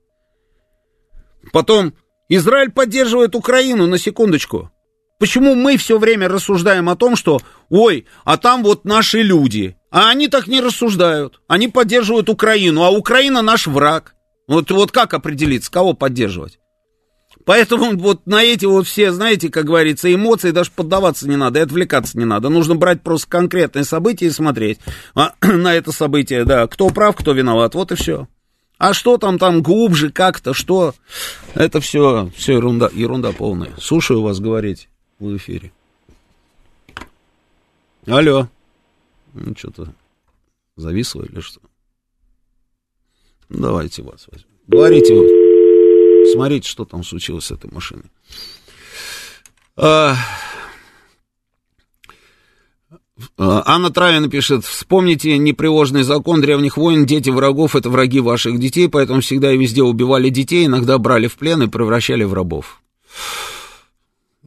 Потом 1.52 1.94
Израиль 2.28 2.70
поддерживает 2.70 3.34
Украину, 3.34 3.86
на 3.86 3.98
секундочку. 3.98 4.70
Почему 5.18 5.54
мы 5.54 5.76
все 5.76 5.98
время 5.98 6.28
рассуждаем 6.28 6.88
о 6.88 6.96
том, 6.96 7.16
что, 7.16 7.40
ой, 7.70 8.06
а 8.24 8.36
там 8.36 8.62
вот 8.62 8.84
наши 8.84 9.22
люди, 9.22 9.76
а 9.90 10.10
они 10.10 10.28
так 10.28 10.46
не 10.46 10.60
рассуждают. 10.60 11.40
Они 11.48 11.68
поддерживают 11.68 12.28
Украину, 12.28 12.84
а 12.84 12.90
Украина 12.90 13.42
наш 13.42 13.66
враг. 13.66 14.14
Вот, 14.46 14.70
вот 14.70 14.92
как 14.92 15.14
определиться, 15.14 15.70
кого 15.70 15.94
поддерживать? 15.94 16.58
Поэтому 17.44 17.92
вот 17.98 18.26
на 18.26 18.42
эти 18.42 18.66
вот 18.66 18.86
все, 18.86 19.10
знаете, 19.10 19.48
как 19.48 19.64
говорится, 19.64 20.12
эмоции 20.12 20.50
даже 20.50 20.70
поддаваться 20.70 21.28
не 21.28 21.36
надо 21.36 21.58
и 21.58 21.62
отвлекаться 21.62 22.18
не 22.18 22.24
надо. 22.24 22.48
Нужно 22.48 22.76
брать 22.76 23.02
просто 23.02 23.28
конкретные 23.28 23.84
события 23.84 24.26
и 24.26 24.30
смотреть 24.30 24.78
а, 25.14 25.32
на 25.42 25.74
это 25.74 25.90
событие, 25.90 26.44
да, 26.44 26.66
кто 26.66 26.90
прав, 26.90 27.16
кто 27.16 27.32
виноват, 27.32 27.74
вот 27.74 27.90
и 27.90 27.96
все. 27.96 28.28
А 28.78 28.94
что 28.94 29.18
там, 29.18 29.38
там 29.38 29.60
глубже 29.60 30.10
как-то, 30.10 30.54
что? 30.54 30.94
Это 31.54 31.80
все, 31.80 32.30
все 32.36 32.54
ерунда, 32.54 32.88
ерунда 32.92 33.32
полная. 33.32 33.74
Слушаю 33.76 34.22
вас 34.22 34.38
говорить 34.38 34.88
в 35.18 35.36
эфире. 35.36 35.72
Алло. 38.06 38.48
Ну, 39.34 39.54
что-то 39.56 39.92
зависло 40.76 41.22
или 41.22 41.40
что? 41.40 41.60
Давайте 43.48 44.02
вас 44.02 44.26
возьмем. 44.30 44.48
Говорите 44.68 45.14
вот. 45.14 46.32
Смотрите, 46.32 46.68
что 46.68 46.84
там 46.84 47.02
случилось 47.02 47.46
с 47.46 47.50
этой 47.50 47.70
машиной. 47.70 48.10
А... 49.76 50.14
Анна 53.36 53.90
Травина 53.90 54.28
пишет, 54.28 54.64
вспомните 54.64 55.36
непреложный 55.38 56.02
закон 56.02 56.40
древних 56.40 56.76
войн, 56.76 57.04
дети 57.04 57.30
врагов 57.30 57.74
это 57.74 57.90
враги 57.90 58.20
ваших 58.20 58.58
детей, 58.58 58.88
поэтому 58.88 59.20
всегда 59.20 59.52
и 59.52 59.58
везде 59.58 59.82
убивали 59.82 60.28
детей, 60.28 60.66
иногда 60.66 60.98
брали 60.98 61.26
в 61.26 61.36
плен 61.36 61.62
и 61.62 61.68
превращали 61.68 62.24
в 62.24 62.32
рабов. 62.32 62.80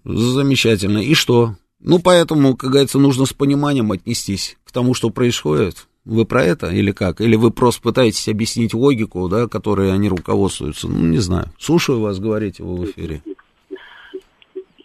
Замечательно. 0.04 1.00
И 1.00 1.14
что? 1.14 1.56
Ну, 1.80 2.00
поэтому, 2.00 2.56
как 2.56 2.72
говорится, 2.72 3.00
нужно 3.00 3.26
с 3.26 3.34
пониманием 3.34 3.92
отнестись 3.92 4.58
к 4.64 4.72
тому, 4.72 4.94
что 4.94 5.10
происходит. 5.10 5.88
Вы 6.04 6.26
про 6.26 6.44
это 6.44 6.70
или 6.70 6.92
как? 6.92 7.22
Или 7.22 7.36
вы 7.36 7.52
просто 7.52 7.82
пытаетесь 7.82 8.28
объяснить 8.28 8.74
логику, 8.74 9.28
да, 9.30 9.48
которой 9.48 9.94
они 9.94 10.10
руководствуются? 10.10 10.88
Ну, 10.88 11.08
не 11.08 11.20
знаю. 11.20 11.52
Слушаю 11.60 12.00
вас, 12.00 12.20
говорите 12.20 12.64
вы 12.64 12.78
в 12.78 12.86
эфире. 12.86 13.22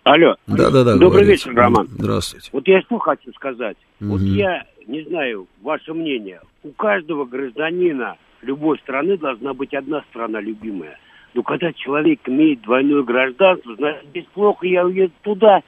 Алло. 0.06 0.36
Да-да-да. 0.46 0.92
Добрый 0.92 1.24
говорите. 1.24 1.32
вечер, 1.32 1.54
Роман. 1.56 1.88
Здравствуйте. 1.90 2.48
Вот 2.52 2.68
я 2.68 2.80
что 2.82 2.96
хочу 3.00 3.32
сказать. 3.32 3.76
Мгм. 3.98 4.10
Вот 4.10 4.20
я 4.20 4.64
не 4.86 5.02
знаю, 5.02 5.48
ваше 5.62 5.94
мнение. 5.94 6.40
У 6.62 6.70
каждого 6.70 7.24
гражданина 7.24 8.14
любой 8.40 8.78
страны 8.78 9.18
должна 9.18 9.52
быть 9.52 9.74
одна 9.74 10.04
страна 10.10 10.40
любимая. 10.40 10.96
Но 11.34 11.42
когда 11.42 11.72
человек 11.72 12.20
имеет 12.28 12.62
двойное 12.62 13.02
гражданство, 13.02 13.74
значит, 13.74 14.04
здесь 14.10 14.26
плохо, 14.32 14.64
я 14.68 14.86
уеду 14.86 15.12
туда, 15.22 15.62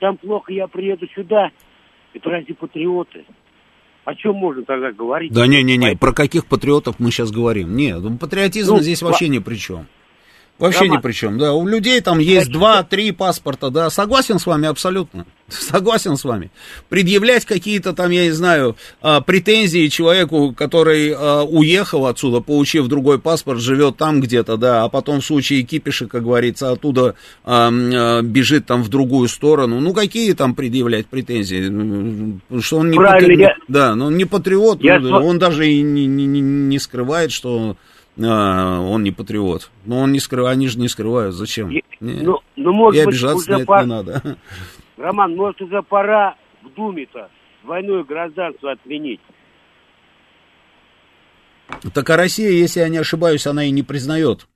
там 0.00 0.16
плохо, 0.16 0.52
я 0.52 0.66
приеду 0.66 1.06
сюда. 1.14 1.52
Это 2.14 2.30
разве 2.30 2.56
патриоты? 2.56 3.24
О 4.04 4.14
чем 4.16 4.34
можно 4.34 4.64
тогда 4.64 4.90
говорить? 4.90 5.32
Да 5.32 5.46
не-не-не, 5.46 5.96
про 5.96 6.12
каких 6.12 6.46
патриотов 6.46 6.96
мы 6.98 7.12
сейчас 7.12 7.30
говорим? 7.30 7.76
Нет, 7.76 8.00
ну, 8.00 8.18
патриотизм 8.18 8.74
Ну, 8.74 8.80
здесь 8.80 9.02
вообще 9.02 9.28
ни 9.28 9.38
при 9.38 9.54
чем. 9.54 9.86
Вообще 10.58 10.80
Роман. 10.82 10.98
ни 10.98 11.02
при 11.02 11.12
чем, 11.12 11.38
да. 11.38 11.54
У 11.54 11.66
людей 11.66 12.00
там 12.00 12.20
есть 12.20 12.50
два-три 12.52 13.10
паспорта, 13.10 13.70
да. 13.70 13.90
Согласен 13.90 14.38
с 14.38 14.46
вами 14.46 14.68
абсолютно. 14.68 15.26
Согласен 15.48 16.16
с 16.16 16.22
вами. 16.22 16.52
Предъявлять 16.88 17.44
какие-то 17.46 17.92
там, 17.94 18.10
я 18.12 18.24
не 18.26 18.30
знаю, 18.30 18.76
а, 19.00 19.20
претензии 19.22 19.88
человеку, 19.88 20.54
который 20.56 21.12
а, 21.16 21.42
уехал 21.42 22.06
отсюда, 22.06 22.40
получив 22.40 22.86
другой 22.86 23.18
паспорт, 23.18 23.58
живет 23.60 23.96
там 23.96 24.20
где-то, 24.20 24.56
да, 24.56 24.84
а 24.84 24.88
потом 24.88 25.20
в 25.20 25.24
случае 25.24 25.62
кипиша, 25.62 26.06
как 26.06 26.22
говорится, 26.22 26.70
оттуда 26.70 27.16
а, 27.44 28.20
бежит 28.22 28.64
там 28.66 28.84
в 28.84 28.88
другую 28.88 29.28
сторону. 29.28 29.80
Ну, 29.80 29.92
какие 29.92 30.32
там 30.34 30.54
предъявлять 30.54 31.06
претензии? 31.06 31.66
М, 31.68 32.40
Что 32.60 32.76
он 32.78 32.90
не 32.90 32.96
Правильно, 32.96 33.26
патри- 33.34 33.40
я- 33.40 33.56
Да, 33.66 33.94
но 33.96 34.06
он 34.06 34.16
не 34.16 34.26
патриот, 34.26 34.80
Я 34.84 35.00
ну, 35.00 35.10
он 35.26 35.40
даже 35.40 35.66
и 35.68 35.82
не- 35.82 36.06
не- 36.06 36.40
не 36.40 36.78
скрывает, 36.78 37.32
что 37.32 37.76
а, 38.20 38.80
он 38.80 39.02
не 39.02 39.10
патриот. 39.10 39.70
Но 39.84 40.00
он 40.00 40.12
не 40.12 40.20
скрывает, 40.20 40.56
они 40.56 40.68
же 40.68 40.78
не 40.78 40.88
скрывают. 40.88 41.34
Зачем? 41.34 41.70
Не. 41.70 41.82
Ну, 42.00 42.40
ну, 42.56 42.72
может 42.72 43.00
и 43.00 43.06
быть, 43.06 43.14
обижаться 43.14 43.36
уже 43.36 43.50
на 43.52 43.62
это 43.62 43.80
не 43.80 43.86
надо. 43.86 44.36
Роман, 44.96 45.36
может, 45.36 45.60
уже 45.62 45.82
пора 45.82 46.36
в 46.62 46.74
Думе-то 46.74 47.30
двойное 47.62 48.04
гражданство 48.04 48.72
отменить? 48.72 49.20
Так 51.94 52.10
а 52.10 52.16
Россия, 52.16 52.50
если 52.50 52.80
я 52.80 52.88
не 52.88 52.98
ошибаюсь, 52.98 53.46
она 53.46 53.64
и 53.64 53.70
не 53.70 53.82
признает 53.82 54.46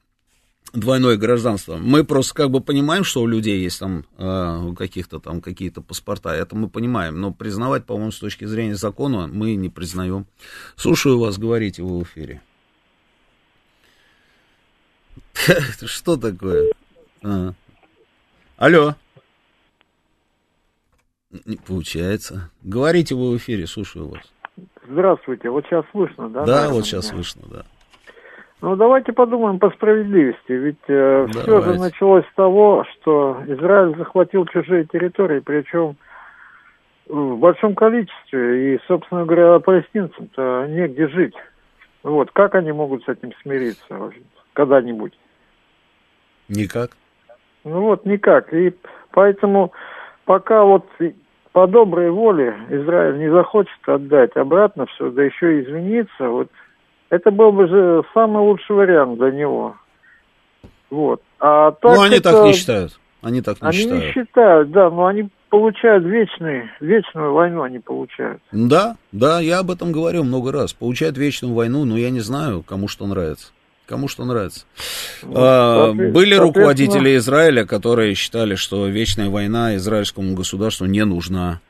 двойное 0.72 1.16
гражданство. 1.16 1.76
Мы 1.76 2.04
просто 2.04 2.34
как 2.34 2.50
бы 2.50 2.60
понимаем, 2.60 3.04
что 3.04 3.22
у 3.22 3.26
людей 3.26 3.60
есть 3.60 3.78
там 3.78 4.04
э, 4.18 4.58
у 4.66 4.74
каких-то 4.74 5.18
там 5.20 5.40
какие-то 5.40 5.80
паспорта. 5.80 6.34
Это 6.34 6.56
мы 6.56 6.68
понимаем. 6.68 7.20
Но 7.20 7.32
признавать, 7.32 7.86
по-моему, 7.86 8.12
с 8.12 8.18
точки 8.18 8.44
зрения 8.44 8.74
закона 8.74 9.26
мы 9.26 9.54
не 9.54 9.70
признаем. 9.70 10.26
Слушаю 10.76 11.18
вас, 11.18 11.38
говорите 11.38 11.82
вы 11.82 12.00
в 12.00 12.02
эфире. 12.02 12.42
Что 15.86 16.16
такое? 16.16 16.72
А. 17.24 17.52
Алло. 18.56 18.94
Не 21.44 21.56
получается. 21.56 22.50
Говорите 22.62 23.14
вы 23.14 23.32
в 23.32 23.36
эфире, 23.36 23.66
слушаю 23.66 24.08
вас. 24.08 24.32
Здравствуйте, 24.88 25.50
вот 25.50 25.66
сейчас 25.66 25.84
слышно, 25.90 26.30
да? 26.30 26.44
Да, 26.44 26.68
вот 26.70 26.86
сейчас 26.86 27.10
меня? 27.10 27.14
слышно, 27.14 27.42
да. 27.50 27.64
Ну, 28.62 28.74
давайте 28.74 29.12
подумаем 29.12 29.58
по 29.58 29.70
справедливости. 29.70 30.52
Ведь 30.52 30.80
все 30.82 31.60
же 31.60 31.78
началось 31.78 32.24
с 32.24 32.34
того, 32.34 32.84
что 32.94 33.42
Израиль 33.46 33.96
захватил 33.96 34.46
чужие 34.46 34.86
территории, 34.86 35.40
причем 35.40 35.96
в 37.06 37.36
большом 37.36 37.74
количестве. 37.74 38.74
И, 38.74 38.80
собственно 38.88 39.26
говоря, 39.26 39.58
палестинцам-то 39.58 40.66
негде 40.70 41.08
жить. 41.08 41.34
Вот, 42.02 42.30
как 42.30 42.54
они 42.54 42.72
могут 42.72 43.04
с 43.04 43.08
этим 43.08 43.32
смириться 43.42 44.10
когда-нибудь? 44.54 45.12
Никак. 46.48 46.90
Ну 47.64 47.80
вот, 47.82 48.06
никак. 48.06 48.52
И 48.52 48.72
поэтому 49.12 49.72
пока 50.24 50.64
вот 50.64 50.86
по 51.52 51.66
доброй 51.66 52.10
воле 52.10 52.54
Израиль 52.68 53.18
не 53.18 53.30
захочет 53.30 53.78
отдать 53.86 54.36
обратно 54.36 54.86
все, 54.86 55.10
да 55.10 55.24
еще 55.24 55.58
и 55.58 55.64
извиниться, 55.64 56.28
вот 56.28 56.48
это 57.10 57.30
был 57.30 57.52
бы 57.52 57.66
же 57.66 58.02
самый 58.14 58.42
лучший 58.42 58.76
вариант 58.76 59.18
для 59.18 59.30
него. 59.30 59.76
Вот. 60.90 61.22
А 61.40 61.72
так 61.72 61.96
ну, 61.96 62.02
они 62.02 62.16
это- 62.16 62.32
так 62.32 62.44
не 62.44 62.52
считают. 62.52 63.00
Они 63.22 63.40
так 63.40 63.60
не 63.60 63.68
Они 63.68 63.78
считают. 63.78 64.04
не 64.04 64.12
считают, 64.12 64.70
да, 64.70 64.90
но 64.90 65.06
они 65.06 65.28
получают 65.50 66.04
вечный, 66.04 66.70
вечную 66.80 67.32
войну 67.32 67.62
они 67.62 67.78
получают. 67.78 68.40
Да, 68.52 68.96
да, 69.10 69.40
я 69.40 69.60
об 69.60 69.70
этом 69.70 69.90
говорил 69.90 70.22
много 70.22 70.52
раз. 70.52 70.74
Получают 70.74 71.16
вечную 71.16 71.54
войну, 71.54 71.84
но 71.84 71.96
я 71.96 72.10
не 72.10 72.20
знаю, 72.20 72.62
кому 72.62 72.86
что 72.86 73.06
нравится. 73.06 73.52
Кому 73.86 74.08
что 74.08 74.24
нравится. 74.24 74.64
А, 75.22 75.86
соответ- 75.92 76.12
были 76.12 76.34
руководители 76.34 77.16
Израиля, 77.18 77.64
которые 77.64 78.14
считали, 78.14 78.56
что 78.56 78.86
вечная 78.88 79.28
война 79.30 79.76
израильскому 79.76 80.34
государству 80.34 80.86
не 80.86 81.04
нужна. 81.04 81.60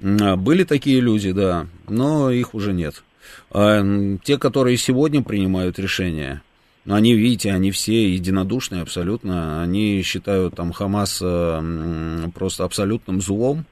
А, 0.00 0.36
Были 0.36 0.62
такие 0.64 1.00
люди, 1.00 1.32
да, 1.32 1.66
но 1.88 2.30
их 2.30 2.54
уже 2.54 2.72
нет. 2.72 3.02
А, 3.50 3.82
те, 4.22 4.38
которые 4.38 4.76
сегодня 4.76 5.22
принимают 5.22 5.78
решения, 5.80 6.42
они, 6.88 7.14
видите, 7.14 7.50
они 7.52 7.72
все 7.72 8.12
единодушные 8.14 8.82
абсолютно. 8.82 9.60
Они 9.60 10.02
считают 10.02 10.54
там 10.54 10.72
Хамас 10.72 11.18
э, 11.20 12.28
просто 12.32 12.62
абсолютным 12.62 13.20
злом. 13.20 13.64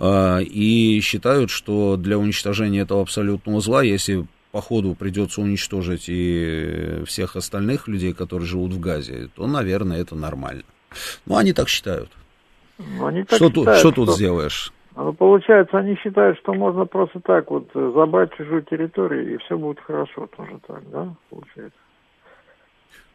а, 0.00 0.38
И 0.40 1.00
считают, 1.02 1.50
что 1.50 1.96
для 1.96 2.18
уничтожения 2.18 2.80
этого 2.80 3.02
абсолютного 3.02 3.60
зла, 3.60 3.84
если 3.84 4.26
по 4.52 4.60
ходу 4.60 4.94
придется 4.94 5.40
уничтожить 5.40 6.04
и 6.08 7.02
всех 7.06 7.36
остальных 7.36 7.88
людей, 7.88 8.12
которые 8.12 8.46
живут 8.46 8.72
в 8.72 8.80
Газе, 8.80 9.28
то, 9.34 9.46
наверное, 9.46 10.00
это 10.00 10.14
нормально. 10.14 10.64
Ну, 11.26 11.36
они 11.36 11.52
так 11.52 11.68
считают. 11.68 12.10
Ну, 12.78 13.06
они 13.06 13.24
так 13.24 13.36
Что, 13.36 13.50
тут, 13.50 13.64
считают, 13.64 13.80
что 13.80 13.92
тут 13.92 14.14
сделаешь? 14.14 14.72
Ну, 14.96 15.12
получается, 15.12 15.78
они 15.78 15.96
считают, 15.96 16.38
что 16.38 16.54
можно 16.54 16.84
просто 16.84 17.20
так 17.20 17.50
вот 17.50 17.68
э, 17.74 17.92
забрать 17.94 18.34
чужую 18.36 18.62
территорию, 18.62 19.34
и 19.34 19.38
все 19.38 19.58
будет 19.58 19.80
хорошо 19.80 20.28
тоже 20.36 20.58
так, 20.66 20.82
да, 20.90 21.14
получается? 21.30 21.78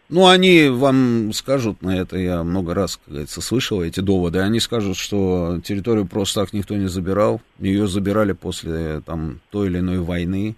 Ну, 0.10 0.28
они 0.28 0.70
вам 0.70 1.32
скажут 1.34 1.82
на 1.82 1.98
это, 1.98 2.18
я 2.18 2.44
много 2.44 2.74
раз, 2.74 2.98
как 2.98 3.08
говорится, 3.10 3.42
слышал 3.42 3.82
эти 3.82 4.00
доводы, 4.00 4.40
они 4.40 4.60
скажут, 4.60 4.96
что 4.96 5.60
территорию 5.64 6.06
просто 6.06 6.42
так 6.42 6.54
никто 6.54 6.76
не 6.76 6.88
забирал, 6.88 7.42
ее 7.58 7.88
забирали 7.88 8.34
после 8.34 9.02
там 9.02 9.40
той 9.50 9.68
или 9.68 9.80
иной 9.80 10.00
войны, 10.00 10.56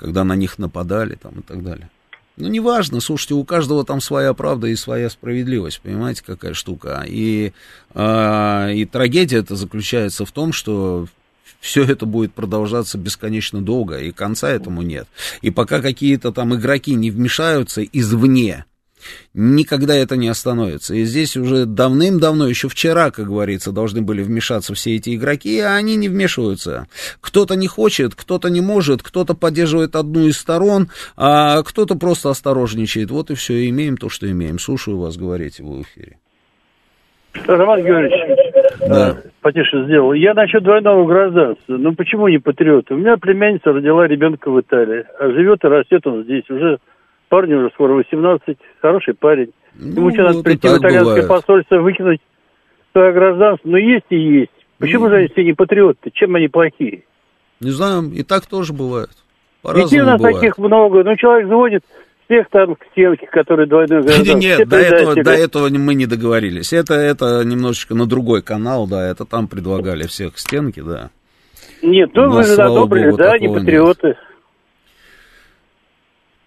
когда 0.00 0.24
на 0.24 0.34
них 0.34 0.58
нападали 0.58 1.14
там 1.14 1.40
и 1.40 1.42
так 1.42 1.62
далее. 1.62 1.90
Ну, 2.36 2.48
неважно, 2.48 3.00
слушайте, 3.00 3.34
у 3.34 3.44
каждого 3.44 3.84
там 3.84 4.00
своя 4.00 4.32
правда 4.32 4.66
и 4.66 4.74
своя 4.74 5.10
справедливость, 5.10 5.80
понимаете, 5.82 6.22
какая 6.24 6.54
штука. 6.54 7.04
И, 7.06 7.52
а, 7.92 8.70
и 8.70 8.86
трагедия 8.86 9.38
это 9.38 9.56
заключается 9.56 10.24
в 10.24 10.32
том, 10.32 10.54
что 10.54 11.06
все 11.60 11.84
это 11.84 12.06
будет 12.06 12.32
продолжаться 12.32 12.96
бесконечно 12.96 13.60
долго, 13.60 13.98
и 13.98 14.10
конца 14.10 14.48
этому 14.48 14.80
нет. 14.80 15.06
И 15.42 15.50
пока 15.50 15.82
какие-то 15.82 16.32
там 16.32 16.54
игроки 16.54 16.94
не 16.94 17.10
вмешаются 17.10 17.84
извне, 17.84 18.64
никогда 19.34 19.94
это 19.94 20.16
не 20.16 20.28
остановится. 20.28 20.94
И 20.94 21.04
здесь 21.04 21.36
уже 21.36 21.66
давным-давно, 21.66 22.46
еще 22.48 22.68
вчера, 22.68 23.10
как 23.10 23.26
говорится, 23.26 23.72
должны 23.72 24.02
были 24.02 24.22
вмешаться 24.22 24.74
все 24.74 24.96
эти 24.96 25.14
игроки, 25.14 25.58
а 25.60 25.74
они 25.74 25.96
не 25.96 26.08
вмешиваются. 26.08 26.86
Кто-то 27.20 27.54
не 27.54 27.66
хочет, 27.66 28.14
кто-то 28.14 28.48
не 28.48 28.60
может, 28.60 29.02
кто-то 29.02 29.34
поддерживает 29.34 29.96
одну 29.96 30.26
из 30.26 30.38
сторон, 30.38 30.88
а 31.16 31.62
кто-то 31.62 31.94
просто 31.96 32.30
осторожничает. 32.30 33.10
Вот 33.10 33.30
и 33.30 33.34
все, 33.34 33.68
имеем 33.68 33.96
то, 33.96 34.08
что 34.08 34.30
имеем. 34.30 34.58
Слушаю 34.58 34.98
вас, 34.98 35.16
говорите 35.16 35.62
вы 35.62 35.78
в 35.78 35.82
эфире. 35.82 36.16
Роман 37.46 37.82
Георгиевич, 37.82 38.52
да. 38.88 39.16
потише 39.40 39.84
сделал. 39.84 40.12
Я 40.14 40.34
насчет 40.34 40.62
двойного 40.62 41.06
гражданства. 41.06 41.76
Ну 41.76 41.94
почему 41.94 42.28
не 42.28 42.38
патриот? 42.38 42.90
У 42.90 42.96
меня 42.96 43.16
племянница 43.16 43.72
родила 43.72 44.06
ребенка 44.06 44.50
в 44.50 44.60
Италии, 44.60 45.04
а 45.18 45.30
живет 45.30 45.64
и 45.64 45.68
растет 45.68 46.06
он 46.06 46.24
здесь. 46.24 46.48
Уже 46.50 46.78
парню 47.30 47.60
уже 47.60 47.70
скоро 47.74 47.94
18, 47.94 48.58
хороший 48.82 49.14
парень. 49.14 49.52
Ему 49.78 50.02
Ну, 50.08 50.10
что, 50.12 50.22
надо 50.24 50.34
вот 50.36 50.44
прийти 50.44 50.68
в 50.68 50.72
итальянское 50.78 51.22
бывает. 51.22 51.28
посольство, 51.28 51.76
выкинуть 51.78 52.20
свое 52.92 53.12
гражданство? 53.12 53.66
Ну 53.68 53.76
есть 53.78 54.04
и 54.10 54.16
есть. 54.16 54.50
Почему 54.78 55.04
Ну. 55.04 55.10
же 55.10 55.16
они 55.16 55.28
все 55.28 55.44
не 55.44 55.52
патриоты? 55.54 56.10
Чем 56.12 56.34
они 56.34 56.48
плохие? 56.48 57.04
Не 57.60 57.70
знаю, 57.70 58.10
и 58.12 58.22
так 58.22 58.44
тоже 58.46 58.72
бывает. 58.74 59.10
Детей 59.74 60.00
у 60.00 60.06
нас 60.06 60.16
бывает. 60.18 60.36
таких 60.40 60.58
много. 60.58 61.04
Ну, 61.04 61.16
человек 61.16 61.46
звонит 61.48 61.82
всех 62.24 62.48
там 62.50 62.74
к 62.74 62.84
стенке, 62.92 63.26
которые 63.26 63.66
двойной 63.66 64.00
гражданство. 64.02 64.38
Нет, 64.38 64.68
до 64.68 64.76
этого, 64.76 65.22
до 65.22 65.30
этого 65.32 65.68
мы 65.68 65.94
не 65.94 66.06
договорились. 66.06 66.72
Это, 66.72 66.94
это 66.94 67.42
немножечко 67.44 67.94
на 67.94 68.06
другой 68.06 68.42
канал, 68.42 68.86
да, 68.86 69.06
это 69.06 69.24
там 69.24 69.48
предлагали 69.48 70.04
всех 70.06 70.34
к 70.34 70.38
стенке, 70.38 70.82
да. 70.82 71.10
Нет, 71.82 72.10
ну 72.14 72.26
Но, 72.26 72.30
вы 72.36 72.44
же 72.44 72.54
одобрили, 72.54 73.10
да, 73.12 73.38
не 73.38 73.46
такого 73.46 73.58
нет. 73.58 73.66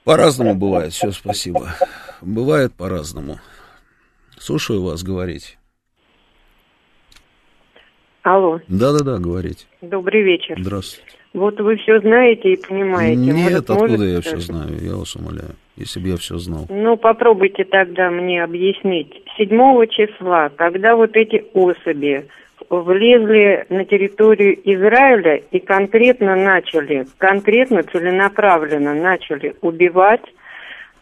По-разному 0.03 0.55
бывает, 0.55 0.91
все, 0.93 1.11
спасибо. 1.11 1.69
Бывает 2.21 2.73
по-разному. 2.73 3.39
Слушаю 4.38 4.84
вас 4.84 5.03
говорить. 5.03 5.57
Алло, 8.23 8.59
Да-да-да, 8.67 9.17
говорите. 9.17 9.65
добрый 9.81 10.21
вечер. 10.23 10.55
Здравствуйте. 10.57 11.11
Вот 11.34 11.59
вы 11.59 11.77
все 11.77 11.99
знаете 11.99 12.53
и 12.53 12.55
понимаете. 12.67 13.15
Нет, 13.15 13.35
Может, 13.35 13.69
откуда 13.69 14.03
я 14.05 14.17
э, 14.19 14.21
все 14.21 14.38
знаю, 14.38 14.77
я 14.80 14.95
вас 14.95 15.15
умоляю. 15.15 15.55
Если 15.75 15.99
бы 15.99 16.09
я 16.09 16.17
все 16.17 16.38
знал. 16.38 16.67
Ну, 16.69 16.95
попробуйте 16.95 17.63
тогда 17.63 18.11
мне 18.11 18.43
объяснить. 18.43 19.11
7 19.38 19.49
числа, 19.88 20.49
когда 20.49 20.95
вот 20.95 21.15
эти 21.15 21.43
особи 21.53 22.30
влезли 22.81 23.65
на 23.69 23.85
территорию 23.85 24.57
Израиля 24.63 25.41
и 25.51 25.59
конкретно 25.59 26.35
начали, 26.35 27.05
конкретно 27.17 27.83
целенаправленно 27.83 28.93
начали 28.93 29.53
убивать, 29.61 30.23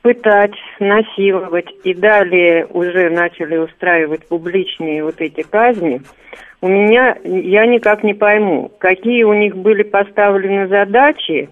пытать, 0.02 0.56
насиловать 0.80 1.69
и 1.84 1.93
далее 1.93 2.68
уже 2.72 3.10
начали 3.10 3.57
устраивать 3.57 4.27
публичные 4.27 5.03
вот 5.03 5.22
эти 5.22 5.41
казни, 5.43 6.02
у 6.64 6.68
меня, 6.68 7.18
я 7.23 7.65
никак 7.65 8.03
не 8.03 8.14
пойму, 8.14 8.72
какие 8.77 9.23
у 9.23 9.34
них 9.34 9.56
были 9.56 9.81
поставлены 9.84 10.68
задачи 10.68 11.49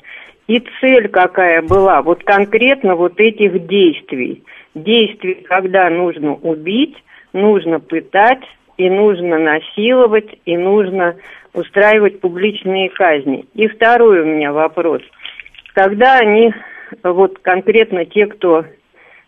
и 0.47 0.63
цель 0.79 1.07
какая 1.07 1.61
была, 1.63 2.01
вот 2.01 2.23
конкретно 2.23 2.95
вот 2.95 3.19
этих 3.19 3.65
действий. 3.67 4.43
Действий, 4.75 5.45
когда 5.47 5.89
нужно 5.89 6.33
убить, 6.33 6.95
нужно 7.33 7.79
пытать, 7.79 8.43
и 8.79 8.89
нужно 8.89 9.37
насиловать, 9.37 10.29
и 10.45 10.55
нужно 10.55 11.17
устраивать 11.53 12.21
публичные 12.21 12.89
казни. 12.89 13.45
И 13.53 13.67
второй 13.67 14.21
у 14.21 14.25
меня 14.25 14.53
вопрос. 14.53 15.01
Когда 15.75 16.17
они, 16.17 16.53
вот 17.03 17.39
конкретно 17.39 18.05
те, 18.05 18.25
кто 18.27 18.63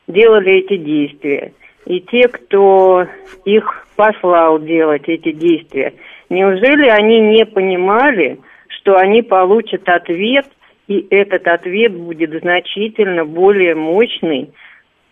делали 0.07 0.53
эти 0.53 0.77
действия, 0.77 1.51
и 1.85 1.99
те, 1.99 2.29
кто 2.29 3.07
их 3.43 3.87
послал 3.97 4.59
делать 4.59 5.03
эти 5.07 5.33
действия, 5.33 5.95
неужели 6.29 6.87
они 6.87 7.19
не 7.19 7.45
понимали, 7.45 8.39
что 8.69 8.95
они 8.95 9.21
получат 9.21 9.87
ответ, 9.89 10.45
и 10.87 11.05
этот 11.09 11.45
ответ 11.47 11.93
будет 11.93 12.39
значительно 12.39 13.25
более 13.25 13.75
мощный, 13.75 14.51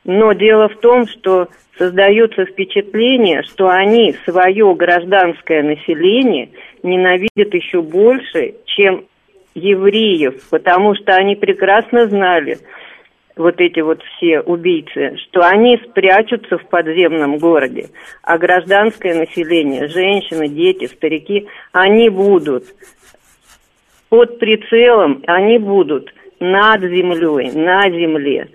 но 0.03 0.33
дело 0.33 0.69
в 0.69 0.77
том, 0.77 1.07
что 1.07 1.47
создается 1.77 2.45
впечатление, 2.45 3.43
что 3.43 3.69
они 3.69 4.15
свое 4.25 4.73
гражданское 4.75 5.63
население 5.63 6.49
ненавидят 6.83 7.53
еще 7.53 7.81
больше, 7.81 8.55
чем 8.65 9.05
евреев, 9.55 10.49
потому 10.49 10.95
что 10.95 11.15
они 11.15 11.35
прекрасно 11.35 12.07
знали, 12.07 12.59
вот 13.39 13.61
эти 13.61 13.79
вот 13.79 14.03
все 14.03 14.41
убийцы, 14.41 15.15
что 15.17 15.47
они 15.47 15.77
спрячутся 15.89 16.57
в 16.57 16.67
подземном 16.67 17.37
городе, 17.37 17.87
а 18.21 18.37
гражданское 18.37 19.15
население, 19.15 19.87
женщины, 19.87 20.49
дети, 20.49 20.87
старики, 20.87 21.47
они 21.71 22.09
будут 22.09 22.65
под 24.09 24.39
прицелом, 24.39 25.23
они 25.25 25.57
будут 25.57 26.13
над 26.41 26.81
землей, 26.81 27.51
на 27.53 27.89
земле. 27.89 28.49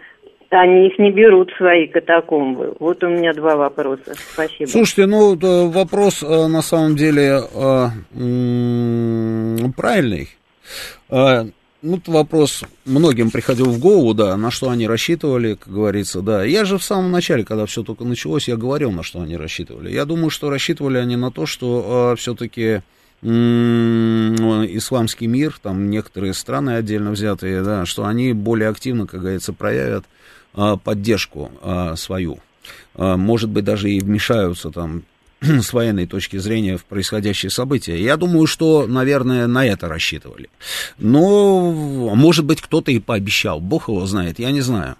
Они 0.54 0.86
их 0.86 0.98
не 0.98 1.10
берут 1.10 1.50
в 1.50 1.56
свои 1.56 1.88
катакомбы. 1.88 2.76
Вот 2.78 3.02
у 3.02 3.08
меня 3.08 3.34
два 3.34 3.56
вопроса. 3.56 4.14
Спасибо. 4.32 4.70
Слушайте, 4.70 5.06
ну, 5.06 5.36
э, 5.36 5.68
вопрос 5.68 6.22
э, 6.22 6.46
на 6.46 6.62
самом 6.62 6.94
деле 6.94 7.40
э, 7.52 7.88
правильный. 9.76 10.28
Ну, 11.86 11.98
это 11.98 12.10
вопрос 12.10 12.64
многим 12.86 13.30
приходил 13.30 13.66
в 13.66 13.78
голову, 13.78 14.14
да, 14.14 14.38
на 14.38 14.50
что 14.50 14.70
они 14.70 14.86
рассчитывали, 14.86 15.54
как 15.54 15.70
говорится, 15.70 16.22
да. 16.22 16.42
Я 16.42 16.64
же 16.64 16.78
в 16.78 16.82
самом 16.82 17.10
начале, 17.10 17.44
когда 17.44 17.66
все 17.66 17.82
только 17.82 18.04
началось, 18.04 18.48
я 18.48 18.56
говорил, 18.56 18.90
на 18.90 19.02
что 19.02 19.20
они 19.20 19.36
рассчитывали. 19.36 19.92
Я 19.92 20.06
думаю, 20.06 20.30
что 20.30 20.48
рассчитывали 20.48 20.96
они 20.96 21.16
на 21.16 21.30
то, 21.30 21.44
что 21.44 22.14
э, 22.14 22.16
все-таки 22.16 22.80
исламский 23.22 25.26
мир, 25.26 25.58
там 25.62 25.88
некоторые 25.88 26.34
страны 26.34 26.76
отдельно 26.76 27.10
взятые, 27.10 27.62
да, 27.62 27.86
что 27.86 28.04
они 28.04 28.34
более 28.34 28.68
активно, 28.68 29.06
как 29.06 29.20
говорится, 29.20 29.54
проявят 29.54 30.04
поддержку 30.54 31.50
а, 31.62 31.96
свою. 31.96 32.38
А, 32.94 33.16
может 33.16 33.50
быть, 33.50 33.64
даже 33.64 33.90
и 33.90 34.00
вмешаются 34.00 34.70
там 34.70 35.02
с 35.40 35.72
военной 35.72 36.06
точки 36.06 36.36
зрения 36.36 36.76
в 36.76 36.84
происходящие 36.84 37.50
события. 37.50 38.00
Я 38.00 38.16
думаю, 38.16 38.46
что, 38.46 38.86
наверное, 38.86 39.46
на 39.46 39.66
это 39.66 39.88
рассчитывали. 39.88 40.48
Но, 40.98 42.14
может 42.14 42.44
быть, 42.44 42.60
кто-то 42.60 42.90
и 42.90 42.98
пообещал. 42.98 43.60
Бог 43.60 43.88
его 43.88 44.04
знает, 44.06 44.38
я 44.38 44.50
не 44.50 44.60
знаю. 44.60 44.96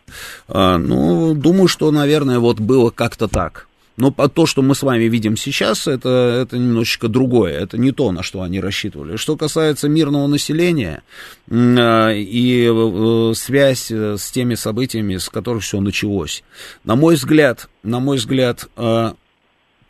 А, 0.48 0.78
ну, 0.78 1.35
думаю, 1.35 1.68
что, 1.68 1.90
наверное, 1.90 2.39
вот 2.39 2.60
было 2.60 2.90
как-то 2.90 3.28
так. 3.28 3.68
Но 3.96 4.10
по- 4.10 4.28
то, 4.28 4.46
что 4.46 4.62
мы 4.62 4.74
с 4.74 4.82
вами 4.82 5.04
видим 5.04 5.36
сейчас, 5.36 5.86
это, 5.86 6.40
это 6.42 6.58
немножечко 6.58 7.08
другое. 7.08 7.58
Это 7.58 7.78
не 7.78 7.92
то, 7.92 8.10
на 8.10 8.22
что 8.22 8.42
они 8.42 8.60
рассчитывали. 8.60 9.16
Что 9.16 9.36
касается 9.36 9.88
мирного 9.88 10.26
населения 10.26 11.02
а, 11.48 12.10
и 12.10 12.68
э, 12.68 13.34
связь 13.34 13.90
э, 13.90 14.16
с 14.18 14.30
теми 14.32 14.56
событиями, 14.56 15.16
с 15.16 15.28
которых 15.28 15.62
все 15.62 15.80
началось. 15.80 16.42
На 16.82 16.96
мой 16.96 17.14
взгляд, 17.14 17.68
на 17.84 18.00
мой 18.00 18.16
взгляд, 18.16 18.68
э, 18.76 19.12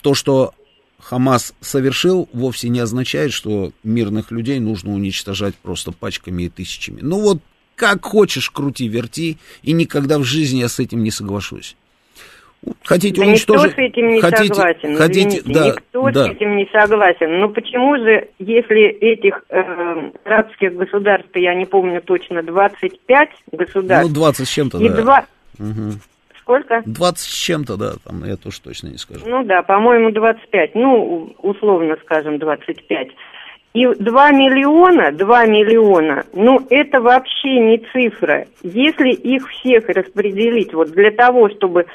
то, 0.03 0.15
что 0.15 0.53
Хамас 0.99 1.55
совершил, 1.61 2.29
вовсе 2.33 2.69
не 2.69 2.81
означает, 2.81 3.33
что 3.33 3.73
мирных 3.83 4.31
людей 4.31 4.59
нужно 4.59 4.93
уничтожать 4.93 5.55
просто 5.55 5.93
пачками 5.93 6.45
и 6.45 6.49
тысячами. 6.51 7.01
Ну 7.01 7.21
вот, 7.21 7.41
как 7.75 8.05
хочешь, 8.05 8.51
крути, 8.51 8.89
верти, 8.89 9.39
и 9.63 9.73
никогда 9.73 10.19
в 10.19 10.25
жизни 10.25 10.61
я 10.61 10.69
с 10.69 10.79
этим 10.79 11.03
не 11.03 11.11
соглашусь. 11.11 11.77
Хотите 12.85 13.21
Да 13.21 13.27
уничтожить... 13.27 13.65
никто 13.65 13.83
с 13.83 13.85
этим 13.85 14.09
не 14.09 14.21
хотите, 14.21 14.55
согласен, 14.55 14.97
хотите, 14.97 15.29
извините, 15.39 15.53
да, 15.53 15.67
никто 15.67 16.11
да. 16.11 16.25
с 16.25 16.31
этим 16.31 16.57
не 16.57 16.69
согласен. 16.73 17.39
Но 17.41 17.49
почему 17.49 17.97
же, 17.97 18.29
если 18.39 18.83
этих 18.83 19.43
э, 19.49 20.11
арабских 20.25 20.75
государств, 20.75 21.31
я 21.35 21.55
не 21.55 21.65
помню 21.65 22.01
точно, 22.03 22.43
25 22.43 23.29
государств, 23.53 24.09
Ну, 24.09 24.15
20 24.15 24.49
с 24.49 24.51
чем-то, 24.51 24.79
и 24.79 24.89
да. 24.89 25.03
два... 25.03 25.27
Мгм. 25.59 26.01
Сколько? 26.41 26.83
20 26.85 27.19
с 27.19 27.27
чем-то, 27.27 27.77
да, 27.77 27.93
там, 28.05 28.25
я 28.25 28.37
тоже 28.37 28.61
точно 28.61 28.89
не 28.89 28.99
скажу. 28.99 29.27
Ну 29.27 29.45
да, 29.45 29.63
по-моему, 29.63 30.11
25. 30.11 30.75
Ну, 30.75 31.35
условно 31.39 31.97
скажем, 32.05 32.39
25. 32.39 33.09
И 33.75 33.87
2 33.87 34.31
миллиона, 34.31 35.11
2 35.11 35.47
миллиона, 35.47 36.25
ну, 36.33 36.65
это 36.71 37.01
вообще 37.01 37.59
не 37.59 37.79
цифра. 37.93 38.47
Если 38.63 39.11
их 39.11 39.49
всех 39.49 39.89
распределить 39.89 40.73
вот 40.73 40.93
для 40.93 41.11
того, 41.11 41.49
чтобы... 41.49 41.87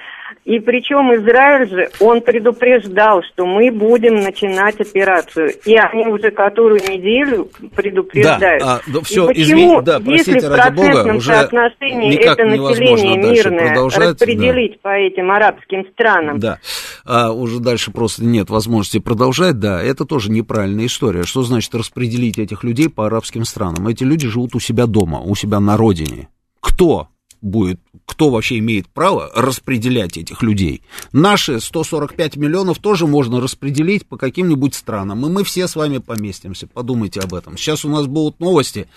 И 0.45 0.59
причем 0.59 1.13
Израиль 1.15 1.69
же, 1.69 1.89
он 1.99 2.21
предупреждал, 2.21 3.21
что 3.23 3.45
мы 3.45 3.71
будем 3.71 4.15
начинать 4.15 4.79
операцию. 4.79 5.53
И 5.65 5.75
они 5.75 6.07
уже 6.07 6.31
которую 6.31 6.79
неделю 6.81 7.49
предупреждают. 7.75 8.63
Да, 8.63 8.75
а, 8.75 8.81
да, 8.87 8.99
И 8.99 9.03
всё, 9.03 9.27
почему, 9.27 9.43
извини- 9.43 9.81
да, 9.83 9.97
если 9.97 10.31
простите, 10.31 10.47
в 10.47 10.55
ради 10.55 10.75
бога, 10.75 10.87
процентном 10.87 11.17
уже 11.17 11.33
соотношении 11.33 12.15
это 12.15 12.45
население 12.45 13.17
мирное 13.17 13.67
продолжать, 13.67 13.99
да. 13.99 14.09
распределить 14.11 14.81
по 14.81 14.89
этим 14.89 15.31
арабским 15.31 15.85
странам, 15.93 16.39
Да, 16.39 16.59
а, 17.05 17.31
уже 17.31 17.59
дальше 17.59 17.91
просто 17.91 18.23
нет 18.23 18.49
возможности 18.49 18.99
продолжать, 18.99 19.59
да, 19.59 19.81
это 19.81 20.05
тоже 20.05 20.31
неправильная 20.31 20.85
история. 20.85 21.23
Что 21.23 21.43
значит 21.43 21.75
распределить 21.75 22.39
этих 22.39 22.63
людей 22.63 22.89
по 22.89 23.05
арабским 23.05 23.45
странам? 23.45 23.87
Эти 23.87 24.03
люди 24.03 24.27
живут 24.27 24.55
у 24.55 24.59
себя 24.59 24.87
дома, 24.87 25.19
у 25.19 25.35
себя 25.35 25.59
на 25.59 25.77
родине. 25.77 26.29
Кто 26.59 27.09
будет, 27.41 27.79
кто 28.09 28.31
вообще 28.31 28.57
имеет 28.57 28.89
право 28.89 29.31
распределять 29.35 30.17
этих 30.17 30.41
людей? 30.41 30.81
Наши 31.11 31.59
145 31.59 32.37
миллионов 32.37 32.79
тоже 32.79 33.05
можно 33.05 33.39
распределить 33.39 34.07
по 34.07 34.17
каким-нибудь 34.17 34.73
странам, 34.73 35.25
и 35.27 35.29
мы 35.29 35.43
все 35.43 35.67
с 35.67 35.75
вами 35.75 35.99
поместимся, 35.99 36.65
подумайте 36.65 37.19
об 37.19 37.35
этом. 37.35 37.55
Сейчас 37.55 37.85
у 37.85 37.89
нас 37.89 38.07
будут 38.07 38.39
новости, 38.39 38.87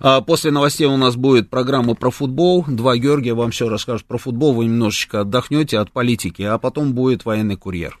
а 0.00 0.20
после 0.20 0.50
новостей 0.50 0.86
у 0.86 0.98
нас 0.98 1.16
будет 1.16 1.48
программа 1.48 1.94
про 1.94 2.10
футбол, 2.10 2.62
два 2.68 2.98
Георгия 2.98 3.32
вам 3.32 3.52
все 3.52 3.70
расскажут 3.70 4.06
про 4.06 4.18
футбол, 4.18 4.52
вы 4.52 4.66
немножечко 4.66 5.22
отдохнете 5.22 5.78
от 5.78 5.90
политики, 5.90 6.42
а 6.42 6.58
потом 6.58 6.92
будет 6.92 7.24
военный 7.24 7.56
курьер. 7.56 7.98